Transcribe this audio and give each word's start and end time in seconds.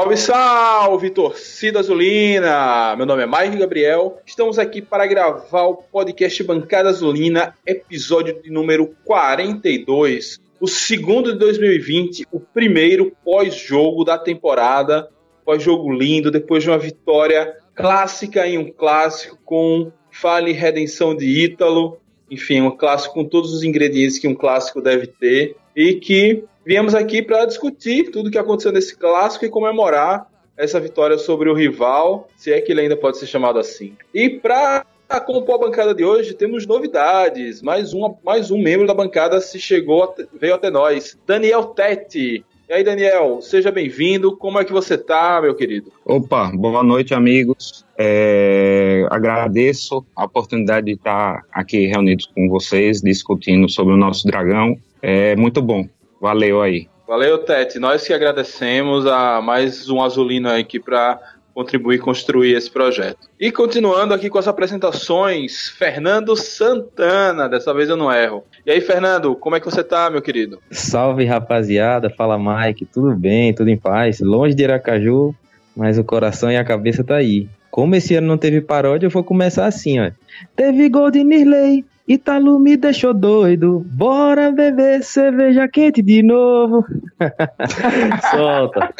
Salve, 0.00 0.16
salve, 0.16 1.10
torcida 1.10 1.78
azulina! 1.78 2.96
Meu 2.96 3.04
nome 3.04 3.22
é 3.22 3.26
Mike 3.26 3.58
Gabriel. 3.58 4.18
Estamos 4.24 4.58
aqui 4.58 4.80
para 4.80 5.06
gravar 5.06 5.64
o 5.64 5.74
podcast 5.74 6.42
Bancada 6.42 6.88
Azulina, 6.88 7.54
episódio 7.66 8.40
de 8.42 8.50
número 8.50 8.94
42. 9.04 10.40
O 10.58 10.66
segundo 10.66 11.34
de 11.34 11.38
2020, 11.38 12.26
o 12.32 12.40
primeiro 12.40 13.14
pós-jogo 13.22 14.02
da 14.02 14.16
temporada. 14.16 15.10
Pós-jogo 15.44 15.92
lindo, 15.92 16.30
depois 16.30 16.62
de 16.62 16.70
uma 16.70 16.78
vitória 16.78 17.58
clássica 17.74 18.46
em 18.46 18.56
um 18.56 18.72
clássico 18.72 19.38
com 19.44 19.92
fale 20.10 20.52
redenção 20.52 21.14
de 21.14 21.26
Ítalo. 21.26 21.98
Enfim, 22.30 22.62
um 22.62 22.70
clássico 22.70 23.12
com 23.12 23.24
todos 23.26 23.52
os 23.52 23.62
ingredientes 23.62 24.18
que 24.18 24.26
um 24.26 24.34
clássico 24.34 24.80
deve 24.80 25.08
ter. 25.08 25.56
E 25.76 25.92
que 25.96 26.42
viemos 26.70 26.94
aqui 26.94 27.20
para 27.20 27.46
discutir 27.46 28.12
tudo 28.12 28.28
o 28.28 28.30
que 28.30 28.38
aconteceu 28.38 28.70
nesse 28.70 28.96
clássico 28.96 29.44
e 29.44 29.48
comemorar 29.48 30.30
essa 30.56 30.78
vitória 30.78 31.18
sobre 31.18 31.50
o 31.50 31.52
rival, 31.52 32.28
se 32.36 32.52
é 32.52 32.60
que 32.60 32.70
ele 32.70 32.82
ainda 32.82 32.96
pode 32.96 33.18
ser 33.18 33.26
chamado 33.26 33.58
assim. 33.58 33.96
E 34.14 34.30
para 34.30 34.86
compor 35.26 35.56
a 35.56 35.66
bancada 35.66 35.92
de 35.92 36.04
hoje, 36.04 36.32
temos 36.32 36.68
novidades. 36.68 37.60
Mais, 37.60 37.92
uma, 37.92 38.14
mais 38.24 38.52
um 38.52 38.62
membro 38.62 38.86
da 38.86 38.94
bancada 38.94 39.40
se 39.40 39.58
chegou, 39.58 40.14
veio 40.40 40.54
até 40.54 40.70
nós. 40.70 41.18
Daniel 41.26 41.64
Tete. 41.64 42.44
E 42.68 42.72
aí, 42.72 42.84
Daniel, 42.84 43.42
seja 43.42 43.72
bem-vindo. 43.72 44.36
Como 44.36 44.56
é 44.60 44.64
que 44.64 44.72
você 44.72 44.96
tá, 44.96 45.40
meu 45.42 45.56
querido? 45.56 45.92
Opa, 46.04 46.52
boa 46.54 46.84
noite, 46.84 47.14
amigos. 47.14 47.84
É, 47.98 49.08
agradeço 49.10 50.06
a 50.14 50.24
oportunidade 50.24 50.86
de 50.86 50.92
estar 50.92 51.42
aqui 51.52 51.86
reunidos 51.86 52.26
com 52.26 52.48
vocês, 52.48 53.00
discutindo 53.02 53.68
sobre 53.68 53.92
o 53.92 53.96
nosso 53.96 54.24
dragão. 54.24 54.78
É 55.02 55.34
muito 55.34 55.60
bom. 55.60 55.88
Valeu 56.20 56.60
aí. 56.60 56.88
Valeu, 57.08 57.38
Tete. 57.38 57.78
Nós 57.78 58.06
que 58.06 58.12
agradecemos 58.12 59.06
a 59.06 59.40
mais 59.40 59.88
um 59.88 60.02
azulino 60.02 60.48
aqui 60.48 60.78
para 60.78 61.18
contribuir 61.52 61.96
e 61.96 61.98
construir 61.98 62.52
esse 62.52 62.70
projeto. 62.70 63.28
E 63.38 63.50
continuando 63.50 64.14
aqui 64.14 64.30
com 64.30 64.38
as 64.38 64.46
apresentações, 64.46 65.68
Fernando 65.70 66.36
Santana, 66.36 67.48
dessa 67.48 67.74
vez 67.74 67.88
eu 67.88 67.96
não 67.96 68.12
erro. 68.12 68.44
E 68.64 68.70
aí, 68.70 68.80
Fernando, 68.80 69.34
como 69.34 69.56
é 69.56 69.60
que 69.60 69.66
você 69.66 69.82
tá, 69.82 70.08
meu 70.08 70.22
querido? 70.22 70.60
Salve, 70.70 71.24
rapaziada. 71.24 72.10
Fala, 72.10 72.38
Mike. 72.38 72.86
Tudo 72.86 73.14
bem, 73.16 73.54
tudo 73.54 73.68
em 73.68 73.76
paz. 73.76 74.20
Longe 74.20 74.54
de 74.54 74.64
Aracaju, 74.64 75.34
mas 75.76 75.98
o 75.98 76.04
coração 76.04 76.50
e 76.50 76.56
a 76.56 76.64
cabeça 76.64 77.02
tá 77.02 77.16
aí. 77.16 77.48
Como 77.70 77.94
esse 77.94 78.14
ano 78.14 78.26
não 78.26 78.36
teve 78.36 78.60
paródia, 78.60 79.06
eu 79.06 79.10
vou 79.10 79.22
começar 79.22 79.66
assim, 79.66 80.00
ó. 80.00 80.10
Teve 80.56 80.88
gol 80.88 81.10
de 81.10 81.22
Nirley, 81.22 81.84
Italo 82.06 82.58
me 82.58 82.76
deixou 82.76 83.14
doido. 83.14 83.84
Bora 83.86 84.50
beber 84.50 85.02
cerveja 85.02 85.68
quente 85.68 86.02
de 86.02 86.22
novo. 86.22 86.84
Solta. 88.30 88.92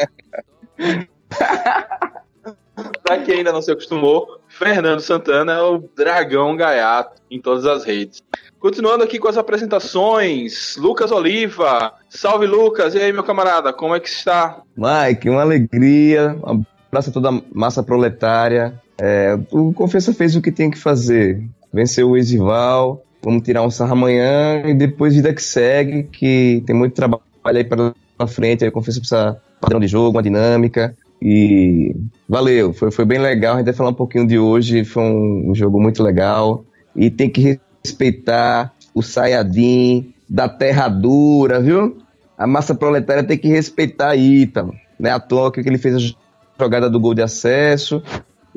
pra 3.02 3.18
quem 3.18 3.38
ainda 3.38 3.52
não 3.52 3.62
se 3.62 3.72
acostumou, 3.72 4.40
Fernando 4.48 5.00
Santana 5.00 5.52
é 5.54 5.62
o 5.62 5.78
dragão 5.96 6.56
gaiato 6.56 7.20
em 7.30 7.40
todas 7.40 7.66
as 7.66 7.84
redes. 7.84 8.22
Continuando 8.58 9.02
aqui 9.02 9.18
com 9.18 9.28
as 9.28 9.38
apresentações, 9.38 10.76
Lucas 10.76 11.10
Oliva. 11.10 11.94
Salve, 12.08 12.46
Lucas. 12.46 12.94
E 12.94 12.98
aí, 12.98 13.12
meu 13.12 13.24
camarada, 13.24 13.72
como 13.72 13.94
é 13.94 14.00
que 14.00 14.08
está? 14.08 14.62
Mike, 14.76 15.28
uma 15.28 15.40
alegria. 15.40 16.36
Um 16.44 16.62
abraço 16.88 17.10
a 17.10 17.12
toda 17.12 17.30
a 17.30 17.42
massa 17.52 17.82
proletária. 17.82 18.80
É, 19.00 19.38
o 19.50 19.72
Confessa 19.72 20.12
fez 20.12 20.36
o 20.36 20.42
que 20.42 20.52
tem 20.52 20.70
que 20.70 20.78
fazer 20.78 21.42
venceu 21.72 22.10
o 22.10 22.16
Exival. 22.16 23.02
Vamos 23.22 23.42
tirar 23.42 23.62
um 23.62 23.70
sarro 23.70 23.92
amanhã 23.92 24.62
e 24.66 24.74
depois 24.74 25.14
vida 25.14 25.32
que 25.34 25.42
segue, 25.42 26.04
que 26.04 26.62
tem 26.66 26.74
muito 26.74 26.94
trabalho 26.94 27.22
aí 27.44 27.64
para 27.64 28.26
frente. 28.26 28.64
Aí 28.64 28.70
confesso 28.70 29.00
precisa 29.00 29.40
padrão 29.60 29.78
de 29.78 29.86
jogo, 29.86 30.16
uma 30.16 30.22
dinâmica. 30.22 30.96
E 31.20 31.94
valeu, 32.28 32.72
foi, 32.72 32.90
foi 32.90 33.04
bem 33.04 33.18
legal. 33.18 33.54
A 33.54 33.56
gente 33.58 33.66
vai 33.66 33.74
falar 33.74 33.90
um 33.90 33.94
pouquinho 33.94 34.26
de 34.26 34.38
hoje. 34.38 34.84
Foi 34.84 35.02
um, 35.02 35.50
um 35.50 35.54
jogo 35.54 35.80
muito 35.80 36.02
legal. 36.02 36.64
E 36.96 37.10
tem 37.10 37.28
que 37.28 37.60
respeitar 37.84 38.74
o 38.94 39.02
Sayadin 39.02 40.14
da 40.28 40.48
terra 40.48 40.88
dura, 40.88 41.60
viu? 41.60 41.98
A 42.38 42.46
massa 42.46 42.74
proletária 42.74 43.22
tem 43.22 43.36
que 43.36 43.48
respeitar 43.48 44.16
Ítalo. 44.16 44.72
Né? 44.98 45.10
A 45.10 45.20
toa 45.20 45.52
que 45.52 45.60
ele 45.60 45.76
fez 45.76 45.94
a 45.96 46.14
jogada 46.58 46.88
do 46.88 46.98
gol 46.98 47.14
de 47.14 47.22
acesso 47.22 48.02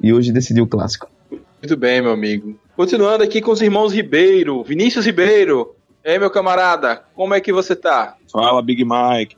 e 0.02 0.14
hoje 0.14 0.32
decidiu 0.32 0.64
o 0.64 0.68
clássico. 0.68 1.10
Muito 1.62 1.78
bem, 1.78 2.02
meu 2.02 2.12
amigo. 2.12 2.58
Continuando 2.76 3.24
aqui 3.24 3.42
com 3.42 3.52
os 3.52 3.62
irmãos 3.62 3.94
Ribeiro. 3.94 4.64
Vinícius 4.64 5.06
Ribeiro. 5.06 5.76
E 6.04 6.10
aí, 6.10 6.20
meu 6.20 6.30
camarada, 6.30 7.04
como 7.16 7.34
é 7.34 7.40
que 7.40 7.54
você 7.54 7.76
tá? 7.76 8.16
Fala, 8.32 8.62
Big 8.62 8.84
Mike. 8.84 9.38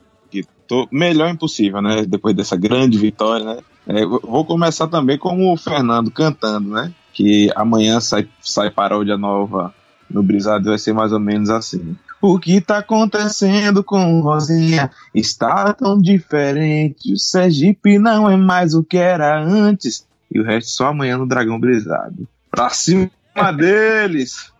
Tô 0.66 0.88
melhor 0.90 1.30
impossível, 1.30 1.80
né? 1.80 2.04
Depois 2.04 2.34
dessa 2.34 2.56
grande 2.56 2.98
vitória, 2.98 3.44
né? 3.44 3.58
É, 3.86 4.04
vou 4.04 4.44
começar 4.44 4.88
também 4.88 5.16
com 5.16 5.52
o 5.52 5.56
Fernando 5.56 6.10
cantando, 6.10 6.70
né? 6.70 6.92
Que 7.12 7.52
amanhã 7.54 8.00
sai, 8.00 8.28
sai 8.40 8.68
paródia 8.70 9.16
nova 9.16 9.72
no 10.08 10.22
Brisado 10.22 10.68
vai 10.70 10.78
ser 10.78 10.92
mais 10.92 11.12
ou 11.12 11.20
menos 11.20 11.50
assim. 11.50 11.96
O 12.20 12.38
que 12.38 12.60
tá 12.60 12.78
acontecendo 12.78 13.84
com 13.84 14.20
Rosinha 14.20 14.90
está 15.14 15.72
tão 15.72 16.00
diferente. 16.00 17.12
O 17.12 17.18
Sergipe 17.18 17.98
não 17.98 18.30
é 18.30 18.36
mais 18.36 18.74
o 18.74 18.82
que 18.82 18.96
era 18.96 19.38
antes. 19.38 20.06
E 20.32 20.40
o 20.40 20.44
resto 20.44 20.70
só 20.70 20.86
amanhã 20.88 21.18
no 21.18 21.26
Dragão 21.26 21.60
Brisado. 21.60 22.26
Pra 22.50 22.70
cima 22.70 23.10
deles! 23.56 24.52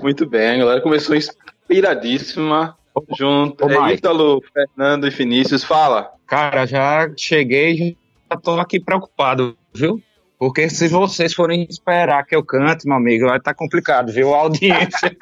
Muito 0.00 0.26
bem, 0.26 0.50
a 0.50 0.56
galera 0.56 0.80
começou 0.80 1.16
inspiradíssima. 1.16 2.76
Junto. 3.16 3.64
Ô, 3.64 3.86
é 3.86 3.94
Ítalo, 3.94 4.42
Fernando 4.52 5.06
e 5.06 5.10
Vinícius, 5.10 5.62
fala. 5.62 6.10
Cara, 6.26 6.66
já 6.66 7.08
cheguei, 7.16 7.96
já 8.30 8.36
tô 8.36 8.58
aqui 8.58 8.80
preocupado, 8.80 9.56
viu? 9.72 10.02
Porque 10.38 10.68
se 10.68 10.88
vocês 10.88 11.34
forem 11.34 11.66
esperar 11.68 12.24
que 12.24 12.34
eu 12.34 12.44
cante, 12.44 12.86
meu 12.86 12.96
amigo, 12.96 13.26
vai 13.26 13.38
estar 13.38 13.52
tá 13.52 13.56
complicado, 13.56 14.12
viu? 14.12 14.34
A 14.34 14.38
audiência, 14.38 15.16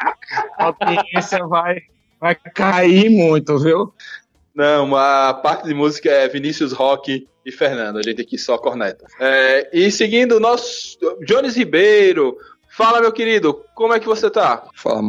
a 0.59 0.65
audiência 0.65 1.47
vai, 1.47 1.83
vai 2.21 2.35
cair 2.35 3.09
muito, 3.11 3.59
viu? 3.59 3.93
Não, 4.55 4.95
a 4.97 5.35
parte 5.35 5.67
de 5.67 5.75
música 5.75 6.11
é 6.11 6.29
Vinícius 6.29 6.73
Rock 6.73 7.27
e 7.45 7.53
Fernando. 7.53 7.99
A 7.99 8.03
gente 8.03 8.21
aqui 8.21 8.37
só 8.37 8.59
corneta. 8.59 9.07
É, 9.21 9.71
e 9.73 9.91
seguindo 9.91 10.37
o 10.37 10.41
nosso 10.41 10.99
Jones 11.27 11.57
Ribeiro. 11.57 12.37
Fala, 12.77 13.01
meu 13.01 13.11
querido, 13.11 13.65
como 13.75 13.95
é 13.95 13.99
que 13.99 14.05
você 14.05 14.29
tá? 14.29 14.69
Fala, 14.75 15.01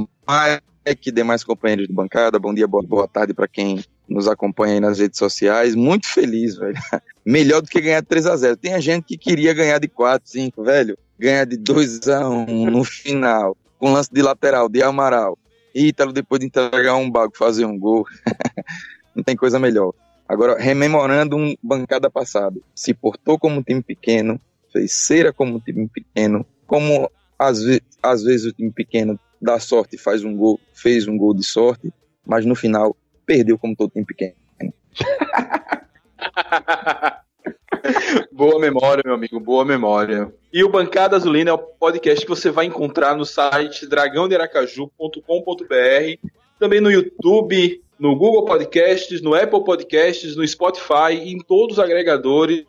Mike, 0.87 1.11
demais 1.11 1.43
companheiros 1.43 1.85
de 1.85 1.93
bancada. 1.93 2.39
Bom 2.39 2.53
dia, 2.53 2.65
boa, 2.65 2.81
boa 2.81 3.09
tarde 3.09 3.33
para 3.33 3.45
quem 3.45 3.83
nos 4.07 4.25
acompanha 4.25 4.75
aí 4.75 4.79
nas 4.79 4.99
redes 4.99 5.19
sociais. 5.19 5.75
Muito 5.75 6.07
feliz, 6.07 6.55
velho. 6.55 6.77
Melhor 7.25 7.61
do 7.61 7.67
que 7.67 7.81
ganhar 7.81 8.01
3 8.01 8.25
a 8.25 8.37
0 8.37 8.55
Tem 8.55 8.73
a 8.73 8.79
gente 8.79 9.03
que 9.03 9.17
queria 9.17 9.53
ganhar 9.53 9.79
de 9.79 9.89
4, 9.89 10.29
5, 10.29 10.63
velho. 10.63 10.97
Ganhar 11.19 11.43
de 11.45 11.57
2 11.57 12.07
a 12.07 12.29
1 12.29 12.71
no 12.71 12.85
final. 12.85 13.57
Com 13.77 13.91
lance 13.91 14.09
de 14.13 14.21
lateral, 14.21 14.69
de 14.69 14.81
Amaral. 14.81 15.37
Ítalo, 15.75 16.13
depois 16.13 16.39
de 16.39 16.45
entregar 16.45 16.95
um 16.95 17.11
bago, 17.11 17.35
fazer 17.35 17.65
um 17.65 17.77
gol. 17.77 18.05
não 19.13 19.25
tem 19.25 19.35
coisa 19.35 19.59
melhor. 19.59 19.93
Agora, 20.25 20.57
rememorando 20.57 21.35
um 21.35 21.53
bancada 21.61 22.09
passada, 22.09 22.61
se 22.73 22.93
portou 22.93 23.37
como 23.37 23.59
um 23.59 23.61
time 23.61 23.83
pequeno, 23.83 24.39
fez 24.71 24.93
cera 24.93 25.33
como 25.33 25.57
um 25.57 25.59
time 25.59 25.85
pequeno, 25.89 26.45
como 26.65 27.11
às, 27.37 27.61
ve 27.61 27.81
às 28.01 28.23
vezes 28.23 28.45
o 28.45 28.53
time 28.53 28.71
pequeno 28.71 29.19
dá 29.41 29.59
sorte 29.59 29.97
faz 29.97 30.23
um 30.23 30.33
gol, 30.35 30.59
fez 30.73 31.07
um 31.07 31.17
gol 31.17 31.33
de 31.33 31.43
sorte, 31.43 31.91
mas 32.25 32.45
no 32.45 32.55
final 32.55 32.95
perdeu 33.25 33.57
como 33.57 33.75
todo 33.75 33.91
time 33.91 34.05
pequeno. 34.05 34.35
boa 38.31 38.59
memória, 38.59 39.03
meu 39.05 39.15
amigo, 39.15 39.39
boa 39.39 39.63
memória. 39.63 40.33
E 40.51 40.63
o 40.63 40.69
Bancada 40.69 41.15
Azulina 41.15 41.51
é 41.51 41.53
o 41.53 41.57
podcast 41.57 42.25
que 42.25 42.29
você 42.29 42.49
vai 42.49 42.65
encontrar 42.65 43.15
no 43.15 43.25
site 43.25 43.85
dragãodearacaju.com.br, 43.85 46.29
também 46.59 46.81
no 46.81 46.91
YouTube, 46.91 47.81
no 47.99 48.15
Google 48.15 48.45
Podcasts, 48.45 49.21
no 49.21 49.35
Apple 49.35 49.63
Podcasts, 49.63 50.35
no 50.35 50.47
Spotify 50.47 51.13
em 51.13 51.37
todos 51.39 51.77
os 51.77 51.83
agregadores 51.83 52.65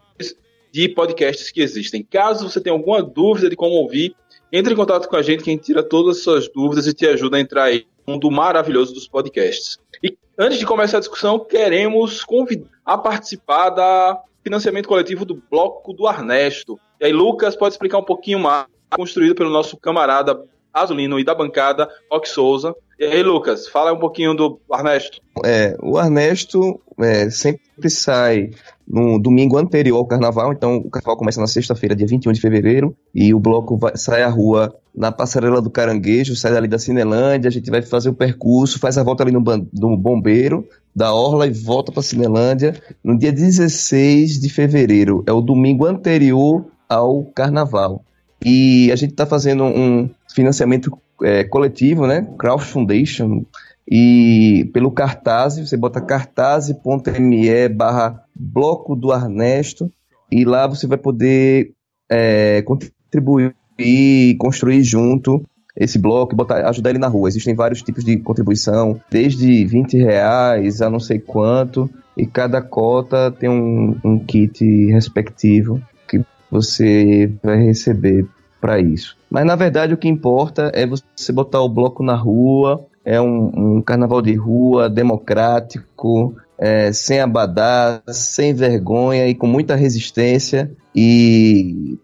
de 0.73 0.89
podcasts 0.89 1.51
que 1.51 1.63
existem. 1.63 2.03
Caso 2.03 2.49
você 2.49 2.61
tenha 2.61 2.75
alguma 2.75 3.03
dúvida 3.03 3.49
de 3.49 3.57
como 3.57 3.75
ouvir, 3.75 4.15
entre 4.53 4.73
em 4.73 4.77
contato 4.77 5.09
com 5.09 5.17
a 5.17 5.23
gente 5.23 5.43
que 5.43 5.51
a 5.51 5.53
gente 5.53 5.65
tira 5.65 5.83
todas 5.83 6.19
as 6.19 6.23
suas 6.23 6.49
dúvidas 6.49 6.87
e 6.87 6.95
te 6.95 7.07
ajuda 7.07 7.37
a 7.37 7.41
entrar 7.41 7.65
aí 7.65 7.87
no 8.07 8.15
mundo 8.15 8.31
maravilhoso 8.31 8.95
dos 8.95 9.07
podcasts. 9.07 9.79
E 10.03 10.17
antes 10.39 10.59
de 10.59 10.67
começar 10.67 10.99
a 10.99 11.01
discussão, 11.01 11.39
queremos 11.39 12.25
convidar 12.25 12.69
a 12.85 12.97
participar 12.97 13.71
da 13.71 14.23
financiamento 14.43 14.89
coletivo 14.89 15.25
do 15.25 15.43
Bloco 15.51 15.93
do 15.93 16.07
Arnesto. 16.07 16.79
E 17.01 17.05
aí, 17.05 17.13
Lucas, 17.13 17.55
pode 17.55 17.75
explicar 17.75 17.99
um 17.99 18.05
pouquinho 18.05 18.39
mais, 18.39 18.67
construído 18.91 19.35
pelo 19.35 19.51
nosso 19.51 19.77
camarada 19.77 20.43
Azulino 20.73 21.19
e 21.19 21.25
da 21.25 21.35
bancada, 21.35 21.89
Rock 22.11 22.29
Souza. 22.29 22.75
E 22.99 23.05
aí, 23.05 23.23
Lucas, 23.23 23.69
fala 23.69 23.93
um 23.93 23.99
pouquinho 23.99 24.35
do 24.35 24.61
Ernesto. 24.73 25.21
É, 25.45 25.77
o 25.81 25.99
Ernesto 25.99 26.81
é, 26.99 27.31
sempre 27.31 27.91
sai 27.91 28.51
no 28.89 29.19
domingo 29.19 29.59
anterior 29.59 29.99
ao 29.99 30.07
carnaval, 30.07 30.53
então 30.53 30.77
o 30.77 30.91
carnaval 30.91 31.17
começa 31.17 31.41
na 31.41 31.47
sexta-feira, 31.47 31.95
dia 31.95 32.07
21 32.07 32.33
de 32.33 32.41
fevereiro, 32.41 32.97
e 33.15 33.35
o 33.35 33.39
bloco 33.39 33.77
vai, 33.77 33.97
sai 33.97 34.23
à 34.23 34.29
rua 34.29 34.75
na 34.97 35.13
passarela 35.13 35.61
do 35.61 35.71
Caranguejo, 35.71 36.35
sai 36.35 36.53
dali 36.53 36.67
da 36.67 36.79
Cinelândia, 36.79 37.49
a 37.49 37.53
gente 37.53 37.71
vai 37.71 37.83
fazer 37.83 38.09
o 38.09 38.15
percurso, 38.15 38.79
faz 38.79 38.97
a 38.97 39.03
volta 39.03 39.23
ali 39.23 39.31
no, 39.31 39.43
no 39.73 39.97
Bombeiro, 39.97 40.67
da 40.97 41.13
Orla 41.13 41.47
e 41.47 41.51
volta 41.51 41.93
para 41.93 42.03
Cinelândia 42.03 42.75
no 43.05 43.17
dia 43.17 43.31
16 43.31 44.41
de 44.41 44.49
fevereiro. 44.49 45.23
É 45.27 45.33
o 45.33 45.41
domingo 45.41 45.85
anterior 45.87 46.67
ao 46.89 47.25
carnaval. 47.27 48.05
E 48.45 48.91
a 48.91 48.97
gente 48.97 49.13
está 49.13 49.27
fazendo 49.27 49.65
um 49.65 50.11
financiamento 50.35 50.97
é, 51.23 51.45
coletivo, 51.45 52.07
né? 52.07 52.27
Crowd 52.39 52.65
Foundation. 52.65 53.45
E 53.91 54.71
pelo 54.73 54.91
Cartaz, 54.91 55.59
você 55.59 55.77
bota 55.77 56.01
cartaz.me 56.01 57.69
barra 57.69 58.23
bloco 58.39 58.95
do 58.95 59.13
Ernesto 59.13 59.91
e 60.31 60.45
lá 60.45 60.67
você 60.67 60.87
vai 60.87 60.99
poder 60.99 61.73
é, 62.11 62.63
contribuir 62.63 63.55
e 63.79 64.37
construir 64.39 64.83
junto 64.83 65.45
esse 65.77 65.99
bloco, 65.99 66.35
botar, 66.35 66.69
ajudar 66.69 66.91
ele 66.91 66.99
na 66.99 67.07
rua. 67.07 67.29
Existem 67.29 67.55
vários 67.55 67.83
tipos 67.83 68.05
de 68.05 68.17
contribuição, 68.19 69.01
desde 69.11 69.65
20 69.65 69.97
reais 69.99 70.83
a 70.83 70.91
não 70.91 70.99
sei 70.99 71.21
quanto, 71.21 71.89
e 72.17 72.27
cada 72.27 72.61
cota 72.61 73.31
tem 73.31 73.49
um, 73.49 73.97
um 74.05 74.19
kit 74.19 74.65
respectivo 74.91 75.81
que 76.09 76.21
você 76.51 77.33
vai 77.43 77.63
receber 77.63 78.27
para 78.61 78.81
isso. 78.81 79.17
Mas 79.31 79.47
na 79.47 79.55
verdade 79.55 79.95
o 79.95 79.97
que 79.97 80.09
importa 80.09 80.73
é 80.75 80.85
você 80.85 81.33
botar 81.33 81.61
o 81.61 81.69
bloco 81.69 82.03
na 82.03 82.17
rua, 82.17 82.85
é 83.05 83.21
um, 83.21 83.77
um 83.77 83.83
carnaval 83.83 84.21
de 84.21 84.35
rua 84.35 84.91
democrático, 84.91 86.35
é, 86.59 86.93
sem 86.93 87.21
abadá, 87.21 88.03
sem 88.09 88.53
vergonha 88.53 89.29
e 89.29 89.35
com 89.35 89.47
muita 89.47 89.77
resistência 89.77 90.71
e 90.95 91.99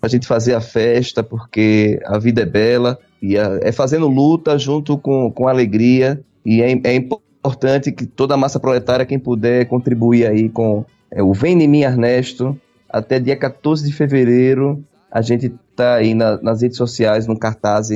a 0.00 0.06
gente 0.06 0.26
fazer 0.26 0.54
a 0.54 0.60
festa 0.60 1.22
porque 1.22 2.00
a 2.04 2.18
vida 2.18 2.42
é 2.42 2.46
bela 2.46 2.98
e 3.20 3.36
a, 3.36 3.58
é 3.62 3.72
fazendo 3.72 4.06
luta 4.06 4.56
junto 4.56 4.96
com, 4.96 5.30
com 5.30 5.48
alegria 5.48 6.20
e 6.46 6.62
é, 6.62 6.70
é 6.84 6.94
importante 6.94 7.90
que 7.90 8.06
toda 8.06 8.34
a 8.34 8.36
massa 8.36 8.60
proletária, 8.60 9.04
quem 9.04 9.18
puder 9.18 9.66
contribuir 9.66 10.26
aí 10.26 10.48
com 10.48 10.84
é, 11.10 11.22
o 11.22 11.32
Vem 11.32 11.60
em 11.60 11.68
mim 11.68 11.82
Ernesto, 11.82 12.56
até 12.88 13.18
dia 13.18 13.36
14 13.36 13.84
de 13.84 13.92
fevereiro 13.92 14.84
a 15.10 15.22
gente 15.22 15.52
tá 15.74 15.94
aí 15.94 16.14
na, 16.14 16.40
nas 16.40 16.62
redes 16.62 16.76
sociais, 16.76 17.26
no 17.26 17.38
cartaz, 17.38 17.88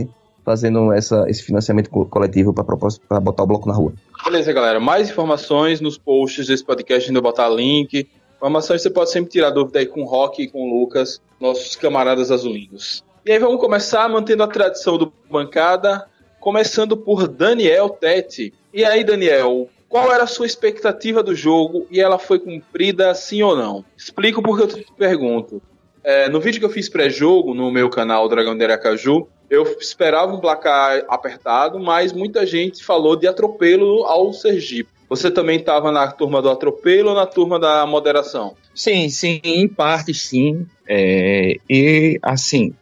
fazendo 0.45 0.93
essa, 0.93 1.25
esse 1.29 1.43
financiamento 1.43 1.91
coletivo 1.91 2.53
para 2.53 3.21
botar 3.21 3.43
o 3.43 3.47
bloco 3.47 3.69
na 3.69 3.75
rua. 3.75 3.93
Beleza, 4.25 4.53
galera. 4.53 4.79
Mais 4.79 5.11
informações 5.11 5.81
nos 5.81 5.99
posts 5.99 6.47
desse 6.47 6.65
podcast, 6.65 7.09
ainda 7.09 7.21
botar 7.21 7.49
link. 7.49 8.09
Informações 8.37 8.81
você 8.81 8.89
pode 8.89 9.11
sempre 9.11 9.33
tirar 9.33 9.51
dúvida 9.51 9.81
aí 9.81 9.87
com 9.87 10.03
o 10.03 10.07
Rock 10.07 10.43
e 10.43 10.49
com 10.49 10.63
o 10.63 10.81
Lucas, 10.81 11.21
nossos 11.41 11.75
camaradas 11.75 12.31
azulinos. 12.31 13.05
E 13.27 13.33
aí 13.33 13.39
vamos 13.39 13.61
começar 13.61 14.09
mantendo 14.09 14.45
a 14.45 14.47
tradição 14.47 14.97
do 14.97 15.13
bancada, 15.29 16.07
começando 16.39 16.97
por 16.97 17.27
Daniel 17.27 17.89
Tete. 17.89 18.55
E 18.73 18.85
aí, 18.85 19.03
Daniel, 19.03 19.69
qual 19.89 20.13
era 20.13 20.23
a 20.23 20.29
sua 20.29 20.47
expectativa 20.47 21.21
do 21.21 21.35
jogo 21.35 21.87
e 21.91 22.01
ela 22.01 22.19
foi 22.19 22.39
cumprida 22.39 23.13
sim 23.15 23.43
ou 23.43 23.57
não? 23.57 23.85
Explico 23.97 24.41
porque 24.41 24.63
eu 24.63 24.69
te 24.69 24.87
pergunto. 24.97 25.61
É, 26.05 26.29
no 26.29 26.41
vídeo 26.41 26.61
que 26.61 26.67
eu 26.67 26.71
fiz 26.71 26.89
pré-jogo 26.89 27.55
no 27.55 27.71
meu 27.71 27.91
canal 27.91 28.29
Dragão 28.29 28.57
de 28.57 28.65
Aracaju, 28.65 29.29
eu 29.53 29.65
esperava 29.79 30.33
um 30.33 30.41
placar 30.41 31.05
apertado, 31.09 31.79
mas 31.79 32.11
muita 32.11 32.47
gente 32.47 32.83
falou 32.83 33.15
de 33.15 33.27
atropelo 33.27 34.03
ao 34.05 34.33
Sergipe. 34.33 34.89
Você 35.11 35.31
também 35.31 35.59
estava 35.59 35.93
na 35.93 36.11
turma 36.11 36.41
do 36.41 36.49
atropelo 36.49 37.11
ou 37.11 37.15
na 37.15 37.27
turma 37.27 37.61
da 37.61 37.85
moderação? 37.87 38.57
Sim, 38.75 39.11
sim, 39.11 39.43
em 39.45 39.69
parte 39.69 40.15
sim. 40.15 40.67
É, 40.89 41.59
e 41.69 42.19
assim, 42.23 42.73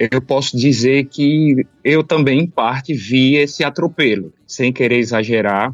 eu 0.00 0.20
posso 0.20 0.56
dizer 0.56 1.04
que 1.04 1.64
eu 1.84 2.02
também, 2.02 2.40
em 2.40 2.46
parte, 2.48 2.92
vi 2.92 3.36
esse 3.36 3.62
atropelo, 3.62 4.32
sem 4.44 4.72
querer 4.72 4.98
exagerar. 4.98 5.72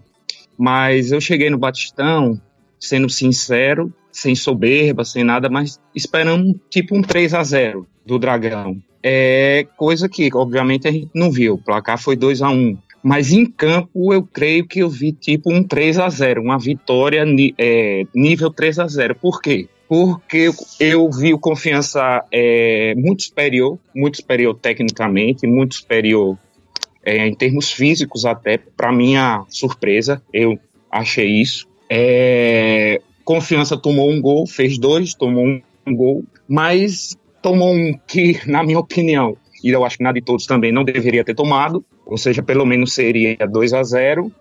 Mas 0.59 1.13
eu 1.13 1.21
cheguei 1.21 1.49
no 1.49 1.57
Batistão, 1.57 2.39
sendo 2.79 3.09
sincero, 3.09 3.91
sem 4.13 4.35
soberba, 4.35 5.03
sem 5.03 5.25
nada, 5.25 5.49
mas 5.49 5.81
esperando 5.95 6.61
tipo 6.69 6.95
um 6.95 7.01
3 7.01 7.33
a 7.33 7.43
0 7.43 7.87
do 8.05 8.19
Dragão. 8.19 8.83
É 9.09 9.67
coisa 9.77 10.09
que, 10.09 10.29
obviamente, 10.35 10.89
a 10.89 10.91
gente 10.91 11.11
não 11.15 11.31
viu. 11.31 11.55
O 11.55 11.59
placar 11.59 11.97
foi 11.97 12.17
2 12.17 12.43
a 12.43 12.51
1 12.51 12.77
mas 13.03 13.31
em 13.31 13.47
campo 13.47 14.13
eu 14.13 14.25
creio 14.25 14.67
que 14.67 14.81
eu 14.81 14.91
vi 14.91 15.13
tipo 15.13 15.53
um 15.53 15.63
3 15.63 15.99
a 16.01 16.09
0 16.09 16.43
uma 16.43 16.59
vitória 16.59 17.25
é, 17.57 18.03
nível 18.13 18.51
3 18.51 18.81
a 18.81 18.89
0 18.89 19.15
Por 19.15 19.41
quê? 19.41 19.69
Porque 19.89 20.51
eu 20.81 21.09
vi 21.13 21.33
o 21.33 21.39
Confiança 21.39 22.25
é, 22.33 22.97
muito 22.97 23.23
superior, 23.23 23.79
muito 23.95 24.17
superior 24.17 24.59
tecnicamente, 24.61 25.47
muito 25.47 25.77
superior 25.77 26.37
é, 27.05 27.29
em 27.29 27.35
termos 27.37 27.71
físicos 27.71 28.27
até, 28.27 28.59
para 28.59 28.91
minha 28.91 29.45
surpresa, 29.49 30.21
eu 30.33 30.59
achei 30.91 31.41
isso. 31.41 31.69
É, 31.89 33.01
Confiança 33.25 33.77
tomou 33.77 34.11
um 34.11 34.21
gol, 34.21 34.45
fez 34.49 34.77
dois, 34.77 35.15
tomou 35.15 35.47
um, 35.47 35.95
gol, 35.95 36.25
mas 36.49 37.17
tomou 37.43 37.73
um 37.73 37.99
que, 38.07 38.41
na 38.47 38.63
minha 38.63 38.79
opinião, 38.79 39.37
e 39.63 39.71
eu 39.71 39.85
acho 39.85 39.99
que 39.99 40.05
nada 40.05 40.19
de 40.19 40.25
todos 40.25 40.47
também 40.47 40.73
não 40.73 40.85
deveria 40.85 41.25
ter 41.25 41.35
tomado, 41.35 41.85
ou 42.05 42.17
seja, 42.17 42.43
pelo 42.43 42.65
menos 42.65 42.93
seria 42.93 43.37
2 43.47 43.73
a 43.73 43.83
0 43.83 44.33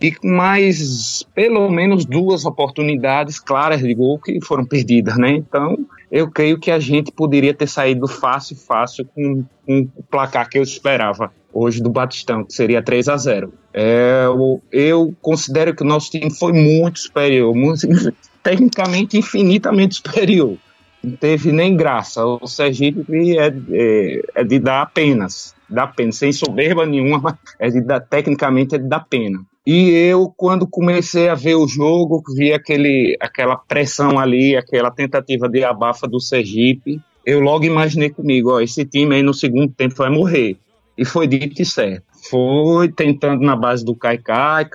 e 0.00 0.14
mais 0.24 1.22
pelo 1.34 1.68
menos 1.70 2.04
duas 2.04 2.44
oportunidades 2.44 3.38
claras 3.38 3.80
de 3.80 3.94
gol 3.94 4.18
que 4.18 4.40
foram 4.42 4.64
perdidas, 4.64 5.18
né? 5.18 5.32
Então, 5.32 5.76
eu 6.10 6.30
creio 6.30 6.58
que 6.58 6.70
a 6.70 6.78
gente 6.78 7.12
poderia 7.12 7.52
ter 7.52 7.68
saído 7.68 8.08
fácil, 8.08 8.56
fácil 8.56 9.04
com, 9.14 9.44
com 9.66 9.88
o 9.94 10.02
placar 10.02 10.48
que 10.48 10.58
eu 10.58 10.62
esperava 10.62 11.30
hoje 11.52 11.82
do 11.82 11.90
Batistão, 11.90 12.44
que 12.44 12.54
seria 12.54 12.82
3 12.82 13.08
a 13.08 13.16
0 13.16 13.52
é, 13.74 14.24
eu, 14.24 14.62
eu 14.70 15.14
considero 15.20 15.74
que 15.74 15.82
o 15.82 15.86
nosso 15.86 16.10
time 16.10 16.30
foi 16.30 16.52
muito 16.52 16.98
superior, 16.98 17.54
muito, 17.54 17.86
tecnicamente 18.42 19.16
infinitamente 19.16 19.96
superior. 19.96 20.56
Não 21.02 21.16
teve 21.16 21.50
nem 21.50 21.76
graça. 21.76 22.24
O 22.24 22.46
Sergipe 22.46 23.36
é, 23.36 23.52
é, 23.70 24.22
é 24.36 24.44
de 24.44 24.58
dar 24.58 24.82
apenas, 24.82 25.54
dá 25.68 25.86
pena, 25.86 26.12
sem 26.12 26.32
soberba 26.32 26.86
nenhuma, 26.86 27.38
é 27.58 27.68
de 27.68 27.80
dar, 27.80 28.00
tecnicamente 28.00 28.74
é 28.74 28.78
de 28.78 28.88
dar 28.88 29.00
pena. 29.00 29.40
E 29.66 29.90
eu, 29.90 30.32
quando 30.36 30.66
comecei 30.66 31.28
a 31.28 31.34
ver 31.34 31.54
o 31.54 31.68
jogo, 31.68 32.22
vi 32.36 32.52
aquele, 32.52 33.16
aquela 33.20 33.56
pressão 33.56 34.18
ali, 34.18 34.56
aquela 34.56 34.90
tentativa 34.90 35.48
de 35.48 35.64
abafa 35.64 36.08
do 36.08 36.20
Sergipe, 36.20 37.00
eu 37.24 37.40
logo 37.40 37.64
imaginei 37.64 38.10
comigo, 38.10 38.50
ó, 38.50 38.60
esse 38.60 38.84
time 38.84 39.14
aí 39.14 39.22
no 39.22 39.32
segundo 39.32 39.72
tempo 39.72 39.94
vai 39.94 40.10
morrer. 40.10 40.56
E 40.98 41.04
foi 41.04 41.26
dito 41.26 41.62
e 41.62 41.64
certo. 41.64 42.04
Foi 42.28 42.88
tentando 42.90 43.42
na 43.42 43.56
base 43.56 43.84
do 43.84 43.94
Caicai, 43.94 44.66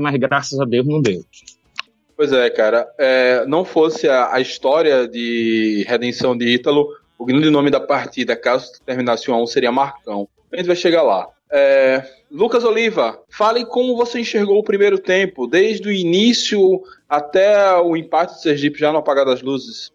mas 0.00 0.16
graças 0.16 0.58
a 0.60 0.64
Deus 0.64 0.86
não 0.86 1.00
deu. 1.00 1.20
Pois 2.16 2.32
é, 2.32 2.48
cara. 2.48 2.88
É, 2.98 3.44
não 3.46 3.64
fosse 3.64 4.08
a, 4.08 4.32
a, 4.32 4.40
história 4.40 5.06
de 5.06 5.84
redenção 5.86 6.36
de 6.36 6.46
Ítalo, 6.48 6.88
o 7.18 7.24
grande 7.24 7.50
nome 7.50 7.70
da 7.70 7.80
partida, 7.80 8.34
caso 8.34 8.72
terminasse 8.84 9.30
1 9.30 9.34
a 9.34 9.42
1 9.42 9.46
seria 9.46 9.70
Marcão. 9.70 10.26
A 10.50 10.56
gente 10.56 10.66
vai 10.66 10.76
chegar 10.76 11.02
lá. 11.02 11.28
É, 11.52 12.02
Lucas 12.30 12.64
Oliva, 12.64 13.20
fale 13.28 13.64
como 13.64 13.96
você 13.96 14.20
enxergou 14.20 14.58
o 14.58 14.64
primeiro 14.64 14.98
tempo, 14.98 15.46
desde 15.46 15.88
o 15.88 15.92
início 15.92 16.82
até 17.08 17.76
o 17.76 17.96
empate 17.96 18.34
do 18.34 18.40
Sergipe 18.40 18.78
já 18.78 18.90
no 18.90 18.98
apagar 18.98 19.26
das 19.26 19.42
luzes. 19.42 19.92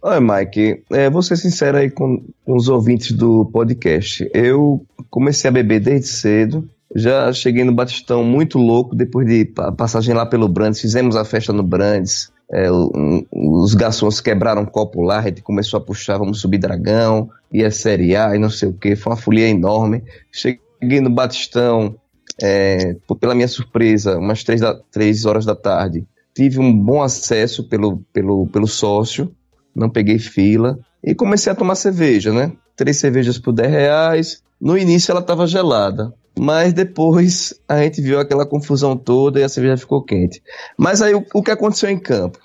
Oi, 0.00 0.20
Mike, 0.20 0.84
é, 0.92 1.10
vou 1.10 1.22
ser 1.22 1.36
sincero 1.36 1.76
aí 1.76 1.90
com, 1.90 2.24
com 2.44 2.56
os 2.56 2.68
ouvintes 2.68 3.12
do 3.12 3.44
podcast. 3.46 4.28
Eu 4.32 4.84
comecei 5.10 5.48
a 5.48 5.52
beber 5.52 5.80
desde 5.80 6.06
cedo, 6.06 6.68
já 6.94 7.32
cheguei 7.32 7.64
no 7.64 7.72
Batistão 7.72 8.24
muito 8.24 8.58
louco 8.58 8.94
depois 8.94 9.26
de 9.26 9.44
passagem 9.76 10.14
lá 10.14 10.24
pelo 10.24 10.48
Brandes. 10.48 10.80
Fizemos 10.80 11.16
a 11.16 11.24
festa 11.24 11.52
no 11.52 11.62
Brandes. 11.62 12.32
É, 12.50 12.72
um, 12.72 13.26
os 13.30 13.74
garçons 13.74 14.20
quebraram 14.20 14.62
um 14.62 14.66
copo 14.66 15.02
lá, 15.02 15.18
a 15.18 15.22
gente 15.22 15.42
começou 15.42 15.78
a 15.78 15.82
puxar, 15.82 16.16
vamos 16.16 16.40
subir 16.40 16.56
dragão, 16.56 17.28
e 17.52 17.62
a 17.62 17.70
Série 17.70 18.16
A 18.16 18.34
e 18.34 18.38
não 18.38 18.48
sei 18.48 18.70
o 18.70 18.72
que. 18.72 18.96
Foi 18.96 19.12
uma 19.12 19.18
folia 19.18 19.48
enorme. 19.48 20.02
Cheguei 20.32 21.00
no 21.00 21.10
Batistão, 21.10 21.94
é, 22.40 22.96
pela 23.20 23.34
minha 23.34 23.48
surpresa, 23.48 24.16
umas 24.16 24.42
três, 24.42 24.60
da, 24.60 24.74
três 24.90 25.26
horas 25.26 25.44
da 25.44 25.54
tarde. 25.54 26.06
Tive 26.34 26.58
um 26.58 26.72
bom 26.72 27.02
acesso 27.02 27.68
pelo, 27.68 27.98
pelo, 28.12 28.46
pelo 28.46 28.66
sócio, 28.66 29.30
não 29.74 29.90
peguei 29.90 30.18
fila. 30.18 30.78
E 31.04 31.14
comecei 31.14 31.52
a 31.52 31.54
tomar 31.54 31.74
cerveja, 31.74 32.32
né? 32.32 32.52
Três 32.76 32.96
cervejas 32.96 33.38
por 33.38 33.52
10 33.52 33.70
reais. 33.70 34.42
No 34.60 34.78
início 34.78 35.10
ela 35.12 35.20
estava 35.20 35.46
gelada. 35.46 36.12
Mas 36.38 36.72
depois 36.72 37.54
a 37.68 37.82
gente 37.82 38.00
viu 38.00 38.20
aquela 38.20 38.46
confusão 38.46 38.96
toda 38.96 39.40
e 39.40 39.42
a 39.42 39.48
cerveja 39.48 39.76
ficou 39.76 40.02
quente. 40.02 40.40
Mas 40.76 41.02
aí 41.02 41.14
o, 41.14 41.24
o 41.34 41.42
que 41.42 41.50
aconteceu 41.50 41.90
em 41.90 41.98
campo? 41.98 42.38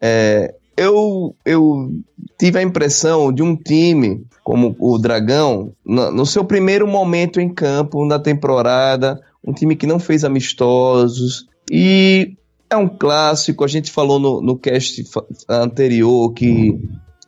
É, 0.00 0.54
eu, 0.76 1.34
eu 1.44 1.90
tive 2.38 2.58
a 2.58 2.62
impressão 2.62 3.32
de 3.32 3.42
um 3.42 3.56
time 3.56 4.24
como 4.44 4.76
o 4.78 4.96
Dragão, 4.96 5.72
no, 5.84 6.12
no, 6.12 6.24
seu 6.24 6.44
primeiro 6.44 6.86
momento 6.86 7.40
em 7.40 7.52
campo 7.52 8.04
na 8.04 8.16
temporada, 8.16 9.20
um 9.44 9.52
time 9.52 9.74
que 9.74 9.88
não 9.88 9.98
fez 9.98 10.22
amistosos 10.22 11.48
e 11.68 12.36
é 12.70 12.76
um 12.76 12.88
clássico. 12.88 13.64
A 13.64 13.68
gente 13.68 13.90
falou 13.90 14.20
no, 14.20 14.40
no 14.40 14.56
cast 14.56 15.02
anterior 15.48 16.32
que 16.32 16.78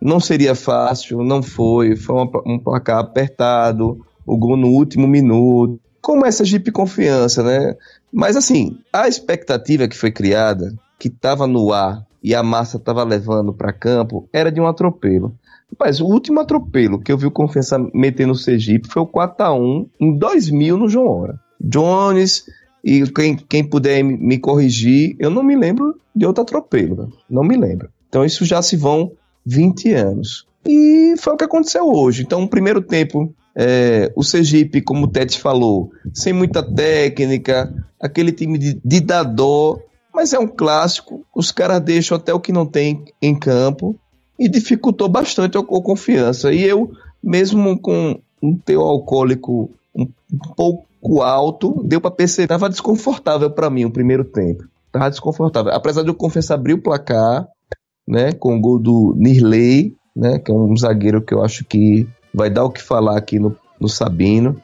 não 0.00 0.20
seria 0.20 0.54
fácil, 0.54 1.24
não 1.24 1.42
foi, 1.42 1.96
foi 1.96 2.14
um, 2.14 2.30
um 2.46 2.58
placar 2.60 3.00
apertado, 3.00 3.98
o 4.24 4.36
gol 4.36 4.56
no 4.56 4.68
último 4.68 5.08
minuto 5.08 5.80
como 6.08 6.24
essa 6.24 6.42
Jeep 6.42 6.72
Confiança, 6.72 7.42
né? 7.42 7.76
Mas 8.10 8.34
assim, 8.34 8.78
a 8.90 9.06
expectativa 9.06 9.86
que 9.86 9.94
foi 9.94 10.10
criada, 10.10 10.74
que 10.98 11.08
estava 11.08 11.46
no 11.46 11.70
ar 11.70 12.02
e 12.22 12.34
a 12.34 12.42
massa 12.42 12.78
estava 12.78 13.04
levando 13.04 13.52
para 13.52 13.74
campo, 13.74 14.26
era 14.32 14.50
de 14.50 14.58
um 14.58 14.66
atropelo. 14.66 15.34
Rapaz, 15.70 16.00
o 16.00 16.06
último 16.06 16.40
atropelo 16.40 16.98
que 16.98 17.12
eu 17.12 17.18
vi 17.18 17.26
o 17.26 17.30
Confiança 17.30 17.78
meter 17.92 18.26
no 18.26 18.34
Sergipe 18.34 18.88
foi 18.88 19.02
o 19.02 19.06
4x1 19.06 19.86
em 20.00 20.16
2000 20.16 20.78
no 20.78 20.88
João 20.88 21.08
Hora. 21.08 21.40
Jones, 21.60 22.46
e 22.82 23.06
quem, 23.08 23.36
quem 23.36 23.62
puder 23.62 24.02
me 24.02 24.38
corrigir, 24.38 25.14
eu 25.18 25.28
não 25.28 25.42
me 25.42 25.56
lembro 25.56 25.94
de 26.16 26.24
outro 26.24 26.42
atropelo. 26.42 26.96
Né? 26.96 27.08
Não 27.28 27.42
me 27.42 27.58
lembro. 27.58 27.90
Então 28.08 28.24
isso 28.24 28.46
já 28.46 28.62
se 28.62 28.78
vão 28.78 29.12
20 29.44 29.92
anos. 29.92 30.46
E 30.66 31.16
foi 31.18 31.34
o 31.34 31.36
que 31.36 31.44
aconteceu 31.44 31.86
hoje. 31.86 32.22
Então, 32.22 32.40
no 32.40 32.48
primeiro 32.48 32.80
tempo, 32.80 33.34
é, 33.56 34.12
o 34.14 34.22
Sergipe, 34.22 34.80
como 34.80 35.06
o 35.06 35.08
Tete 35.08 35.38
falou, 35.38 35.90
sem 36.12 36.32
muita 36.32 36.62
técnica, 36.62 37.72
aquele 38.00 38.32
time 38.32 38.58
de, 38.58 38.80
de 38.84 39.00
dadó, 39.00 39.78
mas 40.14 40.32
é 40.32 40.38
um 40.38 40.46
clássico. 40.46 41.24
Os 41.34 41.50
caras 41.52 41.80
deixam 41.80 42.16
até 42.16 42.32
o 42.32 42.40
que 42.40 42.52
não 42.52 42.66
tem 42.66 43.04
em 43.20 43.38
campo 43.38 43.98
e 44.38 44.48
dificultou 44.48 45.08
bastante 45.08 45.56
a, 45.56 45.60
a 45.60 45.64
confiança. 45.64 46.52
E 46.52 46.62
eu, 46.62 46.90
mesmo 47.22 47.78
com 47.80 48.20
um 48.42 48.56
teu 48.56 48.82
alcoólico 48.82 49.70
um, 49.94 50.02
um 50.32 50.54
pouco 50.56 51.22
alto, 51.22 51.82
deu 51.84 52.00
para 52.00 52.10
perceber, 52.10 52.46
tava 52.46 52.68
desconfortável 52.68 53.50
para 53.50 53.70
mim 53.70 53.84
o 53.84 53.90
primeiro 53.90 54.24
tempo. 54.24 54.64
Tava 54.92 55.10
desconfortável. 55.10 55.72
Apesar 55.72 56.02
de 56.02 56.08
eu 56.08 56.14
confessar 56.14 56.54
abrir 56.54 56.74
o 56.74 56.82
placar, 56.82 57.46
né, 58.06 58.32
com 58.32 58.56
o 58.56 58.60
gol 58.60 58.78
do 58.78 59.14
Nirley, 59.16 59.94
né, 60.16 60.38
que 60.38 60.50
é 60.50 60.54
um 60.54 60.76
zagueiro 60.76 61.22
que 61.22 61.34
eu 61.34 61.42
acho 61.42 61.64
que 61.64 62.08
vai 62.38 62.48
dar 62.48 62.64
o 62.64 62.70
que 62.70 62.80
falar 62.80 63.18
aqui 63.18 63.38
no, 63.38 63.54
no 63.80 63.88
Sabino, 63.88 64.62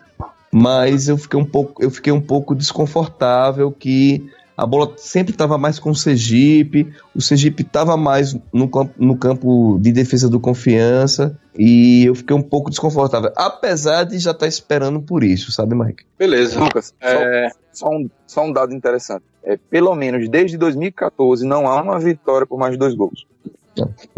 mas 0.50 1.08
eu 1.08 1.18
fiquei 1.18 1.38
um 1.38 1.44
pouco, 1.44 1.82
eu 1.82 1.90
fiquei 1.90 2.12
um 2.12 2.20
pouco 2.20 2.54
desconfortável 2.54 3.72
que 3.72 4.30
a 4.56 4.64
bola 4.64 4.92
sempre 4.96 5.32
estava 5.32 5.58
mais 5.58 5.80
com 5.80 5.90
o 5.90 5.94
Sergipe, 5.96 6.94
o 7.12 7.20
Sergipe 7.20 7.64
estava 7.64 7.96
mais 7.96 8.36
no 8.52 8.68
campo, 8.68 8.94
no 8.96 9.16
campo 9.16 9.78
de 9.80 9.90
defesa 9.90 10.28
do 10.28 10.38
confiança 10.38 11.36
e 11.58 12.04
eu 12.04 12.14
fiquei 12.14 12.36
um 12.36 12.42
pouco 12.42 12.70
desconfortável, 12.70 13.32
apesar 13.36 14.04
de 14.04 14.16
já 14.20 14.30
estar 14.30 14.44
tá 14.44 14.46
esperando 14.46 15.02
por 15.02 15.24
isso, 15.24 15.50
sabe, 15.50 15.74
Mike? 15.74 16.04
Beleza. 16.16 16.60
Lucas, 16.60 16.94
é... 17.00 17.48
só, 17.48 17.56
só, 17.72 17.90
um, 17.90 18.08
só 18.24 18.44
um 18.44 18.52
dado 18.52 18.72
interessante. 18.72 19.24
É, 19.42 19.58
pelo 19.68 19.92
menos 19.96 20.28
desde 20.28 20.56
2014 20.56 21.44
não 21.44 21.66
há 21.66 21.82
uma 21.82 21.98
vitória 21.98 22.46
por 22.46 22.56
mais 22.56 22.72
de 22.72 22.78
dois 22.78 22.94
gols. 22.94 23.26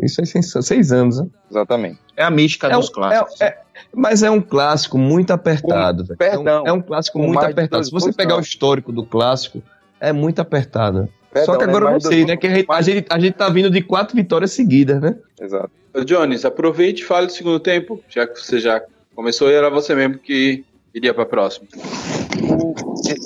Isso 0.02 0.20
é 0.20 0.62
seis 0.62 0.92
anos, 0.92 1.20
né? 1.20 1.26
Exatamente. 1.50 1.98
É 2.16 2.25
a 2.25 2.30
mística 2.30 2.66
é 2.66 2.70
dos 2.70 2.88
clássicos. 2.88 3.40
É, 3.40 3.46
é, 3.46 3.58
mas 3.94 4.22
é 4.22 4.30
um 4.30 4.40
clássico 4.40 4.98
muito 4.98 5.32
apertado. 5.32 6.06
Com, 6.06 6.16
perdão. 6.16 6.58
É 6.58 6.62
um, 6.62 6.66
é 6.66 6.72
um 6.72 6.82
clássico 6.82 7.18
muito 7.18 7.44
apertado. 7.44 7.84
Se 7.84 7.90
você 7.90 8.12
pegar 8.12 8.36
o 8.36 8.40
histórico 8.40 8.92
do 8.92 9.04
clássico, 9.04 9.62
é 10.00 10.12
muito 10.12 10.40
apertado. 10.40 11.08
Perdão, 11.32 11.54
Só 11.54 11.58
que 11.58 11.64
agora 11.64 11.84
né? 11.84 11.90
eu 11.90 11.92
não 11.94 12.00
sei, 12.00 12.25
né? 12.25 12.36
Que 12.36 12.46
a 12.46 12.54
gente, 12.54 12.66
a, 12.68 12.82
gente, 12.82 13.06
a 13.10 13.18
gente 13.18 13.34
tá 13.34 13.48
vindo 13.48 13.70
de 13.70 13.82
quatro 13.82 14.16
vitórias 14.16 14.52
seguidas, 14.52 15.00
né? 15.00 15.16
Exato. 15.40 15.70
Jones, 16.04 16.44
aproveite 16.44 17.02
e 17.02 17.04
fale 17.04 17.26
do 17.26 17.32
segundo 17.32 17.58
tempo, 17.58 18.02
já 18.08 18.26
que 18.26 18.38
você 18.38 18.58
já 18.58 18.82
começou 19.14 19.50
e 19.50 19.54
era 19.54 19.70
você 19.70 19.94
mesmo 19.94 20.18
que 20.18 20.64
iria 20.94 21.14
para 21.14 21.25
próximo. 21.25 21.66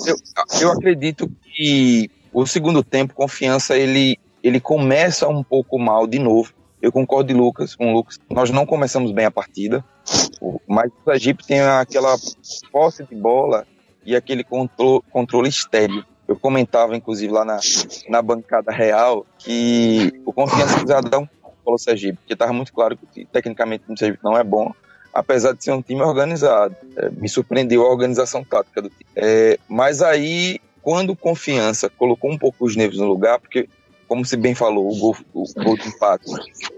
Eu, 0.07 0.15
eu 0.61 0.71
acredito 0.71 1.29
que 1.43 2.09
o 2.33 2.45
segundo 2.45 2.83
tempo, 2.83 3.13
confiança, 3.13 3.77
ele, 3.77 4.17
ele 4.43 4.59
começa 4.59 5.27
um 5.27 5.43
pouco 5.43 5.77
mal 5.77 6.07
de 6.07 6.19
novo. 6.19 6.53
Eu 6.81 6.91
concordo 6.91 7.31
de 7.31 7.39
Lucas, 7.39 7.75
com 7.75 7.91
o 7.91 7.93
Lucas. 7.93 8.19
Nós 8.29 8.49
não 8.49 8.65
começamos 8.65 9.11
bem 9.11 9.25
a 9.25 9.31
partida, 9.31 9.85
mas 10.67 10.91
o 11.05 11.11
Egito 11.11 11.45
tem 11.45 11.61
aquela 11.61 12.15
posse 12.71 13.03
de 13.03 13.15
bola 13.15 13.67
e 14.03 14.15
aquele 14.15 14.43
controle, 14.43 15.03
controle 15.11 15.49
estéreo. 15.49 16.03
Eu 16.27 16.35
comentava, 16.35 16.95
inclusive, 16.95 17.31
lá 17.31 17.45
na, 17.45 17.59
na 18.09 18.21
bancada 18.21 18.71
real, 18.71 19.25
que 19.37 20.21
o 20.25 20.33
Confiança 20.33 20.73
precisava 20.73 21.01
dar 21.07 21.19
um 21.19 21.27
pelo 21.63 21.77
Sergipe, 21.77 22.17
porque 22.17 22.33
estava 22.33 22.53
muito 22.53 22.73
claro 22.73 22.97
que 23.13 23.25
tecnicamente 23.25 23.83
o 23.87 23.97
Sergipe 23.97 24.23
não 24.23 24.37
é 24.37 24.43
bom, 24.43 24.73
apesar 25.13 25.53
de 25.53 25.63
ser 25.63 25.71
um 25.71 25.81
time 25.81 26.01
organizado. 26.01 26.75
É, 26.95 27.09
me 27.09 27.29
surpreendeu 27.29 27.83
a 27.83 27.89
organização 27.89 28.43
tática 28.43 28.81
do 28.81 28.89
time. 28.89 29.05
É, 29.15 29.59
mas 29.67 30.01
aí, 30.01 30.59
quando 30.81 31.15
Confiança 31.15 31.89
colocou 31.89 32.31
um 32.31 32.37
pouco 32.37 32.65
os 32.65 32.75
nervos 32.75 32.97
no 32.97 33.07
lugar, 33.07 33.39
porque, 33.39 33.69
como 34.11 34.25
você 34.25 34.35
bem 34.35 34.53
falou, 34.53 34.91
o 34.91 34.99
gol, 34.99 35.15
o 35.33 35.45
gol 35.63 35.77
de 35.77 35.87
empate 35.87 36.25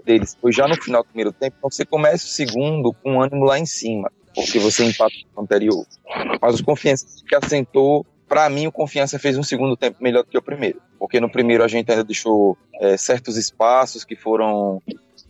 deles 0.04 0.38
foi 0.40 0.52
já 0.52 0.68
no 0.68 0.80
final 0.80 1.02
do 1.02 1.08
primeiro 1.08 1.32
tempo, 1.32 1.56
então 1.58 1.68
você 1.68 1.84
começa 1.84 2.26
o 2.26 2.28
segundo 2.28 2.92
com 2.92 3.16
o 3.16 3.20
ânimo 3.20 3.44
lá 3.44 3.58
em 3.58 3.66
cima, 3.66 4.08
porque 4.32 4.60
você 4.60 4.84
empata 4.84 5.12
no 5.36 5.42
anterior. 5.42 5.84
Mas 6.40 6.60
o 6.60 6.64
Confiança 6.64 7.04
que 7.26 7.34
assentou 7.34 8.06
para 8.28 8.48
mim, 8.48 8.68
o 8.68 8.72
Confiança 8.72 9.18
fez 9.18 9.36
um 9.36 9.42
segundo 9.42 9.76
tempo 9.76 9.96
melhor 10.00 10.22
do 10.22 10.30
que 10.30 10.38
o 10.38 10.42
primeiro, 10.42 10.80
porque 10.96 11.18
no 11.18 11.28
primeiro 11.28 11.64
a 11.64 11.66
gente 11.66 11.90
ainda 11.90 12.04
deixou 12.04 12.56
é, 12.80 12.96
certos 12.96 13.36
espaços 13.36 14.04
que 14.04 14.14
foram 14.14 14.80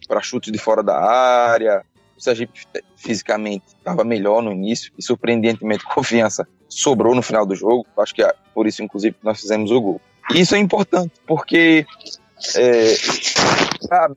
para 0.07 0.21
chutes 0.21 0.53
de 0.53 0.59
fora 0.59 0.83
da 0.83 1.01
área. 1.01 1.87
O 2.19 2.21
Sergipe 2.21 2.61
fisicamente 2.97 3.65
estava 3.69 4.05
melhor 4.05 4.43
no 4.43 4.53
início 4.53 4.93
e 4.99 5.03
surpreendentemente 5.03 5.83
Confiança 5.87 6.47
sobrou 6.69 7.15
no 7.15 7.23
final 7.23 7.47
do 7.47 7.55
jogo. 7.55 7.87
Acho 7.97 8.15
que 8.15 8.23
é 8.23 8.31
por 8.55 8.67
isso, 8.67 8.83
inclusive, 8.83 9.17
que 9.19 9.25
nós 9.25 9.41
fizemos 9.41 9.71
o 9.71 9.81
gol. 9.81 10.01
Isso 10.33 10.55
é 10.55 10.59
importante, 10.59 11.13
porque 11.27 11.87
é, 12.57 12.95
sabe, 13.87 14.17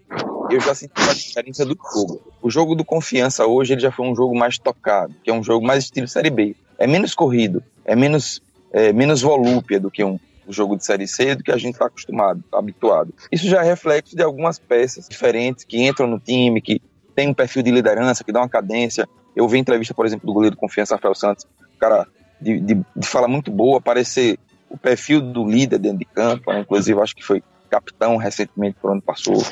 eu 0.50 0.60
já 0.60 0.76
senti 0.76 0.94
a 1.02 1.14
diferença 1.14 1.66
do 1.66 1.78
jogo. 1.94 2.22
O 2.42 2.50
jogo 2.50 2.76
do 2.76 2.86
Confiança 2.86 3.46
hoje 3.46 3.74
ele 3.74 3.82
já 3.82 3.92
foi 3.92 4.08
um 4.08 4.16
jogo 4.16 4.38
mais 4.38 4.58
tocado, 4.58 5.14
que 5.24 5.30
é 5.30 5.34
um 5.34 5.44
jogo 5.44 5.66
mais 5.66 5.84
estilo 5.84 6.08
Série 6.08 6.30
B. 6.30 6.56
É 6.78 6.88
menos 6.88 7.14
corrido, 7.14 7.64
é 7.86 7.96
menos 7.96 8.42
é, 8.72 8.92
menos 8.94 9.22
volúpia 9.22 9.80
do 9.80 9.90
que 9.90 10.04
um 10.04 10.20
jogo 10.48 10.78
de 10.78 10.86
Série 10.86 11.08
C 11.08 11.36
do 11.36 11.44
que 11.44 11.52
a 11.52 11.58
gente 11.58 11.74
está 11.74 11.88
acostumado, 11.88 12.44
habituado. 12.54 13.14
Isso 13.32 13.48
já 13.48 13.62
é 13.62 13.66
reflexo 13.66 14.16
de 14.16 14.24
algumas 14.24 14.58
peças 14.58 15.08
diferentes 15.08 15.64
que 15.64 15.82
entram 15.86 16.08
no 16.08 16.20
time, 16.20 16.62
que 16.62 16.82
tem 17.16 17.28
um 17.28 17.34
perfil 17.34 17.64
de 17.64 17.72
liderança, 17.72 18.24
que 18.24 18.32
dá 18.32 18.40
uma 18.40 18.50
cadência. 18.50 19.08
Eu 19.36 19.48
vi 19.48 19.58
entrevista, 19.58 19.94
por 19.94 20.06
exemplo, 20.06 20.26
do 20.26 20.34
goleiro 20.34 20.56
de 20.56 20.60
confiança, 20.60 20.96
Rafael 20.96 21.16
Santos, 21.16 21.46
cara 21.80 22.08
de, 22.40 22.60
de, 22.60 22.76
de 22.96 23.08
fala 23.08 23.28
muito 23.28 23.52
boa, 23.52 23.82
parecer 23.82 24.38
o 24.70 24.78
perfil 24.78 25.22
do 25.22 25.48
líder 25.48 25.80
dentro 25.80 26.00
de 26.00 26.06
campo, 26.06 26.52
né? 26.52 26.60
inclusive 26.62 27.00
acho 27.02 27.16
que 27.16 27.24
foi 27.24 27.44
capitão 27.70 28.18
recentemente 28.18 28.78
por 28.82 28.92
onde 28.92 29.02
passou. 29.02 29.44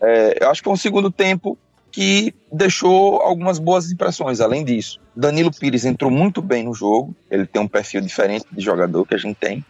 É, 0.00 0.38
eu 0.44 0.50
acho 0.50 0.60
que 0.60 0.64
foi 0.64 0.72
um 0.72 0.76
segundo 0.76 1.10
tempo 1.10 1.58
que 1.90 2.34
deixou 2.52 3.20
algumas 3.20 3.58
boas 3.58 3.90
impressões. 3.90 4.40
Além 4.40 4.64
disso, 4.64 5.00
Danilo 5.14 5.50
Pires 5.52 5.84
entrou 5.84 6.10
muito 6.10 6.42
bem 6.42 6.64
no 6.64 6.74
jogo. 6.74 7.14
Ele 7.30 7.46
tem 7.46 7.62
um 7.62 7.68
perfil 7.68 8.00
diferente 8.00 8.44
de 8.50 8.60
jogador 8.60 9.06
que 9.06 9.14
a 9.14 9.18
gente 9.18 9.36
tem. 9.36 9.64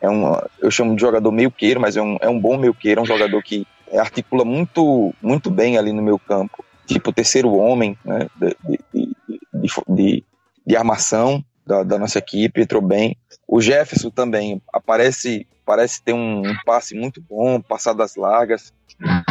É 0.00 0.08
um, 0.10 0.36
eu 0.60 0.70
chamo 0.70 0.94
de 0.94 1.00
jogador 1.00 1.30
meio 1.30 1.50
queiro, 1.50 1.80
mas 1.80 1.96
é 1.96 2.02
um, 2.02 2.16
é 2.20 2.28
um 2.28 2.38
bom 2.38 2.56
meio 2.56 2.74
queiro, 2.74 3.00
é 3.00 3.02
um 3.02 3.06
jogador 3.06 3.42
que 3.42 3.66
articula 3.96 4.44
muito, 4.44 5.14
muito 5.22 5.50
bem 5.50 5.78
ali 5.78 5.92
no 5.92 6.02
meu 6.02 6.18
campo. 6.18 6.64
Tipo, 6.86 7.12
terceiro 7.12 7.52
homem 7.54 7.96
né, 8.04 8.26
de, 8.36 8.56
de, 8.92 9.70
de, 9.88 10.24
de 10.66 10.76
armação 10.76 11.44
da, 11.68 11.82
da, 11.82 11.98
nossa 11.98 12.18
equipe, 12.18 12.62
entrou 12.62 12.82
bem. 12.82 13.16
O 13.46 13.60
Jefferson 13.60 14.10
também 14.10 14.60
aparece, 14.72 15.46
parece 15.64 16.02
ter 16.02 16.14
um, 16.14 16.40
um 16.40 16.56
passe 16.64 16.94
muito 16.94 17.20
bom, 17.20 17.60
passadas 17.60 18.16
largas, 18.16 18.72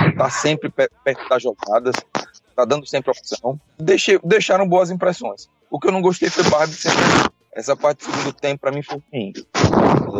está 0.09 0.29
sempre 0.29 0.69
perto 0.69 1.27
das 1.29 1.43
jogadas 1.43 1.95
tá 2.57 2.65
dando 2.65 2.87
sempre 2.87 3.11
opção. 3.11 3.61
Deixei, 3.77 4.19
deixaram 4.23 4.67
boas 4.67 4.89
impressões. 4.89 5.47
O 5.69 5.79
que 5.79 5.87
eu 5.87 5.91
não 5.91 6.01
gostei 6.01 6.27
foi 6.27 6.43
Barbie 6.49 6.73
sempre. 6.73 6.97
Essa 7.53 7.75
parte 7.75 7.99
do 7.99 8.11
segundo 8.11 8.33
tempo, 8.33 8.61
para 8.61 8.71
mim, 8.71 8.81
foi 8.81 8.99
ruim. 9.13 9.33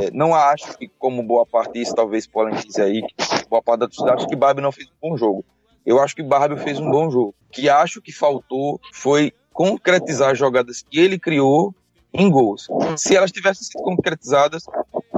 É, 0.04 0.12
não 0.12 0.36
acho 0.36 0.78
que, 0.78 0.88
como 1.00 1.24
boa 1.24 1.48
parte 1.48 1.74
disso, 1.74 1.96
talvez 1.96 2.28
podem 2.28 2.54
dizer 2.56 2.84
aí, 2.84 3.02
boa 3.50 3.62
parte 3.62 3.80
da 3.80 3.88
torcida 3.88 4.14
acho 4.14 4.28
que 4.28 4.36
Barbie 4.36 4.62
não 4.62 4.72
fez 4.72 4.88
um 4.88 5.10
bom 5.10 5.18
jogo. 5.18 5.44
Eu 5.84 6.00
acho 6.00 6.16
que 6.16 6.22
Barbie 6.22 6.62
fez 6.62 6.80
um 6.80 6.92
bom 6.92 7.10
jogo. 7.10 7.34
O 7.48 7.52
que 7.52 7.70
acho 7.70 8.02
que 8.02 8.12
faltou 8.12 8.80
foi 8.94 9.34
concretizar 9.52 10.32
as 10.32 10.38
jogadas 10.38 10.84
que 10.84 11.00
ele 11.00 11.18
criou 11.18 11.74
em 12.18 12.30
gols. 12.30 12.68
Se 12.98 13.16
elas 13.16 13.32
tivessem 13.32 13.64
sido 13.64 13.84
concretizadas, 13.84 14.66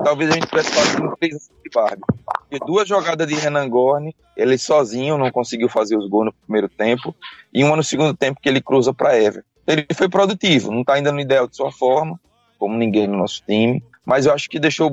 talvez 0.03 0.29
a 0.29 0.33
gente 0.33 0.47
tivesse 0.47 0.69
falado 0.71 1.15
três 1.17 1.49
de 1.63 1.69
Barbie. 1.73 2.03
Porque 2.41 2.65
duas 2.65 2.87
jogadas 2.87 3.25
de 3.25 3.35
Renan 3.35 3.69
Gorne, 3.69 4.15
ele 4.35 4.57
sozinho 4.57 5.17
não 5.17 5.31
conseguiu 5.31 5.69
fazer 5.69 5.97
os 5.97 6.09
gols 6.09 6.25
no 6.25 6.33
primeiro 6.33 6.67
tempo, 6.67 7.15
e 7.53 7.63
uma 7.63 7.77
no 7.77 7.83
segundo 7.83 8.13
tempo 8.13 8.39
que 8.41 8.49
ele 8.49 8.61
cruza 8.61 8.93
para 8.93 9.17
Ever. 9.17 9.45
Ele 9.65 9.85
foi 9.93 10.09
produtivo, 10.09 10.71
não 10.71 10.81
está 10.81 10.95
ainda 10.95 11.11
no 11.11 11.21
ideal 11.21 11.47
de 11.47 11.55
sua 11.55 11.71
forma, 11.71 12.19
como 12.57 12.75
ninguém 12.75 13.07
no 13.07 13.17
nosso 13.17 13.41
time, 13.47 13.81
mas 14.05 14.25
eu 14.25 14.33
acho 14.33 14.49
que 14.49 14.59
deixou 14.59 14.91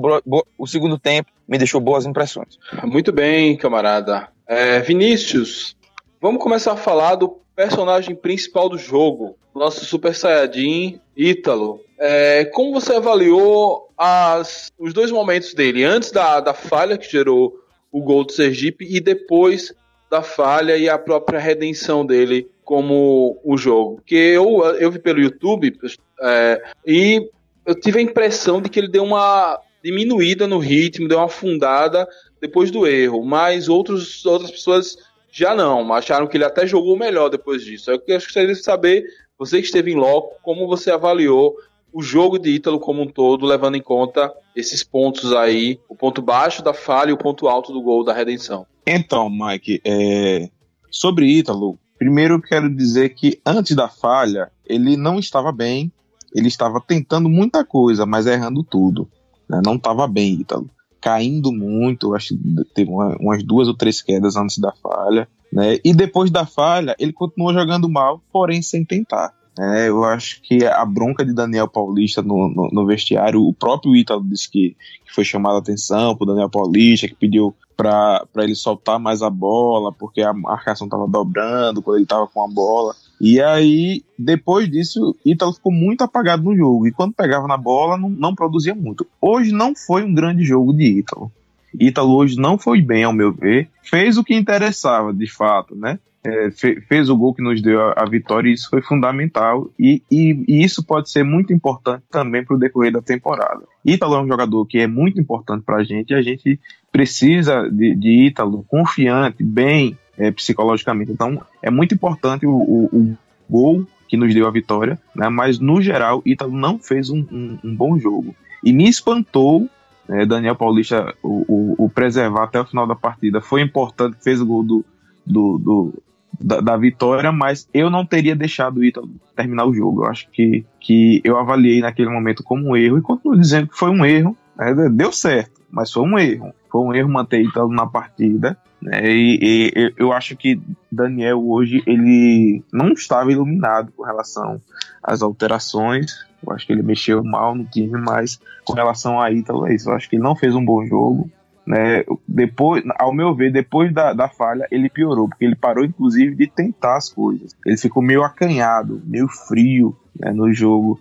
o 0.57 0.67
segundo 0.67 0.97
tempo 0.97 1.29
me 1.47 1.57
deixou 1.57 1.81
boas 1.81 2.05
impressões. 2.05 2.57
Muito 2.83 3.11
bem, 3.11 3.57
camarada. 3.57 4.29
É, 4.47 4.79
Vinícius, 4.79 5.75
vamos 6.21 6.41
começar 6.41 6.73
a 6.73 6.77
falar 6.77 7.15
do 7.15 7.41
personagem 7.57 8.15
principal 8.15 8.69
do 8.69 8.77
jogo, 8.77 9.35
nosso 9.55 9.83
Super 9.83 10.13
Saiyajin 10.13 11.01
Ítalo. 11.17 11.81
É, 11.97 12.45
como 12.45 12.71
você 12.71 12.93
avaliou 12.93 13.89
as, 13.97 14.71
os 14.77 14.93
dois 14.93 15.09
momentos 15.09 15.55
dele, 15.55 15.83
antes 15.83 16.11
da, 16.11 16.39
da 16.39 16.53
falha 16.53 16.99
que 16.99 17.11
gerou 17.11 17.59
o 17.91 17.99
gol 17.99 18.23
do 18.23 18.31
Sergipe 18.31 18.85
e 18.87 18.99
depois 18.99 19.73
da 20.07 20.21
falha 20.21 20.77
e 20.77 20.87
a 20.87 20.99
própria 20.99 21.39
redenção 21.39 22.05
dele 22.05 22.47
como 22.63 23.41
o 23.43 23.57
jogo? 23.57 23.95
Porque 23.95 24.15
eu, 24.15 24.63
eu 24.75 24.91
vi 24.91 24.99
pelo 24.99 25.19
YouTube 25.19 25.75
é, 26.21 26.61
e 26.85 27.27
eu 27.65 27.73
tive 27.73 27.97
a 27.97 28.03
impressão 28.03 28.61
de 28.61 28.69
que 28.69 28.79
ele 28.79 28.87
deu 28.87 29.03
uma 29.03 29.59
diminuída 29.83 30.45
no 30.45 30.59
ritmo, 30.59 31.07
deu 31.07 31.17
uma 31.17 31.25
afundada 31.25 32.07
depois 32.39 32.69
do 32.69 32.85
erro, 32.85 33.25
mas 33.25 33.67
outros, 33.67 34.23
outras 34.27 34.51
pessoas 34.51 34.95
já 35.31 35.55
não, 35.55 35.93
acharam 35.93 36.27
que 36.27 36.37
ele 36.37 36.45
até 36.45 36.65
jogou 36.65 36.97
melhor 36.97 37.29
depois 37.29 37.63
disso. 37.63 37.91
Eu 37.91 37.99
gostaria 37.99 38.53
de 38.53 38.63
saber, 38.63 39.05
você 39.37 39.59
que 39.59 39.65
esteve 39.65 39.91
em 39.91 39.95
loco, 39.95 40.35
como 40.41 40.67
você 40.67 40.91
avaliou 40.91 41.55
o 41.93 42.01
jogo 42.01 42.37
de 42.37 42.49
Ítalo 42.51 42.79
como 42.79 43.01
um 43.01 43.07
todo, 43.07 43.45
levando 43.45 43.75
em 43.75 43.81
conta 43.81 44.31
esses 44.55 44.83
pontos 44.83 45.33
aí, 45.33 45.79
o 45.89 45.95
ponto 45.95 46.21
baixo 46.21 46.63
da 46.63 46.73
falha 46.73 47.09
e 47.09 47.13
o 47.13 47.17
ponto 47.17 47.47
alto 47.47 47.71
do 47.71 47.81
gol 47.81 48.03
da 48.03 48.13
redenção. 48.13 48.65
Então, 48.85 49.29
Mike, 49.29 49.81
é... 49.85 50.49
sobre 50.89 51.25
Ítalo, 51.25 51.77
primeiro 51.97 52.35
eu 52.35 52.41
quero 52.41 52.69
dizer 52.69 53.09
que 53.09 53.39
antes 53.45 53.75
da 53.75 53.87
falha, 53.87 54.51
ele 54.65 54.95
não 54.95 55.17
estava 55.17 55.51
bem, 55.51 55.91
ele 56.33 56.47
estava 56.47 56.81
tentando 56.85 57.29
muita 57.29 57.63
coisa, 57.65 58.05
mas 58.05 58.27
errando 58.27 58.63
tudo. 58.63 59.09
Né? 59.49 59.61
Não 59.65 59.75
estava 59.75 60.07
bem, 60.07 60.33
Ítalo. 60.41 60.69
Caindo 60.99 61.51
muito, 61.51 62.13
acho 62.15 62.29
que 62.29 62.63
teve 62.73 62.91
uma, 62.91 63.15
umas 63.19 63.43
duas 63.43 63.67
ou 63.67 63.73
três 63.73 64.01
quedas 64.01 64.35
antes 64.35 64.57
da 64.57 64.71
falha. 64.71 65.27
Né? 65.51 65.79
E 65.83 65.93
depois 65.93 66.29
da 66.29 66.45
falha, 66.45 66.95
ele 66.99 67.13
continuou 67.13 67.53
jogando 67.53 67.89
mal, 67.89 68.21
porém 68.31 68.61
sem 68.61 68.83
tentar. 68.83 69.33
É, 69.59 69.89
eu 69.89 70.03
acho 70.03 70.39
que 70.43 70.63
a 70.65 70.85
bronca 70.85 71.25
de 71.25 71.33
Daniel 71.33 71.67
Paulista 71.67 72.21
no, 72.21 72.47
no, 72.47 72.69
no 72.71 72.85
vestiário, 72.85 73.41
o 73.41 73.53
próprio 73.53 73.95
Ítalo 73.95 74.23
disse 74.23 74.49
que, 74.49 74.75
que 75.03 75.13
foi 75.13 75.23
chamado 75.23 75.55
a 75.55 75.59
atenção 75.59 76.15
por 76.15 76.25
Daniel 76.25 76.49
Paulista, 76.49 77.07
que 77.07 77.15
pediu 77.15 77.55
para 77.75 78.27
ele 78.37 78.55
soltar 78.55 78.99
mais 78.99 79.21
a 79.21 79.29
bola, 79.29 79.91
porque 79.91 80.21
a 80.21 80.33
marcação 80.33 80.85
estava 80.85 81.07
dobrando 81.07 81.81
quando 81.81 81.97
ele 81.97 82.03
estava 82.03 82.27
com 82.27 82.43
a 82.43 82.47
bola. 82.47 82.95
E 83.19 83.41
aí, 83.41 84.03
depois 84.17 84.69
disso, 84.69 85.15
Ítalo 85.25 85.53
ficou 85.53 85.71
muito 85.71 86.03
apagado 86.03 86.43
no 86.43 86.55
jogo. 86.55 86.87
E 86.87 86.91
quando 86.91 87.13
pegava 87.13 87.47
na 87.47 87.57
bola, 87.57 87.97
não, 87.97 88.09
não 88.09 88.35
produzia 88.35 88.75
muito. 88.75 89.07
Hoje 89.19 89.51
não 89.51 89.75
foi 89.75 90.03
um 90.03 90.13
grande 90.13 90.43
jogo 90.43 90.73
de 90.73 90.99
Ítalo. 90.99 91.31
Ítalo 91.79 92.15
hoje 92.15 92.37
não 92.37 92.57
foi 92.57 92.81
bem, 92.81 93.03
ao 93.03 93.13
meu 93.13 93.31
ver. 93.31 93.69
Fez 93.83 94.17
o 94.17 94.23
que 94.23 94.35
interessava, 94.35 95.13
de 95.13 95.29
fato, 95.31 95.75
né? 95.75 95.99
É, 96.23 96.51
fe, 96.51 96.81
fez 96.81 97.09
o 97.09 97.15
gol 97.15 97.33
que 97.33 97.41
nos 97.41 97.61
deu 97.61 97.79
a, 97.79 97.93
a 97.97 98.05
vitória 98.05 98.49
e 98.49 98.53
isso 98.53 98.69
foi 98.69 98.81
fundamental. 98.81 99.69
E, 99.79 100.01
e, 100.11 100.43
e 100.47 100.63
isso 100.63 100.83
pode 100.83 101.09
ser 101.09 101.23
muito 101.23 101.53
importante 101.53 102.03
também 102.11 102.43
para 102.43 102.55
o 102.55 102.59
decorrer 102.59 102.91
da 102.91 103.01
temporada. 103.01 103.61
Ítalo 103.85 104.15
é 104.15 104.21
um 104.21 104.27
jogador 104.27 104.65
que 104.65 104.79
é 104.79 104.87
muito 104.87 105.19
importante 105.19 105.63
para 105.63 105.77
a 105.77 105.83
gente 105.83 106.11
e 106.11 106.15
a 106.15 106.21
gente 106.21 106.59
precisa 106.91 107.69
de, 107.69 107.95
de 107.95 108.27
Ítalo 108.27 108.65
confiante, 108.67 109.43
bem 109.43 109.97
é, 110.17 110.31
psicologicamente. 110.31 111.11
Então 111.11 111.41
é 111.61 111.69
muito 111.69 111.93
importante 111.93 112.45
o, 112.45 112.51
o, 112.51 112.85
o, 112.91 113.17
gol 113.49 113.85
que 114.09 114.17
nos 114.17 114.33
deu 114.33 114.47
a 114.47 114.51
vitória, 114.51 114.99
né? 115.15 115.29
mas 115.29 115.59
no 115.59 115.81
geral 115.81 116.21
Ítalo 116.25 116.51
não 116.51 116.77
fez 116.77 117.09
um, 117.09 117.25
um, 117.31 117.57
um 117.63 117.75
bom 117.75 117.97
jogo. 117.97 118.35
E 118.63 118.73
me 118.73 118.89
espantou 118.89 119.69
é, 120.09 120.25
Daniel 120.25 120.55
Paulista, 120.55 121.13
o, 121.21 121.45
o, 121.47 121.85
o, 121.85 121.89
preservar 121.89 122.43
até 122.43 122.59
o 122.59 122.65
final 122.65 122.87
da 122.87 122.95
partida 122.95 123.41
foi 123.41 123.61
importante, 123.61 124.17
fez 124.21 124.39
o 124.39 124.45
gol 124.45 124.63
do, 124.63 124.85
do, 125.25 125.57
do 125.57 126.03
da, 126.39 126.61
da, 126.61 126.77
vitória, 126.77 127.31
mas 127.31 127.67
eu 127.73 127.89
não 127.89 128.05
teria 128.05 128.35
deixado 128.35 128.77
o 128.77 128.83
Ítalo 128.83 129.09
terminar 129.35 129.65
o 129.65 129.73
jogo. 129.73 130.03
Eu 130.03 130.09
acho 130.09 130.29
que, 130.31 130.65
que 130.79 131.21
eu 131.23 131.37
avaliei 131.37 131.81
naquele 131.81 132.09
momento 132.09 132.43
como 132.43 132.69
um 132.69 132.77
erro 132.77 132.97
e 132.97 133.01
continuo 133.01 133.37
dizendo 133.37 133.67
que 133.67 133.77
foi 133.77 133.89
um 133.89 134.05
erro. 134.05 134.37
Né? 134.57 134.89
Deu 134.89 135.11
certo, 135.11 135.61
mas 135.69 135.91
foi 135.91 136.03
um 136.03 136.17
erro. 136.17 136.53
Foi 136.69 136.81
um 136.81 136.93
erro 136.93 137.09
manter 137.09 137.41
Ítalo 137.41 137.71
na 137.71 137.87
partida. 137.87 138.57
Né? 138.81 139.01
E, 139.05 139.39
e, 139.75 139.93
eu 139.97 140.11
acho 140.11 140.35
que 140.35 140.59
Daniel 140.91 141.43
hoje 141.47 141.81
ele 141.85 142.63
não 142.71 142.89
estava 142.93 143.31
iluminado 143.31 143.91
com 143.91 144.03
relação 144.03 144.61
às 145.01 145.21
alterações. 145.21 146.25
Eu 146.45 146.53
acho 146.53 146.65
que 146.67 146.73
ele 146.73 146.83
mexeu 146.83 147.23
mal 147.23 147.55
no 147.55 147.65
time, 147.65 147.99
mas 147.99 148.39
com 148.63 148.73
relação 148.73 149.19
a 149.19 149.31
Ítalo, 149.31 149.67
é 149.67 149.73
isso. 149.73 149.89
Eu 149.89 149.95
acho 149.95 150.09
que 150.09 150.15
ele 150.15 150.23
não 150.23 150.35
fez 150.35 150.53
um 150.55 150.63
bom 150.63 150.85
jogo. 150.85 151.29
Né? 151.65 152.05
Depois, 152.25 152.81
ao 152.97 153.13
meu 153.13 153.35
ver, 153.35 153.51
depois 153.51 153.93
da, 153.93 154.13
da 154.13 154.29
falha, 154.29 154.65
ele 154.71 154.89
piorou, 154.89 155.27
porque 155.27 155.43
ele 155.43 155.55
parou, 155.55 155.83
inclusive, 155.83 156.33
de 156.33 156.47
tentar 156.47 156.95
as 156.95 157.09
coisas. 157.09 157.53
Ele 157.65 157.75
ficou 157.75 158.01
meio 158.01 158.23
acanhado, 158.23 159.01
meio 159.05 159.27
frio 159.27 159.93
né, 160.17 160.31
no 160.31 160.53
jogo. 160.53 160.97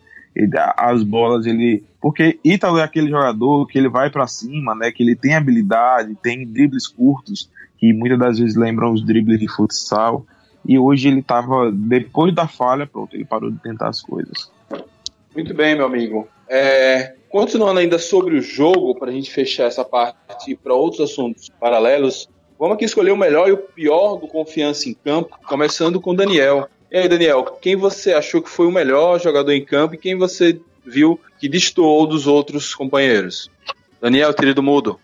As 0.77 1.03
bolas, 1.03 1.47
ele. 1.47 1.85
Porque 2.01 2.39
Ítalo 2.45 2.79
é 2.79 2.83
aquele 2.83 3.09
jogador 3.09 3.67
que 3.67 3.79
ele 3.79 3.89
vai 3.89 4.11
para 4.11 4.27
cima, 4.27 4.75
né? 4.75 4.93
Que 4.93 5.03
ele 5.03 5.17
tem 5.17 5.35
habilidade, 5.35 6.15
tem 6.23 6.47
dribles 6.47 6.87
curtos, 6.87 7.51
que 7.79 7.93
muitas 7.93 8.19
das 8.19 8.39
vezes 8.39 8.57
lembram 8.57 8.93
os 8.93 9.05
dribles 9.05 9.41
de 9.41 9.49
futsal. 9.49 10.27
E 10.65 10.79
hoje 10.79 11.09
ele 11.09 11.23
tava, 11.23 11.71
depois 11.73 12.35
da 12.35 12.49
falha, 12.49 12.87
pronto, 12.87 13.15
ele 13.15 13.25
parou 13.25 13.51
de 13.51 13.59
tentar 13.59 13.89
as 13.89 14.03
coisas. 14.03 14.51
Muito 15.35 15.55
bem, 15.55 15.77
meu 15.77 15.87
amigo. 15.87 16.27
É, 16.49 17.15
continuando 17.29 17.79
ainda 17.79 17.99
sobre 17.99 18.37
o 18.37 18.43
jogo, 18.43 18.99
para 18.99 19.11
a 19.11 19.13
gente 19.13 19.31
fechar 19.31 19.65
essa 19.65 19.85
parte 19.85 20.57
para 20.57 20.75
outros 20.75 21.11
assuntos 21.11 21.49
paralelos, 21.61 22.29
vamos 22.59 22.75
aqui 22.75 22.85
escolher 22.85 23.13
o 23.13 23.17
melhor 23.17 23.49
e 23.49 23.53
o 23.53 23.59
pior 23.59 24.17
do 24.17 24.27
Confiança 24.27 24.89
em 24.89 24.95
Campo, 24.95 25.39
começando 25.47 26.01
com 26.01 26.15
Daniel. 26.15 26.69
E 26.91 26.99
aí, 26.99 27.09
Daniel, 27.09 27.45
quem 27.61 27.75
você 27.75 28.13
achou 28.13 28.41
que 28.41 28.49
foi 28.49 28.67
o 28.67 28.73
melhor 28.73 29.21
jogador 29.21 29.53
em 29.53 29.65
campo 29.65 29.95
e 29.95 29.99
quem 29.99 30.17
você 30.17 30.61
viu 30.85 31.21
que 31.39 31.49
destoou 31.49 32.07
dos 32.07 32.27
outros 32.27 32.75
companheiros? 32.75 33.51
Daniel, 34.01 34.33
querido 34.33 34.63
mudo. 34.63 35.01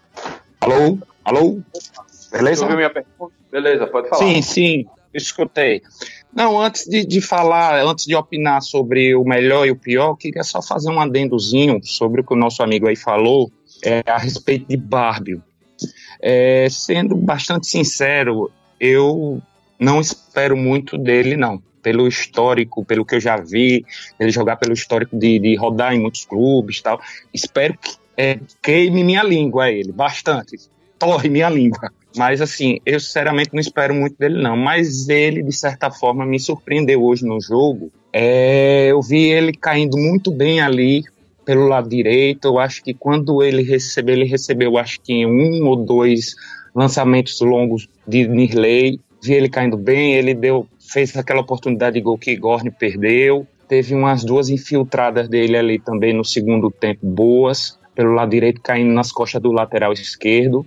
Alô? 0.60 0.98
Alô? 1.24 1.60
Beleza? 2.30 2.56
Você 2.56 2.62
ouviu 2.62 2.76
minha 2.76 2.90
pergunta? 2.90 3.34
Beleza, 3.50 3.86
pode 3.86 4.08
falar. 4.08 4.24
Sim, 4.24 4.40
sim, 4.42 4.86
escutei. 5.12 5.82
Não, 6.32 6.60
antes 6.60 6.86
de, 6.86 7.04
de 7.04 7.20
falar, 7.20 7.84
antes 7.84 8.06
de 8.06 8.14
opinar 8.14 8.62
sobre 8.62 9.14
o 9.14 9.24
melhor 9.24 9.66
e 9.66 9.70
o 9.70 9.76
pior, 9.76 10.14
queria 10.14 10.44
só 10.44 10.62
fazer 10.62 10.88
um 10.90 11.00
adendozinho 11.00 11.80
sobre 11.82 12.20
o 12.20 12.24
que 12.24 12.32
o 12.32 12.36
nosso 12.36 12.62
amigo 12.62 12.88
aí 12.88 12.96
falou 12.96 13.50
é, 13.84 14.02
a 14.06 14.18
respeito 14.18 14.66
de 14.68 14.76
Barbie. 14.76 15.40
É, 16.20 16.68
sendo 16.70 17.16
bastante 17.16 17.66
sincero, 17.66 18.50
eu 18.80 19.42
não 19.78 20.00
espero 20.00 20.56
muito 20.56 20.96
dele, 20.96 21.36
não. 21.36 21.60
Pelo 21.82 22.06
histórico, 22.06 22.84
pelo 22.84 23.04
que 23.04 23.16
eu 23.16 23.20
já 23.20 23.36
vi, 23.36 23.84
ele 24.18 24.30
jogar 24.30 24.56
pelo 24.56 24.72
histórico 24.72 25.18
de, 25.18 25.38
de 25.38 25.56
rodar 25.56 25.92
em 25.92 26.00
muitos 26.00 26.24
clubes 26.24 26.80
tal. 26.80 27.00
Espero 27.34 27.76
que 27.76 27.96
é, 28.16 28.38
queime 28.62 29.02
minha 29.02 29.22
língua 29.22 29.70
ele, 29.70 29.92
bastante. 29.92 30.58
Torre 30.98 31.28
minha 31.28 31.48
língua. 31.48 31.90
Mas 32.16 32.40
assim, 32.40 32.78
eu 32.84 33.00
sinceramente 33.00 33.50
não 33.52 33.60
espero 33.60 33.94
muito 33.94 34.16
dele, 34.18 34.42
não. 34.42 34.56
Mas 34.56 35.08
ele, 35.08 35.42
de 35.42 35.52
certa 35.52 35.90
forma, 35.90 36.24
me 36.24 36.38
surpreendeu 36.38 37.02
hoje 37.02 37.24
no 37.24 37.40
jogo. 37.40 37.90
É, 38.12 38.88
eu 38.90 39.00
vi 39.00 39.30
ele 39.30 39.52
caindo 39.52 39.96
muito 39.96 40.30
bem 40.30 40.60
ali 40.60 41.02
pelo 41.44 41.66
lado 41.66 41.88
direito. 41.88 42.46
Eu 42.46 42.58
acho 42.58 42.82
que 42.82 42.92
quando 42.92 43.42
ele 43.42 43.62
recebeu, 43.62 44.14
ele 44.14 44.26
recebeu 44.26 44.76
acho 44.78 45.00
que 45.00 45.24
um 45.26 45.66
ou 45.66 45.76
dois 45.76 46.34
lançamentos 46.74 47.40
longos 47.40 47.88
de 48.06 48.26
Nirley. 48.28 49.00
Vi 49.22 49.34
ele 49.34 49.48
caindo 49.48 49.76
bem, 49.76 50.14
ele 50.14 50.34
deu, 50.34 50.66
fez 50.92 51.16
aquela 51.16 51.40
oportunidade 51.40 51.94
de 51.94 52.00
gol 52.00 52.18
que 52.18 52.36
Gorne 52.36 52.70
perdeu. 52.70 53.46
Teve 53.66 53.94
umas 53.94 54.22
duas 54.22 54.50
infiltradas 54.50 55.28
dele 55.28 55.56
ali 55.56 55.78
também 55.78 56.12
no 56.12 56.24
segundo 56.24 56.70
tempo 56.70 57.06
boas, 57.06 57.78
pelo 57.94 58.12
lado 58.12 58.30
direito 58.30 58.60
caindo 58.60 58.92
nas 58.92 59.10
costas 59.10 59.40
do 59.40 59.50
lateral 59.50 59.92
esquerdo. 59.92 60.66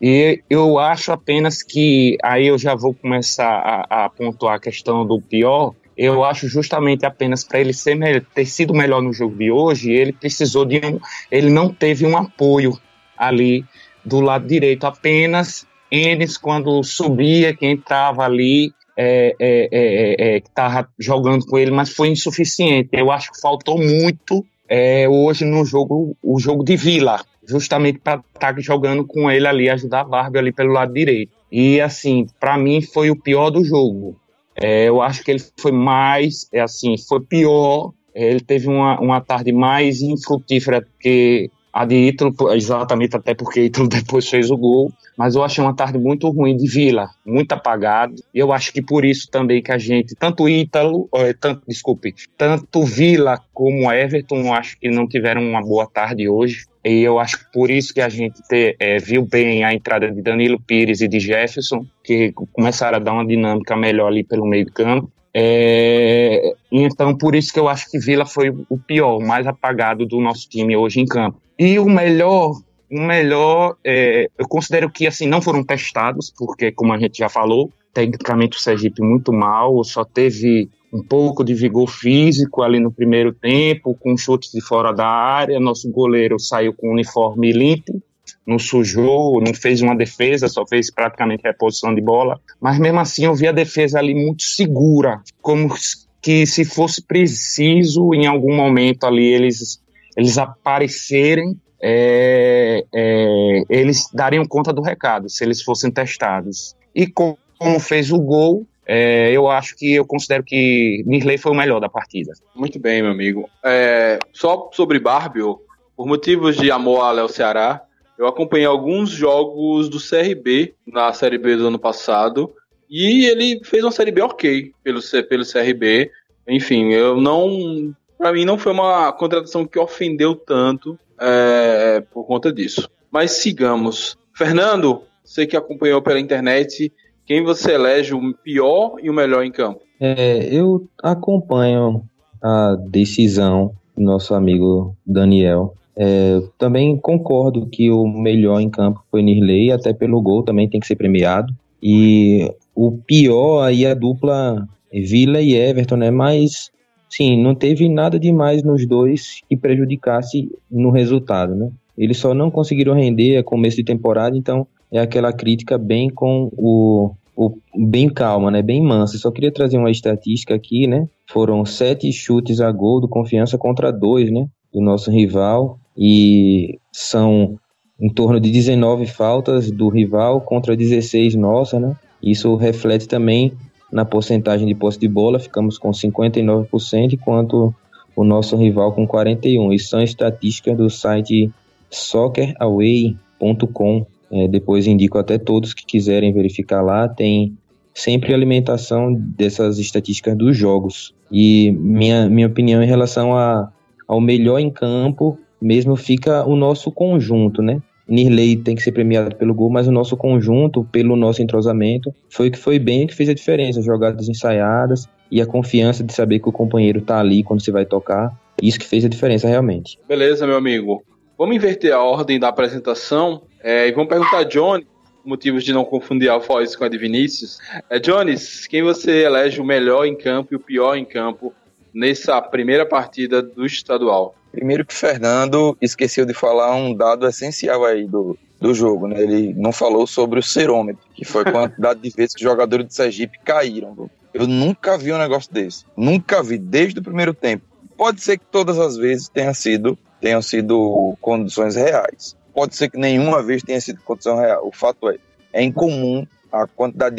E 0.00 0.42
eu 0.50 0.78
acho 0.78 1.12
apenas 1.12 1.62
que 1.62 2.16
aí 2.22 2.46
eu 2.48 2.58
já 2.58 2.74
vou 2.74 2.94
começar 2.94 3.86
a, 3.88 4.04
a 4.04 4.08
pontuar 4.08 4.56
a 4.56 4.60
questão 4.60 5.06
do 5.06 5.20
pior. 5.20 5.74
Eu 5.96 6.24
acho 6.24 6.48
justamente 6.48 7.04
apenas 7.04 7.44
para 7.44 7.60
ele 7.60 7.74
ser 7.74 8.24
ter 8.34 8.46
sido 8.46 8.72
melhor 8.72 9.02
no 9.02 9.12
jogo 9.12 9.36
de 9.36 9.52
hoje, 9.52 9.92
ele 9.92 10.12
precisou 10.12 10.64
de 10.64 10.78
um, 10.78 10.98
ele 11.30 11.50
não 11.50 11.72
teve 11.72 12.06
um 12.06 12.16
apoio 12.16 12.76
ali 13.16 13.64
do 14.04 14.20
lado 14.20 14.46
direito, 14.46 14.84
apenas 14.86 15.66
Enes 15.90 16.38
quando 16.38 16.82
subia, 16.82 17.54
quem 17.54 17.74
estava 17.74 18.24
ali 18.24 18.72
é, 18.96 19.34
é, 19.38 19.68
é, 19.70 20.36
é, 20.36 20.40
que 20.40 20.48
estava 20.48 20.88
jogando 20.98 21.44
com 21.46 21.58
ele, 21.58 21.70
mas 21.70 21.90
foi 21.90 22.08
insuficiente. 22.08 22.88
Eu 22.92 23.10
acho 23.10 23.32
que 23.32 23.40
faltou 23.40 23.78
muito 23.78 24.44
é, 24.68 25.08
hoje 25.08 25.44
no 25.44 25.64
jogo, 25.64 26.16
o 26.22 26.38
jogo 26.38 26.64
de 26.64 26.76
Vila 26.76 27.20
justamente 27.46 27.98
para 27.98 28.22
estar 28.34 28.54
tá 28.54 28.60
jogando 28.60 29.04
com 29.04 29.30
ele 29.30 29.46
ali, 29.46 29.68
ajudar 29.68 30.00
a 30.00 30.04
Barbie 30.04 30.38
ali 30.38 30.52
pelo 30.52 30.72
lado 30.72 30.92
direito. 30.92 31.32
E 31.50 31.80
assim, 31.80 32.26
para 32.38 32.56
mim 32.56 32.80
foi 32.80 33.10
o 33.10 33.20
pior 33.20 33.50
do 33.50 33.64
jogo. 33.64 34.16
É, 34.54 34.88
eu 34.88 35.00
acho 35.00 35.22
que 35.24 35.30
ele 35.30 35.42
foi 35.56 35.72
mais, 35.72 36.48
é 36.52 36.60
assim, 36.60 36.96
foi 36.96 37.20
pior. 37.20 37.92
É, 38.14 38.30
ele 38.30 38.40
teve 38.40 38.68
uma, 38.68 39.00
uma 39.00 39.20
tarde 39.20 39.52
mais 39.52 40.02
infrutífera 40.02 40.86
que 41.00 41.50
a 41.72 41.84
de 41.84 41.94
Ítalo, 41.94 42.34
exatamente 42.52 43.16
até 43.16 43.34
porque 43.34 43.62
Ítalo 43.62 43.88
depois 43.88 44.28
fez 44.28 44.50
o 44.50 44.56
gol. 44.56 44.92
Mas 45.16 45.34
eu 45.34 45.42
achei 45.42 45.62
uma 45.62 45.74
tarde 45.74 45.98
muito 45.98 46.28
ruim 46.30 46.56
de 46.56 46.68
Vila, 46.68 47.08
muito 47.24 47.52
apagado. 47.52 48.14
E 48.34 48.38
eu 48.38 48.52
acho 48.52 48.72
que 48.72 48.82
por 48.82 49.04
isso 49.04 49.30
também 49.30 49.62
que 49.62 49.72
a 49.72 49.78
gente, 49.78 50.14
tanto 50.14 50.48
Ítalo, 50.48 51.08
tanto, 51.40 51.62
desculpe, 51.66 52.14
tanto 52.36 52.84
Vila 52.84 53.38
como 53.52 53.90
Everton, 53.90 54.52
acho 54.52 54.78
que 54.78 54.90
não 54.90 55.06
tiveram 55.06 55.42
uma 55.42 55.62
boa 55.62 55.86
tarde 55.86 56.28
hoje. 56.28 56.66
E 56.84 57.00
eu 57.02 57.18
acho 57.20 57.38
que 57.38 57.52
por 57.52 57.70
isso 57.70 57.94
que 57.94 58.00
a 58.00 58.08
gente 58.08 58.42
te, 58.42 58.76
é, 58.78 58.98
viu 58.98 59.24
bem 59.24 59.62
a 59.64 59.72
entrada 59.72 60.10
de 60.10 60.20
Danilo 60.20 60.60
Pires 60.60 61.00
e 61.00 61.06
de 61.06 61.20
Jefferson, 61.20 61.86
que 62.02 62.32
começaram 62.52 62.96
a 62.96 63.00
dar 63.00 63.12
uma 63.12 63.26
dinâmica 63.26 63.76
melhor 63.76 64.08
ali 64.08 64.24
pelo 64.24 64.44
meio 64.44 64.64
de 64.64 64.72
campo. 64.72 65.10
É, 65.34 66.54
então, 66.70 67.16
por 67.16 67.34
isso 67.34 67.52
que 67.52 67.58
eu 67.58 67.68
acho 67.68 67.90
que 67.90 67.98
Vila 67.98 68.26
foi 68.26 68.50
o 68.68 68.78
pior, 68.78 69.16
o 69.16 69.26
mais 69.26 69.46
apagado 69.46 70.04
do 70.04 70.20
nosso 70.20 70.48
time 70.48 70.76
hoje 70.76 71.00
em 71.00 71.06
campo. 71.06 71.40
E 71.58 71.78
o 71.78 71.86
melhor, 71.86 72.60
o 72.90 73.00
melhor, 73.00 73.76
é, 73.84 74.28
eu 74.38 74.46
considero 74.46 74.90
que 74.90 75.06
assim 75.06 75.26
não 75.26 75.40
foram 75.40 75.64
testados, 75.64 76.32
porque 76.36 76.70
como 76.72 76.92
a 76.92 76.98
gente 76.98 77.18
já 77.18 77.28
falou, 77.28 77.70
tecnicamente 77.94 78.56
o 78.56 78.60
Sergipe 78.60 79.02
muito 79.02 79.32
mal, 79.32 79.82
só 79.84 80.04
teve 80.04 80.68
um 80.92 81.02
pouco 81.02 81.42
de 81.42 81.54
vigor 81.54 81.88
físico 81.88 82.62
ali 82.62 82.78
no 82.78 82.92
primeiro 82.92 83.32
tempo, 83.32 83.96
com 83.98 84.16
chutes 84.16 84.52
de 84.52 84.60
fora 84.60 84.92
da 84.92 85.06
área. 85.06 85.58
Nosso 85.58 85.90
goleiro 85.90 86.38
saiu 86.38 86.74
com 86.74 86.92
uniforme 86.92 87.50
limpo, 87.52 88.02
não 88.46 88.58
sujou, 88.58 89.40
não 89.40 89.54
fez 89.54 89.80
uma 89.80 89.96
defesa, 89.96 90.48
só 90.48 90.66
fez 90.66 90.92
praticamente 90.92 91.42
reposição 91.44 91.94
de 91.94 92.00
bola. 92.00 92.40
Mas 92.60 92.78
mesmo 92.78 93.00
assim 93.00 93.24
eu 93.24 93.34
vi 93.34 93.46
a 93.46 93.52
defesa 93.52 93.98
ali 93.98 94.14
muito 94.14 94.42
segura, 94.42 95.20
como 95.40 95.74
que 96.20 96.46
se 96.46 96.64
fosse 96.64 97.02
preciso 97.02 98.14
em 98.14 98.26
algum 98.26 98.54
momento 98.54 99.04
ali 99.04 99.26
eles, 99.26 99.80
eles 100.16 100.38
aparecerem, 100.38 101.56
é, 101.82 102.84
é, 102.94 103.62
eles 103.68 104.08
dariam 104.12 104.46
conta 104.46 104.72
do 104.72 104.82
recado, 104.82 105.28
se 105.28 105.44
eles 105.44 105.62
fossem 105.62 105.90
testados. 105.90 106.76
E 106.94 107.06
como 107.06 107.80
fez 107.80 108.12
o 108.12 108.18
gol, 108.20 108.66
é, 108.86 109.30
eu 109.32 109.48
acho 109.48 109.76
que 109.76 109.94
eu 109.94 110.04
considero 110.04 110.44
que 110.44 111.02
Mirley 111.06 111.38
foi 111.38 111.52
o 111.52 111.54
melhor 111.54 111.80
da 111.80 111.88
partida. 111.88 112.32
Muito 112.54 112.78
bem, 112.78 113.02
meu 113.02 113.10
amigo. 113.10 113.48
É, 113.64 114.18
só 114.32 114.70
sobre 114.72 114.98
Barbio, 114.98 115.60
por 115.96 116.06
motivos 116.06 116.56
de 116.56 116.70
amor 116.70 117.00
ao 117.00 117.28
Ceará, 117.28 117.82
eu 118.22 118.28
acompanhei 118.28 118.66
alguns 118.66 119.10
jogos 119.10 119.88
do 119.88 119.98
CRB 119.98 120.74
na 120.86 121.12
Série 121.12 121.38
B 121.38 121.56
do 121.56 121.66
ano 121.66 121.78
passado 121.78 122.54
e 122.88 123.26
ele 123.26 123.60
fez 123.64 123.82
uma 123.82 123.90
Série 123.90 124.12
B 124.12 124.22
ok 124.22 124.70
pelo, 124.84 125.00
pelo 125.28 125.44
CRB. 125.44 126.08
Enfim, 126.46 126.92
eu 126.92 127.20
não. 127.20 127.92
Pra 128.16 128.32
mim 128.32 128.44
não 128.44 128.56
foi 128.56 128.72
uma 128.72 129.12
contratação 129.12 129.66
que 129.66 129.76
ofendeu 129.76 130.36
tanto 130.36 130.96
é, 131.20 132.00
por 132.12 132.24
conta 132.24 132.52
disso. 132.52 132.88
Mas 133.10 133.32
sigamos. 133.32 134.16
Fernando, 134.32 135.02
você 135.24 135.44
que 135.44 135.56
acompanhou 135.56 136.00
pela 136.00 136.20
internet, 136.20 136.92
quem 137.26 137.42
você 137.42 137.72
elege 137.72 138.14
o 138.14 138.34
pior 138.34 138.94
e 139.02 139.10
o 139.10 139.14
melhor 139.14 139.44
em 139.44 139.50
campo? 139.50 139.80
É, 139.98 140.46
eu 140.54 140.86
acompanho 141.02 142.04
a 142.40 142.76
decisão 142.88 143.74
do 143.96 144.04
nosso 144.04 144.32
amigo 144.32 144.96
Daniel. 145.04 145.74
É, 145.96 146.40
também 146.58 146.96
concordo 146.96 147.66
que 147.66 147.90
o 147.90 148.06
melhor 148.06 148.60
em 148.60 148.70
campo 148.70 149.04
foi 149.10 149.22
Nirley, 149.22 149.70
até 149.70 149.92
pelo 149.92 150.20
gol 150.22 150.42
também 150.42 150.68
tem 150.68 150.80
que 150.80 150.86
ser 150.86 150.96
premiado. 150.96 151.52
E 151.82 152.50
o 152.74 152.92
pior 152.92 153.62
aí 153.62 153.84
é 153.84 153.90
a 153.90 153.94
dupla 153.94 154.66
Vila 154.92 155.40
e 155.40 155.54
Everton, 155.54 155.96
né? 155.96 156.10
Mas, 156.10 156.70
sim, 157.08 157.40
não 157.42 157.54
teve 157.54 157.88
nada 157.88 158.18
demais 158.18 158.62
nos 158.62 158.86
dois 158.86 159.40
que 159.48 159.56
prejudicasse 159.56 160.50
no 160.70 160.90
resultado, 160.90 161.54
né? 161.54 161.70
Eles 161.96 162.18
só 162.18 162.32
não 162.32 162.50
conseguiram 162.50 162.94
render 162.94 163.36
a 163.36 163.44
começo 163.44 163.76
de 163.76 163.84
temporada, 163.84 164.36
então 164.36 164.66
é 164.90 164.98
aquela 164.98 165.32
crítica 165.32 165.76
bem 165.76 166.08
com 166.08 166.50
o, 166.56 167.10
o 167.36 167.54
bem 167.76 168.08
calma, 168.08 168.50
né? 168.50 168.62
Bem 168.62 168.82
mansa. 168.82 169.18
Só 169.18 169.30
queria 169.30 169.52
trazer 169.52 169.76
uma 169.76 169.90
estatística 169.90 170.54
aqui, 170.54 170.86
né? 170.86 171.06
Foram 171.30 171.64
sete 171.66 172.10
chutes 172.12 172.60
a 172.60 172.70
gol 172.70 173.00
do 173.00 173.08
Confiança 173.08 173.58
contra 173.58 173.90
dois, 173.92 174.30
né? 174.30 174.46
Do 174.72 174.80
nosso 174.80 175.10
rival 175.10 175.78
e 175.96 176.78
são 176.92 177.58
em 178.00 178.08
torno 178.08 178.40
de 178.40 178.50
19 178.50 179.06
faltas 179.06 179.70
do 179.70 179.88
rival 179.88 180.40
contra 180.40 180.76
16 180.76 181.36
nossa, 181.36 181.78
né? 181.78 181.94
Isso 182.22 182.54
reflete 182.56 183.06
também 183.06 183.52
na 183.92 184.04
porcentagem 184.04 184.66
de 184.66 184.74
posse 184.74 184.98
de 184.98 185.06
bola, 185.06 185.38
ficamos 185.38 185.78
com 185.78 185.90
59%, 185.90 187.12
enquanto 187.12 187.72
o 188.16 188.24
nosso 188.24 188.56
rival 188.56 188.92
com 188.92 189.06
41%. 189.06 189.72
Isso 189.74 189.88
são 189.88 190.02
estatísticas 190.02 190.76
do 190.76 190.90
site 190.90 191.48
socceraway.com. 191.90 194.06
É, 194.30 194.48
depois 194.48 194.86
indico 194.86 195.18
até 195.18 195.36
todos 195.36 195.74
que 195.74 195.84
quiserem 195.84 196.32
verificar 196.32 196.80
lá, 196.80 197.06
tem 197.06 197.54
sempre 197.94 198.32
alimentação 198.32 199.12
dessas 199.12 199.78
estatísticas 199.78 200.34
dos 200.36 200.56
jogos. 200.56 201.14
E 201.30 201.70
minha, 201.72 202.30
minha 202.30 202.46
opinião 202.46 202.82
em 202.82 202.86
relação 202.86 203.36
a, 203.36 203.70
ao 204.08 204.18
melhor 204.20 204.58
em 204.58 204.70
campo 204.70 205.38
mesmo 205.62 205.96
fica 205.96 206.44
o 206.44 206.56
nosso 206.56 206.90
conjunto, 206.90 207.62
né? 207.62 207.80
Nirley 208.06 208.56
tem 208.56 208.74
que 208.74 208.82
ser 208.82 208.92
premiado 208.92 209.34
pelo 209.36 209.54
gol, 209.54 209.70
mas 209.70 209.86
o 209.86 209.92
nosso 209.92 210.16
conjunto, 210.16 210.84
pelo 210.90 211.16
nosso 211.16 211.40
entrosamento, 211.40 212.12
foi 212.28 212.48
o 212.48 212.50
que 212.50 212.58
foi 212.58 212.78
bem 212.78 213.06
que 213.06 213.14
fez 213.14 213.28
a 213.28 213.34
diferença. 213.34 213.80
Jogadas 213.80 214.28
ensaiadas 214.28 215.08
e 215.30 215.40
a 215.40 215.46
confiança 215.46 216.02
de 216.02 216.12
saber 216.12 216.40
que 216.40 216.48
o 216.48 216.52
companheiro 216.52 217.00
tá 217.00 217.18
ali 217.18 217.42
quando 217.42 217.62
você 217.62 217.70
vai 217.70 217.86
tocar. 217.86 218.36
Isso 218.60 218.78
que 218.78 218.86
fez 218.86 219.04
a 219.04 219.08
diferença 219.08 219.48
realmente. 219.48 219.98
Beleza, 220.06 220.46
meu 220.46 220.56
amigo. 220.56 221.02
Vamos 221.38 221.56
inverter 221.56 221.94
a 221.94 222.02
ordem 222.02 222.38
da 222.38 222.48
apresentação 222.48 223.42
é, 223.62 223.88
e 223.88 223.92
vamos 223.92 224.08
perguntar 224.08 224.38
a 224.38 224.44
Johnny, 224.44 224.86
motivos 225.24 225.64
de 225.64 225.72
não 225.72 225.84
confundir 225.84 226.30
a 226.30 226.38
voz 226.38 226.76
com 226.76 226.84
a 226.84 226.88
de 226.88 226.98
Vinícius. 226.98 227.58
É, 227.88 227.98
Jones, 227.98 228.66
quem 228.66 228.82
você 228.82 229.24
elege 229.24 229.60
o 229.60 229.64
melhor 229.64 230.04
em 230.04 230.16
campo 230.16 230.52
e 230.52 230.56
o 230.56 230.60
pior 230.60 230.96
em 230.96 231.04
campo 231.04 231.52
nessa 231.94 232.40
primeira 232.42 232.84
partida 232.84 233.40
do 233.40 233.64
estadual? 233.64 234.34
Primeiro 234.52 234.84
que 234.84 234.94
o 234.94 234.96
Fernando 234.96 235.76
esqueceu 235.80 236.26
de 236.26 236.34
falar 236.34 236.76
um 236.76 236.94
dado 236.94 237.26
essencial 237.26 237.84
aí 237.84 238.06
do, 238.06 238.38
do 238.60 238.74
jogo, 238.74 239.08
né? 239.08 239.20
Ele 239.20 239.54
não 239.54 239.72
falou 239.72 240.06
sobre 240.06 240.38
o 240.38 240.42
serômetro, 240.42 241.02
que 241.14 241.24
foi 241.24 241.42
a 241.42 241.50
quantidade 241.50 242.00
de 242.00 242.10
vezes 242.10 242.34
que 242.34 242.44
os 242.44 242.50
jogadores 242.50 242.86
do 242.86 242.92
Sergipe 242.92 243.38
caíram. 243.44 244.10
Eu 244.32 244.46
nunca 244.46 244.96
vi 244.96 245.12
um 245.12 245.18
negócio 245.18 245.52
desse. 245.52 245.84
Nunca 245.96 246.42
vi, 246.42 246.58
desde 246.58 247.00
o 247.00 247.02
primeiro 247.02 247.34
tempo. 247.34 247.64
Pode 247.96 248.20
ser 248.20 248.38
que 248.38 248.44
todas 248.44 248.78
as 248.78 248.96
vezes 248.96 249.28
tenha 249.28 249.52
sido, 249.54 249.98
tenham 250.20 250.42
sido 250.42 251.16
condições 251.20 251.74
reais. 251.74 252.36
Pode 252.54 252.76
ser 252.76 252.90
que 252.90 252.98
nenhuma 252.98 253.42
vez 253.42 253.62
tenha 253.62 253.80
sido 253.80 254.00
condição 254.02 254.36
real. 254.38 254.66
O 254.66 254.72
fato 254.72 255.08
é, 255.08 255.16
é 255.52 255.62
incomum 255.62 256.26
a 256.50 256.66
quantidade 256.66 257.16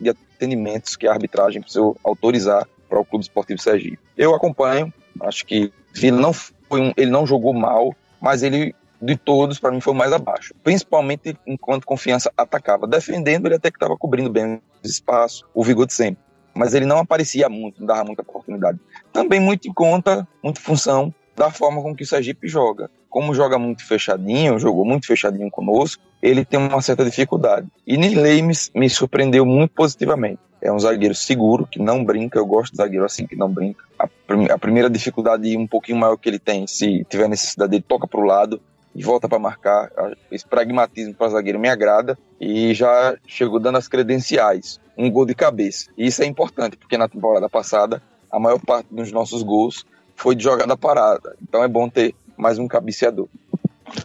de 0.00 0.08
atendimentos 0.08 0.96
que 0.96 1.06
a 1.06 1.12
arbitragem 1.12 1.60
precisou 1.60 1.96
autorizar 2.02 2.66
para 2.88 3.00
o 3.00 3.04
Clube 3.04 3.24
Esportivo 3.24 3.60
Sergipe. 3.60 3.98
Eu 4.16 4.34
acompanho, 4.34 4.92
acho 5.20 5.46
que 5.46 5.72
não, 6.12 6.32
foi 6.68 6.80
um, 6.80 6.92
ele 6.96 7.10
não 7.10 7.26
jogou 7.26 7.52
mal, 7.52 7.94
mas 8.20 8.42
ele, 8.42 8.74
de 9.00 9.16
todos, 9.16 9.58
para 9.58 9.70
mim, 9.70 9.80
foi 9.80 9.92
o 9.92 9.96
mais 9.96 10.12
abaixo. 10.12 10.54
Principalmente 10.62 11.36
enquanto 11.46 11.86
confiança 11.86 12.32
atacava. 12.36 12.86
Defendendo, 12.86 13.46
ele 13.46 13.56
até 13.56 13.70
que 13.70 13.76
estava 13.76 13.96
cobrindo 13.96 14.30
bem 14.30 14.54
o 14.54 14.86
espaço, 14.86 15.44
o 15.54 15.62
vigor 15.62 15.86
de 15.86 15.94
sempre. 15.94 16.22
Mas 16.54 16.74
ele 16.74 16.86
não 16.86 16.98
aparecia 16.98 17.48
muito, 17.48 17.80
não 17.80 17.86
dava 17.86 18.04
muita 18.04 18.22
oportunidade. 18.22 18.78
Também 19.12 19.38
muito 19.38 19.68
em 19.68 19.72
conta, 19.72 20.26
muito 20.42 20.60
função 20.60 21.14
da 21.36 21.50
forma 21.50 21.82
com 21.82 21.94
que 21.94 22.02
o 22.02 22.06
Sergipe 22.06 22.48
joga. 22.48 22.90
Como 23.10 23.34
joga 23.34 23.58
muito 23.58 23.84
fechadinho, 23.84 24.58
jogou 24.58 24.84
muito 24.84 25.06
fechadinho 25.06 25.50
conosco, 25.50 26.02
ele 26.22 26.44
tem 26.44 26.58
uma 26.58 26.80
certa 26.80 27.04
dificuldade. 27.04 27.66
E 27.86 27.96
Nilei 27.96 28.42
me, 28.42 28.54
me 28.74 28.88
surpreendeu 28.88 29.44
muito 29.44 29.72
positivamente. 29.72 30.40
É 30.60 30.72
um 30.72 30.78
zagueiro 30.78 31.14
seguro, 31.14 31.66
que 31.66 31.78
não 31.78 32.02
brinca. 32.02 32.38
Eu 32.38 32.46
gosto 32.46 32.72
de 32.72 32.78
zagueiro 32.78 33.04
assim, 33.04 33.26
que 33.26 33.36
não 33.36 33.48
brinca. 33.48 33.84
A, 33.98 34.08
prim 34.08 34.50
a 34.50 34.58
primeira 34.58 34.88
dificuldade 34.88 35.56
um 35.56 35.66
pouquinho 35.66 35.98
maior 35.98 36.16
que 36.16 36.28
ele 36.28 36.38
tem, 36.38 36.66
se 36.66 37.04
tiver 37.08 37.28
necessidade, 37.28 37.76
ele 37.76 37.84
toca 37.86 38.06
para 38.06 38.20
o 38.20 38.24
lado 38.24 38.60
e 38.94 39.02
volta 39.02 39.28
para 39.28 39.38
marcar. 39.38 39.90
Esse 40.30 40.46
pragmatismo 40.46 41.14
para 41.14 41.28
zagueiro 41.28 41.60
me 41.60 41.68
agrada 41.68 42.18
e 42.40 42.72
já 42.72 43.16
chegou 43.26 43.60
dando 43.60 43.76
as 43.76 43.86
credenciais. 43.86 44.80
Um 44.96 45.10
gol 45.10 45.26
de 45.26 45.34
cabeça. 45.34 45.90
E 45.96 46.06
isso 46.06 46.22
é 46.22 46.26
importante, 46.26 46.78
porque 46.78 46.96
na 46.96 47.06
temporada 47.06 47.48
passada, 47.48 48.02
a 48.32 48.40
maior 48.40 48.58
parte 48.58 48.88
dos 48.90 49.12
nossos 49.12 49.42
gols 49.42 49.84
foi 50.16 50.34
de 50.34 50.42
jogada 50.42 50.76
parada. 50.76 51.36
Então 51.46 51.62
é 51.62 51.68
bom 51.68 51.88
ter 51.88 52.14
mais 52.36 52.58
um 52.58 52.66
cabeceador. 52.66 53.28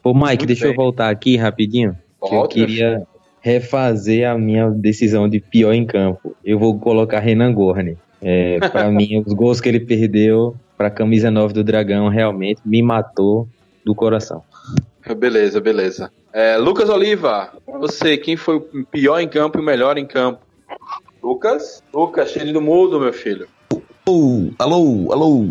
Ô 0.04 0.14
Mike, 0.14 0.28
Muito 0.28 0.46
deixa 0.46 0.66
bem. 0.66 0.72
eu 0.72 0.76
voltar 0.76 1.10
aqui 1.10 1.38
rapidinho. 1.38 1.98
Que 2.24 2.36
eu 2.36 2.48
queria 2.48 3.08
refazer 3.40 4.30
a 4.30 4.38
minha 4.38 4.70
decisão 4.70 5.28
de 5.28 5.40
pior 5.40 5.74
em 5.74 5.86
campo. 5.86 6.36
Eu 6.46 6.60
vou 6.60 6.78
colocar 6.78 7.20
Renan 7.20 7.52
Gorne. 7.52 7.98
É, 8.22 8.60
para 8.70 8.92
mim, 8.92 9.24
os 9.26 9.34
gols 9.34 9.60
que 9.60 9.68
ele 9.68 9.80
perdeu 9.80 10.56
para 10.78 10.88
a 10.88 10.92
camisa 10.92 11.32
9 11.32 11.54
do 11.54 11.64
Dragão 11.64 12.08
realmente 12.10 12.62
me 12.64 12.84
matou 12.84 13.48
do 13.84 13.96
coração. 13.96 14.44
Beleza, 15.18 15.60
beleza. 15.60 16.12
É, 16.32 16.58
Lucas 16.58 16.90
Oliva, 16.90 17.52
você, 17.80 18.18
quem 18.18 18.38
foi 18.38 18.58
o 18.58 18.86
pior 18.86 19.20
em 19.20 19.28
campo 19.28 19.58
e 19.58 19.62
o 19.62 19.64
melhor 19.64 19.98
em 19.98 20.06
campo? 20.06 20.40
Lucas? 21.22 21.84
Lucas, 21.94 22.32
cheio 22.32 22.54
do 22.54 22.62
mudo, 22.62 23.00
meu 23.00 23.12
filho. 23.12 23.48
Alô, 24.06 24.52
alô, 24.60 25.12
alô. 25.12 25.46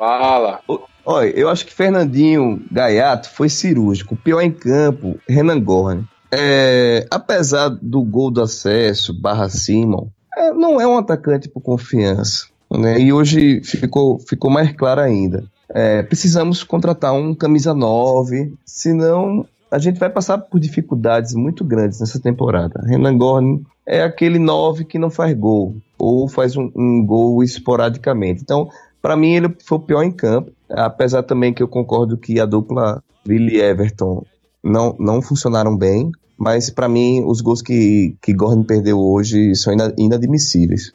Fala. 0.00 0.60
Olha, 1.04 1.28
eu 1.38 1.50
acho 1.50 1.66
que 1.66 1.74
Fernandinho 1.74 2.64
Gaiato 2.72 3.28
foi 3.28 3.50
cirúrgico. 3.50 4.16
Pior 4.16 4.40
em 4.40 4.50
campo, 4.50 5.20
Renan 5.28 5.60
Gorne. 5.60 6.08
É, 6.32 7.06
apesar 7.10 7.68
do 7.68 8.02
gol 8.02 8.30
do 8.30 8.40
acesso, 8.40 9.12
barra 9.12 9.50
Simon, 9.50 10.06
é, 10.34 10.52
não 10.52 10.80
é 10.80 10.86
um 10.86 10.96
atacante 10.96 11.50
por 11.50 11.60
confiança. 11.60 12.46
Né? 12.70 12.98
E 12.98 13.12
hoje 13.12 13.62
ficou, 13.62 14.18
ficou 14.18 14.50
mais 14.50 14.72
claro 14.72 15.02
ainda. 15.02 15.44
É, 15.68 16.02
precisamos 16.02 16.64
contratar 16.64 17.12
um 17.12 17.34
camisa 17.34 17.74
9, 17.74 18.54
senão 18.64 19.44
a 19.70 19.78
gente 19.78 20.00
vai 20.00 20.08
passar 20.08 20.38
por 20.38 20.58
dificuldades 20.58 21.34
muito 21.34 21.62
grandes 21.62 22.00
nessa 22.00 22.18
temporada. 22.18 22.80
Renan 22.86 23.18
Gorn 23.18 23.66
é 23.86 24.02
aquele 24.02 24.38
9 24.38 24.86
que 24.86 24.98
não 24.98 25.10
faz 25.10 25.36
gol, 25.36 25.74
ou 25.98 26.26
faz 26.26 26.56
um, 26.56 26.70
um 26.74 27.04
gol 27.04 27.42
esporadicamente. 27.42 28.40
Então, 28.40 28.70
para 29.00 29.16
mim, 29.16 29.34
ele 29.34 29.54
foi 29.64 29.78
o 29.78 29.82
pior 29.82 30.02
em 30.02 30.10
campo, 30.10 30.52
apesar 30.68 31.22
também 31.22 31.52
que 31.52 31.62
eu 31.62 31.68
concordo 31.68 32.16
que 32.16 32.40
a 32.40 32.46
dupla 32.46 33.02
Billy 33.24 33.56
e 33.56 33.60
Everton 33.60 34.24
não, 34.62 34.94
não 34.98 35.22
funcionaram 35.22 35.76
bem, 35.76 36.10
mas 36.36 36.70
para 36.70 36.88
mim, 36.88 37.22
os 37.26 37.40
gols 37.40 37.60
que, 37.60 38.16
que 38.22 38.32
Gordon 38.32 38.62
perdeu 38.62 38.98
hoje 38.98 39.54
são 39.54 39.74
inadmissíveis. 39.98 40.92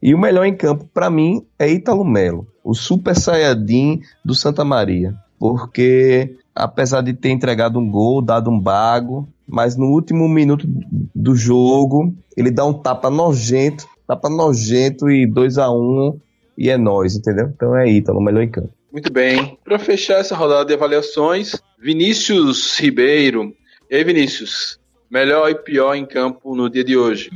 E 0.00 0.14
o 0.14 0.18
melhor 0.18 0.44
em 0.44 0.56
campo, 0.56 0.88
para 0.94 1.10
mim, 1.10 1.44
é 1.58 1.70
Ítalo 1.70 2.04
Melo, 2.04 2.46
o 2.62 2.72
super 2.72 3.16
saiyajin 3.16 4.00
do 4.24 4.34
Santa 4.34 4.64
Maria. 4.64 5.14
Porque, 5.38 6.36
apesar 6.54 7.02
de 7.02 7.12
ter 7.12 7.30
entregado 7.30 7.78
um 7.78 7.90
gol, 7.90 8.22
dado 8.22 8.50
um 8.50 8.58
bago, 8.58 9.28
mas 9.46 9.76
no 9.76 9.86
último 9.86 10.28
minuto 10.28 10.66
do 11.14 11.34
jogo, 11.34 12.14
ele 12.36 12.50
dá 12.50 12.64
um 12.64 12.72
tapa 12.72 13.10
nojento, 13.10 13.86
tapa 14.06 14.28
nojento 14.28 15.10
e 15.10 15.26
2 15.26 15.58
a 15.58 15.70
1 15.70 15.74
um, 15.74 16.18
e 16.58 16.68
é 16.68 16.76
nós, 16.76 17.14
entendeu? 17.14 17.52
Então 17.54 17.76
é 17.76 17.88
Ítalo, 17.88 18.20
melhor 18.20 18.42
em 18.42 18.50
campo. 18.50 18.70
Muito 18.92 19.12
bem. 19.12 19.56
Para 19.64 19.78
fechar 19.78 20.18
essa 20.18 20.34
rodada 20.34 20.64
de 20.64 20.74
avaliações, 20.74 21.54
Vinícius 21.80 22.76
Ribeiro. 22.80 23.54
E 23.88 23.94
aí, 23.94 24.02
Vinícius? 24.02 24.80
Melhor 25.08 25.48
e 25.48 25.54
pior 25.54 25.94
em 25.94 26.04
campo 26.04 26.56
no 26.56 26.68
dia 26.68 26.82
de 26.82 26.96
hoje? 26.96 27.30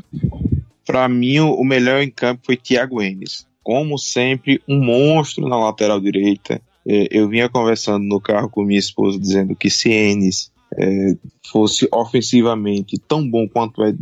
Para 0.84 1.08
mim, 1.08 1.38
o 1.38 1.62
melhor 1.62 2.02
em 2.02 2.10
campo 2.10 2.42
foi 2.44 2.56
Thiago 2.56 3.00
Enes. 3.00 3.46
Como 3.62 3.96
sempre, 3.96 4.60
um 4.68 4.84
monstro 4.84 5.48
na 5.48 5.56
lateral 5.56 6.00
direita. 6.00 6.60
É, 6.84 7.06
eu 7.12 7.28
vinha 7.28 7.48
conversando 7.48 8.04
no 8.04 8.20
carro 8.20 8.50
com 8.50 8.64
minha 8.64 8.80
esposa 8.80 9.18
dizendo 9.20 9.54
que 9.54 9.70
se 9.70 9.88
Enes 9.92 10.50
é, 10.76 11.16
fosse 11.50 11.86
ofensivamente 11.92 12.98
tão 12.98 13.28
bom 13.28 13.48
quanto 13.48 13.84
é 13.84 13.94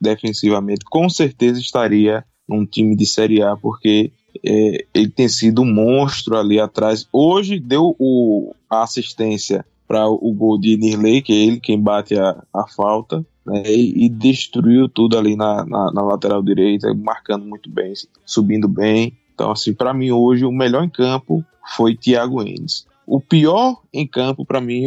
defensivamente, 0.00 0.84
com 0.84 1.08
certeza 1.08 1.60
estaria 1.60 2.24
num 2.48 2.66
time 2.66 2.96
de 2.96 3.06
Série 3.06 3.42
A, 3.42 3.56
porque 3.56 4.10
é, 4.44 4.84
ele 4.94 5.08
tem 5.08 5.28
sido 5.28 5.62
um 5.62 5.72
monstro 5.72 6.36
ali 6.36 6.58
atrás. 6.58 7.08
Hoje 7.12 7.58
deu 7.58 7.94
o, 7.98 8.54
a 8.68 8.82
assistência 8.82 9.64
para 9.86 10.08
o 10.08 10.32
gol 10.32 10.58
de 10.58 10.76
Nirley, 10.76 11.22
que 11.22 11.32
é 11.32 11.36
ele 11.36 11.60
quem 11.60 11.80
bate 11.80 12.18
a, 12.18 12.42
a 12.52 12.66
falta 12.66 13.24
né, 13.46 13.62
e, 13.66 14.06
e, 14.06 14.08
destruiu 14.08 14.88
tudo 14.88 15.16
ali 15.16 15.36
na, 15.36 15.64
na, 15.64 15.92
na, 15.92 16.02
lateral 16.02 16.42
direita, 16.42 16.92
marcando 16.92 17.46
muito 17.46 17.70
bem, 17.70 17.92
subindo 18.24 18.66
bem. 18.66 19.12
Então, 19.32 19.52
assim, 19.52 19.72
para 19.72 19.94
mim 19.94 20.10
hoje 20.10 20.44
o 20.44 20.50
melhor 20.50 20.82
em 20.82 20.88
campo 20.88 21.44
foi 21.76 21.94
Thiago 21.94 22.42
Enes. 22.42 22.86
O 23.06 23.20
pior 23.20 23.80
em 23.92 24.06
campo, 24.06 24.44
para 24.44 24.60
mim, 24.60 24.86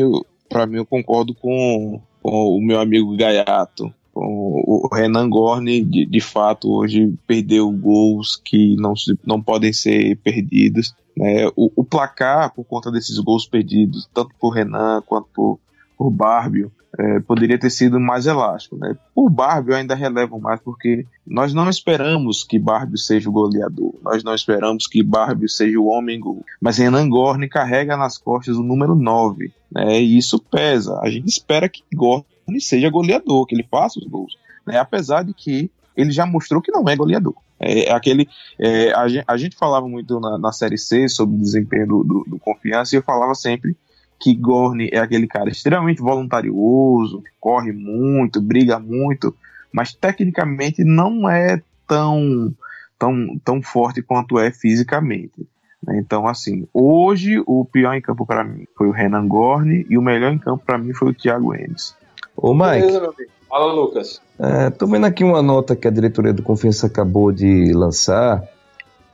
para 0.50 0.66
mim 0.66 0.78
eu 0.78 0.86
concordo 0.86 1.34
com, 1.34 2.02
com, 2.22 2.58
o 2.58 2.62
meu 2.62 2.80
amigo 2.80 3.16
Gaiato. 3.16 3.94
O, 4.14 4.88
o 4.88 4.96
Renan 4.96 5.30
Gorni, 5.30 5.84
de, 5.84 6.06
de, 6.06 6.20
fato, 6.20 6.72
hoje 6.72 7.14
perdeu 7.28 7.72
gols 7.72 8.42
que 8.44 8.76
não, 8.76 8.94
não 9.26 9.42
podem 9.42 9.72
ser 9.72 10.18
perdidos. 10.18 10.94
Né? 11.16 11.48
O, 11.56 11.72
o 11.76 11.84
placar, 11.84 12.54
por 12.54 12.64
conta 12.66 12.92
desses 12.92 13.18
gols 13.20 13.46
perdidos, 13.46 14.10
tanto 14.14 14.32
por 14.40 14.50
Renan 14.50 15.02
quanto 15.06 15.28
por, 15.34 15.60
por 15.98 16.10
Barbio, 16.10 16.72
é, 16.98 17.20
poderia 17.20 17.58
ter 17.58 17.70
sido 17.70 18.00
mais 18.00 18.26
elástico. 18.26 18.78
Né? 18.78 18.96
Por 19.14 19.30
Barbie 19.30 19.72
eu 19.72 19.78
ainda 19.78 19.96
relevo 19.96 20.40
mais, 20.40 20.60
porque 20.60 21.06
nós 21.26 21.54
não 21.54 21.70
esperamos 21.70 22.44
que 22.44 22.58
Barbie 22.58 22.98
seja 22.98 23.30
o 23.30 23.34
goleador, 23.34 23.94
nós 24.02 24.24
não 24.24 24.34
esperamos 24.34 24.88
que 24.88 25.04
Barbie 25.04 25.50
seja 25.50 25.80
o 25.80 25.88
homem 25.88 26.20
gol, 26.20 26.44
mas 26.60 26.78
Renan 26.78 27.08
Gorne 27.10 27.48
carrega 27.48 27.96
nas 27.96 28.18
costas 28.18 28.58
o 28.58 28.64
número 28.64 28.96
9, 28.96 29.52
né? 29.72 30.02
e 30.02 30.18
isso 30.18 30.40
pesa. 30.40 31.00
A 31.02 31.10
gente 31.10 31.28
espera 31.28 31.70
que 31.70 31.84
Gorne 31.94 32.26
seja 32.62 32.90
goleador, 32.90 33.46
que 33.46 33.54
ele 33.54 33.68
faça 33.70 34.00
os 34.00 34.06
gols, 34.08 34.38
né? 34.66 34.78
apesar 34.78 35.24
de 35.24 35.34
que 35.34 35.70
ele 35.96 36.12
já 36.12 36.26
mostrou 36.26 36.62
que 36.62 36.72
não 36.72 36.88
é 36.88 36.96
goleador. 36.96 37.36
É, 37.60 37.90
é 37.90 37.92
aquele, 37.92 38.28
é, 38.58 38.94
a, 38.94 39.08
gente, 39.08 39.26
a, 39.28 39.38
gente, 39.38 39.56
falava 39.58 39.88
muito 39.88 40.20
na, 40.20 40.38
na 40.38 40.52
Série 40.54 40.78
C 40.78 41.10
sobre 41.10 41.36
o 41.36 41.40
desempenho 41.40 41.88
do, 41.88 42.04
do, 42.04 42.26
do 42.28 42.40
Confiança 42.40 42.96
e 42.96 42.98
eu 42.98 43.04
falava 43.04 43.36
sempre 43.36 43.76
que 44.20 44.34
Gorne 44.36 44.90
é 44.92 45.00
aquele 45.00 45.28
cara 45.28 45.50
extremamente 45.50 46.02
voluntarioso, 46.02 47.24
corre 47.40 47.72
muito, 47.72 48.42
briga 48.42 48.80
muito, 48.80 49.36
mas 49.72 49.94
tecnicamente 49.94 50.84
não 50.84 51.30
é 51.30 51.62
tão, 51.88 52.54
tão, 52.98 53.40
tão 53.44 53.62
forte 53.62 54.02
quanto 54.02 54.38
é 54.38 54.52
fisicamente. 54.52 55.48
Né? 55.82 56.00
Então, 56.00 56.28
assim, 56.28 56.68
hoje 56.74 57.42
o 57.46 57.66
pior 57.66 57.94
em 57.94 58.02
campo 58.02 58.26
para 58.26 58.44
mim 58.44 58.66
foi 58.78 58.88
o 58.88 58.92
Renan 58.92 59.28
Gorne 59.28 59.86
e 59.90 59.98
o 59.98 60.02
melhor 60.02 60.34
em 60.34 60.38
campo 60.38 60.64
para 60.66 60.78
mim 60.78 60.94
foi 60.94 61.10
o 61.10 61.14
Thiago 61.14 61.56
Enes. 61.56 61.96
Ô, 62.36 62.54
Mike. 62.54 62.88
Beleza, 62.88 63.14
Fala, 63.50 63.74
Lucas. 63.74 64.22
É, 64.38 64.70
tô 64.70 64.86
vendo 64.86 65.06
aqui 65.06 65.24
uma 65.24 65.42
nota 65.42 65.76
que 65.76 65.88
a 65.88 65.92
diretoria 65.92 66.32
do 66.32 66.44
Confiança 66.44 66.88
acabou 66.88 67.32
de 67.32 67.74
lançar, 67.74 68.44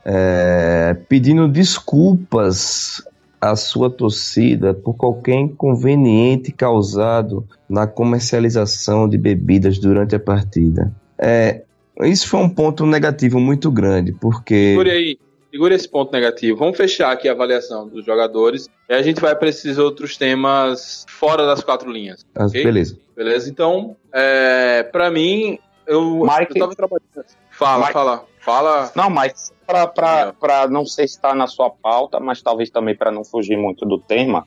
é, 0.03 0.95
pedindo 1.07 1.47
desculpas 1.47 3.01
a 3.39 3.55
sua 3.55 3.89
torcida 3.89 4.73
por 4.73 4.95
qualquer 4.95 5.35
inconveniente 5.35 6.51
causado 6.51 7.47
na 7.69 7.87
comercialização 7.87 9.07
de 9.07 9.17
bebidas 9.17 9.79
durante 9.79 10.15
a 10.15 10.19
partida. 10.19 10.91
É, 11.17 11.61
isso 12.01 12.27
foi 12.27 12.41
um 12.41 12.49
ponto 12.49 12.85
negativo 12.85 13.39
muito 13.39 13.71
grande, 13.71 14.11
porque. 14.11 14.71
Segure 14.71 14.91
aí, 14.91 15.17
segure 15.55 15.73
esse 15.73 15.87
ponto 15.87 16.11
negativo. 16.11 16.57
Vamos 16.57 16.75
fechar 16.75 17.11
aqui 17.11 17.29
a 17.29 17.31
avaliação 17.31 17.87
dos 17.87 18.05
jogadores 18.05 18.67
e 18.89 18.93
a 18.93 19.01
gente 19.01 19.21
vai 19.21 19.33
para 19.33 19.47
esses 19.47 19.77
outros 19.77 20.17
temas 20.17 21.05
fora 21.07 21.45
das 21.45 21.63
quatro 21.63 21.89
linhas. 21.89 22.25
Ah, 22.35 22.45
okay? 22.45 22.61
Beleza. 22.61 22.97
Beleza, 23.15 23.49
então, 23.49 23.95
é, 24.11 24.83
para 24.83 25.09
mim, 25.09 25.57
eu, 25.87 26.25
Mike, 26.25 26.51
eu 26.55 26.59
tava 26.59 26.75
trabalhando. 26.75 27.25
Fala, 27.51 27.79
Mike, 27.79 27.93
fala. 27.93 28.25
Fala. 28.41 28.91
Não, 28.93 29.09
mas 29.09 29.53
para 29.65 30.67
não 30.69 30.85
sei 30.85 31.07
se 31.07 31.15
está 31.15 31.33
na 31.33 31.47
sua 31.47 31.69
pauta, 31.69 32.19
mas 32.19 32.41
talvez 32.41 32.69
também 32.69 32.93
para 32.93 33.09
não 33.09 33.23
fugir 33.23 33.57
muito 33.57 33.85
do 33.85 33.97
tema, 33.97 34.45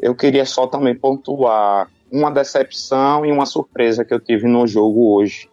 eu 0.00 0.16
queria 0.16 0.44
só 0.44 0.66
também 0.66 0.96
pontuar 0.96 1.88
uma 2.10 2.30
decepção 2.32 3.24
e 3.24 3.30
uma 3.30 3.46
surpresa 3.46 4.04
que 4.04 4.12
eu 4.12 4.18
tive 4.18 4.48
no 4.48 4.66
jogo 4.66 5.14
hoje. 5.14 5.48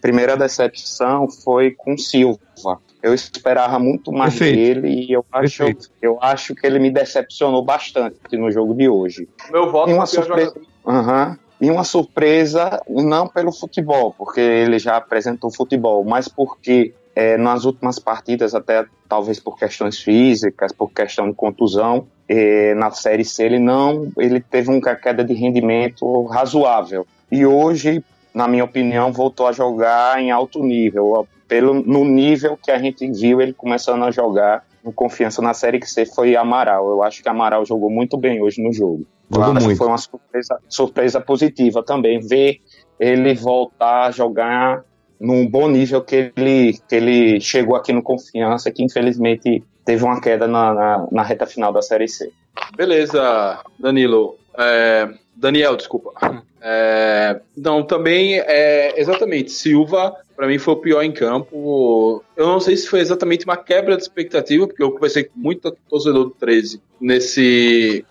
Primeira 0.00 0.36
decepção 0.36 1.28
foi 1.28 1.72
com 1.72 1.96
Silva. 1.96 2.80
Eu 3.02 3.14
esperava 3.14 3.78
muito 3.78 4.12
mais 4.12 4.36
Perfeito. 4.36 4.82
dele 4.82 5.06
e 5.06 5.12
eu 5.12 5.24
acho, 5.32 5.64
eu 6.02 6.18
acho 6.20 6.54
que 6.54 6.66
ele 6.66 6.78
me 6.78 6.90
decepcionou 6.90 7.64
bastante 7.64 8.36
no 8.36 8.50
jogo 8.50 8.74
de 8.74 8.88
hoje. 8.88 9.28
Meu 9.50 9.70
voto 9.70 9.90
e 9.90 9.94
uma 9.94 10.06
surpresa. 10.06 10.54
Uhum. 10.84 11.36
E 11.60 11.70
uma 11.70 11.84
surpresa, 11.84 12.80
não 12.88 13.26
pelo 13.26 13.52
futebol, 13.52 14.14
porque 14.16 14.40
ele 14.40 14.78
já 14.78 14.96
apresentou 14.96 15.50
futebol, 15.50 16.04
mas 16.04 16.28
porque 16.28 16.94
é, 17.18 17.36
nas 17.36 17.64
últimas 17.64 17.98
partidas, 17.98 18.54
até 18.54 18.84
talvez 19.08 19.40
por 19.40 19.58
questões 19.58 19.98
físicas, 19.98 20.72
por 20.72 20.88
questão 20.92 21.28
de 21.28 21.34
contusão, 21.34 22.06
é, 22.28 22.74
na 22.74 22.92
Série 22.92 23.24
C 23.24 23.42
ele 23.42 23.58
não, 23.58 24.12
ele 24.18 24.40
teve 24.40 24.70
uma 24.70 24.94
queda 24.94 25.24
de 25.24 25.34
rendimento 25.34 26.26
razoável. 26.26 27.04
E 27.30 27.44
hoje, 27.44 28.04
na 28.38 28.46
minha 28.46 28.62
opinião, 28.62 29.12
voltou 29.12 29.48
a 29.48 29.52
jogar 29.52 30.22
em 30.22 30.30
alto 30.30 30.62
nível, 30.62 31.26
pelo 31.48 31.74
no 31.74 32.04
nível 32.04 32.56
que 32.56 32.70
a 32.70 32.78
gente 32.78 33.10
viu 33.10 33.40
ele 33.40 33.52
começando 33.52 34.04
a 34.04 34.12
jogar 34.12 34.64
com 34.84 34.92
confiança 34.92 35.42
na 35.42 35.52
Série 35.52 35.84
C 35.84 36.06
foi 36.06 36.36
Amaral. 36.36 36.88
Eu 36.88 37.02
acho 37.02 37.20
que 37.20 37.28
Amaral 37.28 37.66
jogou 37.66 37.90
muito 37.90 38.16
bem 38.16 38.40
hoje 38.40 38.62
no 38.62 38.72
jogo. 38.72 39.04
Jogou 39.28 39.54
muito. 39.54 39.76
Foi 39.76 39.88
uma 39.88 39.98
surpresa, 39.98 40.60
surpresa 40.68 41.20
positiva 41.20 41.82
também 41.82 42.20
ver 42.20 42.60
ele 43.00 43.34
voltar 43.34 44.06
a 44.06 44.10
jogar 44.12 44.84
num 45.20 45.44
bom 45.44 45.68
nível 45.68 46.00
que 46.00 46.32
ele, 46.36 46.78
que 46.88 46.94
ele 46.94 47.40
chegou 47.40 47.74
aqui 47.74 47.92
no 47.92 48.04
Confiança, 48.04 48.70
que 48.70 48.84
infelizmente 48.84 49.64
teve 49.84 50.04
uma 50.04 50.20
queda 50.20 50.46
na, 50.46 50.72
na, 50.72 51.08
na 51.10 51.22
reta 51.24 51.44
final 51.44 51.72
da 51.72 51.82
Série 51.82 52.06
C. 52.06 52.30
Beleza, 52.76 53.58
Danilo. 53.80 54.36
É, 54.56 55.08
Daniel, 55.38 55.76
desculpa. 55.76 56.12
É, 56.60 57.40
não, 57.56 57.84
também 57.84 58.40
é 58.40 59.00
exatamente. 59.00 59.52
Silva, 59.52 60.16
para 60.36 60.48
mim, 60.48 60.58
foi 60.58 60.74
o 60.74 60.78
pior 60.78 61.02
em 61.02 61.12
campo. 61.12 62.24
Eu 62.36 62.46
não 62.46 62.58
sei 62.58 62.76
se 62.76 62.88
foi 62.88 63.00
exatamente 63.00 63.44
uma 63.44 63.56
quebra 63.56 63.96
de 63.96 64.02
expectativa, 64.02 64.66
porque 64.66 64.82
eu 64.82 64.90
conversei 64.90 65.24
com 65.24 65.38
muito 65.38 65.70
torcedor 65.88 66.24
do 66.24 66.30
13 66.30 66.82
nesse, 67.00 68.04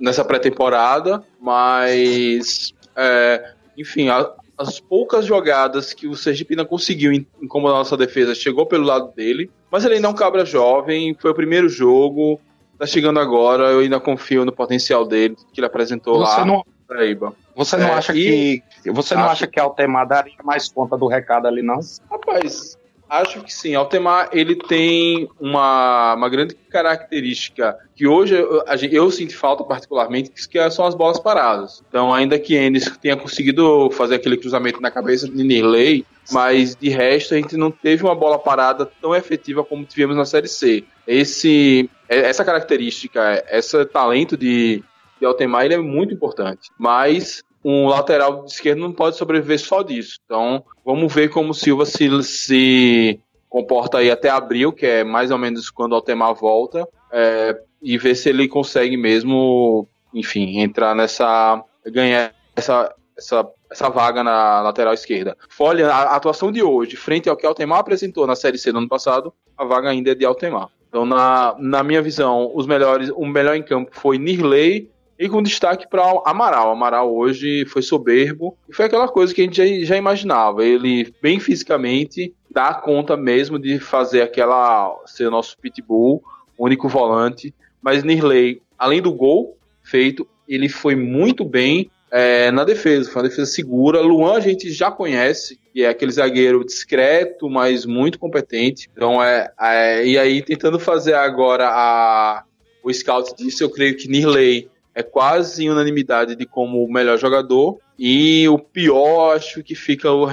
nessa 0.00 0.24
pré-temporada, 0.24 1.24
mas 1.40 2.74
é, 2.96 3.52
enfim, 3.78 4.08
a, 4.08 4.32
as 4.58 4.80
poucas 4.80 5.24
jogadas 5.24 5.92
que 5.92 6.08
o 6.08 6.16
Sergipe 6.16 6.56
não 6.56 6.64
conseguiu 6.64 7.12
incomodar 7.40 7.78
nossa 7.78 7.96
defesa 7.96 8.34
chegou 8.34 8.66
pelo 8.66 8.84
lado 8.84 9.12
dele, 9.14 9.48
mas 9.70 9.84
ele 9.84 10.04
um 10.04 10.14
cabra 10.14 10.44
jovem, 10.44 11.16
foi 11.18 11.30
o 11.30 11.34
primeiro 11.34 11.68
jogo, 11.68 12.40
tá 12.84 12.86
chegando 12.86 13.18
agora, 13.18 13.70
eu 13.70 13.80
ainda 13.80 13.98
confio 13.98 14.44
no 14.44 14.52
potencial 14.52 15.04
dele, 15.04 15.36
que 15.52 15.60
ele 15.60 15.66
apresentou 15.66 16.18
você 16.18 16.40
lá. 16.40 16.44
Não, 16.44 16.64
Paraíba. 16.86 17.34
Você 17.56 17.76
não 17.76 17.86
é, 17.86 17.92
acha 17.92 18.12
que 18.12 18.62
você 18.86 19.14
não 19.14 19.24
acha 19.24 19.46
que 19.46 19.58
a 19.58 19.62
Altemar 19.62 20.06
daria 20.06 20.34
mais 20.44 20.68
conta 20.68 20.96
do 20.96 21.06
recado 21.06 21.46
ali 21.46 21.62
não? 21.62 21.80
Rapaz, 22.10 22.76
Acho 23.14 23.44
que 23.44 23.52
sim. 23.52 23.76
Altemar, 23.76 24.30
ele 24.32 24.56
tem 24.56 25.28
uma, 25.38 26.14
uma 26.14 26.28
grande 26.28 26.54
característica 26.54 27.78
que 27.94 28.08
hoje 28.08 28.34
eu, 28.34 28.64
eu 28.90 29.10
sinto 29.10 29.36
falta 29.36 29.62
particularmente, 29.62 30.32
que 30.32 30.70
são 30.70 30.84
as 30.84 30.96
bolas 30.96 31.20
paradas. 31.20 31.80
Então, 31.88 32.12
ainda 32.12 32.40
que 32.40 32.56
Enes 32.56 32.90
tenha 33.00 33.16
conseguido 33.16 33.88
fazer 33.92 34.16
aquele 34.16 34.36
cruzamento 34.36 34.80
na 34.80 34.90
cabeça 34.90 35.28
de 35.28 35.44
Nirley, 35.44 36.04
mas 36.32 36.74
de 36.74 36.88
resto 36.88 37.34
a 37.34 37.36
gente 37.36 37.56
não 37.56 37.70
teve 37.70 38.02
uma 38.02 38.16
bola 38.16 38.36
parada 38.36 38.84
tão 39.00 39.14
efetiva 39.14 39.62
como 39.62 39.84
tivemos 39.84 40.16
na 40.16 40.24
Série 40.24 40.48
C. 40.48 40.82
Esse, 41.06 41.88
essa 42.08 42.44
característica, 42.44 43.44
esse 43.48 43.84
talento 43.84 44.36
de, 44.36 44.82
de 45.20 45.24
Altemar, 45.24 45.64
ele 45.64 45.74
é 45.74 45.78
muito 45.78 46.12
importante. 46.12 46.68
Mas 46.76 47.44
um 47.64 47.88
lateral 47.88 48.44
esquerdo 48.44 48.80
não 48.80 48.92
pode 48.92 49.16
sobreviver 49.16 49.58
só 49.58 49.82
disso. 49.82 50.18
Então, 50.24 50.62
vamos 50.84 51.12
ver 51.12 51.30
como 51.30 51.50
o 51.50 51.54
Silva 51.54 51.86
se, 51.86 52.22
se 52.22 53.20
comporta 53.48 53.98
aí 53.98 54.10
até 54.10 54.28
abril, 54.28 54.72
que 54.72 54.84
é 54.84 55.04
mais 55.04 55.30
ou 55.30 55.38
menos 55.38 55.70
quando 55.70 55.92
o 55.92 55.94
Altemar 55.94 56.34
volta, 56.34 56.86
é, 57.10 57.58
e 57.80 57.96
ver 57.96 58.14
se 58.14 58.28
ele 58.28 58.48
consegue 58.48 58.96
mesmo, 58.96 59.88
enfim, 60.12 60.58
entrar 60.60 60.94
nessa. 60.94 61.62
ganhar 61.86 62.34
essa, 62.54 62.94
essa, 63.16 63.48
essa 63.70 63.88
vaga 63.88 64.22
na 64.22 64.60
lateral 64.60 64.92
esquerda. 64.92 65.36
Folha, 65.48 65.88
a 65.88 66.16
atuação 66.16 66.52
de 66.52 66.62
hoje, 66.62 66.96
frente 66.96 67.28
ao 67.28 67.36
que 67.36 67.46
o 67.46 67.48
Altemar 67.48 67.78
apresentou 67.78 68.26
na 68.26 68.36
Série 68.36 68.58
C 68.58 68.70
do 68.72 68.78
ano 68.78 68.88
passado, 68.88 69.32
a 69.56 69.64
vaga 69.64 69.88
ainda 69.88 70.10
é 70.10 70.14
de 70.14 70.24
Altemar. 70.24 70.68
Então, 70.88 71.04
na, 71.04 71.56
na 71.58 71.82
minha 71.82 72.00
visão, 72.00 72.52
os 72.54 72.68
melhores, 72.68 73.10
o 73.10 73.26
melhor 73.26 73.56
em 73.56 73.62
campo 73.62 73.90
foi 73.92 74.16
Nirley, 74.16 74.90
e 75.24 75.28
com 75.28 75.42
destaque 75.42 75.88
para 75.88 76.02
Amaral. 76.26 76.70
Amaral 76.70 77.16
hoje 77.16 77.64
foi 77.64 77.80
soberbo 77.80 78.58
e 78.68 78.74
foi 78.74 78.84
aquela 78.84 79.08
coisa 79.08 79.34
que 79.34 79.40
a 79.40 79.44
gente 79.44 79.56
já, 79.56 79.86
já 79.86 79.96
imaginava. 79.96 80.62
Ele, 80.62 81.14
bem 81.22 81.40
fisicamente, 81.40 82.34
dá 82.50 82.74
conta 82.74 83.16
mesmo 83.16 83.58
de 83.58 83.78
fazer 83.78 84.20
aquela. 84.20 84.94
ser 85.06 85.30
nosso 85.30 85.56
pitbull, 85.56 86.22
único 86.58 86.90
volante. 86.90 87.54
Mas 87.80 88.04
Nirley, 88.04 88.60
além 88.78 89.00
do 89.00 89.14
gol 89.14 89.56
feito, 89.82 90.28
ele 90.46 90.68
foi 90.68 90.94
muito 90.94 91.42
bem 91.42 91.90
é, 92.10 92.50
na 92.50 92.62
defesa. 92.62 93.10
Foi 93.10 93.22
uma 93.22 93.28
defesa 93.30 93.50
segura. 93.50 94.02
Luan 94.02 94.36
a 94.36 94.40
gente 94.40 94.70
já 94.70 94.90
conhece, 94.90 95.58
e 95.74 95.84
é 95.84 95.88
aquele 95.88 96.12
zagueiro 96.12 96.62
discreto, 96.66 97.48
mas 97.48 97.86
muito 97.86 98.18
competente. 98.18 98.90
Então 98.92 99.24
é, 99.24 99.50
é 99.58 100.06
e 100.06 100.18
aí 100.18 100.42
tentando 100.42 100.78
fazer 100.78 101.14
agora 101.14 101.66
a 101.70 102.44
o 102.82 102.92
scout 102.92 103.34
disso, 103.34 103.64
eu 103.64 103.70
creio 103.70 103.96
que 103.96 104.06
Nirley 104.06 104.68
é 104.94 105.02
quase 105.02 105.68
unanimidade 105.68 106.36
de 106.36 106.46
como 106.46 106.84
o 106.84 106.92
melhor 106.92 107.18
jogador. 107.18 107.78
E 107.98 108.48
o 108.48 108.58
pior, 108.58 109.36
acho 109.36 109.62
que 109.62 109.74
fica 109.74 110.10
o 110.12 110.28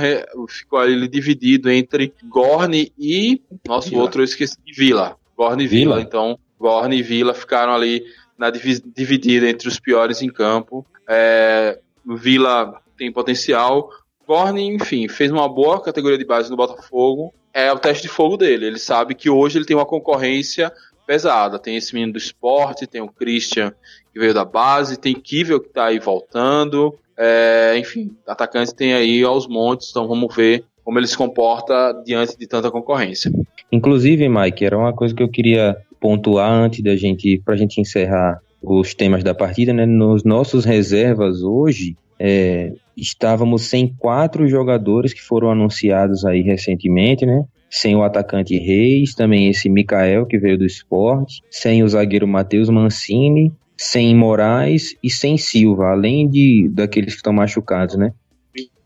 ficou 0.48 0.80
ali 0.80 1.08
dividido 1.08 1.70
entre 1.70 2.14
Gorne 2.26 2.92
e. 2.98 3.42
Nosso 3.68 3.90
Vila. 3.90 4.02
outro 4.02 4.22
eu 4.22 4.26
esqueci. 4.26 4.58
Vila. 4.76 5.18
Gorne 5.36 5.64
e 5.64 5.68
Vila. 5.68 5.96
Vila. 5.96 6.02
Então, 6.02 6.40
Gorne 6.60 6.98
e 6.98 7.04
Vila 7.04 7.34
ficaram 7.34 7.74
ali 7.74 8.04
na 8.38 8.50
dividida 8.50 9.50
entre 9.50 9.68
os 9.68 9.80
piores 9.80 10.22
em 10.22 10.30
campo. 10.30 10.86
É, 11.08 11.80
Vila 12.06 12.82
tem 12.98 13.12
potencial. 13.12 13.90
Gorne, 14.28 14.64
enfim, 14.64 15.08
fez 15.08 15.32
uma 15.32 15.50
boa 15.50 15.82
categoria 15.82 16.18
de 16.18 16.26
base 16.26 16.50
no 16.50 16.58
Botafogo. 16.58 17.34
É 17.54 17.72
o 17.72 17.80
teste 17.80 18.04
de 18.04 18.08
fogo 18.08 18.38
dele. 18.38 18.66
Ele 18.66 18.80
sabe 18.80 19.14
que 19.14 19.30
hoje 19.30 19.58
ele 19.58 19.66
tem 19.66 19.76
uma 19.76 19.86
concorrência 19.86 20.72
pesada. 21.06 21.60
Tem 21.60 21.76
esse 21.76 21.94
menino 21.94 22.14
do 22.14 22.18
esporte, 22.18 22.88
tem 22.88 23.02
o 23.02 23.08
Christian 23.08 23.74
que 24.14 24.20
veio 24.20 24.34
da 24.34 24.46
base, 24.46 25.00
tem 25.00 25.14
Kivel 25.14 25.60
que 25.60 25.70
tá 25.70 25.86
aí 25.86 26.00
voltando. 26.00 26.98
É, 27.18 27.76
enfim, 27.78 28.16
atacante 28.26 28.74
tem 28.74 28.94
aí 28.94 29.24
aos 29.24 29.48
montes, 29.48 29.90
então 29.90 30.08
vamos 30.08 30.36
ver 30.36 30.64
como 30.84 30.98
ele 30.98 31.08
se 31.08 31.18
comporta 31.18 31.94
diante 32.06 32.38
de 32.38 32.48
tanta 32.48 32.72
concorrência. 32.72 33.32
Inclusive, 33.72 34.28
Mike, 34.28 34.66
era 34.66 34.78
uma 34.78 34.94
coisa 34.94 35.14
que 35.14 35.24
eu 35.24 35.30
queria 35.30 35.78
pontuar 36.00 36.52
antes 36.52 36.84
da 36.84 36.96
gente, 36.96 37.40
pra 37.46 37.56
gente 37.56 37.80
encerrar 37.80 38.40
os 38.62 38.94
temas 38.94 39.24
da 39.24 39.34
partida, 39.34 39.74
né? 39.74 39.86
Nos 39.86 40.24
nossos 40.24 40.66
reservas 40.66 41.42
hoje, 41.42 41.96
é, 42.20 42.74
estávamos 42.98 43.64
sem 43.64 43.88
quatro 43.88 44.48
jogadores 44.48 45.14
que 45.14 45.22
foram 45.22 45.50
anunciados 45.50 46.26
aí 46.26 46.42
recentemente, 46.42 47.26
né? 47.26 47.44
Sem 47.72 47.96
o 47.96 48.04
atacante 48.04 48.58
Reis, 48.58 49.16
também 49.16 49.48
esse 49.48 49.70
Mikael 49.70 50.26
que 50.26 50.38
veio 50.38 50.58
do 50.58 50.66
esporte, 50.66 51.42
sem 51.50 51.82
o 51.82 51.88
zagueiro 51.88 52.28
Matheus 52.28 52.70
Mancini, 52.70 53.54
sem 53.78 54.14
Moraes 54.14 54.96
e 55.02 55.10
sem 55.10 55.38
Silva, 55.38 55.88
além 55.88 56.30
de 56.30 56.70
daqueles 56.70 57.14
que 57.14 57.20
estão 57.20 57.32
machucados, 57.32 57.96
né? 57.96 58.14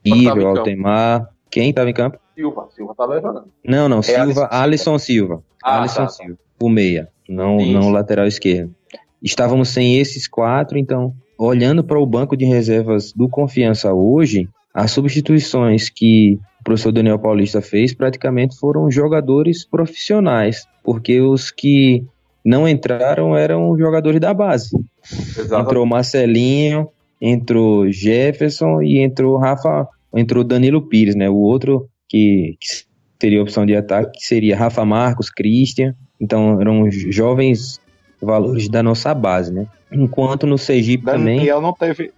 Ivo, 0.05 0.45
Altemar. 0.45 1.27
Quem 1.49 1.71
estava 1.71 1.89
em 1.89 1.93
campo? 1.93 2.19
Silva, 2.35 2.67
Silva 2.75 2.91
estava 2.91 3.19
jogando. 3.19 3.47
Não, 3.65 3.89
não, 3.89 3.99
é 3.99 4.03
Silva, 4.03 4.47
Alisson 4.51 4.99
Silva. 4.99 5.43
Ah, 5.63 5.79
Alisson 5.79 5.95
tá, 5.95 6.05
tá. 6.05 6.09
Silva, 6.09 6.37
o 6.61 6.69
meia, 6.69 7.09
não, 7.27 7.57
não 7.57 7.87
o 7.87 7.91
lateral 7.91 8.27
esquerdo. 8.27 8.73
Estávamos 9.21 9.69
sem 9.69 9.97
esses 9.97 10.27
quatro, 10.27 10.77
então, 10.77 11.13
olhando 11.39 11.83
para 11.83 11.99
o 11.99 12.05
banco 12.05 12.37
de 12.37 12.45
reservas 12.45 13.11
do 13.11 13.27
Confiança 13.27 13.91
hoje, 13.93 14.47
as 14.71 14.91
substituições 14.91 15.89
que 15.89 16.39
professor 16.65 16.91
Daniel 16.91 17.19
Paulista 17.19 17.61
fez 17.61 17.93
praticamente 17.93 18.57
foram 18.57 18.89
jogadores 18.89 19.63
profissionais, 19.63 20.67
porque 20.83 21.21
os 21.21 21.51
que 21.51 22.03
não 22.43 22.67
entraram 22.67 23.37
eram 23.37 23.77
jogadores 23.77 24.19
da 24.19 24.33
base. 24.33 24.75
Exatamente. 25.03 25.61
Entrou 25.61 25.85
Marcelinho, 25.85 26.89
entrou 27.21 27.91
Jefferson 27.91 28.81
e 28.81 28.97
entrou 28.97 29.37
Rafa, 29.37 29.87
entrou 30.13 30.43
Danilo 30.43 30.81
Pires, 30.81 31.15
né? 31.15 31.29
O 31.29 31.35
outro 31.35 31.87
que, 32.09 32.57
que 32.59 32.83
teria 33.19 33.43
opção 33.43 33.63
de 33.65 33.75
ataque 33.75 34.19
seria 34.19 34.57
Rafa 34.57 34.83
Marcos, 34.83 35.29
Christian. 35.29 35.93
Então 36.19 36.59
eram 36.59 36.89
jovens 36.89 37.79
valores 38.19 38.67
da 38.67 38.81
nossa 38.81 39.13
base, 39.13 39.53
né? 39.53 39.67
Enquanto 39.91 40.47
no 40.47 40.57
Sergipe 40.57 41.05
Daniel 41.05 41.57
também. 41.57 41.61
não 41.61 41.73
teve. 41.73 42.11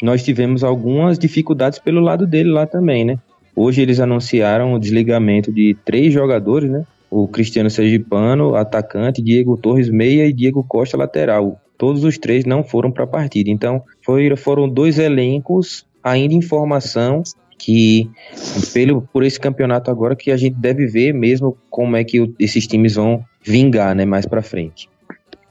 Nós 0.00 0.22
tivemos 0.22 0.62
algumas 0.62 1.18
dificuldades 1.18 1.80
pelo 1.80 2.00
lado 2.00 2.28
dele 2.28 2.50
lá 2.50 2.64
também, 2.64 3.04
né? 3.04 3.18
Hoje 3.54 3.82
eles 3.82 4.00
anunciaram 4.00 4.72
o 4.72 4.78
desligamento 4.78 5.52
de 5.52 5.76
três 5.84 6.12
jogadores, 6.12 6.70
né? 6.70 6.84
O 7.10 7.28
Cristiano 7.28 7.68
Sergipano, 7.68 8.54
atacante, 8.54 9.22
Diego 9.22 9.56
Torres, 9.56 9.90
meia 9.90 10.26
e 10.26 10.32
Diego 10.32 10.64
Costa, 10.64 10.96
lateral. 10.96 11.60
Todos 11.76 12.04
os 12.04 12.16
três 12.16 12.44
não 12.44 12.64
foram 12.64 12.90
para 12.90 13.04
a 13.04 13.06
partida. 13.06 13.50
Então, 13.50 13.82
foi, 14.02 14.34
foram 14.36 14.68
dois 14.68 14.98
elencos 14.98 15.86
ainda 16.02 16.32
em 16.32 16.40
formação 16.40 17.22
que, 17.58 18.10
pelo, 18.72 19.02
por 19.02 19.22
esse 19.22 19.38
campeonato 19.38 19.90
agora, 19.90 20.16
que 20.16 20.30
a 20.30 20.36
gente 20.36 20.56
deve 20.56 20.86
ver 20.86 21.12
mesmo 21.12 21.56
como 21.70 21.96
é 21.96 22.02
que 22.02 22.20
o, 22.20 22.34
esses 22.38 22.66
times 22.66 22.94
vão 22.96 23.24
vingar 23.42 23.94
né, 23.94 24.04
mais 24.04 24.26
para 24.26 24.42
frente. 24.42 24.88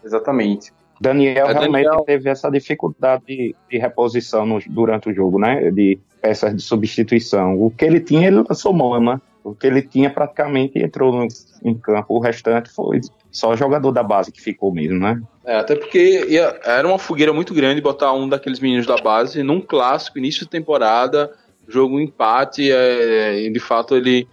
Exatamente. 0.03 0.73
Daniel 0.99 1.47
é, 1.47 1.53
realmente 1.53 1.85
Daniel... 1.85 2.03
teve 2.05 2.29
essa 2.29 2.49
dificuldade 2.49 3.23
de, 3.25 3.55
de 3.69 3.77
reposição 3.77 4.45
no, 4.45 4.59
durante 4.67 5.09
o 5.09 5.13
jogo, 5.13 5.39
né? 5.39 5.71
De 5.71 5.99
peças 6.21 6.55
de 6.55 6.61
substituição. 6.61 7.59
O 7.59 7.71
que 7.71 7.85
ele 7.85 7.99
tinha, 7.99 8.27
ele 8.27 8.43
lançou 8.47 8.73
né? 9.01 9.19
O 9.43 9.55
que 9.55 9.65
ele 9.65 9.81
tinha 9.81 10.09
praticamente 10.09 10.77
entrou 10.77 11.11
no, 11.11 11.27
em 11.63 11.73
campo. 11.73 12.13
O 12.13 12.19
restante 12.19 12.69
foi 12.69 13.01
só 13.31 13.55
jogador 13.55 13.91
da 13.91 14.03
base 14.03 14.31
que 14.31 14.41
ficou 14.41 14.71
mesmo, 14.71 14.99
né? 14.99 15.19
É, 15.43 15.55
até 15.55 15.75
porque 15.75 16.25
ia, 16.27 16.59
era 16.63 16.87
uma 16.87 16.99
fogueira 16.99 17.33
muito 17.33 17.53
grande 17.53 17.81
botar 17.81 18.13
um 18.13 18.29
daqueles 18.29 18.59
meninos 18.59 18.85
da 18.85 18.97
base 18.97 19.41
num 19.41 19.59
clássico, 19.59 20.19
início 20.19 20.41
de 20.41 20.49
temporada, 20.49 21.31
jogo 21.67 21.95
um 21.95 21.99
empate. 21.99 22.71
É, 22.71 23.49
de 23.49 23.59
fato, 23.59 23.95
ele. 23.95 24.27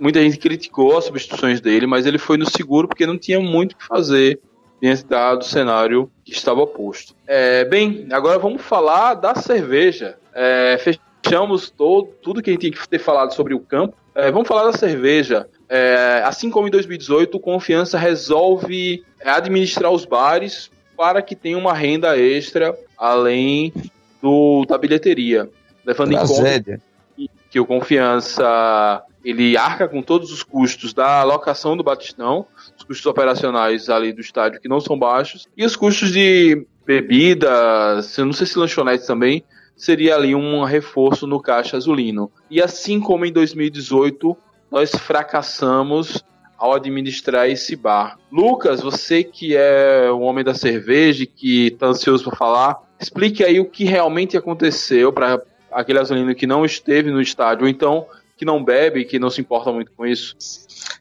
Muita 0.00 0.20
gente 0.20 0.38
criticou 0.38 0.96
as 0.96 1.04
substituições 1.04 1.60
dele, 1.60 1.86
mas 1.86 2.06
ele 2.06 2.18
foi 2.18 2.36
no 2.36 2.48
seguro 2.48 2.88
porque 2.88 3.06
não 3.06 3.18
tinha 3.18 3.38
muito 3.38 3.72
o 3.72 3.76
que 3.76 3.86
fazer 3.86 4.40
diante 4.80 5.04
do 5.04 5.44
cenário 5.44 6.10
que 6.24 6.32
estava 6.32 6.66
posto. 6.66 7.14
É, 7.24 7.64
bem, 7.64 8.08
agora 8.10 8.36
vamos 8.36 8.62
falar 8.62 9.14
da 9.14 9.34
cerveja. 9.36 10.16
É, 10.34 10.78
fechamos 10.78 11.70
todo, 11.70 12.08
tudo 12.22 12.42
que 12.42 12.50
a 12.50 12.52
gente 12.52 12.60
tinha 12.62 12.72
que 12.72 12.88
ter 12.88 12.98
falado 12.98 13.32
sobre 13.34 13.54
o 13.54 13.60
campo. 13.60 13.96
É, 14.14 14.30
vamos 14.30 14.48
falar 14.48 14.70
da 14.70 14.76
cerveja. 14.76 15.48
É, 15.68 16.22
assim 16.24 16.50
como 16.50 16.68
em 16.68 16.70
2018, 16.70 17.36
o 17.36 17.40
Confiança 17.40 17.98
resolve 17.98 19.04
administrar 19.24 19.90
os 19.90 20.04
bares 20.04 20.70
para 20.96 21.22
que 21.22 21.34
tenha 21.34 21.56
uma 21.56 21.72
renda 21.72 22.18
extra 22.18 22.76
além 22.96 23.72
do, 24.20 24.64
da 24.66 24.78
bilheteria. 24.78 25.48
Levando 25.84 26.10
Tragédia. 26.10 26.80
em 27.18 27.26
conta 27.26 27.32
que, 27.50 27.60
o 27.60 27.66
Confiança 27.66 29.02
ele 29.24 29.56
arca 29.56 29.88
com 29.88 30.02
todos 30.02 30.32
os 30.32 30.42
custos 30.42 30.92
da 30.92 31.22
locação 31.22 31.76
do 31.76 31.82
Batistão, 31.82 32.46
os 32.76 32.84
custos 32.84 33.06
operacionais 33.06 33.88
ali 33.88 34.12
do 34.12 34.20
estádio 34.20 34.60
que 34.60 34.68
não 34.68 34.80
são 34.80 34.98
baixos, 34.98 35.48
e 35.56 35.64
os 35.64 35.76
custos 35.76 36.12
de 36.12 36.66
bebidas, 36.84 38.18
eu 38.18 38.26
não 38.26 38.32
sei 38.32 38.46
se 38.46 38.58
lanchonetes 38.58 39.06
também, 39.06 39.44
seria 39.82 40.14
ali 40.14 40.32
um 40.32 40.62
reforço 40.62 41.26
no 41.26 41.40
caixa 41.40 41.76
azulino. 41.76 42.30
E 42.48 42.62
assim 42.62 43.00
como 43.00 43.26
em 43.26 43.32
2018, 43.32 44.36
nós 44.70 44.92
fracassamos 44.92 46.22
ao 46.56 46.72
administrar 46.72 47.50
esse 47.50 47.74
bar. 47.74 48.16
Lucas, 48.30 48.80
você 48.80 49.24
que 49.24 49.56
é 49.56 50.08
o 50.08 50.20
homem 50.20 50.44
da 50.44 50.54
cerveja, 50.54 51.26
que 51.26 51.66
está 51.66 51.88
ansioso 51.88 52.22
para 52.22 52.36
falar, 52.36 52.82
explique 53.00 53.42
aí 53.42 53.58
o 53.58 53.64
que 53.64 53.84
realmente 53.84 54.36
aconteceu 54.36 55.12
para 55.12 55.42
aquele 55.72 55.98
azulino 55.98 56.32
que 56.32 56.46
não 56.46 56.64
esteve 56.64 57.10
no 57.10 57.20
estádio, 57.20 57.64
ou 57.64 57.68
então 57.68 58.06
que 58.36 58.44
não 58.44 58.62
bebe, 58.62 59.04
que 59.04 59.18
não 59.18 59.30
se 59.30 59.40
importa 59.40 59.72
muito 59.72 59.90
com 59.96 60.06
isso? 60.06 60.36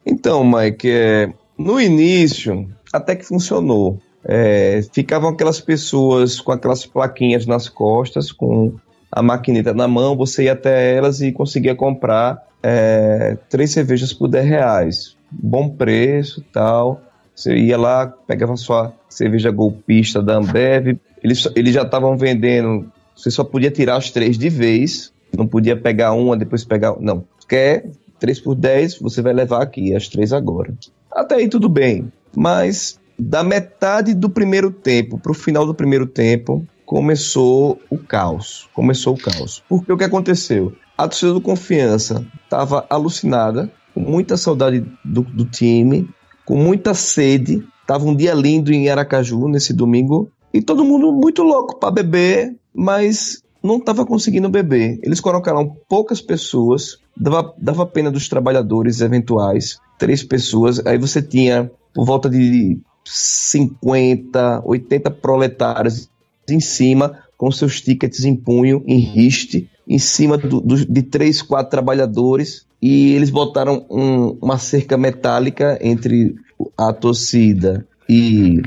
Então, 0.04 0.44
Mike, 0.44 0.90
é, 0.90 1.32
no 1.56 1.80
início 1.80 2.68
até 2.92 3.16
que 3.16 3.26
funcionou. 3.28 4.02
É, 4.24 4.82
ficavam 4.94 5.30
aquelas 5.30 5.60
pessoas 5.60 6.40
com 6.40 6.52
aquelas 6.52 6.86
plaquinhas 6.86 7.46
nas 7.46 7.68
costas, 7.68 8.32
com 8.32 8.76
a 9.12 9.22
maquineta 9.22 9.74
na 9.74 9.88
mão, 9.88 10.16
você 10.16 10.44
ia 10.44 10.54
até 10.54 10.96
elas 10.96 11.22
e 11.22 11.32
conseguia 11.32 11.76
comprar 11.76 12.42
é, 12.64 13.38
três 13.50 13.72
cervejas 13.72 14.14
por 14.14 14.28
10 14.28 14.46
reais. 14.46 15.18
Bom 15.30 15.70
preço 15.70 16.44
tal. 16.54 17.02
Você 17.36 17.56
ia 17.56 17.78
lá, 17.78 18.08
pegava 18.08 18.56
sua 18.56 18.94
cerveja 19.10 19.52
golpista 19.52 20.22
da 20.22 20.36
Ambev. 20.36 20.98
Eles, 21.24 21.48
eles 21.56 21.74
já 21.74 21.82
estavam 21.82 22.18
vendendo. 22.18 22.92
Você 23.16 23.32
só 23.32 23.44
podia 23.44 23.72
tirar 23.72 23.98
as 23.98 24.12
três 24.12 24.38
de 24.38 24.50
vez. 24.50 25.12
Não 25.36 25.48
podia 25.48 25.76
pegar 25.76 26.14
uma, 26.14 26.38
depois 26.38 26.64
pegar. 26.64 26.96
Não. 27.00 27.24
Quer 27.48 27.90
3 28.20 28.40
por 28.40 28.56
10, 28.56 29.00
você 29.00 29.22
vai 29.22 29.34
levar 29.34 29.64
aqui, 29.64 29.96
as 29.96 30.08
três 30.08 30.32
agora. 30.32 30.74
Até 31.12 31.36
aí 31.36 31.50
tudo 31.50 31.68
bem. 31.68 32.12
Mas 32.36 33.00
da 33.22 33.44
metade 33.44 34.16
do 34.16 34.32
primeiro 34.32 34.72
tempo 34.72 35.20
para 35.20 35.32
o 35.32 35.36
final 35.36 35.64
do 35.64 35.76
primeiro 35.76 36.08
tempo, 36.08 36.66
começou 36.84 37.80
o 37.88 37.96
caos. 37.96 38.68
Começou 38.74 39.14
o 39.14 39.18
caos. 39.18 39.64
Porque 39.70 39.94
o 39.94 39.98
que 39.98 40.04
aconteceu? 40.04 40.74
A 40.98 41.08
torcida 41.08 41.32
do 41.32 41.40
Confiança 41.40 42.26
estava 42.44 42.84
alucinada, 42.90 43.72
com 43.94 44.00
muita 44.00 44.38
saudade 44.38 44.84
do, 45.06 45.22
do 45.22 45.46
time, 45.46 46.10
com 46.44 46.56
muita 46.56 46.96
sede. 46.96 47.64
Tava 47.86 48.06
um 48.06 48.16
dia 48.16 48.34
lindo 48.34 48.74
em 48.74 48.90
Aracaju 48.90 49.48
nesse 49.48 49.72
domingo 49.72 50.32
e 50.52 50.60
todo 50.60 50.84
mundo 50.84 51.12
muito 51.12 51.44
louco 51.44 51.80
para 51.80 51.92
beber, 51.92 52.56
mas 52.74 53.44
não 53.62 53.78
estava 53.78 54.04
conseguindo 54.04 54.50
beber. 54.50 55.00
Eles 55.04 55.22
colocaram 55.22 55.78
poucas 55.88 56.22
pessoas, 56.22 56.98
dava, 57.16 57.54
dava 57.60 57.86
pena 57.86 58.10
dos 58.10 58.28
trabalhadores 58.28 59.00
eventuais, 59.00 59.78
três 60.00 60.24
pessoas. 60.24 60.84
Aí 60.88 60.98
você 60.98 61.22
tinha 61.22 61.70
por 61.94 62.06
volta 62.06 62.28
de 62.28 62.80
50, 63.06 64.62
80 64.66 65.12
proletários 65.12 66.10
em 66.50 66.60
cima, 66.60 67.20
com 67.38 67.52
seus 67.52 67.82
tickets 67.82 68.26
em 68.26 68.36
punho, 68.36 68.84
em 68.86 69.00
riste, 69.00 69.70
em 69.88 69.98
cima 69.98 70.38
do, 70.38 70.62
do, 70.62 70.86
de 70.86 71.02
três, 71.02 71.42
quatro 71.42 71.72
trabalhadores 71.72 72.66
e 72.82 73.14
eles 73.14 73.30
botaram 73.30 73.86
um, 73.90 74.38
uma 74.42 74.58
cerca 74.58 74.98
metálica 74.98 75.78
entre 75.82 76.36
a 76.76 76.92
torcida 76.92 77.86
e 78.10 78.62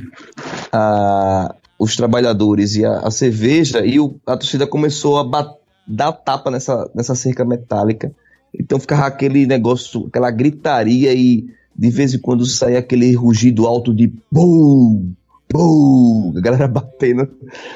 a, 0.73 1.55
os 1.79 1.97
trabalhadores 1.97 2.77
e 2.77 2.85
a, 2.85 3.01
a 3.01 3.11
cerveja 3.11 3.85
e 3.85 3.99
o, 3.99 4.17
a 4.25 4.37
torcida 4.37 4.67
começou 4.67 5.19
a 5.19 5.25
bat, 5.25 5.53
dar 5.87 6.13
tapa 6.13 6.51
nessa, 6.51 6.89
nessa 6.95 7.15
cerca 7.15 7.45
metálica. 7.45 8.13
Então 8.57 8.79
ficava 8.79 9.07
aquele 9.07 9.47
negócio, 9.47 10.07
aquela 10.07 10.31
gritaria 10.31 11.13
e 11.13 11.47
de 11.77 11.91
vez 11.91 12.15
em 12.15 12.19
quando 12.19 12.47
saía 12.47 12.79
aquele 12.79 13.15
rugido 13.15 13.67
alto 13.67 13.93
de 13.93 14.13
BUM! 14.31 15.15
BUM! 15.53 16.35
A 16.37 16.41
galera 16.41 16.69
batendo, 16.69 17.29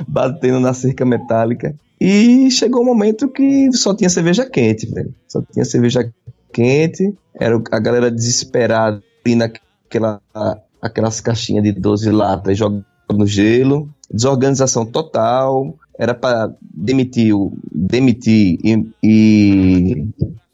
batendo 0.07 0.61
na 0.61 0.73
cerca 0.73 1.05
metálica. 1.05 1.75
E 2.01 2.51
chegou 2.51 2.83
um 2.83 2.87
momento 2.87 3.29
que 3.29 3.73
só 3.73 3.95
tinha 3.95 4.09
cerveja 4.09 4.49
quente, 4.49 4.87
velho. 4.87 5.13
Só 5.27 5.43
tinha 5.43 5.65
cerveja 5.65 6.13
quente. 6.53 7.13
Era 7.35 7.61
a 7.73 7.81
galera 7.81 8.11
desesperada 8.11 9.03
ali 9.25 9.35
naquela, 9.35 10.21
aquelas 10.81 11.21
caixinhas 11.21 11.65
de 11.65 11.73
12 11.73 12.11
latas 12.11 12.57
jogando 12.57 12.85
no 13.13 13.27
gelo. 13.27 13.89
Desorganização 14.13 14.87
total. 14.87 15.75
Era 15.99 16.15
para 16.15 16.55
demitir, 16.63 17.35
demitir 17.73 18.59
e, 18.63 18.89
e, 19.03 20.09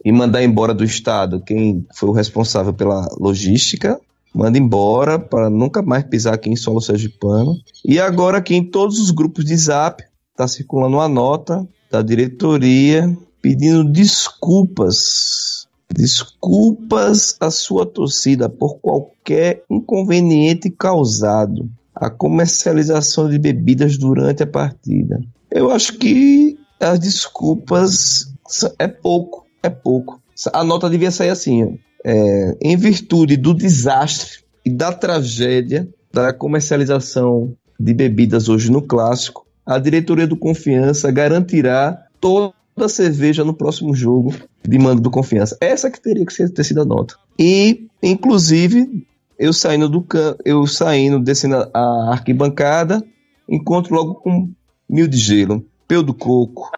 e 0.05 0.13
mandar 0.13 0.43
embora 0.43 0.75
do 0.75 0.85
Estado 0.85 1.41
quem 1.41 1.87
foi 1.95 2.11
o 2.11 2.13
responsável 2.13 2.75
pela 2.75 3.09
logística 3.19 3.99
manda 4.35 4.59
embora 4.59 5.19
para 5.19 5.49
nunca 5.49 5.81
mais 5.81 6.05
pisar 6.05 6.35
aqui 6.35 6.51
em 6.51 6.57
solo 6.57 6.81
sergipano. 6.81 7.57
E 7.85 8.01
agora 8.01 8.39
aqui 8.39 8.55
em 8.55 8.65
todos 8.65 8.99
os 8.99 9.13
grupos 9.13 9.45
de 9.45 9.57
zap 9.57 10.03
está 10.33 10.49
circulando 10.49 10.97
uma 10.97 11.09
nota 11.09 11.67
da 11.91 12.03
diretoria 12.03 13.17
pedindo 13.41 13.85
desculpas. 13.85 15.69
Desculpas 15.89 17.37
à 17.39 17.51
sua 17.51 17.87
torcida 17.87 18.49
por 18.49 18.79
qualquer 18.81 19.63
inconveniente 19.71 20.69
causado. 20.69 21.71
A 21.95 22.11
comercialização 22.11 23.31
de 23.31 23.39
bebidas 23.39 23.97
durante 23.97 24.43
a 24.43 24.47
partida. 24.47 25.21
Eu 25.49 25.71
acho 25.71 25.97
que 25.99 26.59
as 26.81 26.99
desculpas 26.99 28.35
é 28.79 28.89
pouco, 28.89 29.44
é 29.67 29.71
pouco. 29.71 30.21
A 30.53 30.65
nota 30.65 30.91
devia 30.91 31.11
sair 31.11 31.31
assim, 31.31 31.79
é, 32.05 32.57
em 32.61 32.77
virtude 32.77 33.37
do 33.37 33.55
desastre 33.55 34.41
e 34.65 34.71
da 34.71 34.93
tragédia 34.93 35.89
da 36.13 36.33
comercialização 36.33 37.55
de 37.79 37.93
bebidas 37.93 38.49
hoje 38.49 38.71
no 38.71 38.83
clássico, 38.83 39.47
a 39.67 39.79
diretoria 39.79 40.27
do 40.27 40.37
Confiança 40.37 41.11
garantirá 41.11 42.07
toda 42.21 42.55
a 42.77 42.89
cerveja 42.89 43.45
no 43.45 43.55
próximo 43.55 43.95
jogo 43.95 44.35
de 44.63 44.79
mando 44.79 45.01
do 45.01 45.11
Confiança. 45.11 45.57
Essa 45.61 45.91
que 45.91 46.01
teria 46.01 46.25
que 46.25 46.49
ter 46.49 46.65
sido 46.65 46.83
a 46.83 46.85
nota. 46.85 47.17
E, 47.39 47.87
inclusive, 48.03 49.07
eu 49.39 49.53
saindo 49.53 49.89
do 49.89 50.05
eu 50.45 50.67
saindo, 50.67 51.19
descendo 51.19 51.69
a 51.73 52.11
arquibancada, 52.13 53.03
encontro 53.49 53.95
logo 53.95 54.15
com 54.17 54.51
mil 54.89 55.09
de 55.09 55.17
gelo, 55.17 55.65
peu 55.89 56.03
do 56.03 56.15
coco. 56.15 56.71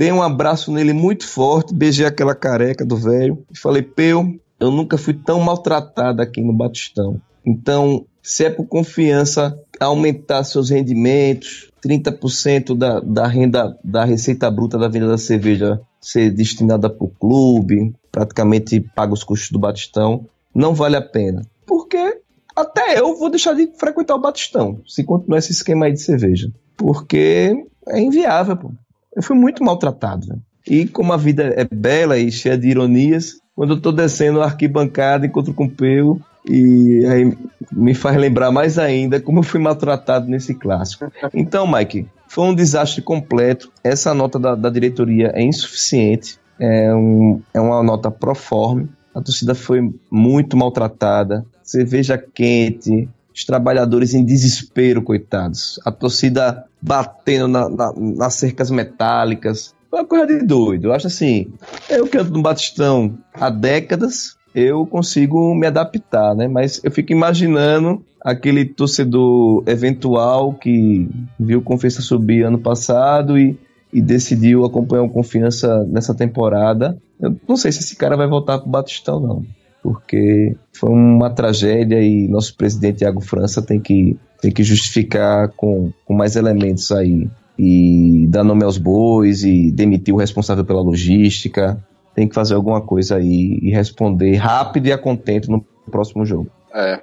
Dei 0.00 0.10
um 0.10 0.22
abraço 0.22 0.72
nele 0.72 0.94
muito 0.94 1.28
forte, 1.28 1.74
beijei 1.74 2.06
aquela 2.06 2.34
careca 2.34 2.86
do 2.86 2.96
velho 2.96 3.44
e 3.52 3.58
falei: 3.58 3.82
Peu, 3.82 4.34
eu 4.58 4.70
nunca 4.70 4.96
fui 4.96 5.12
tão 5.12 5.38
maltratado 5.40 6.22
aqui 6.22 6.40
no 6.40 6.54
Batistão. 6.54 7.20
Então, 7.44 8.06
se 8.22 8.46
é 8.46 8.48
por 8.48 8.64
confiança 8.64 9.60
aumentar 9.78 10.42
seus 10.44 10.70
rendimentos, 10.70 11.70
30% 11.84 12.74
da, 12.74 12.98
da 13.00 13.26
renda 13.26 13.78
da 13.84 14.02
receita 14.02 14.50
bruta 14.50 14.78
da 14.78 14.88
venda 14.88 15.06
da 15.06 15.18
cerveja 15.18 15.78
ser 16.00 16.30
destinada 16.30 16.88
para 16.88 17.04
o 17.04 17.10
clube, 17.10 17.94
praticamente 18.10 18.80
paga 18.80 19.12
os 19.12 19.22
custos 19.22 19.50
do 19.50 19.58
Batistão, 19.58 20.24
não 20.54 20.72
vale 20.72 20.96
a 20.96 21.02
pena. 21.02 21.42
Porque 21.66 22.22
até 22.56 22.98
eu 22.98 23.18
vou 23.18 23.28
deixar 23.28 23.52
de 23.52 23.70
frequentar 23.78 24.14
o 24.14 24.20
Batistão, 24.20 24.80
se 24.86 25.04
continuar 25.04 25.40
esse 25.40 25.52
esquema 25.52 25.84
aí 25.84 25.92
de 25.92 26.00
cerveja. 26.00 26.50
Porque 26.74 27.52
é 27.86 28.00
inviável, 28.00 28.56
pô. 28.56 28.72
Eu 29.14 29.22
fui 29.22 29.36
muito 29.36 29.64
maltratado. 29.64 30.40
E 30.66 30.86
como 30.86 31.12
a 31.12 31.16
vida 31.16 31.54
é 31.56 31.64
bela 31.64 32.18
e 32.18 32.30
cheia 32.30 32.56
de 32.56 32.68
ironias, 32.68 33.40
quando 33.54 33.74
eu 33.74 33.80
tô 33.80 33.92
descendo 33.92 34.40
a 34.40 34.46
arquibancada, 34.46 35.26
encontro 35.26 35.52
com 35.52 35.64
o 35.64 35.70
Peu, 35.70 36.20
e 36.48 37.04
aí 37.06 37.36
me 37.72 37.94
faz 37.94 38.16
lembrar 38.16 38.50
mais 38.50 38.78
ainda 38.78 39.20
como 39.20 39.40
eu 39.40 39.42
fui 39.42 39.60
maltratado 39.60 40.28
nesse 40.28 40.54
clássico. 40.54 41.10
Então, 41.34 41.70
Mike, 41.70 42.08
foi 42.28 42.44
um 42.44 42.54
desastre 42.54 43.02
completo. 43.02 43.70
Essa 43.82 44.14
nota 44.14 44.38
da, 44.38 44.54
da 44.54 44.70
diretoria 44.70 45.32
é 45.34 45.42
insuficiente. 45.42 46.38
É, 46.58 46.94
um, 46.94 47.42
é 47.52 47.60
uma 47.60 47.82
nota 47.82 48.10
proforme. 48.10 48.88
A 49.14 49.20
torcida 49.20 49.54
foi 49.54 49.92
muito 50.10 50.56
maltratada. 50.56 51.44
Cerveja 51.62 52.16
quente, 52.16 53.08
os 53.34 53.44
trabalhadores 53.44 54.14
em 54.14 54.24
desespero, 54.24 55.02
coitados. 55.02 55.80
A 55.84 55.90
torcida 55.90 56.64
batendo 56.80 57.48
na, 57.48 57.68
na, 57.68 57.92
nas 57.96 58.34
cercas 58.34 58.70
metálicas. 58.70 59.74
Foi 59.90 60.00
uma 60.00 60.06
coisa 60.06 60.26
de 60.26 60.46
doido. 60.46 60.88
Eu 60.88 60.92
acho 60.92 61.06
assim, 61.06 61.52
eu 61.88 62.06
canto 62.06 62.30
no 62.32 62.42
Batistão 62.42 63.18
há 63.34 63.50
décadas, 63.50 64.36
eu 64.54 64.86
consigo 64.86 65.54
me 65.54 65.66
adaptar, 65.66 66.34
né? 66.34 66.48
Mas 66.48 66.80
eu 66.82 66.90
fico 66.90 67.12
imaginando 67.12 68.04
aquele 68.20 68.64
torcedor 68.64 69.62
eventual 69.66 70.54
que 70.54 71.08
viu 71.38 71.62
Confiança 71.62 72.02
subir 72.02 72.44
ano 72.44 72.58
passado 72.58 73.38
e, 73.38 73.58
e 73.92 74.00
decidiu 74.00 74.64
acompanhar 74.64 75.02
o 75.02 75.10
Confiança 75.10 75.84
nessa 75.84 76.14
temporada. 76.14 76.96
Eu 77.20 77.36
não 77.48 77.56
sei 77.56 77.72
se 77.72 77.80
esse 77.80 77.96
cara 77.96 78.16
vai 78.16 78.28
voltar 78.28 78.58
pro 78.58 78.70
Batistão, 78.70 79.20
não. 79.20 79.44
Porque 79.82 80.54
foi 80.72 80.90
uma 80.90 81.30
tragédia 81.30 82.02
e 82.02 82.28
nosso 82.28 82.54
presidente 82.56 83.02
Iago 83.02 83.20
França 83.20 83.62
tem 83.62 83.80
que, 83.80 84.18
tem 84.40 84.50
que 84.50 84.62
justificar 84.62 85.48
com, 85.56 85.92
com 86.04 86.14
mais 86.14 86.36
elementos 86.36 86.90
aí. 86.90 87.28
E 87.58 88.26
dar 88.28 88.42
nome 88.42 88.64
aos 88.64 88.78
bois 88.78 89.44
e 89.44 89.70
demitir 89.70 90.14
o 90.14 90.16
responsável 90.16 90.64
pela 90.64 90.80
logística 90.80 91.78
tem 92.14 92.26
que 92.26 92.34
fazer 92.34 92.54
alguma 92.54 92.80
coisa 92.80 93.16
aí 93.16 93.58
e 93.62 93.70
responder 93.70 94.34
rápido 94.36 94.86
e 94.86 94.92
a 94.92 94.98
contento 94.98 95.50
no 95.50 95.64
próximo 95.90 96.24
jogo. 96.24 96.50
É. 96.74 97.00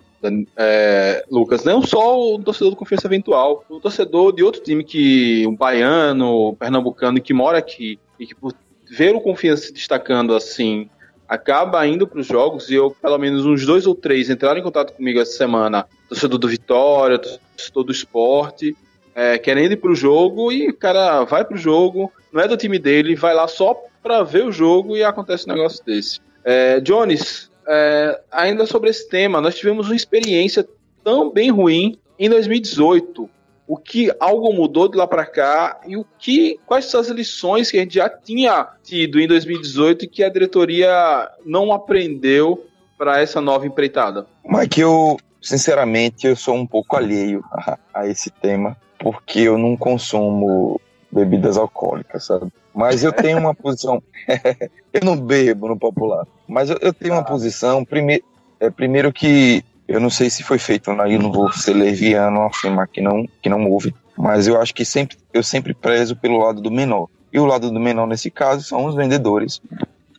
É, 0.58 1.24
Lucas, 1.32 1.64
não 1.64 1.82
só 1.82 2.20
o 2.20 2.40
torcedor 2.40 2.72
do 2.72 2.76
Confiança 2.76 3.08
Eventual, 3.08 3.64
o 3.70 3.80
torcedor 3.80 4.34
de 4.34 4.44
outro 4.44 4.62
time 4.62 4.84
que 4.84 5.46
um 5.48 5.56
baiano, 5.56 6.56
pernambucano 6.56 7.22
que 7.22 7.34
mora 7.34 7.60
aqui 7.60 8.00
e 8.20 8.26
que 8.26 8.34
por 8.36 8.54
ver 8.90 9.16
o 9.16 9.22
Confiança 9.22 9.68
se 9.68 9.74
destacando 9.74 10.34
assim, 10.34 10.90
acaba 11.28 11.86
indo 11.86 12.08
para 12.08 12.20
os 12.20 12.28
jogos 12.28 12.70
e 12.70 12.76
eu, 12.76 12.92
pelo 13.02 13.18
menos 13.18 13.46
uns 13.46 13.66
dois 13.66 13.86
ou 13.86 13.94
três 13.94 14.30
entraram 14.30 14.60
em 14.60 14.64
contato 14.64 14.94
comigo 14.94 15.20
essa 15.20 15.34
semana, 15.34 15.86
torcedor 16.08 16.40
do 16.40 16.48
Vitória, 16.48 17.20
torcedor 17.20 17.84
do 17.84 17.92
esporte, 17.92 18.76
é, 19.14 19.38
querendo 19.38 19.74
ir 19.74 19.78
para 19.78 19.92
o 19.92 19.96
jogo 19.96 20.52
e 20.52 20.70
o 20.70 20.74
cara 20.74 21.24
vai 21.24 21.44
para 21.44 21.56
o 21.56 21.60
jogo, 21.60 22.12
não 22.32 22.42
é 22.42 22.48
do 22.48 22.56
time 22.56 22.80
dele, 22.80 23.16
vai 23.16 23.34
lá 23.34 23.48
só 23.48 23.76
para 24.02 24.24
ver 24.24 24.46
o 24.46 24.52
jogo 24.52 24.96
e 24.96 25.04
acontece 25.04 25.50
um 25.50 25.54
negócio 25.54 25.84
desse. 25.84 26.20
É, 26.44 26.80
Jones, 26.80 27.52
é, 27.68 28.22
ainda 28.32 28.66
sobre 28.66 28.90
esse 28.90 29.10
tema, 29.10 29.42
nós 29.42 29.56
tivemos 29.56 29.88
uma 29.88 29.96
experiência 29.96 30.68
tão 31.04 31.30
bem 31.30 31.52
ruim 31.52 31.98
em 32.18 32.30
2018. 32.30 33.30
O 33.68 33.76
que 33.76 34.10
algo 34.20 34.54
mudou 34.54 34.88
de 34.88 34.98
lá 34.98 35.06
para 35.06 35.26
cá 35.26 35.82
e 35.86 35.98
o 35.98 36.06
que 36.18 36.58
quais 36.66 36.86
são 36.86 37.02
as 37.02 37.10
lições 37.10 37.70
que 37.70 37.78
a 37.78 37.82
gente 37.82 37.96
já 37.96 38.10
tinha 38.10 38.66
tido 38.82 39.20
em 39.20 39.28
2018 39.28 40.06
e 40.06 40.08
que 40.08 40.24
a 40.24 40.30
diretoria 40.30 41.30
não 41.46 41.74
aprendeu 41.74 42.66
para 42.98 43.22
essa 43.22 43.42
nova 43.42 43.68
empreitada? 43.68 44.26
Mike, 44.46 44.80
eu 44.80 45.18
sinceramente 45.42 46.28
eu 46.28 46.36
sou 46.36 46.56
um 46.56 46.66
pouco 46.66 46.96
alheio 46.96 47.44
a, 47.52 47.78
a 47.94 48.08
esse 48.08 48.30
tema 48.30 48.78
porque 48.98 49.42
eu 49.42 49.58
não 49.58 49.76
consumo 49.76 50.80
bebidas 51.12 51.58
alcoólicas, 51.58 52.26
sabe? 52.26 52.52
Mas 52.74 53.04
eu 53.04 53.12
tenho 53.12 53.38
uma 53.38 53.54
posição. 53.56 54.02
eu 54.94 55.02
não 55.04 55.18
bebo 55.18 55.68
no 55.68 55.78
popular. 55.78 56.26
Mas 56.48 56.70
eu, 56.70 56.78
eu 56.82 56.94
tenho 56.94 57.14
uma 57.14 57.24
posição. 57.24 57.84
Primeiro, 57.84 58.24
é, 58.60 58.70
primeiro 58.70 59.12
que 59.12 59.64
eu 59.88 60.00
não 60.00 60.10
sei 60.10 60.30
se 60.30 60.44
foi 60.44 60.60
feito 60.60 60.92
aí, 60.92 61.14
eu 61.14 61.22
não 61.22 61.32
vou 61.32 61.52
ser 61.52 61.74
leviano 61.74 62.42
afirmar 62.42 62.88
que 62.88 63.02
não, 63.02 63.26
que 63.42 63.50
não 63.50 63.70
houve. 63.70 63.96
Mas 64.18 64.48
eu 64.48 64.60
acho 64.60 64.74
que 64.74 64.84
sempre, 64.84 65.18
eu 65.34 65.44
sempre 65.44 65.74
prezo 65.74 66.16
pelo 66.16 66.38
lado 66.38 66.60
do 66.60 66.72
menor. 66.72 67.08
E 67.32 67.40
o 67.40 67.46
lado 67.46 67.72
do 67.72 67.80
menor, 67.80 68.08
nesse 68.08 68.32
caso, 68.32 68.64
são 68.64 68.86
os 68.86 68.96
vendedores 68.96 69.62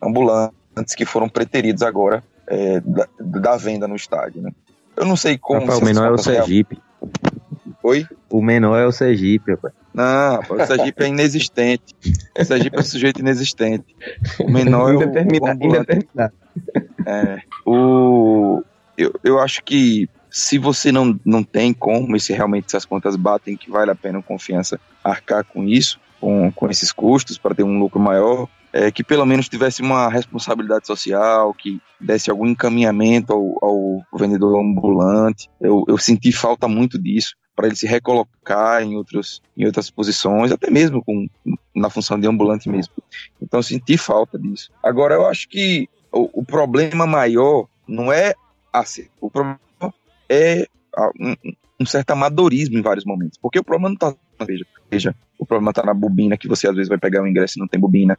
ambulantes 0.02 0.94
que 0.96 1.04
foram 1.04 1.28
preteridos 1.28 1.82
agora 1.82 2.22
é, 2.46 2.80
da, 2.80 3.08
da, 3.18 3.56
venda 3.56 3.88
no 3.88 3.96
estádio. 3.96 4.40
Né? 4.40 4.50
Eu 4.96 5.04
não 5.04 5.16
sei 5.16 5.36
como. 5.36 5.60
Rapaz, 5.60 5.80
o 5.80 5.84
menor 5.84 6.06
é 6.06 6.10
o 6.12 6.18
Sergipe. 6.18 6.80
Oi? 7.82 8.06
O 8.30 8.42
menor 8.42 8.78
é 8.78 8.86
o 8.86 8.92
Sergipe, 8.92 9.52
rapaz. 9.52 9.74
Não, 9.92 10.40
o 10.40 10.66
Sergipe 10.66 11.04
é 11.04 11.08
inexistente. 11.08 11.96
O 12.38 12.44
Sergipe 12.44 12.76
é 12.76 12.80
um 12.80 12.84
sujeito 12.84 13.20
inexistente. 13.20 13.96
O 14.38 14.50
menor 14.50 14.92
é 14.92 14.96
o, 14.96 15.02
indeterminado. 15.02 15.60
É, 17.06 17.38
o, 17.66 18.62
eu, 18.98 19.14
eu 19.22 19.38
acho 19.38 19.62
que 19.62 20.08
se 20.28 20.58
você 20.58 20.92
não, 20.92 21.18
não 21.24 21.42
tem 21.42 21.72
como, 21.72 22.16
e 22.16 22.20
se 22.20 22.32
realmente 22.32 22.66
essas 22.66 22.84
contas 22.84 23.16
batem, 23.16 23.56
que 23.56 23.70
vale 23.70 23.90
a 23.90 23.94
pena 23.94 24.20
confiança 24.20 24.78
arcar 25.02 25.44
com 25.44 25.64
isso, 25.64 25.98
com, 26.20 26.50
com 26.52 26.68
esses 26.68 26.92
custos, 26.92 27.38
para 27.38 27.54
ter 27.54 27.62
um 27.62 27.78
lucro 27.78 28.00
maior, 28.00 28.48
é, 28.72 28.90
que 28.90 29.02
pelo 29.02 29.24
menos 29.24 29.48
tivesse 29.48 29.80
uma 29.80 30.08
responsabilidade 30.08 30.86
social, 30.86 31.54
que 31.54 31.80
desse 31.98 32.30
algum 32.30 32.46
encaminhamento 32.46 33.32
ao, 33.32 33.58
ao 33.62 34.18
vendedor 34.18 34.60
ambulante. 34.60 35.48
Eu, 35.60 35.84
eu 35.88 35.96
senti 35.96 36.32
falta 36.32 36.68
muito 36.68 36.98
disso 36.98 37.34
para 37.56 37.66
ele 37.66 37.76
se 37.76 37.86
recolocar 37.86 38.82
em, 38.82 38.94
outros, 38.96 39.42
em 39.56 39.64
outras 39.64 39.90
posições, 39.90 40.52
até 40.52 40.70
mesmo 40.70 41.02
com, 41.02 41.26
na 41.74 41.90
função 41.90 42.20
de 42.20 42.28
ambulante 42.28 42.68
mesmo. 42.68 42.92
Então 43.40 43.62
senti 43.62 43.96
falta 43.96 44.38
disso. 44.38 44.70
Agora 44.82 45.14
eu 45.14 45.26
acho 45.26 45.48
que 45.48 45.88
o, 46.12 46.40
o 46.40 46.44
problema 46.44 47.06
maior 47.06 47.66
não 47.88 48.12
é 48.12 48.34
assim, 48.72 49.06
o 49.20 49.30
problema 49.30 49.60
é 50.28 50.66
um, 51.18 51.34
um, 51.80 51.86
certo 51.86 52.10
amadorismo 52.10 52.78
em 52.78 52.82
vários 52.82 53.04
momentos, 53.04 53.38
porque 53.40 53.58
o 53.58 53.64
problema 53.64 53.88
não 53.88 53.94
está 53.94 54.14
veja, 54.44 54.66
veja, 54.90 55.14
o 55.38 55.46
problema 55.46 55.70
está 55.70 55.82
na 55.84 55.94
bobina 55.94 56.36
que 56.36 56.48
você 56.48 56.68
às 56.68 56.74
vezes 56.74 56.88
vai 56.88 56.98
pegar 56.98 57.22
o 57.22 57.26
ingresso 57.26 57.58
e 57.58 57.60
não 57.60 57.68
tem 57.68 57.80
bobina, 57.80 58.18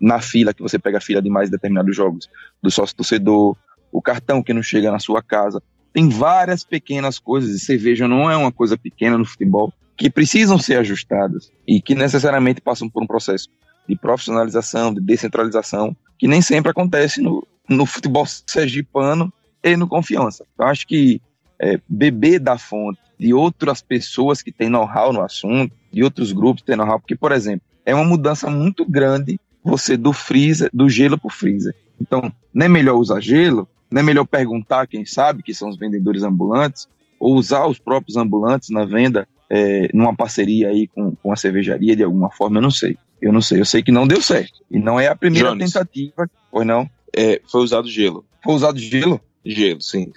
na 0.00 0.20
fila 0.20 0.54
que 0.54 0.62
você 0.62 0.78
pega 0.78 0.98
a 0.98 1.00
fila 1.00 1.20
de 1.20 1.28
mais 1.28 1.50
determinados 1.50 1.94
jogos, 1.94 2.28
do 2.62 2.70
sócio 2.70 2.94
torcedor, 2.96 3.56
o 3.92 4.00
cartão 4.00 4.42
que 4.42 4.52
não 4.52 4.62
chega 4.62 4.90
na 4.90 4.98
sua 4.98 5.22
casa, 5.22 5.62
tem 5.92 6.08
várias 6.08 6.64
pequenas 6.64 7.18
coisas, 7.18 7.50
e 7.50 7.60
cerveja 7.60 8.08
não 8.08 8.30
é 8.30 8.36
uma 8.36 8.52
coisa 8.52 8.76
pequena 8.76 9.16
no 9.16 9.24
futebol, 9.24 9.72
que 9.96 10.10
precisam 10.10 10.58
ser 10.58 10.78
ajustadas 10.78 11.52
e 11.66 11.80
que 11.80 11.94
necessariamente 11.94 12.60
passam 12.60 12.88
por 12.88 13.02
um 13.02 13.06
processo 13.06 13.48
de 13.88 13.96
profissionalização, 13.96 14.92
de 14.92 15.00
descentralização, 15.00 15.96
que 16.18 16.26
nem 16.26 16.42
sempre 16.42 16.70
acontece 16.70 17.20
no, 17.20 17.46
no 17.68 17.86
futebol 17.86 18.26
sergipano 18.26 19.32
e 19.72 19.76
no 19.76 19.88
confiança. 19.88 20.44
Eu 20.58 20.66
acho 20.66 20.86
que 20.86 21.20
é, 21.58 21.80
beber 21.88 22.38
da 22.38 22.58
fonte 22.58 23.00
de 23.18 23.32
outras 23.32 23.80
pessoas 23.80 24.42
que 24.42 24.52
têm 24.52 24.68
know-how 24.68 25.12
no 25.12 25.22
assunto, 25.22 25.74
de 25.90 26.02
outros 26.02 26.32
grupos 26.32 26.62
que 26.62 26.66
têm 26.66 26.76
know-how, 26.76 27.00
porque, 27.00 27.16
por 27.16 27.32
exemplo, 27.32 27.66
é 27.84 27.94
uma 27.94 28.04
mudança 28.04 28.50
muito 28.50 28.84
grande 28.84 29.38
você 29.62 29.96
do 29.96 30.12
freezer, 30.12 30.68
do 30.72 30.88
gelo 30.88 31.18
para 31.18 31.28
o 31.28 31.32
freezer. 31.32 31.74
Então, 32.00 32.30
não 32.52 32.66
é 32.66 32.68
melhor 32.68 32.96
usar 32.96 33.20
gelo, 33.20 33.66
não 33.90 34.00
é 34.00 34.04
melhor 34.04 34.26
perguntar 34.26 34.86
quem 34.86 35.06
sabe, 35.06 35.42
que 35.42 35.54
são 35.54 35.68
os 35.68 35.78
vendedores 35.78 36.22
ambulantes, 36.22 36.86
ou 37.18 37.34
usar 37.36 37.66
os 37.66 37.78
próprios 37.78 38.16
ambulantes 38.16 38.68
na 38.68 38.84
venda, 38.84 39.26
é, 39.48 39.88
numa 39.94 40.14
parceria 40.14 40.68
aí 40.68 40.86
com, 40.88 41.14
com 41.16 41.32
a 41.32 41.36
cervejaria 41.36 41.96
de 41.96 42.02
alguma 42.02 42.30
forma, 42.30 42.58
eu 42.58 42.62
não 42.62 42.70
sei. 42.70 42.98
Eu 43.22 43.32
não 43.32 43.40
sei, 43.40 43.60
eu 43.60 43.64
sei 43.64 43.82
que 43.82 43.92
não 43.92 44.06
deu 44.06 44.20
certo. 44.20 44.60
E 44.70 44.78
não 44.78 45.00
é 45.00 45.06
a 45.06 45.16
primeira 45.16 45.50
Jones. 45.50 45.72
tentativa, 45.72 46.28
pois 46.50 46.66
não? 46.66 46.90
É, 47.16 47.40
foi 47.50 47.62
usado 47.62 47.88
gelo. 47.88 48.24
Foi 48.42 48.54
usado 48.54 48.78
gelo? 48.78 49.20
Gelo, 49.44 49.80
sim. 49.80 50.12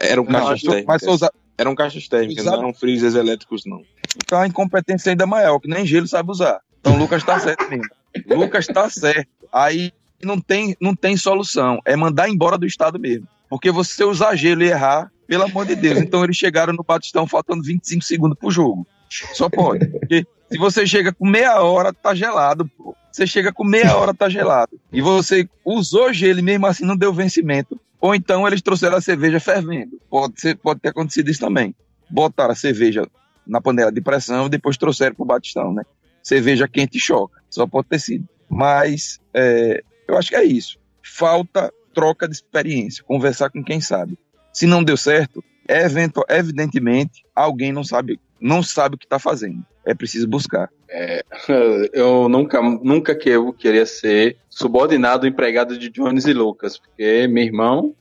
Eram 0.00 0.24
caixas 0.24 0.62
não, 0.62 0.72
técnicas. 0.72 1.02
Mas 1.02 1.02
usa... 1.02 1.32
Eram 1.58 1.74
caixas 1.74 2.06
técnicas, 2.06 2.44
não 2.44 2.58
eram 2.58 2.74
freezers 2.74 3.14
elétricos, 3.14 3.64
não. 3.64 3.82
Então 4.16 4.40
a 4.40 4.46
incompetência 4.46 5.10
ainda 5.10 5.26
maior, 5.26 5.58
que 5.58 5.68
nem 5.68 5.86
gelo 5.86 6.06
sabe 6.06 6.30
usar. 6.30 6.60
Então 6.80 6.94
o 6.94 6.98
Lucas 6.98 7.24
tá 7.24 7.38
certo 7.40 7.68
mesmo. 7.70 7.88
Lucas 8.28 8.66
tá 8.66 8.90
certo. 8.90 9.28
Aí 9.52 9.90
não 10.22 10.38
tem, 10.40 10.76
não 10.80 10.94
tem 10.94 11.16
solução. 11.16 11.80
É 11.84 11.96
mandar 11.96 12.28
embora 12.28 12.58
do 12.58 12.66
estado 12.66 12.98
mesmo. 12.98 13.26
Porque 13.48 13.70
você 13.70 14.04
usar 14.04 14.36
gelo 14.36 14.62
e 14.62 14.68
errar, 14.68 15.10
pelo 15.26 15.44
amor 15.44 15.66
de 15.66 15.74
Deus. 15.74 15.98
Então 15.98 16.22
eles 16.22 16.36
chegaram 16.36 16.72
no 16.72 16.84
Batistão 16.84 17.26
faltando 17.26 17.62
25 17.62 18.04
segundos 18.04 18.38
pro 18.38 18.50
jogo. 18.50 18.86
Só 19.08 19.48
pode. 19.48 19.86
Porque 19.86 20.26
se 20.50 20.58
você 20.58 20.86
chega 20.86 21.12
com 21.12 21.26
meia 21.26 21.60
hora, 21.62 21.92
tá 21.92 22.14
gelado, 22.14 22.68
pô. 22.76 22.94
Você 23.10 23.26
chega 23.26 23.50
com 23.50 23.64
meia 23.64 23.96
hora, 23.96 24.12
tá 24.12 24.28
gelado. 24.28 24.78
E 24.92 25.00
você 25.00 25.48
usou 25.64 26.12
gelo 26.12 26.38
e 26.38 26.42
mesmo 26.42 26.66
assim 26.66 26.84
não 26.84 26.96
deu 26.96 27.14
vencimento. 27.14 27.80
Ou 28.00 28.14
então 28.14 28.46
eles 28.46 28.62
trouxeram 28.62 28.96
a 28.96 29.00
cerveja 29.00 29.40
fervendo. 29.40 30.00
Pode, 30.08 30.40
ser, 30.40 30.56
pode 30.56 30.80
ter 30.80 30.88
acontecido 30.88 31.30
isso 31.30 31.40
também. 31.40 31.74
Botaram 32.10 32.52
a 32.52 32.56
cerveja 32.56 33.06
na 33.46 33.60
panela 33.60 33.92
de 33.92 34.00
pressão 34.00 34.46
e 34.46 34.50
depois 34.50 34.76
trouxeram 34.76 35.14
pro 35.14 35.24
Batistão, 35.24 35.72
né? 35.72 35.82
Cerveja 36.22 36.68
quente 36.68 36.98
choca. 36.98 37.40
Só 37.48 37.66
pode 37.66 37.88
ter 37.88 38.00
sido. 38.00 38.28
Mas 38.48 39.20
é, 39.32 39.82
eu 40.08 40.16
acho 40.16 40.30
que 40.30 40.36
é 40.36 40.44
isso. 40.44 40.78
Falta 41.02 41.72
troca 41.94 42.28
de 42.28 42.34
experiência, 42.34 43.02
conversar 43.04 43.48
com 43.50 43.64
quem 43.64 43.80
sabe. 43.80 44.18
Se 44.52 44.66
não 44.66 44.84
deu 44.84 44.96
certo, 44.96 45.42
é 45.66 45.86
evidentemente 46.28 47.24
alguém 47.34 47.72
não 47.72 47.82
sabe, 47.82 48.20
não 48.40 48.62
sabe 48.62 48.94
o 48.94 48.98
que 48.98 49.06
está 49.06 49.18
fazendo. 49.18 49.64
É 49.84 49.94
preciso 49.94 50.28
buscar. 50.28 50.70
É, 50.88 51.24
eu 51.92 52.28
nunca, 52.28 52.60
nunca 52.60 53.14
que 53.14 53.30
eu 53.30 53.52
queria 53.52 53.86
ser 53.86 54.36
subordinado 54.48 55.26
empregado 55.26 55.78
de 55.78 55.90
Jones 55.90 56.26
e 56.26 56.32
Lucas, 56.32 56.78
porque 56.78 57.26
meu 57.28 57.44
irmão 57.44 57.94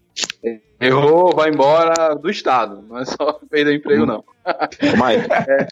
errou, 0.79 1.36
vai 1.36 1.49
embora 1.49 2.15
do 2.15 2.29
estado, 2.29 2.81
não 2.81 2.99
é 2.99 3.05
só 3.05 3.33
perder 3.49 3.71
o 3.71 3.75
emprego 3.75 4.05
não. 4.05 4.23
Mike. 4.81 5.27
É. 5.49 5.67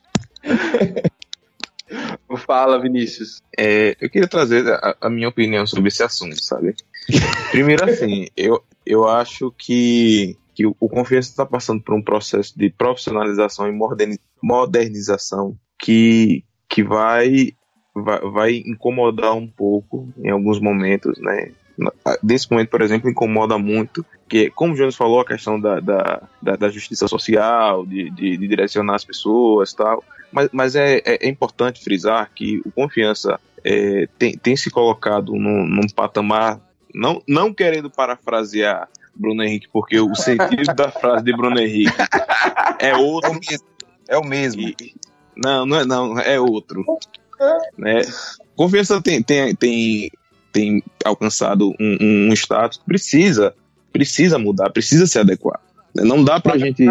Fala, 2.38 2.80
Vinícius. 2.82 3.42
É, 3.58 3.96
eu 4.02 4.10
queria 4.10 4.28
trazer 4.28 4.68
a, 4.68 4.98
a, 5.00 5.10
minha 5.10 5.30
opinião 5.30 5.66
sobre 5.68 5.90
esse 5.90 6.02
assunto, 6.02 6.44
sabe? 6.44 6.76
Primeiro, 7.52 7.86
assim, 7.86 8.28
eu, 8.36 8.64
eu 8.86 9.08
acho 9.08 9.54
que, 9.58 10.36
que 10.54 10.66
o, 10.66 10.90
Confiança 10.90 11.30
está 11.30 11.46
passando 11.46 11.82
por 11.82 11.96
um 11.96 12.02
processo 12.02 12.58
de 12.58 12.70
profissionalização 12.70 13.68
e 13.68 13.80
modernização 14.42 15.58
que, 15.80 16.44
que 16.70 16.84
vai, 16.84 17.54
vai, 17.96 18.20
vai 18.22 18.56
incomodar 18.66 19.34
um 19.34 19.48
pouco 19.48 20.08
em 20.18 20.30
alguns 20.30 20.60
momentos, 20.60 21.20
né? 21.20 21.52
Nesse 22.22 22.50
momento, 22.52 22.70
por 22.70 22.82
exemplo, 22.82 23.10
incomoda 23.10 23.58
muito, 23.58 24.06
que, 24.30 24.52
como 24.52 24.74
o 24.74 24.76
Jones 24.76 24.96
falou, 24.96 25.22
a 25.22 25.26
questão 25.26 25.60
da, 25.60 25.80
da, 25.80 26.22
da, 26.40 26.56
da 26.56 26.70
justiça 26.70 27.08
social, 27.08 27.86
de, 27.86 28.12
de, 28.12 28.38
de, 28.38 28.48
direcionar 28.48 28.96
as 28.96 29.04
pessoas 29.04 29.74
tal. 29.74 30.04
Mas, 30.32 30.50
mas 30.52 30.76
é, 30.76 30.98
é, 30.98 31.26
é 31.26 31.28
importante 31.28 31.84
frisar 31.84 32.30
que 32.34 32.62
o 32.64 32.72
Confiança 32.72 33.40
é, 33.64 34.08
tem, 34.20 34.38
tem 34.38 34.56
se 34.56 34.70
colocado 34.70 35.34
num, 35.34 35.66
num 35.66 35.88
patamar, 35.96 36.60
não, 36.94 37.24
não 37.28 37.52
querendo 37.52 37.90
parafrasear 37.90 38.88
Bruno 39.16 39.44
Henrique, 39.44 39.68
porque 39.72 40.00
o 40.00 40.16
sentido 40.16 40.74
da 40.76 40.92
frase 40.92 41.24
de 41.24 41.36
Bruno 41.36 41.60
Henrique 41.60 41.96
é 42.80 42.96
outro. 42.96 43.40
É 44.08 44.18
o 44.18 44.24
mesmo. 44.24 44.62
É 44.62 44.72
e, 44.80 44.96
não, 45.36 45.66
não 45.66 45.80
é, 45.80 45.86
não, 45.86 46.20
é 46.20 46.40
outro. 46.40 46.84
Né? 47.78 48.02
Confiança 48.56 49.02
tem, 49.02 49.22
tem, 49.22 49.56
tem, 49.56 50.12
tem 50.52 50.84
alcançado 51.04 51.74
um, 51.80 52.30
um, 52.30 52.34
status 52.34 52.78
que 52.78 52.86
precisa, 52.86 53.56
precisa 53.92 54.38
mudar, 54.38 54.70
precisa 54.70 55.08
se 55.08 55.18
adequar. 55.20 55.60
Não 55.96 56.24
dá 56.24 56.40
pra 56.40 56.58
gente. 56.58 56.86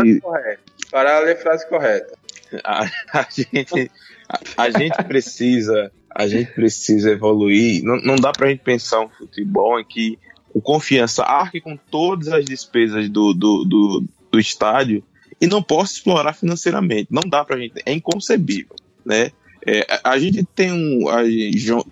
Para 0.91 1.17
a 1.17 1.21
ler 1.21 1.41
frase 1.41 1.69
correta. 1.69 2.17
A, 2.65 2.85
a 3.13 3.27
gente, 3.31 3.91
a, 4.29 4.65
a, 4.65 4.71
gente 4.71 5.03
precisa, 5.05 5.91
a 6.11 6.27
gente 6.27 6.53
precisa 6.53 7.11
evoluir. 7.11 7.83
Não, 7.83 7.97
não 7.97 8.17
dá 8.17 8.33
pra 8.33 8.49
gente 8.49 8.63
pensar 8.63 9.01
um 9.01 9.09
futebol 9.09 9.81
em 9.81 9.85
que 9.85 10.19
o 10.55 10.61
confiança 10.61 11.23
arque 11.23 11.61
com 11.61 11.77
todas 11.77 12.29
as 12.29 12.45
despesas 12.45 13.09
do, 13.09 13.33
do, 13.33 13.65
do, 13.65 14.05
do 14.31 14.39
estádio 14.39 15.03
e 15.41 15.47
não 15.47 15.63
possa 15.63 15.95
explorar 15.95 16.35
financeiramente. 16.35 17.09
Não 17.11 17.23
dá 17.23 17.45
pra 17.45 17.59
gente, 17.59 17.75
é 17.85 17.93
inconcebível, 17.93 18.77
né? 19.05 19.31
É, 19.67 19.87
a, 19.89 20.11
a 20.11 20.19
gente 20.19 20.45
tem 20.55 20.73
um. 20.73 21.09
A, 21.09 21.23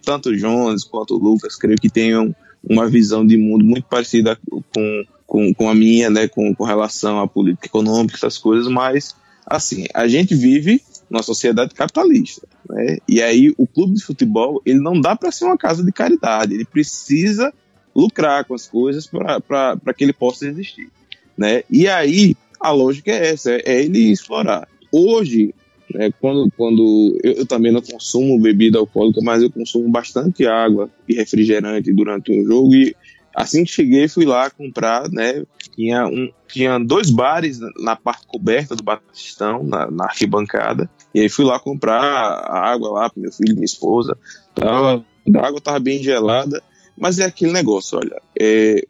tanto 0.04 0.30
o 0.30 0.36
Jones 0.36 0.84
quanto 0.84 1.14
o 1.14 1.18
Lucas, 1.18 1.56
creio 1.56 1.78
que 1.78 1.88
tenham 1.88 2.34
uma 2.62 2.88
visão 2.88 3.26
de 3.26 3.36
mundo 3.36 3.64
muito 3.64 3.84
parecida 3.84 4.38
com, 4.74 5.04
com, 5.26 5.54
com 5.54 5.70
a 5.70 5.74
minha, 5.74 6.10
né? 6.10 6.28
Com, 6.28 6.54
com 6.54 6.64
relação 6.64 7.20
à 7.20 7.26
política 7.26 7.66
econômica, 7.66 8.16
essas 8.16 8.38
coisas, 8.38 8.68
mas 8.68 9.14
assim, 9.46 9.86
a 9.94 10.06
gente 10.06 10.34
vive 10.34 10.80
numa 11.08 11.22
sociedade 11.22 11.74
capitalista, 11.74 12.46
né? 12.68 12.98
E 13.08 13.22
aí 13.22 13.52
o 13.56 13.66
clube 13.66 13.94
de 13.94 14.04
futebol, 14.04 14.60
ele 14.64 14.80
não 14.80 15.00
dá 15.00 15.16
para 15.16 15.32
ser 15.32 15.44
uma 15.44 15.58
casa 15.58 15.82
de 15.84 15.90
caridade, 15.90 16.54
ele 16.54 16.64
precisa 16.64 17.52
lucrar 18.00 18.44
com 18.44 18.54
as 18.54 18.66
coisas 18.66 19.06
para 19.06 19.94
que 19.96 20.04
ele 20.04 20.12
possa 20.12 20.46
existir, 20.46 20.88
né? 21.36 21.62
E 21.70 21.88
aí 21.88 22.36
a 22.60 22.70
lógica 22.70 23.10
é 23.10 23.30
essa, 23.30 23.52
é, 23.52 23.62
é 23.64 23.82
ele 23.84 24.10
explorar. 24.10 24.68
Hoje, 24.92 25.54
né, 25.94 26.10
quando, 26.20 26.50
quando 26.56 27.18
eu, 27.22 27.32
eu 27.32 27.46
também 27.46 27.72
não 27.72 27.80
consumo 27.82 28.40
bebida 28.40 28.78
alcoólica, 28.78 29.20
mas 29.22 29.42
eu 29.42 29.50
consumo 29.50 29.88
bastante 29.88 30.46
água 30.46 30.90
e 31.08 31.14
refrigerante 31.14 31.92
durante 31.92 32.30
um 32.32 32.44
jogo 32.44 32.74
e 32.74 32.94
assim 33.34 33.64
que 33.64 33.70
cheguei 33.72 34.08
fui 34.08 34.24
lá 34.24 34.50
comprar, 34.50 35.08
né? 35.08 35.44
Tinha, 35.74 36.06
um, 36.06 36.30
tinha 36.48 36.78
dois 36.78 37.10
bares 37.10 37.58
na- 37.78 37.96
parte 37.96 38.26
coberta 38.26 38.74
do 38.74 38.82
Batistão, 38.82 39.62
na, 39.62 39.90
na 39.90 40.04
arquibancada, 40.04 40.90
e 41.14 41.20
aí 41.20 41.28
fui 41.28 41.44
lá 41.44 41.58
comprar 41.58 42.00
água 42.00 42.90
lá 42.90 43.10
para 43.10 43.22
meu 43.22 43.32
filho 43.32 43.52
e 43.52 43.54
minha 43.54 43.64
esposa. 43.64 44.16
Tava, 44.54 45.04
a 45.34 45.46
água 45.46 45.60
tava 45.60 45.78
bem 45.78 46.02
gelada, 46.02 46.62
mas 47.00 47.18
é 47.18 47.24
aquele 47.24 47.50
negócio, 47.50 47.98
olha, 47.98 48.20
é, 48.38 48.84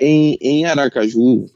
em, 0.00 0.36
em 0.40 0.64
Aracaju, 0.66 1.46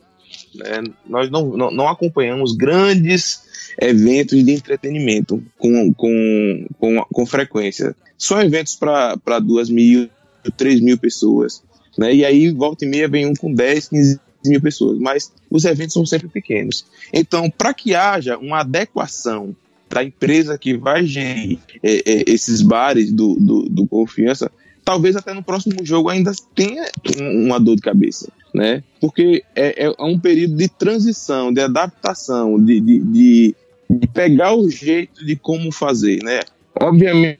né, 0.55 0.85
nós 1.05 1.29
não, 1.29 1.49
não, 1.57 1.71
não 1.73 1.89
acompanhamos 1.89 2.57
grandes 2.57 3.43
eventos 3.81 4.45
de 4.45 4.53
entretenimento 4.53 5.43
com, 5.59 5.93
com, 5.93 6.67
com, 6.79 7.05
com 7.13 7.27
frequência. 7.27 7.95
Só 8.17 8.41
eventos 8.41 8.77
para 8.77 9.39
duas 9.41 9.69
mil, 9.69 10.09
três 10.57 10.81
mil 10.81 10.97
pessoas. 10.97 11.63
Né? 11.97 12.15
E 12.15 12.25
aí, 12.25 12.51
volta 12.51 12.85
e 12.85 12.89
meia, 12.89 13.09
vem 13.09 13.27
um 13.27 13.35
com 13.35 13.53
10, 13.53 13.89
15 13.89 14.21
mil 14.47 14.61
pessoas. 14.61 14.99
Mas 14.99 15.33
os 15.51 15.65
eventos 15.65 15.95
são 15.95 16.07
sempre 16.07 16.29
pequenos. 16.29 16.87
Então, 17.13 17.51
para 17.51 17.75
que 17.75 17.95
haja 17.95 18.39
uma 18.39 18.61
adequação 18.61 19.55
da 19.89 20.05
empresa 20.05 20.59
que 20.59 20.77
vai 20.77 21.05
gerir 21.07 21.59
é, 21.83 21.93
é, 22.05 22.25
esses 22.27 22.61
bares 22.61 23.13
do, 23.13 23.37
do, 23.37 23.69
do 23.69 23.87
Confiança, 23.87 24.51
talvez 24.89 25.15
até 25.17 25.35
no 25.35 25.43
próximo 25.43 25.85
jogo 25.85 26.09
ainda 26.09 26.33
tenha 26.55 26.87
um- 27.21 27.45
uma 27.47 27.61
dor 27.61 27.77
de 27.77 27.83
cabeça, 27.83 28.33
né? 28.55 28.83
Porque 28.99 29.45
é, 29.55 29.85
é 29.85 29.91
um 30.03 30.19
período 30.19 30.57
de 30.57 30.67
transição, 30.67 31.53
de 31.53 31.61
adaptação, 31.61 32.59
de, 32.59 32.81
de, 32.81 32.99
de, 33.01 33.57
de 33.91 34.07
pegar 34.07 34.55
o 34.55 34.71
jeito 34.71 35.27
de 35.27 35.37
como 35.37 35.71
fazer, 35.71 36.23
né? 36.23 36.41
Obviamente 36.81 37.39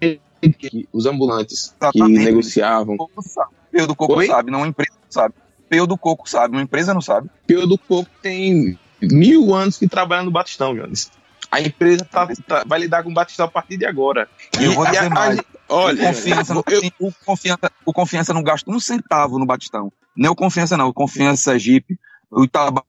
que 0.00 0.88
os 0.90 1.04
ambulantes 1.04 1.74
que 1.78 1.98
Exatamente. 1.98 2.24
negociavam, 2.24 2.94
O 2.94 2.98
Coco 2.98 3.22
sabe. 3.22 3.50
Peu 3.70 3.86
do 3.86 3.94
Coco 3.94 4.14
Oi? 4.14 4.26
sabe, 4.26 4.50
não 4.50 4.60
uma 4.60 4.68
empresa 4.68 4.92
sabe. 5.10 5.34
Peu 5.68 5.86
do 5.86 5.98
Coco 5.98 6.30
sabe, 6.30 6.56
uma 6.56 6.62
empresa 6.62 6.94
não 6.94 7.02
sabe. 7.02 7.28
Pio 7.46 7.66
do 7.66 7.76
Coco 7.76 8.08
tem 8.22 8.78
mil 9.02 9.54
anos 9.54 9.76
que 9.76 9.86
trabalha 9.86 10.22
no 10.22 10.30
Batistão, 10.30 10.74
Jones. 10.74 11.10
A 11.50 11.60
empresa 11.60 12.02
tá- 12.10 12.26
tá- 12.46 12.64
vai 12.66 12.78
lidar 12.80 13.02
com 13.02 13.10
o 13.10 13.12
Batistão 13.14 13.44
a 13.44 13.50
partir 13.50 13.76
de 13.76 13.84
agora. 13.84 14.26
E 14.58 14.64
eu 14.64 14.72
vou 14.72 14.84
a- 14.86 14.90
dizer 14.90 15.04
a- 15.04 15.10
mais. 15.10 15.38
Olha, 15.68 16.02
o, 16.02 16.06
confiança 16.06 16.54
não, 16.54 16.64
eu- 16.66 16.80
tem- 16.80 16.92
o, 16.98 17.12
confiança, 17.24 17.72
o 17.84 17.92
Confiança 17.92 18.34
não 18.34 18.42
gasta 18.42 18.70
um 18.70 18.80
centavo 18.80 19.38
no 19.38 19.46
Batistão. 19.46 19.92
Nem 20.16 20.30
o 20.30 20.34
Confiança 20.34 20.76
não, 20.76 20.88
o 20.88 20.94
Confiança 20.94 21.50
Sergipe, 21.50 21.98
o 22.30 22.44
Itabá, 22.44 22.82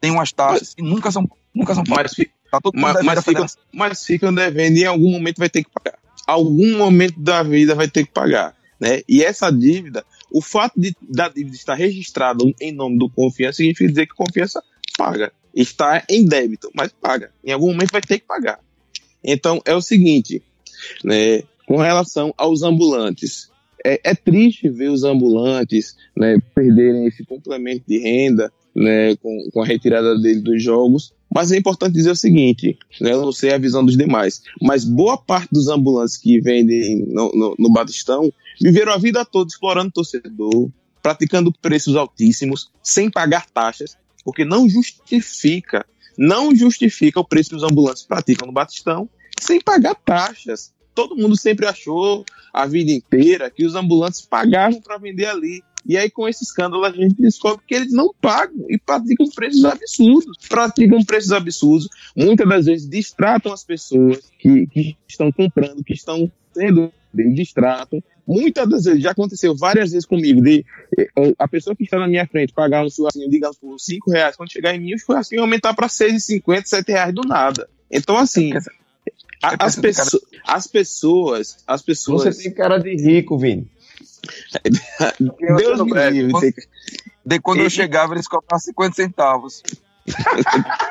tem 0.00 0.10
umas 0.10 0.32
taxas 0.32 0.74
que 0.74 0.82
nunca 0.82 1.10
são, 1.10 1.28
nunca 1.54 1.74
são 1.74 1.84
pagas. 1.84 2.12
Tá 2.50 2.58
mas, 2.74 3.04
mas 3.04 3.24
ficam, 3.24 3.46
mas 3.72 4.04
ficam 4.04 4.34
devendo 4.34 4.76
e 4.76 4.82
em 4.82 4.86
algum 4.86 5.10
momento 5.10 5.38
vai 5.38 5.48
ter 5.48 5.62
que 5.62 5.70
pagar. 5.70 5.98
Algum 6.26 6.78
momento 6.78 7.20
da 7.20 7.42
vida 7.42 7.74
vai 7.74 7.88
ter 7.88 8.04
que 8.04 8.12
pagar. 8.12 8.56
Né? 8.80 9.02
E 9.08 9.22
essa 9.22 9.50
dívida, 9.50 10.04
o 10.32 10.40
fato 10.40 10.80
de, 10.80 10.96
da 11.02 11.28
dívida 11.28 11.54
estar 11.54 11.74
registrada 11.74 12.42
em 12.60 12.72
nome 12.72 12.98
do 12.98 13.10
Confiança 13.10 13.58
significa 13.58 13.88
dizer 13.88 14.06
que 14.06 14.14
Confiança 14.14 14.62
paga. 14.96 15.32
Está 15.54 16.02
em 16.08 16.24
débito, 16.24 16.70
mas 16.74 16.92
paga. 16.92 17.32
Em 17.44 17.52
algum 17.52 17.68
momento 17.68 17.92
vai 17.92 18.00
ter 18.00 18.18
que 18.18 18.26
pagar. 18.26 18.58
Então 19.22 19.60
é 19.64 19.74
o 19.74 19.82
seguinte, 19.82 20.42
né, 21.04 21.42
com 21.70 21.76
relação 21.76 22.34
aos 22.36 22.64
ambulantes, 22.64 23.48
é, 23.86 24.00
é 24.02 24.12
triste 24.12 24.68
ver 24.68 24.90
os 24.90 25.04
ambulantes 25.04 25.94
né, 26.16 26.36
perderem 26.52 27.06
esse 27.06 27.24
complemento 27.24 27.84
de 27.86 27.96
renda 27.96 28.52
né, 28.74 29.14
com, 29.14 29.48
com 29.52 29.62
a 29.62 29.64
retirada 29.64 30.18
dele 30.18 30.40
dos 30.40 30.60
jogos, 30.60 31.14
mas 31.32 31.52
é 31.52 31.56
importante 31.56 31.92
dizer 31.92 32.10
o 32.10 32.16
seguinte, 32.16 32.76
né, 33.00 33.12
eu 33.12 33.22
não 33.22 33.30
sei 33.30 33.52
a 33.52 33.58
visão 33.58 33.84
dos 33.84 33.96
demais, 33.96 34.42
mas 34.60 34.84
boa 34.84 35.16
parte 35.16 35.50
dos 35.52 35.68
ambulantes 35.68 36.16
que 36.16 36.40
vendem 36.40 37.06
no, 37.06 37.30
no, 37.30 37.54
no 37.56 37.72
Batistão 37.72 38.32
viveram 38.60 38.90
a 38.92 38.98
vida 38.98 39.24
toda 39.24 39.48
explorando 39.48 39.92
torcedor, 39.92 40.68
praticando 41.00 41.52
preços 41.62 41.94
altíssimos, 41.94 42.72
sem 42.82 43.08
pagar 43.08 43.46
taxas, 43.48 43.96
porque 44.24 44.44
não 44.44 44.68
justifica, 44.68 45.86
não 46.18 46.52
justifica 46.52 47.20
o 47.20 47.24
preço 47.24 47.50
que 47.50 47.56
os 47.56 47.62
ambulantes 47.62 48.02
praticam 48.02 48.48
no 48.48 48.52
Batistão 48.52 49.08
sem 49.40 49.60
pagar 49.60 49.94
taxas. 49.94 50.72
Todo 50.94 51.16
mundo 51.16 51.36
sempre 51.36 51.66
achou 51.66 52.24
a 52.52 52.66
vida 52.66 52.90
inteira 52.90 53.50
que 53.50 53.64
os 53.64 53.74
ambulantes 53.74 54.20
pagavam 54.22 54.80
para 54.80 54.98
vender 54.98 55.26
ali. 55.26 55.62
E 55.86 55.96
aí, 55.96 56.10
com 56.10 56.28
esse 56.28 56.44
escândalo, 56.44 56.84
a 56.84 56.92
gente 56.92 57.14
descobre 57.22 57.64
que 57.66 57.74
eles 57.74 57.92
não 57.92 58.12
pagam 58.20 58.66
e 58.68 58.78
praticam 58.78 59.26
preços 59.30 59.64
absurdos. 59.64 60.36
Praticam 60.48 61.02
preços 61.04 61.32
absurdos. 61.32 61.88
Muitas 62.14 62.46
das 62.48 62.66
vezes 62.66 62.88
distratam 62.88 63.52
as 63.52 63.64
pessoas 63.64 64.30
que, 64.38 64.66
que 64.66 64.96
estão 65.08 65.32
comprando, 65.32 65.82
que 65.82 65.94
estão 65.94 66.30
sendo 66.52 66.92
distratam. 67.14 68.02
Muitas 68.26 68.68
das 68.68 68.84
vezes, 68.84 69.02
já 69.02 69.10
aconteceu 69.10 69.56
várias 69.56 69.90
vezes 69.90 70.06
comigo, 70.06 70.40
de 70.40 70.64
eh, 70.98 71.08
a 71.38 71.48
pessoa 71.48 71.74
que 71.74 71.82
está 71.82 71.98
na 71.98 72.06
minha 72.06 72.26
frente 72.26 72.52
pagar 72.52 72.84
um 72.84 72.90
churrasquinho, 72.90 73.28
digamos, 73.28 73.58
por 73.58 73.76
5 73.78 74.10
reais, 74.10 74.36
quando 74.36 74.52
chegar 74.52 74.74
em 74.74 74.80
mim, 74.80 74.94
o 74.94 74.98
churrasquinho 74.98 75.40
aumentar 75.42 75.74
para 75.74 75.88
6,50, 75.88 76.66
7 76.66 76.92
reais 76.92 77.14
do 77.14 77.22
nada. 77.22 77.68
Então, 77.90 78.16
assim, 78.16 78.52
a- 78.54 78.60
as, 79.42 79.76
pesso- 79.76 80.20
as 80.46 80.66
pessoas, 80.66 81.56
as 81.66 81.82
pessoas. 81.82 82.36
Você 82.36 82.42
tem 82.44 82.52
cara 82.54 82.78
de 82.78 82.94
rico, 82.96 83.38
Vini. 83.38 83.66
Deus 85.56 85.80
me 85.84 85.98
É, 85.98 86.10
livre. 86.10 86.32
quando- 86.32 86.54
De 87.24 87.38
quando 87.40 87.60
eu 87.60 87.70
chegava, 87.70 88.14
eles 88.14 88.26
cobravam 88.28 88.58
50 88.58 88.94
centavos. 88.96 89.62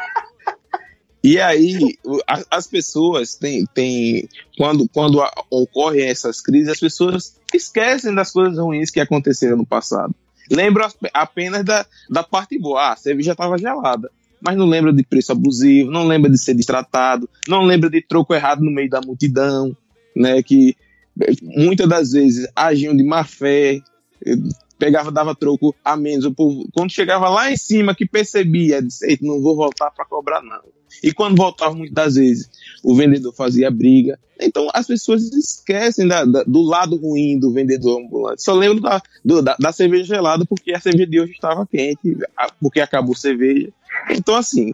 E 1.22 1.38
aí, 1.38 1.98
a- 2.26 2.44
as 2.50 2.66
pessoas 2.66 3.36
têm, 3.36 3.66
têm 3.74 4.30
quando, 4.58 4.88
quando 4.88 5.22
a- 5.22 5.30
ocorrem 5.50 6.08
essas 6.08 6.40
crises, 6.40 6.70
as 6.70 6.80
pessoas 6.80 7.36
esquecem 7.54 8.16
das 8.16 8.32
coisas 8.32 8.58
ruins 8.58 8.90
que 8.90 9.02
aconteceram 9.02 9.58
no 9.58 9.66
passado. 9.66 10.16
Lembram 10.50 10.86
as- 10.86 10.96
apenas 11.14 11.66
da, 11.66 11.86
da 12.10 12.24
parte 12.24 12.58
boa. 12.58 12.80
Ah, 12.82 12.94
a 12.94 12.96
cerveja 12.96 13.34
estava 13.34 13.58
gelada. 13.58 14.10
Mas 14.42 14.56
não 14.58 14.66
lembra 14.66 14.94
de 14.94 15.04
preço 15.04 15.32
abusivo, 15.32 15.92
não 15.92 16.08
lembra 16.08 16.30
de 16.30 16.38
ser 16.38 16.54
destratado, 16.54 17.30
não 17.48 17.64
lembra 17.64 17.90
de 17.90 18.02
troco 18.02 18.34
errado 18.34 18.64
no 18.64 18.72
meio 18.72 18.90
da 18.90 19.02
multidão, 19.02 19.76
né? 20.16 20.42
Que 20.42 20.76
eh, 21.22 21.34
muitas 21.42 21.88
das 21.88 22.12
vezes 22.12 22.48
agiam 22.56 22.96
de 22.96 23.04
má 23.04 23.24
fé, 23.24 23.82
eh, 24.26 24.36
pegava, 24.78 25.12
dava 25.12 25.36
troco 25.36 25.76
a 25.84 25.98
menos. 25.98 26.26
O 26.26 26.34
povo, 26.34 26.68
quando 26.74 26.92
chegava 26.92 27.30
lá 27.30 27.52
em 27.52 27.58
cima, 27.58 27.94
que 27.94 28.06
percebia, 28.08 28.82
disse, 28.82 29.06
"Eita, 29.06 29.26
não 29.26 29.42
vou 29.42 29.56
voltar 29.56 29.92
para 29.92 30.06
cobrar, 30.06 30.42
não. 30.42 30.79
E 31.04 31.14
quando 31.14 31.38
voltava, 31.38 31.74
muitas 31.76 31.94
das 31.94 32.16
vezes, 32.16 32.50
o 32.84 32.96
vendedor 32.96 33.34
fazia 33.34 33.70
briga. 33.72 34.20
Então, 34.42 34.70
as 34.74 34.88
pessoas 34.88 35.24
esquecem 35.34 36.08
da- 36.08 36.24
da- 36.26 36.44
do 36.44 36.62
lado 36.62 36.96
ruim 36.96 37.38
do 37.40 37.52
vendedor 37.52 38.00
ambulante. 38.00 38.42
Só 38.42 38.54
lembro 38.54 38.80
da, 38.82 39.02
do- 39.24 39.42
da, 39.42 39.56
da 39.60 39.72
cerveja 39.72 40.06
gelada 40.16 40.46
porque 40.46 40.74
a 40.74 40.80
cerveja 40.80 41.06
de 41.08 41.20
hoje 41.20 41.34
estava 41.34 41.66
quente, 41.68 42.18
porque 42.60 42.80
acabou 42.80 43.16
cerveja. 43.16 43.70
Então, 44.10 44.36
assim, 44.36 44.72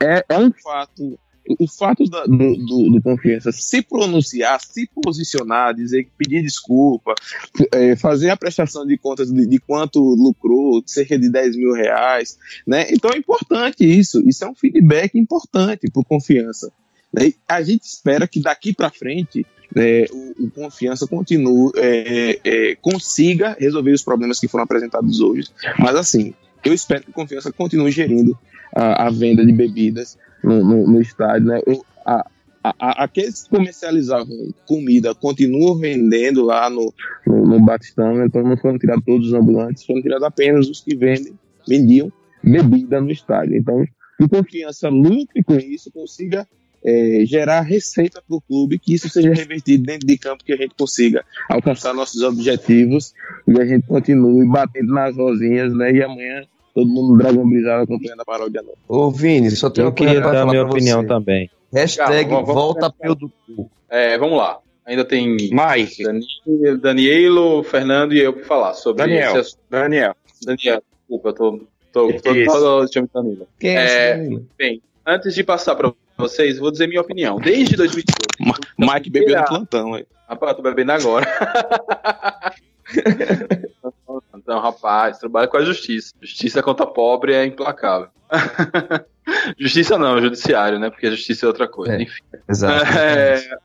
é, 0.00 0.24
é 0.28 0.38
um 0.38 0.52
fato. 0.52 1.18
O 1.58 1.66
fato 1.68 2.04
da- 2.04 2.24
do, 2.26 2.36
do, 2.56 2.90
do 2.92 3.02
Confiança 3.02 3.50
se 3.52 3.80
pronunciar, 3.82 4.60
se 4.60 4.88
posicionar, 5.02 5.74
dizer, 5.74 6.08
pedir 6.18 6.42
desculpa, 6.42 7.14
é, 7.72 7.96
fazer 7.96 8.30
a 8.30 8.36
prestação 8.36 8.86
de 8.86 8.98
contas 8.98 9.32
de, 9.32 9.46
de 9.46 9.58
quanto 9.58 9.98
lucrou, 10.00 10.82
cerca 10.86 11.18
de 11.18 11.30
10 11.30 11.56
mil 11.56 11.72
reais, 11.72 12.38
né? 12.66 12.86
Então 12.90 13.10
é 13.12 13.16
importante 13.18 13.84
isso. 13.84 14.20
Isso 14.28 14.44
é 14.44 14.48
um 14.50 14.54
feedback 14.54 15.18
importante 15.18 15.90
para 15.90 16.02
confiança. 16.04 16.70
né? 17.12 17.32
A 17.48 17.62
gente 17.62 17.84
espera 17.84 18.28
que 18.28 18.40
daqui 18.40 18.74
para 18.74 18.90
frente 18.90 19.46
né, 19.74 20.04
o, 20.10 20.44
o 20.46 20.50
confiança 20.50 21.06
continue, 21.06 21.70
é, 21.76 22.40
é, 22.44 22.74
consiga 22.76 23.56
resolver 23.58 23.92
os 23.92 24.02
problemas 24.02 24.38
que 24.40 24.48
foram 24.48 24.64
apresentados 24.64 25.20
hoje. 25.20 25.48
Mas 25.78 25.94
assim, 25.96 26.34
eu 26.64 26.72
espero 26.74 27.04
que 27.04 27.10
o 27.10 27.14
confiança 27.14 27.52
continue 27.52 27.90
gerindo 27.90 28.36
a, 28.74 29.06
a 29.06 29.10
venda 29.10 29.44
de 29.44 29.52
bebidas 29.52 30.16
no, 30.42 30.64
no, 30.64 30.86
no 30.86 31.00
estádio, 31.00 31.48
né? 31.48 31.60
A- 32.06 32.24
a- 32.64 33.04
aqueles 33.04 33.44
que 33.44 33.50
comercializavam 33.50 34.52
comida 34.66 35.14
continuam 35.14 35.76
vendendo 35.78 36.44
lá 36.44 36.68
no, 36.68 36.92
no, 37.26 37.46
no 37.46 37.60
Batistão, 37.64 38.24
então 38.24 38.42
não 38.42 38.56
foram 38.56 38.78
tirados 38.78 39.04
todos 39.04 39.28
os 39.28 39.32
ambulantes, 39.32 39.84
foram 39.86 40.02
tirados 40.02 40.24
apenas 40.24 40.68
os 40.68 40.80
que 40.80 40.94
vendem, 40.96 41.32
vendiam 41.66 42.12
bebida 42.42 43.00
no 43.00 43.10
estádio. 43.10 43.56
Então, 43.56 43.84
que 44.18 44.28
confiança 44.28 44.88
lucre 44.88 45.42
com 45.44 45.54
isso, 45.54 45.90
consiga 45.92 46.46
é, 46.84 47.22
gerar 47.24 47.60
receita 47.62 48.20
para 48.26 48.36
o 48.36 48.40
clube, 48.40 48.78
que 48.78 48.94
isso 48.94 49.08
seja 49.08 49.32
revertido 49.32 49.84
dentro 49.84 50.06
de 50.06 50.18
campo, 50.18 50.44
que 50.44 50.52
a 50.52 50.56
gente 50.56 50.74
consiga 50.76 51.24
alcançar 51.48 51.94
nossos 51.94 52.22
objetivos 52.22 53.14
e 53.46 53.60
a 53.60 53.64
gente 53.64 53.86
continue 53.86 54.46
batendo 54.48 54.92
nas 54.92 55.16
rosinhas, 55.16 55.72
né? 55.74 55.92
E 55.92 56.02
amanhã 56.02 56.42
todo 56.78 56.88
mundo 56.88 57.18
dragão 57.18 57.48
brisado 57.48 57.82
acompanhando 57.82 58.20
a 58.20 58.24
paródia 58.24 58.62
nova. 58.62 58.76
Ô, 58.86 59.10
Vini, 59.10 59.50
só 59.50 59.68
tenho 59.68 59.88
Eu 59.88 59.92
queria 59.92 60.20
dar 60.20 60.32
falar 60.32 60.46
minha 60.46 60.64
opinião 60.64 61.00
você. 61.00 61.08
também. 61.08 61.50
Hashtag 61.72 62.28
Calma, 62.30 62.46
vamos 62.46 62.54
volta 62.54 62.90
pelo 62.90 63.14
do 63.14 63.28
cu. 63.46 63.70
É, 63.88 64.16
vamos 64.16 64.38
lá. 64.38 64.58
Ainda 64.86 65.04
tem 65.04 65.36
Mike, 65.36 66.02
Dani- 66.02 66.78
Danielo, 66.80 67.62
Fernando 67.62 68.14
e 68.14 68.20
eu 68.20 68.32
para 68.32 68.44
falar 68.44 68.74
sobre 68.74 69.02
Daniel. 69.02 69.28
esse 69.30 69.38
assunto. 69.38 69.60
Daniel. 69.68 70.14
Daniel, 70.44 70.82
desculpa, 71.00 71.28
eu 71.28 71.32
tô. 71.34 71.50
tô, 71.92 72.12
tô, 72.12 72.12
tô, 72.12 72.44
tô, 72.44 72.86
tô 72.88 73.08
Danilo. 73.22 73.48
Quem 73.58 73.76
é, 73.76 73.80
É, 73.82 74.10
esse 74.12 74.18
Danilo? 74.22 74.46
Bem, 74.56 74.80
antes 75.04 75.34
de 75.34 75.42
passar 75.44 75.74
para 75.74 75.92
vocês, 76.16 76.58
vou 76.58 76.70
dizer 76.70 76.86
minha 76.86 77.00
opinião. 77.00 77.38
Desde 77.38 77.76
2018. 77.76 78.58
Mike 78.78 79.10
bebeu 79.10 79.36
no 79.40 79.44
plantão, 79.46 79.94
aí. 79.94 80.06
Rapaz, 80.28 80.50
eu 80.52 80.56
tô 80.56 80.62
bebendo 80.62 80.92
agora. 80.92 81.26
Então, 84.48 84.60
rapaz, 84.60 85.18
trabalha 85.18 85.46
com 85.46 85.58
a 85.58 85.62
justiça. 85.62 86.14
Justiça 86.22 86.62
contra 86.62 86.86
pobre 86.86 87.34
é 87.34 87.44
implacável. 87.44 88.08
justiça 89.60 89.98
não, 89.98 90.18
judiciário, 90.22 90.78
né? 90.78 90.88
Porque 90.88 91.06
a 91.06 91.10
justiça 91.10 91.44
é 91.44 91.48
outra 91.48 91.68
coisa. 91.68 91.92
É. 91.92 92.02
Enfim. 92.02 92.22
Exato. 92.48 92.86
É, 92.96 93.58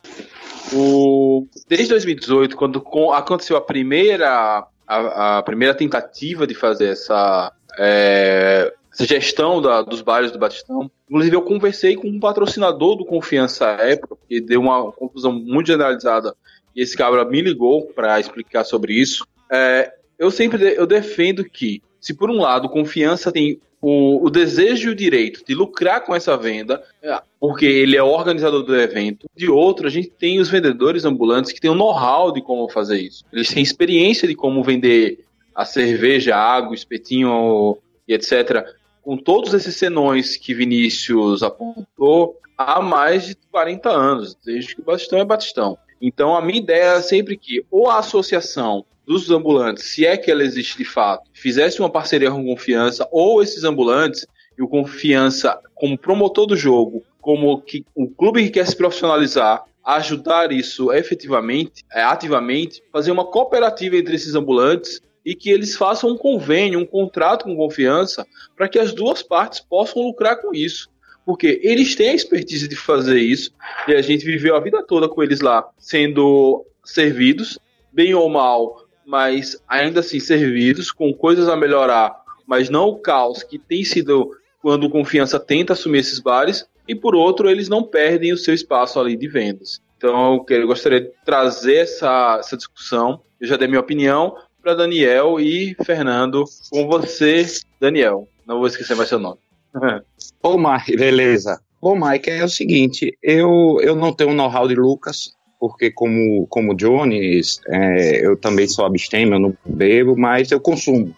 o, 0.74 1.48
desde 1.70 1.88
2018, 1.88 2.58
quando 2.58 2.84
aconteceu 3.14 3.56
a 3.56 3.62
primeira, 3.62 4.68
a, 4.86 5.38
a 5.38 5.44
primeira 5.44 5.74
tentativa 5.74 6.46
de 6.46 6.54
fazer 6.54 6.90
essa, 6.90 7.54
é, 7.80 8.74
essa 8.92 9.06
gestão 9.06 9.62
da- 9.62 9.84
dos 9.84 10.02
bares 10.02 10.32
do 10.32 10.40
Batistão, 10.40 10.92
inclusive 11.08 11.34
eu 11.34 11.44
conversei 11.44 11.96
com 11.96 12.10
um 12.10 12.20
patrocinador 12.20 12.98
do 12.98 13.06
Confiança 13.06 13.68
época, 13.68 14.18
que 14.28 14.42
deu 14.42 14.60
uma 14.60 14.92
confusão 14.92 15.32
muito 15.32 15.68
generalizada, 15.68 16.36
e 16.76 16.82
esse 16.82 16.98
cabra 16.98 17.24
me 17.24 17.40
ligou 17.42 17.86
para 17.88 18.20
explicar 18.20 18.66
sobre 18.66 18.94
isso. 18.94 19.26
É, 19.50 19.94
eu 20.24 20.32
sempre 20.32 20.74
eu 20.76 20.88
defendo 20.88 21.43
que, 21.43 21.82
se 21.99 22.13
por 22.13 22.30
um 22.30 22.39
lado 22.39 22.69
Confiança 22.69 23.32
tem 23.32 23.59
o, 23.82 24.26
o 24.26 24.30
desejo 24.30 24.88
e 24.88 24.91
o 24.93 24.95
direito 24.95 25.43
de 25.45 25.53
lucrar 25.53 26.05
com 26.05 26.15
essa 26.15 26.38
venda, 26.38 26.82
é, 27.01 27.21
porque 27.38 27.65
ele 27.65 27.97
é 27.97 28.01
organizador 28.01 28.63
do 28.63 28.74
evento. 28.74 29.28
De 29.36 29.49
outro, 29.49 29.86
a 29.86 29.89
gente 29.89 30.09
tem 30.09 30.39
os 30.39 30.49
vendedores 30.49 31.03
ambulantes 31.03 31.51
que 31.51 31.59
têm 31.59 31.69
o 31.69 31.76
know-how 31.76 32.32
de 32.32 32.41
como 32.41 32.69
fazer 32.69 33.01
isso. 33.01 33.26
Eles 33.34 33.49
têm 33.49 33.61
experiência 33.61 34.26
de 34.26 34.34
como 34.34 34.63
vender 34.63 35.26
a 35.53 35.65
cerveja, 35.65 36.36
a 36.36 36.39
água, 36.39 36.74
espetinho 36.74 37.78
e 38.07 38.13
etc. 38.13 38.65
Com 39.01 39.17
todos 39.17 39.53
esses 39.53 39.76
senões 39.76 40.38
que 40.38 40.53
Vinícius 40.53 41.43
apontou 41.43 42.39
há 42.57 42.82
mais 42.82 43.26
de 43.26 43.36
40 43.51 43.89
anos, 43.89 44.38
desde 44.43 44.74
que 44.74 44.82
o 44.82 44.86
Batistão 44.86 45.19
é 45.19 45.26
Batistão. 45.26 45.78
Então, 46.01 46.34
a 46.34 46.41
minha 46.41 46.59
ideia 46.59 46.95
é 46.95 47.01
sempre 47.01 47.36
que 47.36 47.65
ou 47.69 47.89
a 47.89 47.99
associação 47.99 48.86
dos 49.06 49.30
ambulantes, 49.30 49.86
se 49.86 50.06
é 50.06 50.18
que 50.18 50.32
ela 50.32 50.43
existe 50.43 50.78
de 50.78 50.86
fato, 50.86 51.30
fizesse 51.34 51.80
uma 51.80 51.89
parceria 51.89 52.32
com 52.32 52.43
confiança, 52.45 53.08
ou 53.12 53.41
esses 53.41 53.64
ambulantes 53.64 54.26
e 54.58 54.62
o 54.62 54.68
confiança, 54.68 55.60
como 55.76 55.97
promotor 55.97 56.45
do 56.45 56.56
jogo, 56.56 57.04
como 57.22 57.62
que 57.62 57.86
o 57.95 58.08
clube 58.08 58.43
que 58.43 58.51
quer 58.51 58.68
se 58.68 58.76
profissionalizar, 58.76 59.64
ajudar 59.84 60.51
isso 60.51 60.91
efetivamente, 60.91 61.84
é, 61.91 62.01
ativamente, 62.01 62.82
fazer 62.91 63.12
uma 63.12 63.26
cooperativa 63.26 63.97
entre 63.97 64.16
esses 64.16 64.36
ambulantes 64.36 65.01
e 65.26 65.36
que 65.36 65.49
eles 65.49 65.76
façam 65.76 66.12
um 66.12 66.18
convênio, 66.18 66.80
um 66.80 66.86
contrato 66.86 67.45
com 67.45 67.56
confiança, 67.56 68.26
para 68.56 68.68
que 68.68 68.80
as 68.80 68.93
duas 68.93 69.22
partes 69.24 69.60
possam 69.60 70.01
lucrar 70.04 70.41
com 70.41 70.54
isso. 70.54 70.89
Porque 71.26 71.62
eles 71.64 71.95
têm 71.95 72.10
a 72.10 72.16
expertise 72.16 72.68
de 72.68 72.76
fazer 72.76 73.20
isso, 73.20 73.51
e 73.88 73.93
a 73.93 74.01
gente 74.01 74.26
viveu 74.26 74.56
a 74.56 74.60
vida 74.60 74.84
toda 74.84 75.08
com 75.08 75.24
eles 75.24 75.39
lá 75.39 75.66
sendo 75.78 76.66
servidos, 76.84 77.58
bem 77.91 78.14
ou 78.14 78.28
mal, 78.28 78.83
mas 79.06 79.62
ainda 79.68 79.99
assim 79.99 80.20
servidos, 80.20 80.91
com 80.91 81.14
coisas 81.14 81.47
a 81.47 81.56
melhorar, 81.56 82.16
mas 82.45 82.70
não 82.70 82.89
o 82.89 82.99
caos 82.99 83.43
que 83.43 83.58
tem 83.58 83.84
sido 83.84 84.32
quando 84.62 84.86
o 84.86 84.89
Confiança 84.89 85.39
tenta 85.39 85.74
assumir 85.74 85.99
esses 85.99 86.20
bares, 86.20 86.66
e 86.88 86.95
por 86.95 87.16
outro, 87.16 87.49
eles 87.49 87.70
não 87.70 87.84
perdem 87.84 88.34
o 88.34 88.38
seu 88.38 88.54
espaço 88.54 88.99
ali 88.99 89.16
de 89.16 89.28
vendas. 89.28 89.82
Então, 89.97 90.45
eu, 90.49 90.68
gostaria 90.68 91.01
de 91.01 91.12
trazer 91.26 91.78
essa, 91.78 92.38
essa 92.39 92.58
discussão. 92.58 93.22
Eu 93.39 93.47
já 93.47 93.56
dei 93.56 93.68
minha 93.68 93.80
opinião 93.80 94.36
para 94.62 94.74
Daniel 94.74 95.39
e 95.39 95.76
Fernando. 95.86 96.43
Com 96.70 96.88
você, 96.88 97.45
Daniel. 97.80 98.28
Não 98.45 98.58
vou 98.58 98.68
esquecer 98.68 98.95
mais 98.95 99.08
seu 99.08 99.20
nome. 99.20 99.39
Ô, 100.43 100.58
Mike, 100.58 100.97
beleza. 100.97 101.62
Ô, 101.82 101.95
Mike, 101.95 102.30
é 102.30 102.43
o 102.43 102.49
seguinte, 102.49 103.18
eu, 103.22 103.78
eu 103.82 103.95
não 103.95 104.14
tenho 104.14 104.34
know-how 104.34 104.68
de 104.68 104.76
Lucas, 104.76 105.34
porque 105.64 105.89
como, 105.89 106.45
como 106.47 106.76
Jones, 106.76 107.61
é, 107.70 108.28
eu 108.28 108.36
também 108.36 108.68
sou 108.68 108.84
abstêmio, 108.84 109.36
eu 109.36 109.39
não 109.39 109.57
bebo, 109.66 110.14
mas 110.18 110.51
eu 110.51 110.59
consumo. 110.59 111.16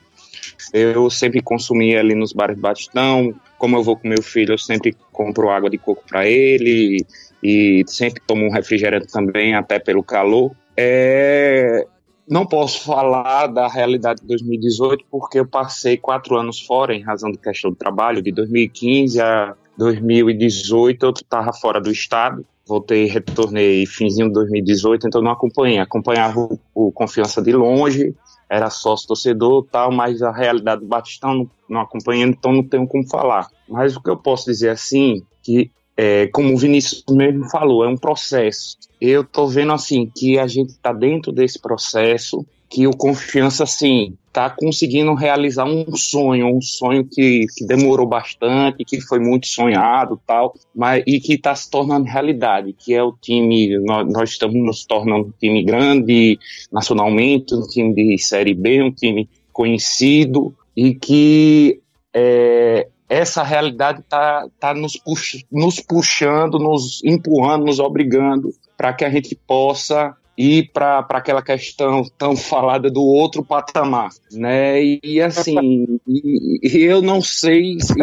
Eu 0.71 1.09
sempre 1.09 1.41
consumi 1.41 1.97
ali 1.97 2.13
nos 2.13 2.31
bares 2.31 2.55
Batistão, 2.55 3.33
como 3.57 3.75
eu 3.75 3.81
vou 3.81 3.97
com 3.97 4.07
meu 4.07 4.21
filho, 4.21 4.53
eu 4.53 4.57
sempre 4.59 4.95
compro 5.11 5.49
água 5.49 5.67
de 5.67 5.79
coco 5.79 6.03
para 6.07 6.27
ele, 6.27 7.03
e 7.41 7.83
sempre 7.87 8.21
tomo 8.27 8.45
um 8.45 8.51
refrigerante 8.51 9.07
também, 9.07 9.55
até 9.55 9.79
pelo 9.79 10.03
calor. 10.03 10.51
É, 10.77 11.83
não 12.29 12.45
posso 12.45 12.83
falar 12.83 13.47
da 13.47 13.67
realidade 13.67 14.21
de 14.21 14.27
2018 14.27 15.05
porque 15.09 15.39
eu 15.39 15.47
passei 15.47 15.97
quatro 15.97 16.35
anos 16.37 16.61
fora 16.61 16.93
em 16.93 17.01
razão 17.01 17.31
de 17.31 17.39
questão 17.39 17.71
do 17.71 17.75
trabalho, 17.75 18.21
de 18.21 18.31
2015 18.31 19.19
a 19.19 19.55
2018 19.75 21.03
eu 21.03 21.09
estava 21.09 21.51
fora 21.51 21.81
do 21.81 21.91
estado, 21.91 22.45
voltei, 22.67 23.05
retornei 23.05 23.85
finzinho 23.85 24.27
de 24.27 24.33
2018, 24.33 25.07
então 25.07 25.21
não 25.21 25.31
acompanhei, 25.31 25.79
acompanhava 25.79 26.39
o, 26.39 26.59
o 26.73 26.91
Confiança 26.91 27.41
de 27.41 27.51
longe, 27.51 28.15
era 28.49 28.69
sócio 28.69 29.07
torcedor 29.07 29.67
tal, 29.71 29.91
mas 29.91 30.21
a 30.21 30.31
realidade 30.31 30.81
do 30.81 30.87
Batistão 30.87 31.33
não, 31.33 31.51
não 31.69 31.81
acompanhando, 31.81 32.35
então 32.37 32.53
não 32.53 32.63
tenho 32.63 32.87
como 32.87 33.07
falar. 33.07 33.47
Mas 33.67 33.95
o 33.95 34.01
que 34.01 34.09
eu 34.09 34.17
posso 34.17 34.45
dizer 34.45 34.69
assim, 34.69 35.23
que 35.43 35.71
é, 35.97 36.27
como 36.27 36.53
o 36.53 36.57
Vinícius 36.57 37.03
mesmo 37.09 37.49
falou, 37.49 37.83
é 37.83 37.87
um 37.87 37.97
processo. 37.97 38.77
Eu 38.99 39.23
tô 39.23 39.47
vendo 39.47 39.73
assim 39.73 40.11
que 40.13 40.37
a 40.37 40.47
gente 40.47 40.77
tá 40.79 40.91
dentro 40.91 41.31
desse 41.31 41.59
processo, 41.59 42.45
que 42.69 42.87
o 42.87 42.91
confiança 42.91 43.63
assim 43.63 44.15
tá 44.33 44.49
conseguindo 44.49 45.13
realizar 45.13 45.63
um 45.63 45.95
sonho, 45.95 46.53
um 46.53 46.61
sonho 46.61 47.05
que, 47.05 47.45
que 47.55 47.65
demorou 47.65 48.05
bastante, 48.05 48.83
que 48.83 48.99
foi 48.99 49.17
muito 49.17 49.47
sonhado, 49.47 50.19
tal, 50.27 50.53
mas 50.75 51.03
e 51.07 51.21
que 51.21 51.35
está 51.35 51.55
se 51.55 51.69
tornando 51.69 52.05
realidade, 52.05 52.73
que 52.73 52.93
é 52.93 53.01
o 53.01 53.13
time 53.13 53.79
nós, 53.79 54.11
nós 54.11 54.29
estamos 54.31 54.55
nos 54.55 54.85
tornando 54.85 55.27
um 55.27 55.33
time 55.39 55.63
grande 55.63 56.37
nacionalmente, 56.71 57.55
um 57.55 57.61
time 57.61 57.93
de 57.93 58.17
série 58.17 58.53
B, 58.53 58.83
um 58.83 58.91
time 58.91 59.29
conhecido 59.53 60.53
e 60.75 60.93
que 60.93 61.79
é, 62.13 62.89
essa 63.07 63.41
realidade 63.41 64.01
está 64.01 64.47
tá 64.59 64.73
nos, 64.73 64.97
pux, 64.97 65.45
nos 65.49 65.79
puxando, 65.79 66.59
nos 66.59 67.01
empurrando, 67.05 67.65
nos 67.65 67.79
obrigando 67.79 68.49
para 68.75 68.91
que 68.93 69.05
a 69.05 69.09
gente 69.09 69.33
possa 69.47 70.13
ir 70.37 70.69
para 70.73 70.99
aquela 71.09 71.41
questão 71.41 72.03
tão 72.17 72.35
falada 72.35 72.89
do 72.89 73.01
outro 73.01 73.43
patamar, 73.43 74.09
né? 74.31 74.83
E, 74.83 74.99
e 75.03 75.21
assim, 75.21 75.99
e, 76.07 76.59
e 76.63 76.83
eu 76.83 77.01
não 77.01 77.21
sei 77.21 77.77
se, 77.79 77.93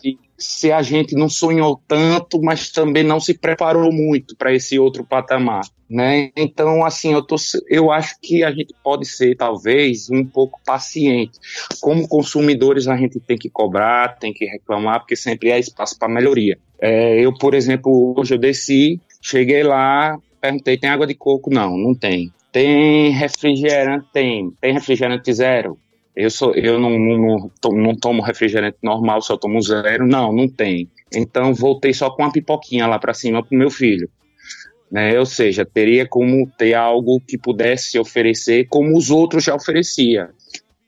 se, 0.00 0.18
se, 0.36 0.72
a 0.72 0.82
gente 0.82 1.14
não 1.14 1.28
sonhou 1.28 1.80
tanto, 1.86 2.42
mas 2.42 2.70
também 2.70 3.04
não 3.04 3.20
se 3.20 3.34
preparou 3.34 3.92
muito 3.92 4.36
para 4.36 4.52
esse 4.52 4.78
outro 4.78 5.04
patamar, 5.04 5.62
né? 5.88 6.30
Então, 6.36 6.84
assim, 6.84 7.12
eu, 7.12 7.22
tô, 7.22 7.36
eu 7.68 7.92
acho 7.92 8.16
que 8.20 8.42
a 8.42 8.50
gente 8.50 8.74
pode 8.82 9.06
ser, 9.06 9.36
talvez, 9.36 10.10
um 10.10 10.24
pouco 10.24 10.60
paciente. 10.66 11.38
Como 11.80 12.08
consumidores, 12.08 12.88
a 12.88 12.96
gente 12.96 13.20
tem 13.20 13.38
que 13.38 13.48
cobrar, 13.48 14.18
tem 14.18 14.32
que 14.32 14.44
reclamar, 14.44 15.00
porque 15.00 15.14
sempre 15.14 15.52
há 15.52 15.58
espaço 15.58 15.96
para 15.96 16.08
melhoria. 16.08 16.58
É, 16.80 17.24
eu, 17.24 17.32
por 17.32 17.54
exemplo, 17.54 18.14
hoje 18.16 18.34
eu 18.34 18.38
desci, 18.38 19.00
cheguei 19.20 19.62
lá, 19.62 20.18
perguntei, 20.40 20.78
tem 20.78 20.90
água 20.90 21.06
de 21.06 21.14
coco? 21.14 21.50
Não, 21.50 21.76
não 21.76 21.94
tem. 21.94 22.32
Tem 22.52 23.10
refrigerante? 23.10 24.06
Tem. 24.12 24.50
Tem 24.60 24.72
refrigerante 24.72 25.32
zero? 25.32 25.78
Eu, 26.16 26.30
sou, 26.30 26.54
eu 26.54 26.80
não, 26.80 26.98
não, 26.98 27.50
não, 27.72 27.94
tomo 27.94 28.22
refrigerante 28.22 28.78
normal, 28.82 29.22
só 29.22 29.36
tomo 29.36 29.60
zero. 29.62 30.06
Não, 30.06 30.32
não 30.32 30.48
tem. 30.48 30.88
Então 31.14 31.54
voltei 31.54 31.94
só 31.94 32.10
com 32.10 32.22
uma 32.22 32.32
pipoquinha 32.32 32.86
lá 32.86 32.98
para 32.98 33.14
cima 33.14 33.42
pro 33.42 33.56
meu 33.56 33.70
filho. 33.70 34.10
Né? 34.90 35.18
Ou 35.18 35.26
seja, 35.26 35.64
teria 35.64 36.06
como 36.08 36.50
ter 36.58 36.74
algo 36.74 37.20
que 37.20 37.38
pudesse 37.38 37.98
oferecer 37.98 38.66
como 38.68 38.96
os 38.96 39.10
outros 39.10 39.44
já 39.44 39.54
oferecia. 39.54 40.30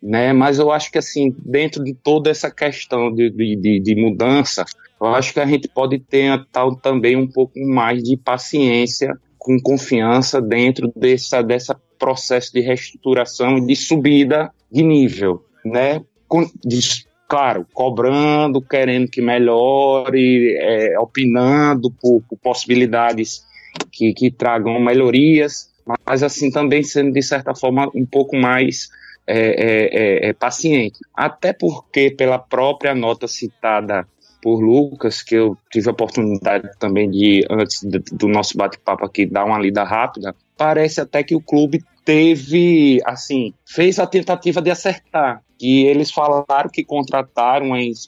Né? 0.03 0.33
Mas 0.33 0.59
eu 0.59 0.73
acho 0.73 0.91
que 0.91 0.99
assim, 0.99 1.35
dentro 1.39 1.85
de 1.85 1.95
toda 1.95 2.31
essa 2.31 2.51
questão 2.51 3.15
de, 3.15 3.31
de, 3.31 3.79
de 3.79 3.95
mudança, 3.95 4.65
eu 5.01 5.09
acho 5.09 5.33
que 5.33 5.41
a 5.41 5.47
gente 5.47 5.69
pode 5.69 5.99
ter 5.99 6.45
tal, 6.51 6.75
também 6.75 7.17
um 7.17 7.27
pouco 7.27 7.61
mais 7.61 8.03
de 8.03 8.17
paciência 8.17 9.17
com 9.41 9.59
confiança 9.59 10.41
dentro 10.41 10.93
dessa, 10.95 11.43
dessa 11.43 11.75
processo 11.99 12.53
de 12.53 12.61
reestruturação 12.61 13.57
e 13.57 13.67
de 13.67 13.75
subida 13.75 14.53
de 14.71 14.83
nível, 14.83 15.43
né? 15.65 16.03
Com, 16.29 16.45
de, 16.63 16.81
claro, 17.27 17.67
cobrando, 17.73 18.61
querendo 18.61 19.11
que 19.11 19.23
melhore, 19.23 20.57
é, 20.59 20.99
opinando 21.01 21.91
por, 21.91 22.23
por 22.29 22.39
possibilidades 22.39 23.43
que, 23.91 24.13
que 24.13 24.31
tragam 24.31 24.79
melhorias, 24.79 25.71
mas 26.07 26.23
assim 26.23 26.51
também 26.51 26.83
sendo 26.83 27.13
de 27.13 27.23
certa 27.23 27.55
forma 27.55 27.91
um 27.95 28.05
pouco 28.05 28.37
mais 28.37 28.89
é, 29.27 29.39
é, 29.39 30.27
é, 30.27 30.29
é 30.29 30.33
paciente. 30.35 30.99
Até 31.15 31.55
porque, 31.55 32.11
pela 32.11 32.39
própria 32.39 32.95
nota 32.95 33.27
citada 33.27 34.07
por 34.43 34.61
Lucas, 34.61 35.23
que 35.23 35.35
eu 35.35 35.57
tive 35.71 35.89
a 35.89 35.93
oportunidade 35.93 36.69
também 36.79 37.11
de, 37.11 37.47
antes 37.51 37.83
do 37.85 38.29
nosso 38.29 38.57
bate-papo 38.57 39.05
aqui, 39.05 39.27
dar 39.27 39.45
uma 39.45 39.59
lida 39.59 39.85
rápida, 39.85 40.35
parece 40.57 41.01
até 41.01 41.23
que 41.23 41.35
o 41.35 41.41
clube 41.41 41.83
teve, 42.05 43.01
assim, 43.05 43.55
fez 43.67 43.99
a 43.99 44.07
tentativa 44.07 44.61
de 44.61 44.71
acertar. 44.71 45.43
E 45.61 45.85
eles 45.85 46.11
falaram 46.11 46.71
que 46.73 46.83
contrataram 46.83 47.67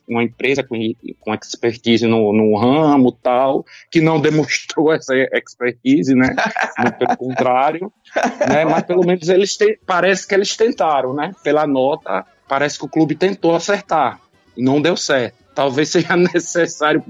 uma, 0.08 0.22
empresa 0.22 0.62
com, 0.62 0.76
com 1.20 1.34
expertise 1.34 2.06
no, 2.06 2.32
no 2.32 2.56
ramo 2.56 3.12
tal, 3.12 3.64
que 3.90 4.00
não 4.00 4.18
demonstrou 4.18 4.90
essa 4.94 5.14
expertise, 5.34 6.14
né? 6.14 6.34
Muito 6.78 6.98
pelo 6.98 7.16
contrário. 7.16 7.92
Né? 8.48 8.64
Mas 8.64 8.84
pelo 8.84 9.04
menos 9.04 9.28
eles 9.28 9.54
te, 9.54 9.78
parece 9.86 10.26
que 10.26 10.34
eles 10.34 10.56
tentaram, 10.56 11.12
né? 11.12 11.32
Pela 11.44 11.66
nota, 11.66 12.24
parece 12.48 12.78
que 12.78 12.86
o 12.86 12.88
clube 12.88 13.14
tentou 13.14 13.54
acertar. 13.54 14.18
Não 14.56 14.80
deu 14.80 14.96
certo 14.96 15.41
talvez 15.54 15.90
seja 15.90 16.16
necessário, 16.16 17.02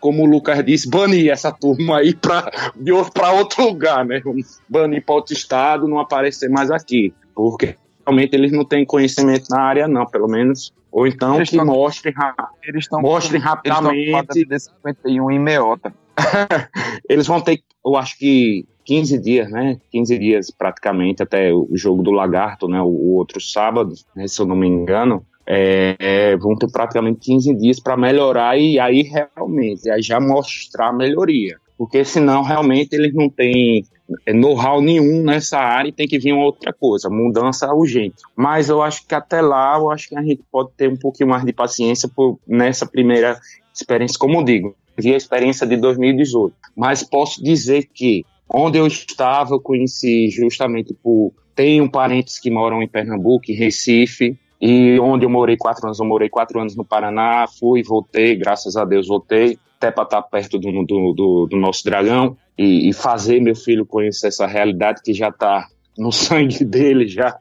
como 0.00 0.22
o 0.22 0.26
Lucas 0.26 0.64
disse, 0.64 0.88
banir 0.88 1.30
essa 1.30 1.52
turma 1.52 1.98
aí 1.98 2.14
para 2.14 3.32
outro 3.32 3.64
lugar, 3.64 4.04
né? 4.04 4.20
Banir 4.68 5.04
para 5.04 5.14
outro 5.14 5.34
estado, 5.34 5.88
não 5.88 5.98
aparecer 5.98 6.48
mais 6.48 6.70
aqui. 6.70 7.12
Porque 7.34 7.76
realmente 8.06 8.34
eles 8.34 8.52
não 8.52 8.64
têm 8.64 8.84
conhecimento 8.84 9.48
na 9.50 9.60
área, 9.60 9.86
não, 9.86 10.06
pelo 10.06 10.28
menos. 10.28 10.72
Ou 10.90 11.06
então 11.06 11.36
eles 11.36 11.50
que 11.50 11.62
mostrem, 11.62 12.14
eles 12.62 12.86
mostrem 12.90 13.40
rapidamente. 13.40 14.40
Eles 14.40 14.64
51 14.64 15.30
em 15.30 15.38
meota. 15.38 15.92
eles 17.08 17.26
vão 17.26 17.40
ter, 17.40 17.62
eu 17.84 17.94
acho 17.94 18.18
que 18.18 18.66
15 18.84 19.18
dias, 19.18 19.50
né? 19.50 19.78
15 19.90 20.18
dias 20.18 20.50
praticamente 20.50 21.22
até 21.22 21.52
o 21.52 21.68
jogo 21.74 22.02
do 22.02 22.10
Lagarto, 22.10 22.66
né? 22.66 22.80
O, 22.80 23.16
outro 23.16 23.40
sábado, 23.40 23.94
né? 24.16 24.26
se 24.26 24.40
eu 24.40 24.46
não 24.46 24.56
me 24.56 24.66
engano 24.66 25.24
é, 25.50 25.96
é, 25.98 26.36
vão 26.36 26.54
ter 26.54 26.70
praticamente 26.70 27.20
15 27.20 27.54
dias 27.54 27.80
para 27.80 27.96
melhorar 27.96 28.58
e 28.58 28.78
aí 28.78 29.02
realmente 29.02 29.90
aí 29.90 30.02
já 30.02 30.20
mostrar 30.20 30.92
melhoria. 30.92 31.56
Porque 31.78 32.04
senão 32.04 32.42
realmente 32.42 32.92
eles 32.92 33.14
não 33.14 33.30
têm 33.30 33.82
é, 34.26 34.32
know-how 34.34 34.82
nenhum 34.82 35.22
nessa 35.22 35.58
área 35.58 35.88
e 35.88 35.92
tem 35.92 36.06
que 36.06 36.18
vir 36.18 36.34
outra 36.34 36.70
coisa, 36.70 37.08
mudança 37.08 37.72
urgente. 37.72 38.16
Mas 38.36 38.68
eu 38.68 38.82
acho 38.82 39.06
que 39.06 39.14
até 39.14 39.40
lá, 39.40 39.78
eu 39.78 39.90
acho 39.90 40.10
que 40.10 40.18
a 40.18 40.22
gente 40.22 40.42
pode 40.52 40.70
ter 40.76 40.90
um 40.90 40.96
pouquinho 40.96 41.30
mais 41.30 41.44
de 41.44 41.52
paciência 41.52 42.10
por, 42.14 42.38
nessa 42.46 42.84
primeira 42.84 43.40
experiência, 43.72 44.18
como 44.18 44.40
eu 44.40 44.44
digo, 44.44 44.76
vi 44.98 45.14
a 45.14 45.16
experiência 45.16 45.66
de 45.66 45.76
2018. 45.78 46.54
Mas 46.76 47.02
posso 47.02 47.42
dizer 47.42 47.88
que 47.94 48.26
onde 48.50 48.76
eu 48.76 48.86
estava, 48.86 49.54
eu 49.54 49.60
conheci 49.60 50.28
justamente 50.28 50.92
por. 50.92 51.32
Tenho 51.54 51.90
parentes 51.90 52.38
que 52.38 52.50
moram 52.50 52.82
em 52.82 52.88
Pernambuco, 52.88 53.50
em 53.50 53.54
Recife, 53.54 54.38
e 54.60 54.98
onde 54.98 55.24
eu 55.24 55.30
morei 55.30 55.56
quatro 55.56 55.86
anos, 55.86 55.98
eu 55.98 56.04
morei 56.06 56.28
quatro 56.28 56.60
anos 56.60 56.74
no 56.74 56.84
Paraná, 56.84 57.46
fui, 57.46 57.82
voltei, 57.82 58.34
graças 58.36 58.76
a 58.76 58.84
Deus 58.84 59.06
voltei, 59.06 59.58
até 59.76 59.90
para 59.90 60.02
estar 60.02 60.22
perto 60.22 60.58
do, 60.58 60.84
do, 60.84 61.12
do, 61.12 61.46
do 61.46 61.56
nosso 61.56 61.84
dragão 61.84 62.36
e, 62.56 62.88
e, 62.88 62.92
fazer 62.92 63.40
meu 63.40 63.54
filho 63.54 63.86
conhecer 63.86 64.26
essa 64.26 64.46
realidade 64.46 65.00
que 65.04 65.14
já 65.14 65.28
está 65.28 65.68
no 65.96 66.10
sangue 66.12 66.64
dele 66.64 67.06
já. 67.06 67.36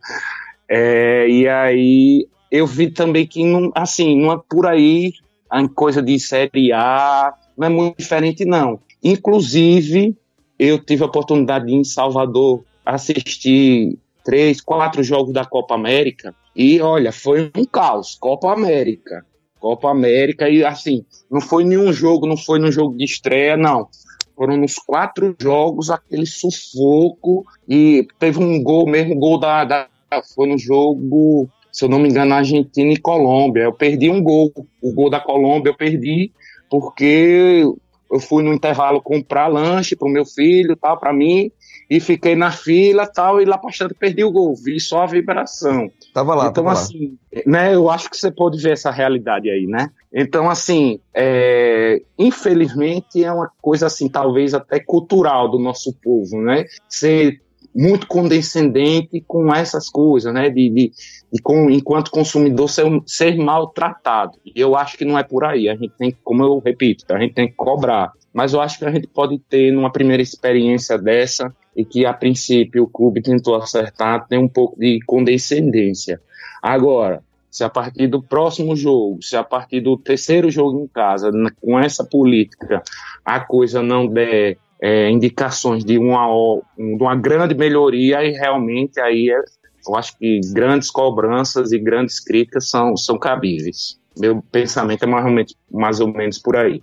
É, 0.70 1.28
e 1.28 1.48
aí 1.48 2.28
eu 2.52 2.68
vi 2.68 2.92
também 2.92 3.26
que, 3.26 3.44
não, 3.44 3.72
assim, 3.74 4.20
não 4.20 4.34
é 4.34 4.40
por 4.48 4.68
aí 4.68 5.14
a 5.50 5.68
coisa 5.68 6.04
de 6.04 6.20
Série 6.20 6.72
A, 6.72 7.34
não 7.58 7.68
é 7.68 7.70
muito 7.70 7.98
diferente 7.98 8.46
não. 8.46 8.80
Inclusive, 9.04 10.16
eu 10.60 10.78
tive 10.78 11.04
a 11.04 11.08
oportunidade 11.08 11.66
de 11.66 11.74
ir 11.74 11.78
em 11.78 11.84
Salvador 11.84 12.64
assistir 12.86 13.98
três, 14.24 14.62
quatro 14.62 15.02
jogos 15.02 15.34
da 15.34 15.46
Copa 15.46 15.74
América 15.74 16.36
e 16.58 16.82
olha, 16.82 17.12
foi 17.12 17.52
um 17.56 17.66
caos. 17.66 18.18
Copa 18.20 18.52
América. 18.52 19.24
Copa 19.60 19.92
América, 19.92 20.50
e 20.50 20.66
assim, 20.66 21.06
não 21.30 21.40
foi 21.40 21.64
nenhum 21.64 21.94
jogo, 21.94 22.26
não 22.26 22.38
foi 22.38 22.58
no 22.58 22.72
jogo 22.72 22.98
de 22.98 23.06
estreia, 23.06 23.56
não. 23.56 23.88
Foram 24.36 24.58
nos 24.58 24.76
quatro 24.76 25.36
jogos 25.40 25.92
aquele 25.92 26.26
sufoco 26.26 27.46
e 27.70 28.08
teve 28.20 28.40
um 28.40 28.62
gol, 28.62 28.88
mesmo 28.88 29.16
gol 29.16 29.40
da, 29.40 29.64
da 29.64 29.88
foi 30.36 30.48
no 30.48 30.58
jogo, 30.58 31.48
se 31.72 31.86
eu 31.86 31.90
não 31.90 32.00
me 32.00 32.10
engano, 32.10 32.34
Argentina 32.34 32.92
e 32.92 32.98
Colômbia. 32.98 33.64
Eu 33.64 33.74
perdi 33.74 34.10
um 34.10 34.22
gol. 34.22 34.52
O 34.82 34.94
gol 34.94 35.10
da 35.10 35.20
Colômbia 35.20 35.72
eu 35.72 35.78
perdi 35.78 36.32
porque 36.70 37.64
eu 38.12 38.20
fui 38.20 38.44
no 38.44 38.54
intervalo 38.54 39.02
comprar 39.02 39.48
lanche 39.48 39.96
para 39.96 40.08
o 40.08 40.12
meu 40.12 40.26
filho, 40.26 40.76
tal, 40.76 41.00
para 41.00 41.14
mim, 41.14 41.52
e 41.90 42.00
fiquei 42.00 42.36
na 42.36 42.52
fila 42.52 43.08
tal, 43.08 43.42
e 43.42 43.46
lá 43.46 43.58
passando 43.58 43.96
perdi 43.96 44.24
o 44.24 44.32
gol, 44.32 44.54
vi 44.56 44.80
só 44.80 45.04
a 45.04 45.06
vibração. 45.06 45.90
Tava 46.14 46.36
lá, 46.36 46.48
Então, 46.48 46.64
tava 46.64 46.72
assim, 46.74 47.18
lá. 47.34 47.42
né, 47.46 47.76
eu 47.76 47.90
acho 47.90 48.10
que 48.10 48.18
você 48.18 48.30
pode 48.30 48.62
ver 48.62 48.74
essa 48.74 48.92
realidade 48.92 49.50
aí, 49.50 49.66
né? 49.66 49.90
Então, 50.14 50.50
assim, 50.50 51.00
é, 51.14 52.02
infelizmente 52.18 53.24
é 53.24 53.32
uma 53.32 53.50
coisa, 53.62 53.86
assim, 53.88 54.10
talvez 54.10 54.54
até 54.54 54.80
cultural 54.80 55.50
do 55.50 55.60
nosso 55.60 55.94
povo, 55.94 56.42
né? 56.42 56.66
Ser 56.90 57.42
muito 57.74 58.08
condescendente 58.08 59.24
com 59.28 59.54
essas 59.54 59.88
coisas, 59.88 60.34
né? 60.34 60.50
De, 60.50 60.70
de, 60.70 60.92
de 61.32 61.42
com, 61.42 61.70
enquanto 61.70 62.10
consumidor 62.10 62.68
ser, 62.70 62.86
ser 63.06 63.38
maltratado. 63.38 64.38
E 64.44 64.60
eu 64.60 64.76
acho 64.76 64.98
que 64.98 65.06
não 65.06 65.18
é 65.18 65.24
por 65.24 65.46
aí. 65.46 65.70
A 65.70 65.76
gente 65.76 65.94
tem, 65.98 66.16
como 66.24 66.44
eu 66.44 66.60
repito, 66.60 67.06
a 67.14 67.20
gente 67.20 67.36
tem 67.36 67.48
que 67.48 67.54
cobrar. 67.56 68.12
Mas 68.34 68.54
eu 68.54 68.62
acho 68.62 68.80
que 68.80 68.86
a 68.86 68.92
gente 68.92 69.08
pode 69.08 69.38
ter, 69.40 69.72
numa 69.72 69.92
primeira 69.92 70.22
experiência 70.24 70.98
dessa, 70.98 71.54
e 71.78 71.86
que 71.86 72.08
a 72.08 72.14
princípio 72.14 72.84
o 72.84 72.88
clube 72.88 73.22
tentou 73.22 73.54
acertar, 73.54 74.28
tem 74.28 74.40
um 74.40 74.50
pouco 74.50 74.80
de 74.80 75.00
condescendência. 75.06 76.20
Agora, 76.60 77.22
se 77.52 77.64
a 77.64 77.70
partir 77.70 78.08
do 78.08 78.22
próximo 78.22 78.76
jogo, 78.76 79.22
se 79.22 79.38
a 79.38 79.44
partir 79.44 79.82
do 79.82 79.96
terceiro 79.96 80.50
jogo 80.50 80.84
em 80.84 80.88
casa, 80.88 81.32
com 81.62 81.80
essa 81.80 82.04
política, 82.04 82.82
a 83.24 83.40
coisa 83.40 83.84
não 83.84 84.08
der 84.08 84.58
é, 84.82 85.12
indicações 85.12 85.86
de 85.86 86.00
uma, 86.00 86.28
de 86.76 87.02
uma 87.04 87.16
grande 87.16 87.54
melhoria, 87.54 88.24
e 88.24 88.32
realmente 88.32 89.00
aí 89.00 89.30
é, 89.30 89.40
eu 89.88 89.96
acho 89.96 90.18
que 90.18 90.42
grandes 90.54 90.90
cobranças 90.90 91.72
e 91.72 91.78
grandes 91.78 92.20
críticas 92.20 92.70
são, 92.70 92.98
são 92.98 93.20
cabíveis. 93.20 94.00
Meu 94.18 94.42
pensamento 94.52 95.04
é 95.04 95.06
mais, 95.06 95.54
mais 95.72 96.00
ou 96.00 96.08
menos 96.08 96.40
por 96.40 96.56
aí. 96.58 96.82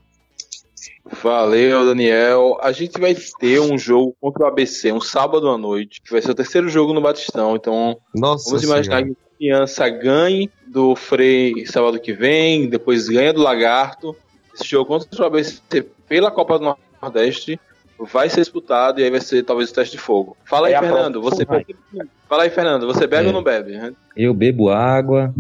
Valeu, 1.22 1.84
Daniel. 1.84 2.59
A 2.62 2.72
gente 2.72 2.98
vai 2.98 3.14
ter 3.14 3.61
um 3.61 3.76
jogo 3.76 4.16
contra 4.20 4.44
o 4.44 4.46
ABC, 4.46 4.90
um 4.90 5.00
sábado 5.00 5.48
à 5.50 5.59
noite, 5.59 6.00
que 6.00 6.11
vai 6.11 6.22
ser 6.22 6.30
o 6.30 6.34
terceiro 6.34 6.68
jogo 6.68 6.94
no 6.94 7.00
Batistão. 7.00 7.55
Então, 7.57 7.98
Nossa 8.14 8.48
vamos 8.48 8.64
imaginar 8.64 9.00
senhora. 9.00 9.14
que 9.14 9.34
a 9.34 9.36
criança 9.36 9.88
ganhe 9.90 10.50
do 10.66 10.96
Frei 10.96 11.66
sábado 11.66 12.00
que 12.00 12.12
vem, 12.12 12.68
depois 12.68 13.09
ganha 13.09 13.32
do 13.32 13.42
Lagarto. 13.42 14.16
Esse 14.55 14.66
jogo 14.66 14.86
contra 14.86 15.22
o 15.22 15.26
ABC 15.26 15.61
pela 16.09 16.30
Copa 16.30 16.59
do 16.59 16.76
Nordeste 17.02 17.61
vai 17.98 18.28
ser 18.30 18.40
disputado 18.40 19.00
e 19.00 19.05
aí 19.05 19.11
vai 19.11 19.20
ser 19.20 19.42
talvez 19.42 19.70
o 19.70 19.74
teste 19.74 19.96
de 19.96 20.02
fogo. 20.02 20.36
Fala 20.44 20.68
aí, 20.68 20.78
Fernando. 20.78 21.20
Você 21.20 21.44
bebe... 21.44 21.76
Fala 22.28 22.44
aí, 22.44 22.50
Fernando. 22.50 22.86
Você 22.86 23.07
bebe 23.07 23.24
é. 23.24 23.26
ou 23.26 23.32
não 23.32 23.42
bebe? 23.42 23.94
Eu 24.16 24.32
bebo 24.32 24.70
água, 24.70 25.34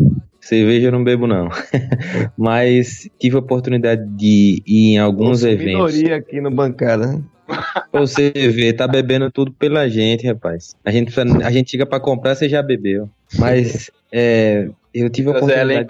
Cerveja 0.44 0.88
eu 0.88 0.92
não 0.92 1.02
bebo, 1.02 1.26
não. 1.26 1.48
Mas 2.36 3.08
tive 3.18 3.34
a 3.36 3.38
oportunidade 3.38 4.06
de 4.10 4.62
ir 4.66 4.92
em 4.92 4.98
alguns 4.98 5.42
Nossa, 5.42 5.50
eventos. 5.50 5.94
minoria 5.94 6.16
aqui 6.16 6.38
no 6.38 6.50
bancada. 6.50 7.18
Você 7.90 8.30
vê, 8.30 8.70
tá 8.74 8.86
bebendo 8.86 9.30
tudo 9.30 9.52
pela 9.52 9.88
gente, 9.88 10.26
rapaz. 10.26 10.76
A 10.84 10.90
gente, 10.90 11.18
a 11.18 11.50
gente 11.50 11.70
chega 11.70 11.86
pra 11.86 11.98
comprar, 11.98 12.34
você 12.34 12.46
já 12.46 12.62
bebeu. 12.62 13.08
Mas 13.38 13.90
é, 14.12 14.68
eu 14.92 15.08
tive 15.08 15.28
a 15.28 15.30
oportunidade 15.32 15.86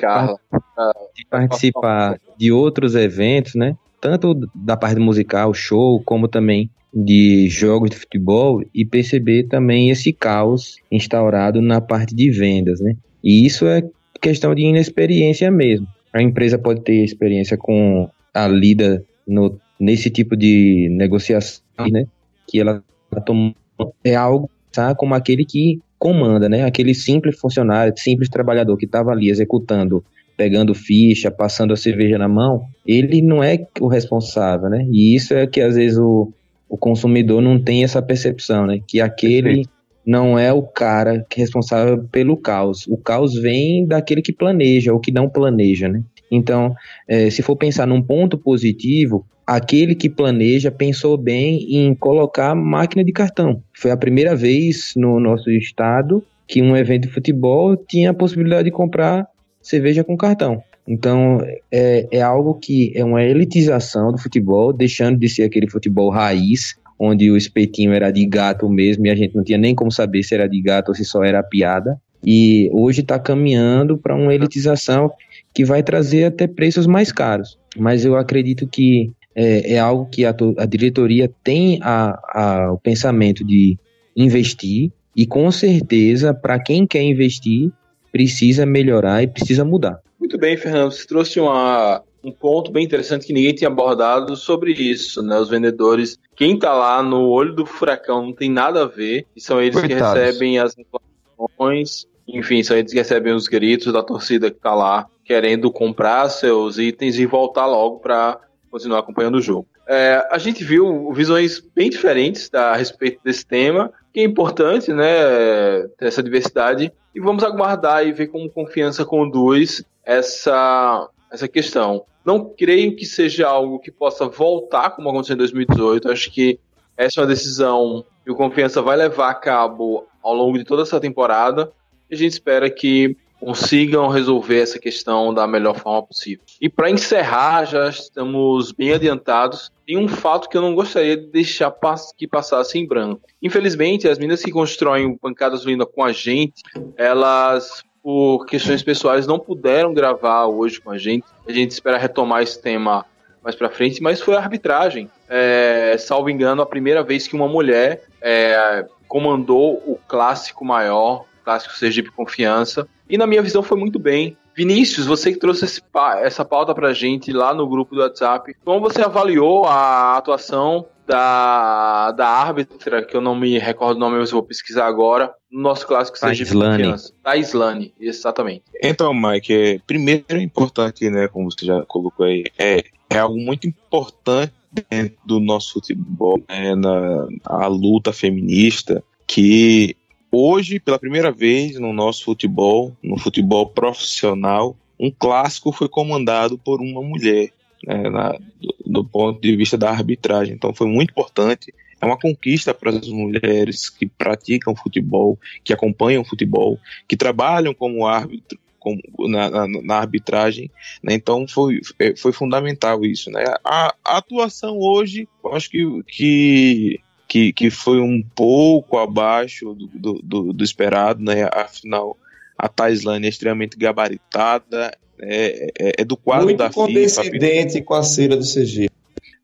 de 1.16 1.26
participar 1.28 2.20
de 2.38 2.52
outros 2.52 2.94
eventos, 2.94 3.56
né? 3.56 3.76
Tanto 4.00 4.48
da 4.54 4.76
parte 4.76 5.00
musical, 5.00 5.52
show, 5.52 6.00
como 6.04 6.28
também 6.28 6.70
de 6.94 7.48
jogos 7.48 7.90
de 7.90 7.96
futebol 7.96 8.62
e 8.72 8.84
perceber 8.84 9.48
também 9.48 9.90
esse 9.90 10.12
caos 10.12 10.76
instaurado 10.92 11.60
na 11.60 11.80
parte 11.80 12.14
de 12.14 12.30
vendas, 12.30 12.78
né? 12.80 12.94
E 13.22 13.44
isso 13.44 13.66
é 13.66 13.82
questão 14.24 14.54
de 14.54 14.62
inexperiência 14.62 15.50
mesmo. 15.50 15.86
A 16.10 16.22
empresa 16.22 16.58
pode 16.58 16.80
ter 16.80 17.04
experiência 17.04 17.58
com 17.58 18.08
a 18.32 18.48
lida 18.48 19.04
no, 19.28 19.60
nesse 19.78 20.08
tipo 20.08 20.34
de 20.34 20.88
negociação, 20.90 21.62
né? 21.90 22.06
Que 22.48 22.60
ela 22.60 22.82
toma, 23.26 23.54
é 24.02 24.14
algo 24.14 24.48
tá, 24.72 24.94
como 24.94 25.14
aquele 25.14 25.44
que 25.44 25.78
comanda, 25.98 26.48
né? 26.48 26.64
Aquele 26.64 26.94
simples 26.94 27.38
funcionário, 27.38 27.92
simples 27.98 28.30
trabalhador 28.30 28.78
que 28.78 28.86
estava 28.86 29.10
ali 29.10 29.28
executando, 29.28 30.02
pegando 30.38 30.74
ficha, 30.74 31.30
passando 31.30 31.74
a 31.74 31.76
cerveja 31.76 32.16
na 32.16 32.28
mão, 32.28 32.62
ele 32.86 33.20
não 33.20 33.44
é 33.44 33.66
o 33.78 33.88
responsável, 33.88 34.70
né? 34.70 34.86
E 34.90 35.14
isso 35.14 35.34
é 35.34 35.46
que 35.46 35.60
às 35.60 35.76
vezes 35.76 35.98
o, 35.98 36.32
o 36.66 36.78
consumidor 36.78 37.42
não 37.42 37.62
tem 37.62 37.84
essa 37.84 38.00
percepção, 38.00 38.66
né? 38.66 38.80
Que 38.86 39.02
aquele 39.02 39.66
não 40.06 40.38
é 40.38 40.52
o 40.52 40.62
cara 40.62 41.24
que 41.28 41.40
é 41.40 41.42
responsável 41.42 42.04
pelo 42.10 42.36
caos. 42.36 42.86
O 42.86 42.96
caos 42.96 43.34
vem 43.34 43.86
daquele 43.86 44.22
que 44.22 44.32
planeja 44.32 44.92
ou 44.92 45.00
que 45.00 45.10
não 45.12 45.28
planeja, 45.28 45.88
né? 45.88 46.02
Então, 46.30 46.74
é, 47.08 47.30
se 47.30 47.42
for 47.42 47.56
pensar 47.56 47.86
num 47.86 48.02
ponto 48.02 48.36
positivo, 48.36 49.24
aquele 49.46 49.94
que 49.94 50.08
planeja 50.08 50.70
pensou 50.70 51.16
bem 51.16 51.76
em 51.76 51.94
colocar 51.94 52.54
máquina 52.54 53.04
de 53.04 53.12
cartão. 53.12 53.62
Foi 53.72 53.90
a 53.90 53.96
primeira 53.96 54.34
vez 54.34 54.92
no 54.96 55.20
nosso 55.20 55.50
estado 55.50 56.24
que 56.46 56.60
um 56.60 56.76
evento 56.76 57.02
de 57.02 57.14
futebol 57.14 57.76
tinha 57.76 58.10
a 58.10 58.14
possibilidade 58.14 58.64
de 58.64 58.70
comprar 58.70 59.26
cerveja 59.60 60.04
com 60.04 60.16
cartão. 60.16 60.62
Então, 60.86 61.38
é, 61.72 62.06
é 62.10 62.20
algo 62.20 62.54
que 62.54 62.92
é 62.94 63.02
uma 63.02 63.22
elitização 63.22 64.12
do 64.12 64.18
futebol, 64.18 64.72
deixando 64.72 65.18
de 65.18 65.28
ser 65.28 65.44
aquele 65.44 65.68
futebol 65.68 66.10
raiz, 66.10 66.76
onde 66.98 67.30
o 67.30 67.36
espetinho 67.36 67.92
era 67.92 68.10
de 68.10 68.24
gato 68.26 68.68
mesmo 68.68 69.06
e 69.06 69.10
a 69.10 69.14
gente 69.14 69.34
não 69.34 69.44
tinha 69.44 69.58
nem 69.58 69.74
como 69.74 69.90
saber 69.90 70.22
se 70.22 70.34
era 70.34 70.48
de 70.48 70.60
gato 70.60 70.90
ou 70.90 70.94
se 70.94 71.04
só 71.04 71.22
era 71.22 71.42
piada. 71.42 72.00
E 72.26 72.70
hoje 72.72 73.02
está 73.02 73.18
caminhando 73.18 73.98
para 73.98 74.14
uma 74.14 74.34
elitização 74.34 75.10
que 75.52 75.64
vai 75.64 75.82
trazer 75.82 76.24
até 76.24 76.46
preços 76.46 76.86
mais 76.86 77.12
caros. 77.12 77.58
Mas 77.76 78.04
eu 78.04 78.16
acredito 78.16 78.66
que 78.66 79.10
é, 79.34 79.74
é 79.74 79.78
algo 79.78 80.06
que 80.06 80.24
a, 80.24 80.34
a 80.58 80.64
diretoria 80.64 81.30
tem 81.42 81.78
a, 81.82 82.18
a, 82.32 82.72
o 82.72 82.78
pensamento 82.78 83.44
de 83.44 83.76
investir 84.16 84.90
e 85.16 85.26
com 85.26 85.50
certeza 85.50 86.32
para 86.32 86.58
quem 86.58 86.86
quer 86.86 87.02
investir 87.02 87.70
precisa 88.10 88.64
melhorar 88.64 89.22
e 89.22 89.26
precisa 89.26 89.64
mudar. 89.64 89.98
Muito 90.18 90.38
bem, 90.38 90.56
Fernando. 90.56 90.92
Você 90.92 91.06
trouxe 91.06 91.40
uma, 91.40 92.02
um 92.24 92.32
ponto 92.32 92.72
bem 92.72 92.84
interessante 92.84 93.26
que 93.26 93.32
ninguém 93.32 93.54
tinha 93.54 93.68
abordado 93.68 94.34
sobre 94.34 94.72
isso, 94.72 95.22
né? 95.22 95.38
Os 95.38 95.50
vendedores, 95.50 96.18
quem 96.34 96.58
tá 96.58 96.72
lá 96.72 97.02
no 97.02 97.28
olho 97.28 97.54
do 97.54 97.66
furacão 97.66 98.22
não 98.22 98.32
tem 98.32 98.50
nada 98.50 98.82
a 98.82 98.86
ver, 98.86 99.26
e 99.36 99.40
são 99.40 99.60
eles 99.60 99.78
Coitados. 99.78 100.14
que 100.14 100.24
recebem 100.24 100.58
as 100.58 100.74
informações, 100.78 102.06
enfim, 102.26 102.62
são 102.62 102.76
eles 102.76 102.92
que 102.92 102.98
recebem 102.98 103.34
os 103.34 103.46
gritos 103.46 103.92
da 103.92 104.02
torcida 104.02 104.50
que 104.50 104.58
tá 104.58 104.74
lá 104.74 105.06
querendo 105.24 105.70
comprar 105.70 106.28
seus 106.28 106.78
itens 106.78 107.18
e 107.18 107.26
voltar 107.26 107.66
logo 107.66 107.98
para 107.98 108.38
continuar 108.70 109.00
acompanhando 109.00 109.36
o 109.36 109.42
jogo. 109.42 109.66
É, 109.86 110.26
a 110.30 110.38
gente 110.38 110.64
viu 110.64 111.12
visões 111.12 111.60
bem 111.74 111.90
diferentes 111.90 112.52
a 112.54 112.74
respeito 112.74 113.20
desse 113.22 113.46
tema, 113.46 113.92
que 114.12 114.20
é 114.20 114.24
importante, 114.24 114.92
né, 114.92 115.82
ter 115.98 116.06
essa 116.06 116.22
diversidade, 116.22 116.92
e 117.14 117.20
vamos 117.20 117.44
aguardar 117.44 118.06
e 118.06 118.12
ver 118.12 118.28
como 118.28 118.50
confiança 118.50 119.04
conduz 119.04 119.84
essa, 120.04 121.08
essa 121.34 121.48
questão. 121.48 122.04
Não 122.24 122.52
creio 122.56 122.96
que 122.96 123.04
seja 123.04 123.46
algo 123.46 123.78
que 123.78 123.90
possa 123.90 124.26
voltar 124.26 124.90
como 124.90 125.08
aconteceu 125.08 125.34
em 125.34 125.38
2018, 125.38 126.10
acho 126.10 126.30
que 126.30 126.58
essa 126.96 127.20
é 127.20 127.22
uma 127.22 127.28
decisão 127.28 128.04
que 128.24 128.30
o 128.30 128.36
Confiança 128.36 128.80
vai 128.80 128.96
levar 128.96 129.30
a 129.30 129.34
cabo 129.34 130.06
ao 130.22 130.34
longo 130.34 130.56
de 130.56 130.64
toda 130.64 130.82
essa 130.82 131.00
temporada, 131.00 131.70
e 132.10 132.14
a 132.14 132.18
gente 132.18 132.32
espera 132.32 132.70
que 132.70 133.16
consigam 133.44 134.08
resolver 134.08 134.60
essa 134.60 134.78
questão 134.78 135.34
da 135.34 135.46
melhor 135.46 135.78
forma 135.78 136.02
possível. 136.02 136.42
E 136.58 136.68
para 136.68 136.90
encerrar, 136.90 137.66
já 137.66 137.88
estamos 137.90 138.72
bem 138.72 138.94
adiantados. 138.94 139.70
Tem 139.86 139.98
um 139.98 140.08
fato 140.08 140.48
que 140.48 140.56
eu 140.56 140.62
não 140.62 140.74
gostaria 140.74 141.16
de 141.16 141.26
deixar 141.26 141.74
que 142.16 142.26
passasse 142.26 142.78
em 142.78 142.86
branco. 142.86 143.20
Infelizmente, 143.42 144.08
as 144.08 144.18
meninas 144.18 144.42
que 144.42 144.50
constroem 144.50 145.18
bancadas 145.22 145.64
lindas 145.64 145.88
com 145.94 146.02
a 146.02 146.10
gente, 146.10 146.62
elas 146.96 147.82
por 148.04 148.44
questões 148.44 148.82
pessoais 148.82 149.26
não 149.26 149.38
puderam 149.38 149.94
gravar 149.94 150.44
hoje 150.44 150.78
com 150.78 150.90
a 150.90 150.98
gente. 150.98 151.24
A 151.48 151.52
gente 151.52 151.70
espera 151.70 151.96
retomar 151.96 152.42
esse 152.42 152.60
tema 152.60 153.06
mais 153.42 153.56
para 153.56 153.70
frente, 153.70 154.02
mas 154.02 154.20
foi 154.20 154.36
a 154.36 154.40
arbitragem. 154.40 155.10
É, 155.26 155.96
salvo 155.98 156.28
engano, 156.28 156.60
a 156.60 156.66
primeira 156.66 157.02
vez 157.02 157.26
que 157.26 157.34
uma 157.34 157.48
mulher 157.48 158.04
é, 158.20 158.84
comandou 159.08 159.82
o 159.86 159.98
clássico 160.06 160.66
maior 160.66 161.24
clássico 161.42 161.74
Sergipe 161.74 162.10
Confiança. 162.10 162.86
E 163.08 163.16
na 163.16 163.26
minha 163.26 163.42
visão 163.42 163.62
foi 163.62 163.78
muito 163.78 163.98
bem. 163.98 164.36
Vinícius, 164.56 165.06
você 165.06 165.32
que 165.32 165.38
trouxe 165.38 165.64
esse, 165.64 165.82
essa 166.22 166.44
pauta 166.44 166.74
pra 166.74 166.92
gente 166.92 167.32
lá 167.32 167.52
no 167.52 167.68
grupo 167.68 167.94
do 167.94 168.00
WhatsApp, 168.00 168.54
como 168.64 168.80
você 168.80 169.02
avaliou 169.02 169.64
a 169.64 170.16
atuação 170.16 170.86
da, 171.06 172.12
da 172.12 172.28
árbitra, 172.28 173.04
que 173.04 173.16
eu 173.16 173.20
não 173.20 173.34
me 173.34 173.58
recordo 173.58 173.96
o 173.96 174.00
nome, 174.00 174.18
mas 174.18 174.30
eu 174.30 174.36
vou 174.36 174.42
pesquisar 174.42 174.86
agora, 174.86 175.32
no 175.50 175.60
nosso 175.60 175.86
clássico 175.86 176.18
Sergipe 176.18 176.52
Confiança. 176.52 177.12
Da 177.22 177.36
Islane, 177.36 177.92
exatamente. 178.00 178.62
Então, 178.82 179.12
Mike, 179.12 179.52
é, 179.52 179.78
primeiro 179.86 180.24
é 180.30 180.40
importante, 180.40 181.08
né, 181.10 181.28
como 181.28 181.50
você 181.50 181.66
já 181.66 181.84
colocou 181.86 182.26
aí, 182.26 182.44
é, 182.58 182.84
é 183.10 183.18
algo 183.18 183.36
muito 183.36 183.66
importante 183.66 184.52
dentro 184.90 185.16
do 185.24 185.40
nosso 185.40 185.74
futebol, 185.74 186.40
né, 186.48 186.74
na 186.74 187.28
a 187.44 187.66
luta 187.66 188.12
feminista, 188.12 189.02
que 189.26 189.96
Hoje, 190.36 190.80
pela 190.80 190.98
primeira 190.98 191.30
vez 191.30 191.78
no 191.78 191.92
nosso 191.92 192.24
futebol, 192.24 192.96
no 193.00 193.16
futebol 193.16 193.68
profissional, 193.68 194.76
um 194.98 195.08
clássico 195.08 195.70
foi 195.70 195.88
comandado 195.88 196.58
por 196.58 196.80
uma 196.80 197.00
mulher, 197.00 197.50
né, 197.86 198.10
na, 198.10 198.32
do, 198.60 198.74
do, 198.84 199.04
ponto 199.04 199.40
de 199.40 199.54
vista 199.54 199.78
da 199.78 199.90
arbitragem. 199.90 200.54
Então 200.54 200.74
foi 200.74 200.88
muito 200.88 201.12
importante. 201.12 201.72
É 202.00 202.04
uma 202.04 202.18
conquista 202.18 202.74
para 202.74 202.90
as 202.90 203.06
mulheres 203.06 203.88
que 203.88 204.06
praticam 204.06 204.74
futebol, 204.74 205.38
que 205.62 205.72
acompanham 205.72 206.24
futebol, 206.24 206.80
que 207.06 207.16
trabalham 207.16 207.72
como 207.72 208.04
árbitro 208.04 208.58
com, 208.80 208.98
na, 209.28 209.48
na, 209.48 209.68
na, 209.68 209.94
arbitragem. 209.98 210.68
Né? 211.00 211.14
Então 211.14 211.46
foi, 211.46 211.80
é, 212.00 212.16
foi 212.16 212.32
fundamental 212.32 213.04
isso. 213.04 213.30
Né? 213.30 213.44
A, 213.64 213.94
a 214.04 214.16
atuação 214.18 214.80
hoje, 214.80 215.28
eu 215.44 215.54
acho 215.54 215.70
que, 215.70 216.02
que 216.08 217.00
que, 217.34 217.52
que 217.52 217.68
foi 217.68 217.98
um 217.98 218.22
pouco 218.22 218.96
abaixo 218.96 219.74
do, 219.92 220.22
do, 220.22 220.52
do 220.52 220.62
esperado, 220.62 221.20
né? 221.20 221.48
Afinal, 221.52 222.16
a 222.56 222.68
Taislândia 222.68 223.26
é 223.26 223.28
extremamente 223.28 223.76
gabaritada, 223.76 224.96
é, 225.18 225.72
é, 225.76 225.92
é 225.98 226.04
do 226.04 226.16
quadro 226.16 226.44
Muito 226.44 226.58
da 226.58 226.68
FIFA. 226.68 226.80
Muito 226.82 226.94
condescendente 226.94 227.82
com 227.82 227.94
a 227.94 228.04
cera 228.04 228.36
do 228.36 228.44
CG. 228.44 228.88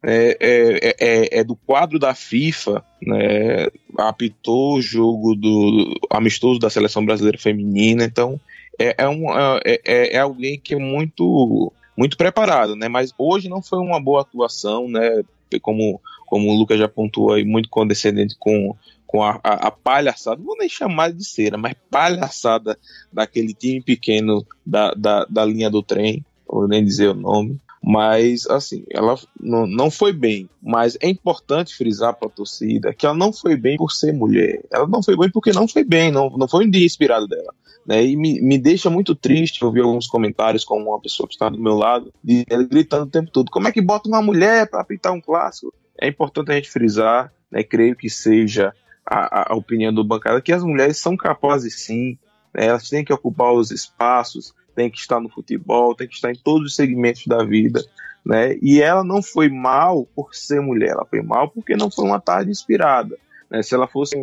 É, 0.04 0.36
é, 0.40 0.94
é, 1.00 1.40
é, 1.40 1.44
do 1.44 1.56
quadro 1.56 1.98
da 1.98 2.14
FIFA, 2.14 2.84
né, 3.02 3.66
apitou 3.98 4.76
o 4.76 4.80
jogo 4.80 5.34
do 5.34 5.92
amistoso 6.10 6.60
da 6.60 6.70
seleção 6.70 7.04
brasileira 7.04 7.38
feminina, 7.38 8.04
então 8.04 8.40
é, 8.78 8.94
é, 8.98 9.08
um, 9.08 9.28
é, 9.36 9.80
é, 9.84 10.14
é, 10.14 10.18
alguém 10.20 10.60
que 10.60 10.74
é 10.74 10.78
muito 10.78 11.72
muito 11.96 12.16
preparado, 12.16 12.76
né, 12.76 12.88
mas 12.88 13.12
hoje 13.18 13.48
não 13.48 13.60
foi 13.60 13.80
uma 13.80 14.00
boa 14.00 14.22
atuação, 14.22 14.88
né, 14.88 15.22
como 15.60 16.00
como 16.30 16.48
o 16.48 16.54
Lucas 16.56 16.78
já 16.78 16.88
pontuou 16.88 17.32
aí, 17.32 17.44
muito 17.44 17.68
condescendente 17.68 18.36
com, 18.38 18.74
com 19.04 19.20
a, 19.22 19.40
a, 19.42 19.66
a, 19.66 19.70
palhaçada, 19.72 20.40
vou 20.40 20.56
nem 20.56 20.68
chamar 20.68 21.12
de 21.12 21.24
cera, 21.24 21.58
mas 21.58 21.74
palhaçada 21.90 22.78
daquele 23.12 23.52
time 23.52 23.82
pequeno 23.82 24.46
da, 24.64 24.92
da, 24.92 25.24
da 25.24 25.44
linha 25.44 25.68
do 25.68 25.82
trem, 25.82 26.24
vou 26.46 26.68
nem 26.68 26.84
dizer 26.84 27.08
o 27.08 27.14
nome. 27.14 27.60
Mas, 27.82 28.46
assim, 28.46 28.84
ela 28.90 29.18
não, 29.40 29.66
não 29.66 29.90
foi 29.90 30.12
bem. 30.12 30.48
Mas 30.62 30.98
é 31.00 31.08
importante 31.08 31.74
frisar 31.74 32.14
para 32.14 32.28
a 32.28 32.30
torcida 32.30 32.92
que 32.92 33.06
ela 33.06 33.14
não 33.14 33.32
foi 33.32 33.56
bem 33.56 33.78
por 33.78 33.90
ser 33.90 34.12
mulher. 34.12 34.62
Ela 34.70 34.86
não 34.86 35.02
foi 35.02 35.16
bem 35.16 35.30
porque 35.30 35.50
não 35.50 35.66
foi 35.66 35.82
bem, 35.82 36.12
não, 36.12 36.28
não 36.30 36.46
foi 36.46 36.66
um 36.66 36.70
dia 36.70 36.84
inspirado 36.84 37.26
dela. 37.26 37.54
Né? 37.86 38.04
E 38.04 38.16
me, 38.16 38.38
me 38.42 38.58
deixa 38.58 38.90
muito 38.90 39.14
triste 39.14 39.64
ouvir 39.64 39.80
alguns 39.80 40.06
comentários 40.06 40.62
como 40.62 40.90
uma 40.90 41.00
pessoa 41.00 41.26
que 41.26 41.34
está 41.34 41.48
do 41.48 41.58
meu 41.58 41.74
lado, 41.74 42.12
gritando 42.22 43.04
o 43.04 43.10
tempo 43.10 43.30
todo: 43.30 43.50
como 43.50 43.66
é 43.66 43.72
que 43.72 43.80
bota 43.80 44.08
uma 44.08 44.20
mulher 44.20 44.68
para 44.68 44.84
pintar 44.84 45.12
um 45.12 45.20
clássico? 45.20 45.72
É 46.00 46.08
importante 46.08 46.50
a 46.50 46.54
gente 46.54 46.70
frisar, 46.70 47.30
né, 47.50 47.62
creio 47.62 47.94
que 47.94 48.08
seja 48.08 48.72
a, 49.04 49.52
a 49.52 49.56
opinião 49.56 49.92
do 49.92 50.02
bancada, 50.02 50.40
que 50.40 50.52
as 50.52 50.64
mulheres 50.64 50.98
são 50.98 51.16
capazes 51.16 51.84
sim, 51.84 52.18
né, 52.54 52.66
elas 52.66 52.88
têm 52.88 53.04
que 53.04 53.12
ocupar 53.12 53.52
os 53.52 53.70
espaços, 53.70 54.54
têm 54.74 54.90
que 54.90 54.98
estar 54.98 55.20
no 55.20 55.28
futebol, 55.28 55.94
têm 55.94 56.08
que 56.08 56.14
estar 56.14 56.30
em 56.30 56.38
todos 56.42 56.68
os 56.68 56.74
segmentos 56.74 57.26
da 57.26 57.44
vida, 57.44 57.84
né, 58.24 58.56
e 58.62 58.80
ela 58.80 59.04
não 59.04 59.22
foi 59.22 59.50
mal 59.50 60.06
por 60.14 60.34
ser 60.34 60.60
mulher, 60.60 60.90
ela 60.90 61.04
foi 61.04 61.20
mal 61.20 61.50
porque 61.50 61.76
não 61.76 61.90
foi 61.90 62.06
uma 62.06 62.20
tarde 62.20 62.50
inspirada, 62.50 63.18
né, 63.50 63.62
se 63.62 63.74
ela 63.74 63.86
fosse 63.86 64.16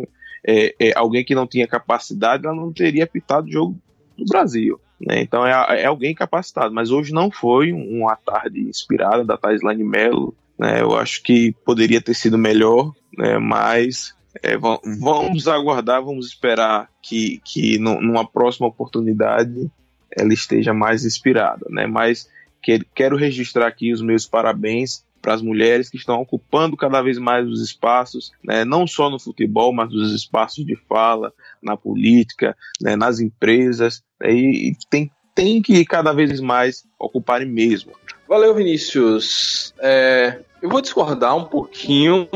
é, 0.46 0.74
é, 0.80 0.98
alguém 0.98 1.24
que 1.24 1.36
não 1.36 1.46
tinha 1.46 1.68
capacidade, 1.68 2.46
ela 2.46 2.56
não 2.56 2.74
teria 2.74 3.06
pitado 3.06 3.48
o 3.48 3.52
jogo 3.52 3.80
do 4.18 4.26
Brasil, 4.26 4.80
né, 5.00 5.22
então 5.22 5.46
é, 5.46 5.82
é, 5.82 5.86
alguém 5.86 6.16
capacitado, 6.16 6.74
mas 6.74 6.90
hoje 6.90 7.14
não 7.14 7.30
foi 7.30 7.72
uma 7.72 8.16
tarde 8.16 8.62
inspirada 8.62 9.24
da 9.24 9.38
Taislane 9.38 9.84
Mello, 9.84 10.34
né? 10.58 10.82
Eu 10.82 10.96
acho 10.96 11.22
que 11.24 11.54
poderia 11.66 12.02
ter 12.02 12.14
sido 12.14 12.38
melhor, 12.38 12.92
né? 13.18 13.38
mas 13.38 14.16
é, 14.42 14.58
vamos 14.58 15.48
aguardar, 15.48 16.04
vamos 16.04 16.28
esperar 16.28 16.90
que, 17.02 17.42
que 17.44 17.78
numa 17.78 18.28
próxima 18.28 18.68
oportunidade 18.68 19.70
ela 20.12 20.34
esteja 20.34 20.74
mais 20.74 21.06
inspirada. 21.06 21.66
Né? 21.70 21.86
Mas 21.86 22.28
que, 22.62 22.80
quero 22.96 23.16
registrar 23.16 23.68
aqui 23.68 23.94
os 23.94 24.02
meus 24.02 24.26
parabéns 24.26 25.06
para 25.22 25.34
as 25.34 25.42
mulheres 25.42 25.90
que 25.90 25.98
estão 25.98 26.22
ocupando 26.22 26.78
cada 26.78 27.02
vez 27.02 27.18
mais 27.18 27.48
os 27.48 27.62
espaços, 27.62 28.32
né, 28.44 28.64
não 28.64 28.88
só 28.88 29.10
no 29.10 29.20
futebol, 29.20 29.74
mas 29.74 29.92
nos 29.92 30.14
espaços 30.14 30.66
de 30.66 30.76
fala, 30.88 31.34
na 31.62 31.76
política, 31.76 32.56
né, 32.82 32.96
nas 32.96 33.20
empresas, 33.20 34.04
né, 34.22 34.32
e, 34.32 34.78
tem, 34.90 35.12
tem 35.36 35.62
que 35.62 35.84
cada 35.86 36.14
vez 36.14 36.40
mais 36.40 36.86
ocuparem 36.98 37.48
mesmo. 37.48 37.92
Valeu, 38.28 38.54
Vinícius. 38.54 39.74
É, 39.80 40.40
eu 40.62 40.70
vou 40.70 40.82
discordar 40.82 41.36
um 41.36 41.46
pouquinho, 41.46 42.28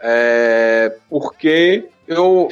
é, 0.00 0.96
porque 1.08 1.88
eu 2.06 2.48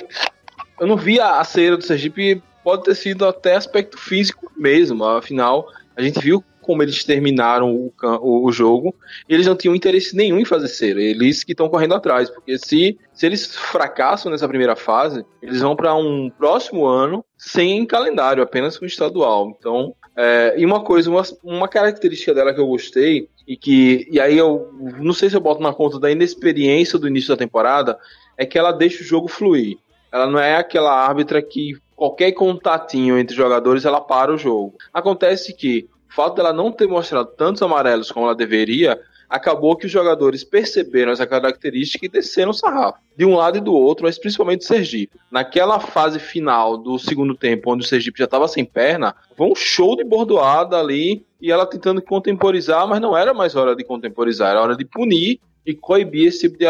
eu 0.80 0.86
não 0.86 0.97
vi 0.97 1.20
a, 1.20 1.38
a 1.38 1.45
cera 1.45 1.76
do 1.76 1.84
Sergipe, 1.84 2.43
pode 2.64 2.84
ter 2.84 2.95
sido 2.95 3.26
até 3.26 3.55
aspecto 3.55 3.99
físico 3.99 4.51
mesmo, 4.57 5.05
afinal, 5.05 5.68
a 5.95 6.03
gente 6.03 6.18
viu 6.18 6.43
como 6.61 6.82
eles 6.82 7.04
terminaram 7.04 7.74
o, 7.74 8.46
o, 8.46 8.52
jogo, 8.52 8.94
eles 9.28 9.46
não 9.46 9.56
tinham 9.56 9.74
interesse 9.74 10.14
nenhum 10.16 10.38
em 10.38 10.44
fazer 10.44 10.68
cera. 10.68 11.00
Eles 11.00 11.42
que 11.44 11.52
estão 11.52 11.68
correndo 11.68 11.94
atrás, 11.94 12.30
porque 12.30 12.58
se, 12.58 12.98
se 13.12 13.26
eles 13.26 13.54
fracassam 13.56 14.30
nessa 14.30 14.48
primeira 14.48 14.76
fase, 14.76 15.24
eles 15.42 15.61
vão 15.61 15.74
para 15.74 15.94
um 15.94 16.30
próximo 16.30 16.86
ano 16.86 17.24
sem 17.36 17.84
calendário, 17.86 18.42
apenas 18.42 18.78
com 18.78 18.84
estadual. 18.84 19.54
Então, 19.58 19.94
é, 20.16 20.54
e 20.56 20.64
uma 20.66 20.82
coisa, 20.82 21.11
uma, 21.11 21.22
uma 21.42 21.68
característica 21.68 22.34
dela 22.34 22.52
que 22.52 22.61
eu 22.61 22.66
gostei, 22.66 23.28
e 23.50 23.56
que, 23.56 24.06
e 24.08 24.20
aí 24.20 24.38
eu 24.38 24.70
não 25.00 25.12
sei 25.12 25.28
se 25.28 25.36
eu 25.36 25.40
boto 25.40 25.61
na 25.61 25.72
conta 25.72 25.98
da 25.98 26.08
inexperiência 26.08 26.96
do 26.96 27.08
início 27.08 27.30
da 27.30 27.36
temporada, 27.36 27.98
é 28.36 28.46
que 28.46 28.56
ela 28.56 28.70
deixa 28.70 29.02
o 29.02 29.06
jogo 29.06 29.26
fluir. 29.26 29.76
Ela 30.12 30.28
não 30.28 30.38
é 30.38 30.56
aquela 30.56 30.92
árbitra 30.92 31.42
que 31.42 31.76
qualquer 31.96 32.32
contatinho 32.32 33.18
entre 33.18 33.36
jogadores 33.36 33.84
ela 33.84 34.00
para 34.00 34.32
o 34.32 34.38
jogo. 34.38 34.74
Acontece 34.94 35.52
que 35.52 35.88
o 36.11 36.12
fato 36.12 36.34
dela 36.34 36.52
não 36.52 36.72
ter 36.72 36.88
mostrado 36.88 37.30
tantos 37.36 37.62
amarelos 37.62 38.11
como 38.11 38.26
ela 38.26 38.34
deveria, 38.34 39.00
acabou 39.28 39.76
que 39.76 39.86
os 39.86 39.92
jogadores 39.92 40.42
perceberam 40.42 41.12
essa 41.12 41.24
característica 41.24 42.04
e 42.04 42.08
desceram 42.08 42.50
o 42.50 42.54
sarrafo. 42.54 42.98
De 43.16 43.24
um 43.24 43.36
lado 43.36 43.58
e 43.58 43.61
do 43.61 43.72
outro, 43.72 44.04
mas 44.04 44.18
principalmente 44.18 44.62
o 44.62 44.64
Sergipe. 44.64 45.16
Naquela 45.30 45.78
fase 45.78 46.18
final 46.18 46.76
do 46.76 46.98
segundo 46.98 47.36
tempo, 47.36 47.72
onde 47.72 47.84
o 47.84 47.88
Sergipe 47.88 48.18
já 48.18 48.24
estava 48.24 48.48
sem 48.48 48.64
perna, 48.64 49.14
foi 49.36 49.46
um 49.46 49.54
show 49.54 49.96
de 49.96 50.02
bordoada 50.02 50.76
ali 50.76 51.24
e 51.40 51.52
ela 51.52 51.64
tentando 51.64 52.02
contemporizar, 52.02 52.88
mas 52.88 53.00
não 53.00 53.16
era 53.16 53.32
mais 53.32 53.54
hora 53.54 53.76
de 53.76 53.84
contemporizar, 53.84 54.50
era 54.50 54.61
hora 54.61 54.76
de 54.76 54.84
punir 54.84 55.38
e 55.64 55.74
coibir 55.74 56.26
esse 56.26 56.40
tipo 56.40 56.58
de, 56.58 56.66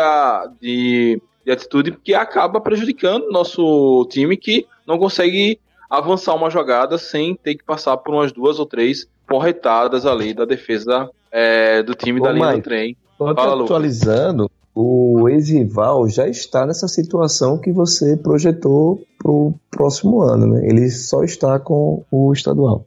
de, 0.61 1.23
de 1.47 1.51
atitude 1.51 1.93
que 2.05 2.13
acaba 2.13 2.61
prejudicando 2.61 3.33
nosso 3.33 4.07
time 4.11 4.37
que 4.37 4.67
não 4.87 4.99
consegue 4.99 5.59
avançar 5.89 6.35
uma 6.35 6.51
jogada 6.51 6.99
sem 6.99 7.35
ter 7.35 7.57
que 7.57 7.65
passar 7.65 7.97
por 7.97 8.15
umas 8.15 8.31
duas 8.31 8.61
ou 8.61 8.67
três 8.67 9.09
porretadas 9.31 10.05
ali 10.05 10.35
da 10.35 10.45
defesa 10.45 11.09
é, 11.31 11.85
do 11.85 11.95
time 11.95 12.21
Ô, 12.21 12.25
da 12.25 12.33
linha 12.33 12.57
do 12.57 12.63
trem. 12.63 12.97
Fala, 13.17 13.63
atualizando, 13.63 14.51
o 14.75 15.29
Exival 15.29 16.09
já 16.09 16.27
está 16.27 16.67
nessa 16.67 16.89
situação 16.89 17.57
que 17.57 17.71
você 17.71 18.17
projetou 18.17 19.07
para 19.17 19.31
o 19.31 19.55
próximo 19.71 20.21
ano, 20.21 20.49
né? 20.49 20.67
Ele 20.67 20.91
só 20.91 21.23
está 21.23 21.61
com 21.61 22.05
o 22.11 22.33
estadual. 22.33 22.85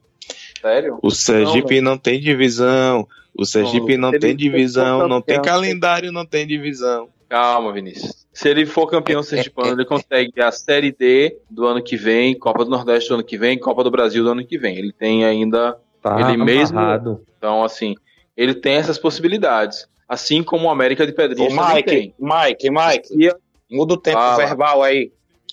Sério? 0.60 0.98
O 1.02 1.10
Sergipe 1.10 1.80
não, 1.80 1.92
não 1.92 1.98
tem 1.98 2.20
divisão. 2.20 3.08
O 3.34 3.46
Sergipe 3.46 3.96
não, 3.96 4.12
não 4.12 4.18
tem 4.18 4.36
divisão, 4.36 5.08
não 5.08 5.22
tem 5.22 5.40
calendário, 5.40 6.12
não 6.12 6.26
tem 6.26 6.46
divisão. 6.46 7.08
Calma, 7.28 7.72
Vinícius. 7.72 8.26
Se 8.32 8.48
ele 8.48 8.66
for 8.66 8.86
campeão 8.86 9.22
sergipano, 9.22 9.72
ele 9.72 9.84
consegue 9.84 10.40
a 10.40 10.52
Série 10.52 10.92
D 10.92 11.36
do 11.48 11.66
ano 11.66 11.82
que 11.82 11.96
vem, 11.96 12.38
Copa 12.38 12.64
do 12.64 12.70
Nordeste 12.70 13.08
do 13.08 13.14
ano 13.14 13.24
que 13.24 13.38
vem, 13.38 13.58
Copa 13.58 13.82
do 13.82 13.90
Brasil 13.90 14.22
do 14.22 14.30
ano 14.30 14.46
que 14.46 14.58
vem. 14.58 14.76
Ele 14.76 14.92
tem 14.92 15.24
ainda 15.24 15.76
Tá 16.04 16.20
ele 16.20 16.36
mesmo. 16.36 16.78
Então, 17.38 17.64
assim, 17.64 17.94
ele 18.36 18.54
tem 18.54 18.74
essas 18.74 18.98
possibilidades. 18.98 19.88
Assim 20.06 20.42
como 20.42 20.66
o 20.66 20.70
América 20.70 21.06
de 21.06 21.12
Pedrinhas 21.14 21.56
Ô, 21.56 21.66
Mike, 21.66 21.88
tem. 21.88 22.14
Mike, 22.20 22.70
Mike, 22.70 23.08
e... 23.10 23.34
muda 23.74 23.94
o 23.94 23.96
tempo 23.96 24.18
Fala. 24.18 24.36
verbal 24.36 24.82
aí. 24.82 25.10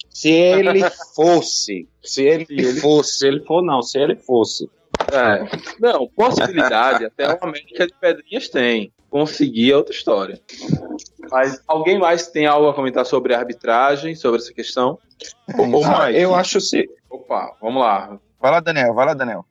Se 0.10 0.30
ele 0.30 0.84
fosse, 1.16 1.88
se 2.04 2.26
ele, 2.26 2.45
se 2.45 2.54
ele 2.54 2.82
fosse, 2.82 3.20
se 3.20 3.28
ele 3.28 3.39
for 3.45 3.64
não, 3.64 3.82
se 3.82 3.97
ele 3.97 4.18
fosse. 4.18 4.70
É, 5.10 5.58
não, 5.80 6.06
possibilidade 6.10 7.06
até 7.06 7.30
o 7.30 7.38
América 7.41 7.88
de 7.88 7.93
Pedrinhas 7.93 8.49
tem. 8.49 8.91
Conseguir 9.10 9.72
é 9.72 9.78
outra 9.78 9.93
história. 9.93 10.39
Mas 11.30 11.62
alguém 11.66 11.97
mais 11.97 12.28
tem 12.28 12.45
algo 12.45 12.68
a 12.68 12.74
comentar 12.74 13.06
sobre 13.06 13.34
a 13.34 13.39
arbitragem, 13.39 14.16
sobre 14.16 14.41
essa 14.41 14.54
questão? 14.54 14.99
Ô, 15.58 15.86
ah, 15.86 16.12
eu 16.12 16.36
acho 16.36 16.60
se. 16.60 16.89
Opa, 17.10 17.56
vamos 17.62 17.82
lá. 17.82 18.20
Vai 18.39 18.52
lá, 18.52 18.60
Daniel, 18.60 18.93
vai 18.93 19.06
lá, 19.06 19.14
Daniel. 19.14 19.45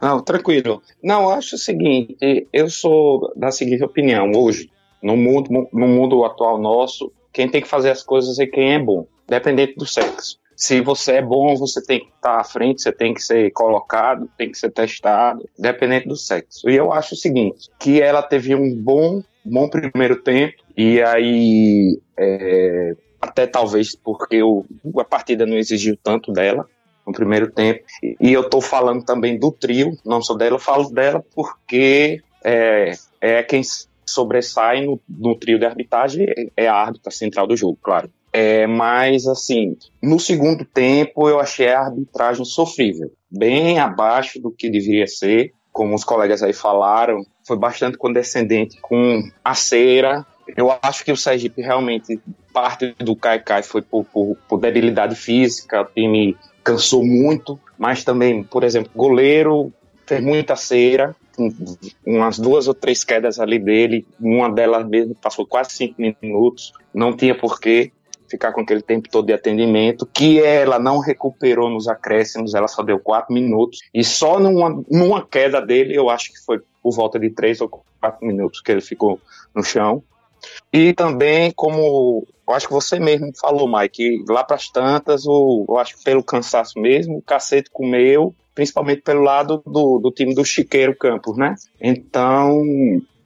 Não, 0.00 0.20
tranquilo. 0.20 0.82
Não, 1.02 1.28
acho 1.30 1.56
o 1.56 1.58
seguinte, 1.58 2.16
eu 2.52 2.68
sou 2.68 3.32
da 3.36 3.50
seguinte 3.50 3.82
opinião, 3.84 4.30
hoje, 4.34 4.70
no 5.02 5.16
mundo, 5.16 5.68
no 5.72 5.88
mundo 5.88 6.24
atual 6.24 6.58
nosso, 6.58 7.12
quem 7.32 7.48
tem 7.48 7.60
que 7.60 7.68
fazer 7.68 7.90
as 7.90 8.02
coisas 8.02 8.38
é 8.38 8.46
quem 8.46 8.74
é 8.74 8.78
bom, 8.78 9.06
dependente 9.28 9.74
do 9.76 9.86
sexo. 9.86 10.38
Se 10.56 10.80
você 10.80 11.14
é 11.14 11.22
bom, 11.22 11.56
você 11.56 11.84
tem 11.84 12.00
que 12.00 12.10
estar 12.14 12.38
à 12.38 12.44
frente, 12.44 12.80
você 12.80 12.92
tem 12.92 13.12
que 13.12 13.20
ser 13.20 13.50
colocado, 13.50 14.30
tem 14.38 14.50
que 14.50 14.56
ser 14.56 14.70
testado, 14.70 15.48
dependente 15.58 16.06
do 16.06 16.16
sexo. 16.16 16.70
E 16.70 16.76
eu 16.76 16.92
acho 16.92 17.14
o 17.14 17.18
seguinte, 17.18 17.68
que 17.78 18.00
ela 18.00 18.22
teve 18.22 18.54
um 18.54 18.74
bom, 18.74 19.22
bom 19.44 19.68
primeiro 19.68 20.22
tempo, 20.22 20.54
e 20.76 21.02
aí, 21.02 22.00
é, 22.16 22.94
até 23.20 23.46
talvez 23.46 23.96
porque 23.96 24.42
o, 24.42 24.64
a 24.98 25.04
partida 25.04 25.44
não 25.44 25.56
exigiu 25.56 25.98
tanto 26.02 26.32
dela, 26.32 26.68
no 27.06 27.12
primeiro 27.12 27.50
tempo. 27.50 27.84
E 28.02 28.32
eu 28.32 28.42
estou 28.42 28.60
falando 28.60 29.04
também 29.04 29.38
do 29.38 29.50
trio, 29.50 29.96
não 30.04 30.22
sou 30.22 30.36
dela, 30.36 30.56
eu 30.56 30.60
falo 30.60 30.88
dela 30.90 31.24
porque 31.34 32.22
é, 32.44 32.92
é 33.20 33.42
quem 33.42 33.62
sobressai 34.06 34.84
no, 34.84 35.00
no 35.08 35.34
trio 35.34 35.58
de 35.58 35.66
arbitragem, 35.66 36.26
é 36.56 36.66
a 36.66 36.74
árbitra 36.74 37.10
central 37.10 37.46
do 37.46 37.56
jogo, 37.56 37.78
claro. 37.82 38.10
É, 38.32 38.66
mas, 38.66 39.28
assim, 39.28 39.76
no 40.02 40.18
segundo 40.18 40.64
tempo 40.64 41.28
eu 41.28 41.38
achei 41.38 41.68
a 41.68 41.80
arbitragem 41.80 42.44
sofrível, 42.44 43.12
bem 43.30 43.78
abaixo 43.78 44.40
do 44.40 44.50
que 44.50 44.68
deveria 44.68 45.06
ser, 45.06 45.52
como 45.72 45.94
os 45.94 46.04
colegas 46.04 46.42
aí 46.42 46.52
falaram, 46.52 47.24
foi 47.46 47.56
bastante 47.56 47.98
condescendente 47.98 48.80
com 48.80 49.22
a 49.44 49.54
cera. 49.54 50.24
Eu 50.56 50.72
acho 50.82 51.04
que 51.04 51.10
o 51.10 51.16
Sergipe 51.16 51.62
realmente, 51.62 52.20
parte 52.52 52.94
do 52.98 53.16
Caicai 53.16 53.62
foi 53.62 53.82
por, 53.82 54.04
por, 54.04 54.36
por 54.48 54.60
debilidade 54.60 55.16
física, 55.16 55.82
o 55.82 55.86
time 55.86 56.36
cansou 56.64 57.04
muito, 57.04 57.60
mas 57.78 58.02
também, 58.02 58.42
por 58.42 58.64
exemplo, 58.64 58.90
goleiro 58.96 59.72
fez 60.06 60.22
muita 60.22 60.56
cera, 60.56 61.14
umas 62.06 62.38
duas 62.38 62.66
ou 62.66 62.74
três 62.74 63.04
quedas 63.04 63.38
ali 63.38 63.58
dele, 63.58 64.06
uma 64.20 64.50
delas 64.50 64.86
mesmo 64.86 65.14
passou 65.14 65.46
quase 65.46 65.70
cinco 65.70 65.94
minutos, 66.00 66.72
não 66.92 67.14
tinha 67.14 67.34
porquê 67.34 67.92
ficar 68.28 68.52
com 68.52 68.62
aquele 68.62 68.82
tempo 68.82 69.08
todo 69.08 69.26
de 69.26 69.32
atendimento, 69.32 70.06
que 70.06 70.40
ela 70.42 70.78
não 70.78 70.98
recuperou 70.98 71.68
nos 71.70 71.86
acréscimos, 71.86 72.54
ela 72.54 72.66
só 72.66 72.82
deu 72.82 72.98
quatro 72.98 73.32
minutos, 73.32 73.80
e 73.92 74.02
só 74.02 74.40
numa, 74.40 74.82
numa 74.90 75.24
queda 75.24 75.60
dele, 75.60 75.94
eu 75.94 76.08
acho 76.10 76.32
que 76.32 76.44
foi 76.44 76.60
por 76.82 76.92
volta 76.92 77.18
de 77.18 77.30
três 77.30 77.60
ou 77.60 77.68
quatro 77.68 78.26
minutos 78.26 78.60
que 78.60 78.72
ele 78.72 78.80
ficou 78.80 79.20
no 79.54 79.62
chão. 79.62 80.02
E 80.72 80.92
também, 80.92 81.52
como 81.52 82.26
eu 82.46 82.54
acho 82.54 82.66
que 82.66 82.72
você 82.72 82.98
mesmo 82.98 83.32
falou, 83.38 83.68
Mike, 83.68 84.24
lá 84.28 84.44
para 84.44 84.56
as 84.56 84.68
tantas, 84.68 85.26
o, 85.26 85.64
eu 85.68 85.78
acho 85.78 85.96
que 85.96 86.04
pelo 86.04 86.22
cansaço 86.22 86.78
mesmo, 86.78 87.18
o 87.18 87.22
cacete 87.22 87.70
comeu, 87.70 88.34
principalmente 88.54 89.02
pelo 89.02 89.22
lado 89.22 89.62
do, 89.66 89.98
do 89.98 90.10
time 90.10 90.34
do 90.34 90.44
Chiqueiro 90.44 90.94
Campos, 90.94 91.36
né? 91.36 91.54
Então, 91.80 92.62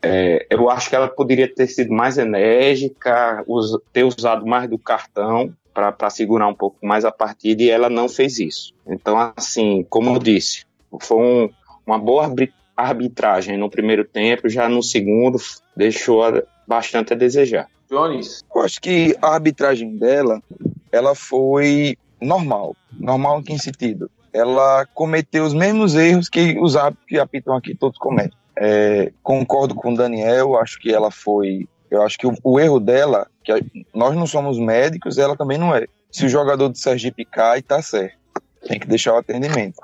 é, 0.00 0.46
eu 0.48 0.70
acho 0.70 0.88
que 0.88 0.96
ela 0.96 1.08
poderia 1.08 1.52
ter 1.52 1.66
sido 1.66 1.92
mais 1.92 2.16
enérgica, 2.16 3.42
us, 3.46 3.76
ter 3.92 4.04
usado 4.04 4.46
mais 4.46 4.70
do 4.70 4.78
cartão 4.78 5.52
para 5.74 6.10
segurar 6.10 6.48
um 6.48 6.54
pouco 6.54 6.84
mais 6.84 7.04
a 7.04 7.12
partida 7.12 7.62
e 7.62 7.70
ela 7.70 7.88
não 7.88 8.08
fez 8.08 8.38
isso. 8.38 8.74
Então, 8.86 9.16
assim, 9.36 9.86
como 9.88 10.14
eu 10.14 10.18
disse, 10.18 10.64
foi 11.00 11.18
um, 11.18 11.50
uma 11.86 11.98
boa 11.98 12.32
arbitragem 12.76 13.56
no 13.56 13.70
primeiro 13.70 14.04
tempo, 14.04 14.48
já 14.48 14.68
no 14.68 14.82
segundo 14.82 15.38
deixou 15.76 16.22
bastante 16.68 17.14
a 17.14 17.16
desejar. 17.16 17.66
Jones? 17.90 18.44
Eu 18.54 18.60
acho 18.60 18.78
que 18.80 19.16
a 19.22 19.28
arbitragem 19.28 19.96
dela, 19.96 20.42
ela 20.92 21.14
foi 21.14 21.96
normal. 22.20 22.76
Normal 22.92 23.40
em 23.40 23.42
que 23.42 23.58
sentido? 23.58 24.10
Ela 24.30 24.84
cometeu 24.94 25.44
os 25.44 25.54
mesmos 25.54 25.94
erros 25.94 26.28
que 26.28 26.58
os 26.60 26.76
árbitros 26.76 27.08
que 27.08 27.18
apitam 27.18 27.56
aqui 27.56 27.74
todos 27.74 27.98
cometem. 27.98 28.36
É, 28.54 29.10
concordo 29.22 29.74
com 29.74 29.92
o 29.92 29.96
Daniel, 29.96 30.58
acho 30.58 30.78
que 30.78 30.92
ela 30.92 31.10
foi. 31.10 31.66
Eu 31.90 32.02
acho 32.02 32.18
que 32.18 32.26
o, 32.26 32.34
o 32.44 32.60
erro 32.60 32.78
dela, 32.78 33.26
que 33.42 33.50
a, 33.50 33.58
nós 33.94 34.14
não 34.14 34.26
somos 34.26 34.58
médicos, 34.58 35.16
ela 35.16 35.34
também 35.34 35.56
não 35.56 35.74
é. 35.74 35.86
Se 36.10 36.26
o 36.26 36.28
jogador 36.28 36.68
do 36.68 36.76
Sergipe 36.76 37.24
cai, 37.24 37.62
tá 37.62 37.80
certo. 37.80 38.18
Tem 38.66 38.78
que 38.78 38.86
deixar 38.86 39.14
o 39.14 39.18
atendimento. 39.18 39.78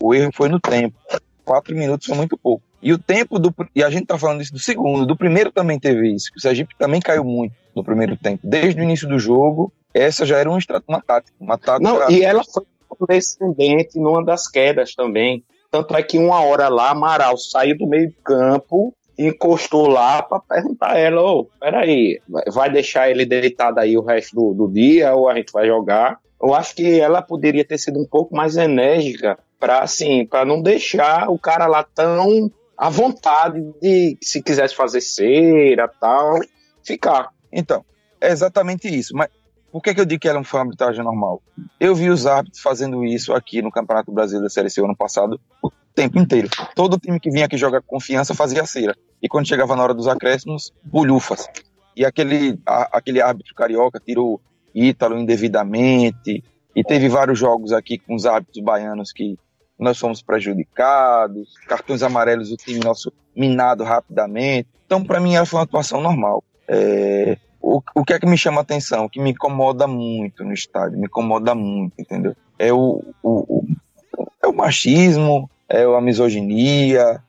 O 0.00 0.14
erro 0.14 0.30
foi 0.32 0.48
no 0.48 0.60
tempo. 0.60 0.96
Quatro 1.44 1.74
minutos 1.74 2.06
foi 2.06 2.16
muito 2.16 2.36
pouco. 2.36 2.62
E 2.82 2.92
o 2.92 2.98
tempo 2.98 3.38
do. 3.38 3.54
E 3.74 3.82
a 3.82 3.90
gente 3.90 4.06
tá 4.06 4.18
falando 4.18 4.40
isso 4.40 4.52
do 4.52 4.58
segundo, 4.58 5.06
do 5.06 5.16
primeiro 5.16 5.50
também 5.50 5.78
teve 5.78 6.12
isso. 6.12 6.30
O 6.36 6.40
Sergipe 6.40 6.74
também 6.78 7.00
caiu 7.00 7.24
muito 7.24 7.54
no 7.74 7.82
primeiro 7.82 8.16
tempo. 8.16 8.40
Desde 8.44 8.80
o 8.80 8.84
início 8.84 9.08
do 9.08 9.18
jogo, 9.18 9.72
essa 9.92 10.24
já 10.24 10.38
era 10.38 10.48
uma, 10.48 10.58
uma 10.86 11.00
tática. 11.00 11.36
Uma 11.40 11.58
tática 11.58 11.80
Não, 11.80 12.10
e 12.10 12.22
ela 12.22 12.42
foi 12.44 12.64
descendente 13.08 13.98
numa 13.98 14.24
das 14.24 14.48
quedas 14.48 14.94
também. 14.94 15.44
Tanto 15.70 15.94
é 15.96 16.02
que 16.02 16.18
uma 16.18 16.40
hora 16.40 16.68
lá, 16.68 16.90
Amaral 16.90 17.36
saiu 17.36 17.76
do 17.76 17.86
meio 17.86 18.12
campo, 18.24 18.94
encostou 19.18 19.88
lá 19.88 20.22
para 20.22 20.40
perguntar 20.40 20.92
a 20.92 20.98
ela: 20.98 21.22
Ô, 21.22 21.44
peraí, 21.60 22.20
vai 22.52 22.70
deixar 22.70 23.10
ele 23.10 23.26
deitado 23.26 23.80
aí 23.80 23.96
o 23.98 24.02
resto 24.02 24.34
do, 24.34 24.54
do 24.54 24.72
dia 24.72 25.14
ou 25.14 25.28
a 25.28 25.34
gente 25.34 25.52
vai 25.52 25.66
jogar? 25.66 26.18
Eu 26.40 26.54
acho 26.54 26.74
que 26.74 27.00
ela 27.00 27.20
poderia 27.20 27.64
ter 27.64 27.78
sido 27.78 27.98
um 27.98 28.06
pouco 28.06 28.34
mais 28.34 28.56
enérgica 28.56 29.36
para 29.58 29.80
assim, 29.80 30.24
para 30.24 30.44
não 30.44 30.62
deixar 30.62 31.28
o 31.28 31.38
cara 31.38 31.66
lá 31.66 31.82
tão 31.82 32.50
à 32.78 32.88
vontade 32.88 33.60
de, 33.82 34.16
se 34.22 34.40
quisesse 34.40 34.74
fazer 34.74 35.00
cera 35.00 35.88
tal, 36.00 36.38
ficar. 36.84 37.30
Então, 37.52 37.84
é 38.20 38.30
exatamente 38.30 38.88
isso. 38.88 39.16
Mas 39.16 39.28
Por 39.70 39.82
que, 39.82 39.94
que 39.94 40.00
eu 40.00 40.04
digo 40.06 40.20
que 40.20 40.28
ela 40.28 40.42
foi 40.44 40.60
uma 40.60 40.66
arbitragem 40.66 41.04
normal? 41.04 41.42
Eu 41.78 41.94
vi 41.94 42.08
os 42.08 42.26
árbitros 42.26 42.62
fazendo 42.62 43.04
isso 43.04 43.34
aqui 43.34 43.60
no 43.60 43.70
Campeonato 43.70 44.10
Brasileiro 44.12 44.44
da 44.44 44.50
Série 44.50 44.70
C 44.70 44.80
ano 44.80 44.96
passado 44.96 45.38
o 45.62 45.70
tempo 45.94 46.18
inteiro. 46.18 46.48
Todo 46.74 46.98
time 46.98 47.20
que 47.20 47.30
vinha 47.30 47.44
aqui 47.46 47.56
jogar 47.56 47.82
confiança 47.82 48.34
fazia 48.34 48.64
cera. 48.64 48.96
E 49.20 49.28
quando 49.28 49.48
chegava 49.48 49.76
na 49.76 49.82
hora 49.82 49.94
dos 49.94 50.08
acréscimos, 50.08 50.72
bolhufas. 50.82 51.46
E 51.96 52.04
aquele, 52.04 52.58
a, 52.64 52.96
aquele 52.98 53.20
árbitro 53.20 53.54
carioca 53.54 54.00
tirou 54.00 54.40
Ítalo 54.74 55.18
indevidamente. 55.18 56.42
E 56.74 56.84
teve 56.84 57.08
vários 57.08 57.38
jogos 57.38 57.72
aqui 57.72 57.98
com 57.98 58.14
os 58.14 58.24
árbitros 58.24 58.62
baianos 58.62 59.12
que 59.12 59.36
nós 59.78 59.98
fomos 59.98 60.20
prejudicados, 60.20 61.54
cartões 61.68 62.02
amarelos, 62.02 62.50
o 62.50 62.56
time 62.56 62.80
nosso 62.80 63.12
minado 63.34 63.84
rapidamente. 63.84 64.68
Então, 64.84 65.04
para 65.04 65.20
mim, 65.20 65.36
ela 65.36 65.46
foi 65.46 65.58
uma 65.58 65.64
atuação 65.64 66.00
normal. 66.00 66.42
É, 66.66 67.38
o, 67.60 67.80
o 67.94 68.04
que 68.04 68.12
é 68.12 68.18
que 68.18 68.26
me 68.26 68.36
chama 68.36 68.58
a 68.58 68.62
atenção? 68.62 69.04
O 69.04 69.08
que 69.08 69.20
me 69.20 69.30
incomoda 69.30 69.86
muito 69.86 70.44
no 70.44 70.52
estádio, 70.52 70.98
me 70.98 71.06
incomoda 71.06 71.54
muito, 71.54 71.94
entendeu? 71.98 72.34
É 72.58 72.72
o, 72.72 73.04
o, 73.22 73.58
o 73.58 73.64
é 74.42 74.48
o 74.48 74.52
machismo, 74.52 75.48
é 75.68 75.84
a 75.84 76.00
misoginia, 76.00 77.22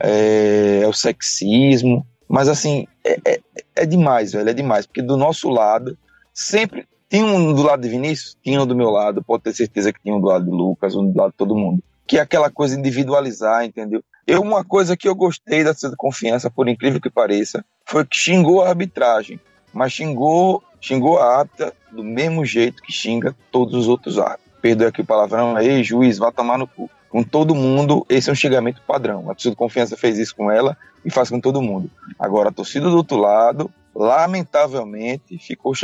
é, 0.00 0.80
é 0.82 0.88
o 0.88 0.92
sexismo. 0.92 2.04
Mas, 2.28 2.48
assim, 2.48 2.86
é, 3.04 3.18
é, 3.24 3.40
é 3.76 3.86
demais, 3.86 4.32
velho, 4.32 4.48
é 4.48 4.54
demais. 4.54 4.86
Porque 4.86 5.02
do 5.02 5.16
nosso 5.16 5.48
lado, 5.50 5.96
sempre 6.34 6.84
tinha 7.08 7.24
um 7.24 7.52
do 7.52 7.62
lado 7.62 7.82
de 7.82 7.88
Vinícius, 7.88 8.36
tinha 8.42 8.60
um 8.60 8.66
do 8.66 8.74
meu 8.74 8.90
lado, 8.90 9.22
pode 9.22 9.44
ter 9.44 9.54
certeza 9.54 9.92
que 9.92 10.00
tinha 10.02 10.16
um 10.16 10.20
do 10.20 10.26
lado 10.26 10.46
de 10.46 10.50
Lucas, 10.50 10.96
um 10.96 11.08
do 11.08 11.16
lado 11.16 11.30
de 11.30 11.36
todo 11.36 11.54
mundo 11.54 11.82
que 12.06 12.18
é 12.18 12.20
aquela 12.20 12.50
coisa 12.50 12.78
individualizar, 12.78 13.64
entendeu? 13.64 14.02
Eu, 14.26 14.40
uma 14.40 14.64
coisa 14.64 14.96
que 14.96 15.08
eu 15.08 15.14
gostei 15.14 15.64
da 15.64 15.72
de 15.72 15.96
confiança, 15.96 16.50
por 16.50 16.68
incrível 16.68 17.00
que 17.00 17.10
pareça, 17.10 17.64
foi 17.84 18.04
que 18.04 18.16
xingou 18.16 18.62
a 18.62 18.68
arbitragem, 18.68 19.40
mas 19.72 19.92
xingou, 19.92 20.62
xingou 20.80 21.18
a 21.18 21.38
árbitra 21.38 21.72
do 21.90 22.04
mesmo 22.04 22.44
jeito 22.44 22.82
que 22.82 22.92
xinga 22.92 23.34
todos 23.50 23.74
os 23.74 23.88
outros 23.88 24.18
árbitros. 24.18 24.52
Perdoe 24.60 24.86
aqui 24.86 25.00
o 25.00 25.04
palavrão, 25.04 25.58
ei, 25.58 25.82
juiz, 25.82 26.18
vá 26.18 26.30
tomar 26.30 26.56
no 26.56 26.68
cu. 26.68 26.88
Com 27.10 27.22
todo 27.22 27.54
mundo, 27.54 28.06
esse 28.08 28.30
é 28.30 28.32
um 28.32 28.36
xingamento 28.36 28.80
padrão. 28.86 29.22
A 29.22 29.34
torcida 29.34 29.50
de 29.50 29.56
confiança 29.56 29.96
fez 29.96 30.18
isso 30.18 30.36
com 30.36 30.50
ela 30.50 30.76
e 31.04 31.10
faz 31.10 31.28
com 31.28 31.40
todo 31.40 31.60
mundo. 31.60 31.90
Agora, 32.18 32.48
a 32.48 32.52
torcida 32.52 32.88
do 32.88 32.96
outro 32.96 33.16
lado, 33.18 33.70
lamentavelmente, 33.94 35.36
ficou 35.36 35.74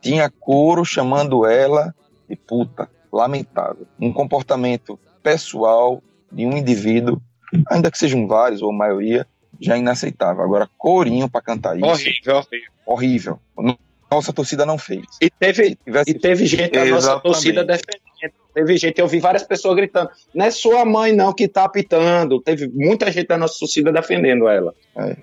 tinha 0.00 0.28
coro 0.28 0.84
chamando 0.84 1.46
ela 1.46 1.94
de 2.28 2.34
puta. 2.34 2.90
Lamentável. 3.12 3.86
Um 4.00 4.12
comportamento 4.12 4.98
pessoal 5.22 6.02
de 6.30 6.46
um 6.46 6.56
indivíduo, 6.56 7.20
ainda 7.70 7.90
que 7.90 7.98
sejam 7.98 8.26
vários 8.26 8.62
ou 8.62 8.70
a 8.70 8.74
maioria, 8.74 9.26
já 9.60 9.76
é 9.76 9.78
inaceitável. 9.78 10.42
Agora, 10.42 10.68
corinho 10.76 11.28
para 11.28 11.42
cantar 11.42 11.76
isso. 11.76 11.86
Horrível, 11.86 12.36
horrível. 12.36 13.40
Horrível. 13.56 13.76
Nossa 14.10 14.32
torcida 14.32 14.66
não 14.66 14.76
fez. 14.76 15.04
E 15.20 15.30
teve, 15.30 15.78
e 16.06 16.14
teve 16.14 16.46
gente 16.46 16.72
da 16.72 16.84
nossa 16.84 17.18
torcida 17.20 17.64
defendendo. 17.64 18.02
Teve 18.54 18.76
gente, 18.76 19.00
eu 19.00 19.08
vi 19.08 19.18
várias 19.18 19.42
pessoas 19.42 19.74
gritando. 19.74 20.10
Não 20.34 20.44
é 20.44 20.50
sua 20.50 20.84
mãe, 20.84 21.12
não, 21.12 21.32
que 21.32 21.48
tá 21.48 21.64
apitando. 21.64 22.40
Teve 22.40 22.68
muita 22.68 23.10
gente 23.10 23.28
da 23.28 23.38
nossa 23.38 23.58
torcida 23.58 23.90
defendendo 23.90 24.46
ela. 24.46 24.74
É, 24.94 25.16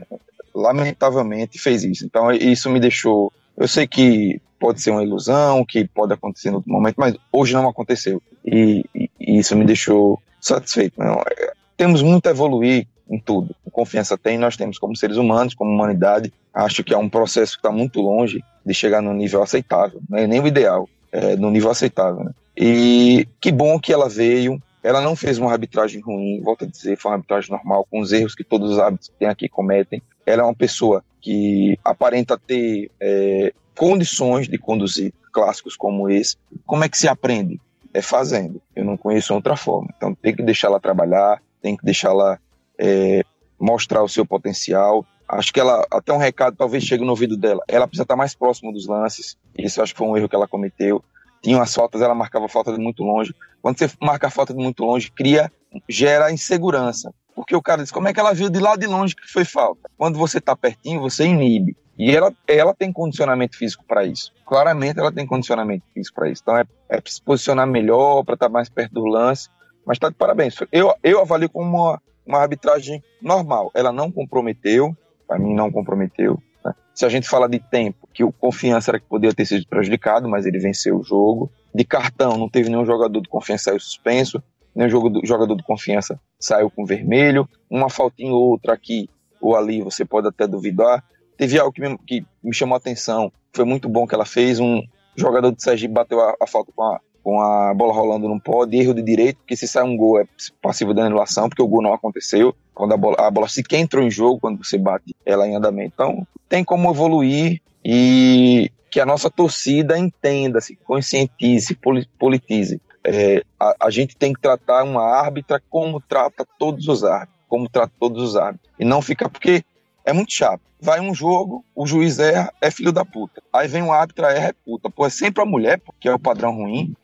lamentavelmente 0.54 1.60
fez 1.60 1.84
isso. 1.84 2.04
Então, 2.06 2.32
isso 2.32 2.70
me 2.70 2.80
deixou. 2.80 3.32
Eu 3.56 3.68
sei 3.68 3.86
que 3.86 4.42
pode 4.60 4.82
ser 4.82 4.92
uma 4.92 5.04
ilusão, 5.04 5.66
que 5.66 5.88
pode 5.88 6.14
acontecer 6.14 6.50
em 6.50 6.56
outro 6.56 6.72
momento, 6.72 6.96
mas 6.98 7.16
hoje 7.32 7.54
não 7.54 7.68
aconteceu. 7.68 8.22
E, 8.46 8.86
e, 8.94 9.10
e 9.20 9.40
isso 9.40 9.56
me 9.56 9.66
deixou 9.66 10.22
satisfeito. 10.40 11.00
Não, 11.00 11.22
é, 11.22 11.54
temos 11.78 12.02
muito 12.02 12.28
a 12.28 12.32
evoluir 12.32 12.86
em 13.10 13.20
tudo. 13.20 13.56
Confiança 13.72 14.18
tem, 14.18 14.38
nós 14.38 14.58
temos 14.58 14.78
como 14.78 14.96
seres 14.96 15.18
humanos, 15.18 15.54
como 15.54 15.72
humanidade. 15.72 16.34
Acho 16.54 16.84
que 16.84 16.94
é 16.94 16.98
um 16.98 17.10
processo 17.10 17.54
que 17.54 17.60
está 17.60 17.72
muito 17.72 18.02
longe 18.02 18.44
de 18.66 18.74
chegar 18.74 19.02
no 19.02 19.14
nível 19.14 19.42
aceitável, 19.42 20.02
não 20.10 20.20
é 20.20 20.28
nem 20.28 20.40
o 20.40 20.48
ideal, 20.48 20.88
é 21.12 21.36
no 21.36 21.50
nível 21.50 21.72
aceitável. 21.72 22.24
Né? 22.24 22.32
E 22.56 23.28
que 23.40 23.52
bom 23.52 23.80
que 23.80 23.94
ela 23.94 24.10
veio. 24.10 24.62
Ela 24.82 25.02
não 25.02 25.14
fez 25.14 25.38
uma 25.38 25.52
arbitragem 25.52 26.00
ruim, 26.00 26.42
volto 26.42 26.64
a 26.64 26.68
dizer, 26.68 26.98
foi 26.98 27.12
uma 27.12 27.18
arbitragem 27.18 27.52
normal, 27.52 27.86
com 27.90 28.00
os 28.00 28.14
erros 28.14 28.34
que 28.34 28.46
todos 28.46 28.72
os 28.72 28.80
árbitros 28.80 29.10
que 29.10 29.16
tem 29.16 29.28
aqui 29.28 29.50
cometem. 29.50 30.02
Ela 30.26 30.44
é 30.44 30.46
uma 30.46 30.56
pessoa 30.56 31.04
que 31.22 31.78
aparenta 31.84 32.38
ter 32.38 32.90
é, 33.00 33.54
condições 33.80 34.50
de 34.50 34.58
conduzir 34.58 35.14
clássicos 35.32 35.78
como 35.78 36.10
esse. 36.10 36.36
Como 36.66 36.84
é 36.84 36.90
que 36.90 36.98
se 36.98 37.08
aprende? 37.08 37.62
É 37.94 38.02
fazendo. 38.02 38.62
Eu 38.76 38.84
não 38.84 38.98
conheço 38.98 39.34
outra 39.34 39.56
forma. 39.56 39.88
Então 39.96 40.14
tem 40.14 40.36
que 40.36 40.44
deixá-la 40.44 40.82
trabalhar, 40.82 41.42
tem 41.62 41.78
que 41.78 41.86
deixá-la 41.86 42.38
é, 42.78 43.24
mostrar 43.58 44.04
o 44.04 44.10
seu 44.10 44.26
potencial. 44.26 45.06
Acho 45.26 45.54
que 45.54 45.62
ela, 45.62 45.88
até 45.90 46.12
um 46.12 46.18
recado 46.18 46.58
talvez 46.58 46.84
chegue 46.84 47.06
no 47.06 47.12
ouvido 47.12 47.38
dela. 47.38 47.64
Ela 47.70 47.88
precisa 47.88 48.04
estar 48.04 48.18
mais 48.18 48.36
próximo 48.36 48.74
dos 48.74 48.86
lances. 48.86 49.38
Isso 49.58 49.82
acho 49.82 49.94
que 49.94 49.98
foi 49.98 50.08
um 50.10 50.18
erro 50.18 50.28
que 50.28 50.36
ela 50.36 50.48
cometeu. 50.48 51.02
Tinha 51.42 51.62
as 51.62 51.74
faltas, 51.74 52.02
ela 52.02 52.14
marcava 52.14 52.50
falta 52.50 52.74
de 52.74 52.80
muito 52.80 53.02
longe. 53.02 53.34
Quando 53.62 53.80
você 53.80 53.90
marca 54.02 54.28
a 54.28 54.30
falta 54.30 54.54
de 54.54 54.62
muito 54.62 54.84
longe, 54.84 55.10
cria, 55.10 55.50
gera 55.88 56.34
insegurança. 56.34 57.14
Porque 57.34 57.56
o 57.56 57.62
cara 57.62 57.82
diz, 57.82 57.92
como 57.92 58.10
é 58.10 58.14
que 58.14 58.20
ela 58.20 58.34
viu 58.34 58.50
de 58.50 58.60
lá 58.60 58.76
de 58.76 58.88
longe 58.88 59.16
que 59.16 59.32
foi 59.32 59.46
falta? 59.46 59.90
Quando 59.98 60.20
você 60.20 60.40
está 60.40 60.54
pertinho, 60.54 61.00
você 61.00 61.24
inibe. 61.24 61.78
E 62.00 62.16
ela, 62.16 62.34
ela 62.48 62.74
tem 62.74 62.94
condicionamento 62.94 63.58
físico 63.58 63.84
para 63.86 64.06
isso. 64.06 64.32
Claramente 64.46 64.98
ela 64.98 65.12
tem 65.12 65.28
condicionamento 65.28 65.84
físico 65.94 66.16
para 66.16 66.30
isso. 66.30 66.42
Então 66.42 66.58
é, 66.58 66.64
é 66.90 67.02
se 67.06 67.22
posicionar 67.22 67.68
melhor, 67.68 68.24
para 68.24 68.36
estar 68.36 68.48
tá 68.48 68.52
mais 68.52 68.70
perto 68.70 68.94
do 68.94 69.06
lance. 69.06 69.50
Mas 69.86 69.98
está 69.98 70.08
de 70.08 70.16
parabéns. 70.16 70.56
Eu, 70.72 70.94
eu 71.04 71.20
avalio 71.20 71.50
como 71.50 71.68
uma, 71.68 72.02
uma 72.26 72.38
arbitragem 72.40 73.04
normal. 73.22 73.70
Ela 73.76 73.92
não 73.92 74.10
comprometeu, 74.10 74.96
para 75.28 75.38
mim 75.38 75.54
não 75.54 75.70
comprometeu. 75.70 76.42
Né? 76.64 76.74
Se 76.96 77.06
a 77.06 77.10
gente 77.10 77.28
fala 77.28 77.50
de 77.50 77.60
tempo, 77.60 78.08
que 78.14 78.24
o 78.24 78.32
confiança 78.32 78.92
era 78.92 79.00
que 79.00 79.06
poderia 79.06 79.36
ter 79.36 79.46
sido 79.46 79.68
prejudicado, 79.68 80.30
mas 80.30 80.46
ele 80.46 80.58
venceu 80.58 80.98
o 80.98 81.04
jogo. 81.04 81.52
De 81.76 81.84
cartão, 81.84 82.38
não 82.38 82.48
teve 82.48 82.70
nenhum 82.70 82.86
jogador 82.86 83.20
de 83.20 83.28
confiança 83.28 83.66
saiu 83.66 83.80
suspenso, 83.80 84.42
nenhum 84.74 84.90
jogador, 84.90 85.26
jogador 85.26 85.56
de 85.56 85.64
confiança 85.64 86.18
saiu 86.40 86.72
com 86.72 86.86
vermelho. 86.86 87.46
Uma 87.70 87.90
faltinha 87.90 88.32
ou 88.32 88.52
outra 88.52 88.74
aqui 88.74 89.10
ou 89.42 89.56
ali 89.56 89.82
você 89.82 90.06
pode 90.06 90.30
até 90.30 90.48
duvidar. 90.48 91.04
Teve 91.40 91.58
algo 91.58 91.72
que 91.72 91.82
me, 91.82 91.98
que 92.00 92.26
me 92.44 92.54
chamou 92.54 92.76
a 92.76 92.78
atenção, 92.78 93.32
foi 93.54 93.64
muito 93.64 93.88
bom 93.88 94.06
que 94.06 94.14
ela 94.14 94.26
fez. 94.26 94.60
Um 94.60 94.82
jogador 95.16 95.54
de 95.54 95.64
Sergipe 95.64 95.94
bateu 95.94 96.20
a, 96.20 96.36
a 96.38 96.46
falta 96.46 96.70
com 96.76 96.84
a, 96.84 97.00
com 97.24 97.40
a 97.40 97.74
bola 97.74 97.94
rolando 97.94 98.28
não 98.28 98.38
pode, 98.38 98.76
erro 98.76 98.94
de 98.94 99.02
direito, 99.02 99.38
porque 99.38 99.56
se 99.56 99.66
sai 99.66 99.84
um 99.84 99.96
gol 99.96 100.20
é 100.20 100.26
passivo 100.62 100.94
de 100.94 101.00
anulação, 101.00 101.48
porque 101.48 101.62
o 101.62 101.68
gol 101.68 101.82
não 101.82 101.94
aconteceu. 101.94 102.54
Quando 102.74 102.94
a 102.94 102.98
bola, 102.98 103.16
a 103.20 103.32
bola 103.32 103.48
sequer 103.48 103.80
entrou 103.80 104.04
em 104.04 104.12
jogo, 104.12 104.38
quando 104.42 104.62
você 104.62 104.78
bate 104.78 105.16
ela 105.26 105.48
em 105.48 105.56
andamento. 105.56 105.94
Então, 105.94 106.28
tem 106.50 106.62
como 106.62 106.92
evoluir 106.92 107.62
e 107.86 108.70
que 108.92 109.00
a 109.00 109.06
nossa 109.06 109.30
torcida 109.30 109.98
entenda, 109.98 110.60
se 110.60 110.76
conscientize, 110.76 111.78
politize. 112.20 112.82
É, 113.02 113.44
a, 113.58 113.88
a, 113.88 113.90
gente 113.90 114.18
tem 114.18 114.34
que 114.34 114.42
tratar 114.42 114.84
uma 114.84 115.04
árbitra 115.04 115.62
como 115.70 116.02
trata 116.02 116.46
todos 116.58 116.86
os 116.90 117.06
árbitros, 117.06 117.40
como 117.48 117.70
trata 117.70 117.94
todos 117.98 118.22
os 118.22 118.36
árbitros. 118.36 118.70
E 118.78 118.84
não 118.84 119.02
ficar, 119.02 119.30
porque 119.30 119.64
é 120.06 120.14
muito 120.14 120.34
chato. 120.34 120.62
Vai 120.82 121.00
um 121.00 121.14
jogo, 121.14 121.66
o 121.76 121.86
juiz 121.86 122.20
erra, 122.20 122.54
é 122.62 122.72
filho 122.72 122.92
da 122.92 123.04
puta. 123.04 123.42
Aí 123.52 123.68
vem 123.68 123.84
um 123.84 123.92
árbitro, 123.92 124.26
erra, 124.26 124.50
é 124.50 124.54
puta. 124.54 124.90
Pô, 124.90 125.06
é 125.06 125.10
sempre 125.10 125.44
a 125.44 125.46
mulher, 125.46 125.80
porque 125.80 126.08
é 126.08 126.14
o 126.14 126.20
padrão 126.20 126.56
ruim. 126.56 126.96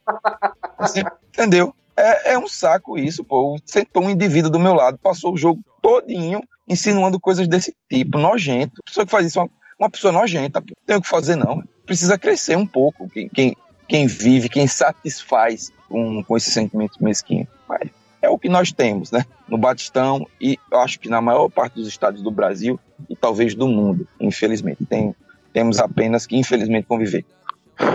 É 0.80 0.88
sempre, 0.88 1.14
entendeu? 1.34 1.74
É, 1.98 2.34
é, 2.34 2.40
um 2.40 2.48
saco 2.48 2.98
isso, 2.98 3.24
pô. 3.24 3.58
Sentou 3.66 4.04
um 4.04 4.10
indivíduo 4.10 4.52
do 4.52 4.60
meu 4.60 4.74
lado, 4.74 4.98
passou 4.98 5.34
o 5.34 5.38
jogo 5.38 5.62
todinho 5.82 6.42
insinuando 6.68 7.20
coisas 7.20 7.48
desse 7.48 7.76
tipo, 7.90 8.18
nojento. 8.18 8.82
A 8.82 8.86
pessoa 8.86 9.06
que 9.06 9.12
faz 9.12 9.28
isso 9.28 9.40
é 9.40 9.44
uma, 9.44 9.50
uma 9.80 9.90
pessoa 9.90 10.12
nojenta, 10.12 10.62
pô. 10.62 10.74
Tem 10.86 10.96
o 10.96 11.02
que 11.02 11.08
fazer, 11.08 11.36
não. 11.36 11.64
Precisa 11.86 12.18
crescer 12.18 12.58
um 12.58 12.66
pouco. 12.66 13.10
Quem, 13.10 13.30
quem, 13.30 13.58
quem 13.88 14.08
vive, 14.08 14.50
quem 14.50 14.68
satisfaz 14.68 15.72
com, 15.90 16.24
com 16.24 16.38
esse 16.38 16.50
sentimento 16.50 17.04
mesquinho. 17.04 17.48
Mas 17.68 17.90
é 18.26 18.30
o 18.30 18.38
que 18.38 18.50
nós 18.50 18.72
temos, 18.72 19.12
né? 19.12 19.24
No 19.48 19.58
Batistão 19.58 20.28
e 20.42 20.58
acho 20.74 21.00
que 21.00 21.10
na 21.10 21.22
maior 21.22 21.50
parte 21.50 21.76
dos 21.76 21.88
estados 21.88 22.22
do 22.22 22.32
Brasil 22.32 22.80
e 23.10 23.16
talvez 23.16 23.56
do 23.56 23.68
mundo, 23.68 24.08
infelizmente. 24.20 24.86
Tem, 24.86 25.16
temos 25.54 25.80
apenas 25.80 26.26
que, 26.26 26.36
infelizmente, 26.36 26.88
conviver. 26.88 27.26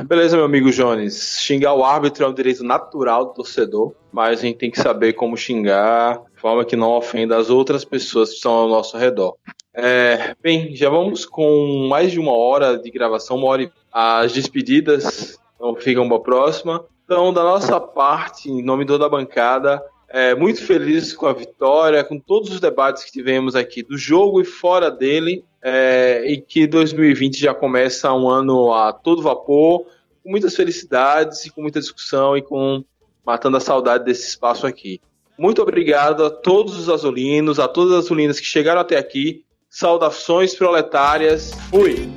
Beleza, 0.07 0.37
meu 0.37 0.45
amigo 0.45 0.71
Jones. 0.71 1.41
Xingar 1.41 1.75
o 1.75 1.85
árbitro 1.85 2.25
é 2.25 2.29
um 2.29 2.35
direito 2.35 2.63
natural 2.63 3.27
do 3.27 3.35
torcedor, 3.35 3.95
mas 4.13 4.41
a 4.41 4.43
gente 4.43 4.59
tem 4.59 4.71
que 4.71 4.81
saber 4.81 5.15
como 5.15 5.37
xingar 5.37 6.21
de 6.35 6.41
forma 6.41 6.65
que 6.65 6.77
não 6.77 6.91
ofenda 6.93 7.37
as 7.37 7.51
outras 7.51 7.85
pessoas 7.85 8.31
que 8.31 8.37
estão 8.37 8.53
ao 8.53 8.69
nosso 8.69 8.97
redor. 8.97 9.37
É, 9.75 10.35
bem, 10.43 10.75
já 10.75 10.91
vamos 10.91 11.25
com 11.25 11.89
mais 11.89 12.13
de 12.13 12.21
uma 12.21 12.33
hora 12.33 12.77
de 12.79 12.91
gravação, 12.91 13.37
uma 13.37 13.47
hora 13.47 13.63
e... 13.63 13.71
as 13.93 14.33
despedidas, 14.33 15.39
então 15.57 15.75
ficam 15.77 16.07
para 16.09 16.17
a 16.17 16.21
próxima. 16.21 16.85
Então, 17.05 17.33
da 17.33 17.43
nossa 17.43 17.81
parte, 17.81 18.51
em 18.51 18.63
nome 18.63 18.85
de 18.85 18.89
toda 18.89 19.07
a 19.07 19.09
bancada, 19.09 19.83
é, 20.11 20.35
muito 20.35 20.65
feliz 20.65 21.13
com 21.13 21.27
a 21.27 21.33
vitória, 21.33 22.03
com 22.03 22.19
todos 22.19 22.51
os 22.51 22.59
debates 22.59 23.05
que 23.05 23.13
tivemos 23.13 23.55
aqui 23.55 23.81
do 23.81 23.97
jogo 23.97 24.41
e 24.41 24.45
fora 24.45 24.91
dele, 24.91 25.45
é, 25.63 26.25
e 26.27 26.41
que 26.41 26.67
2020 26.67 27.39
já 27.39 27.55
começa 27.55 28.13
um 28.13 28.29
ano 28.29 28.73
a 28.75 28.93
todo 28.93 29.23
vapor, 29.23 29.87
com 30.23 30.31
muitas 30.31 30.57
felicidades 30.57 31.47
e 31.47 31.51
com 31.51 31.63
muita 31.63 31.79
discussão 31.79 32.37
e 32.37 32.43
com 32.43 32.85
matando 33.25 33.57
a 33.57 33.61
saudade 33.61 34.05
desse 34.05 34.27
espaço 34.27 34.67
aqui. 34.67 35.01
Muito 35.39 35.63
obrigado 35.63 36.25
a 36.25 36.31
todos 36.31 36.77
os 36.77 36.89
azulinos, 36.91 37.61
a 37.61 37.69
todas 37.69 37.93
as 37.93 38.05
azulinas 38.07 38.41
que 38.41 38.47
chegaram 38.47 38.81
até 38.81 38.99
aqui. 38.99 39.45
Saudações 39.69 40.55
proletárias. 40.55 41.53
Fui! 41.71 42.11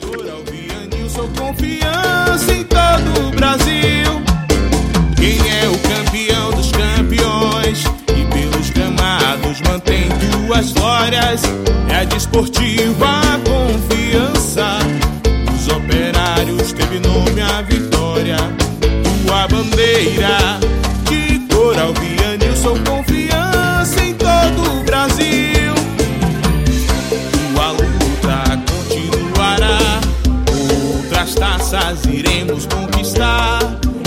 Confiança 1.37 2.51
em 2.51 2.63
todo 2.63 3.82
e 7.65 8.25
pelos 8.25 8.69
gramados 8.71 9.61
mantém 9.61 10.09
duas 10.09 10.73
glórias. 10.73 11.41
É 11.89 12.01
a 12.01 12.03
desportiva 12.03 13.05
a 13.07 13.39
confiança 13.39 14.79
dos 15.45 15.67
operários, 15.69 16.73
teve 16.73 16.99
nome 16.99 17.41
a 17.41 17.61
vitória. 17.61 18.35
Tua 19.25 19.47
bandeira 19.47 20.59
de 21.09 21.39
cor 21.53 21.79
alviane, 21.79 22.55
sou 22.61 22.77
confiança 22.79 24.03
em 24.03 24.13
todo 24.15 24.79
o 24.79 24.83
Brasil. 24.83 25.73
Tua 27.53 27.71
luta 27.71 28.61
continuará, 28.69 30.01
outras 30.99 31.35
taças 31.35 32.05
iremos 32.05 32.65
conquistar. 32.65 33.59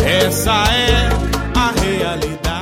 Essa 0.05 0.53
é 0.71 1.09
a 1.55 1.73
realidade. 1.81 2.56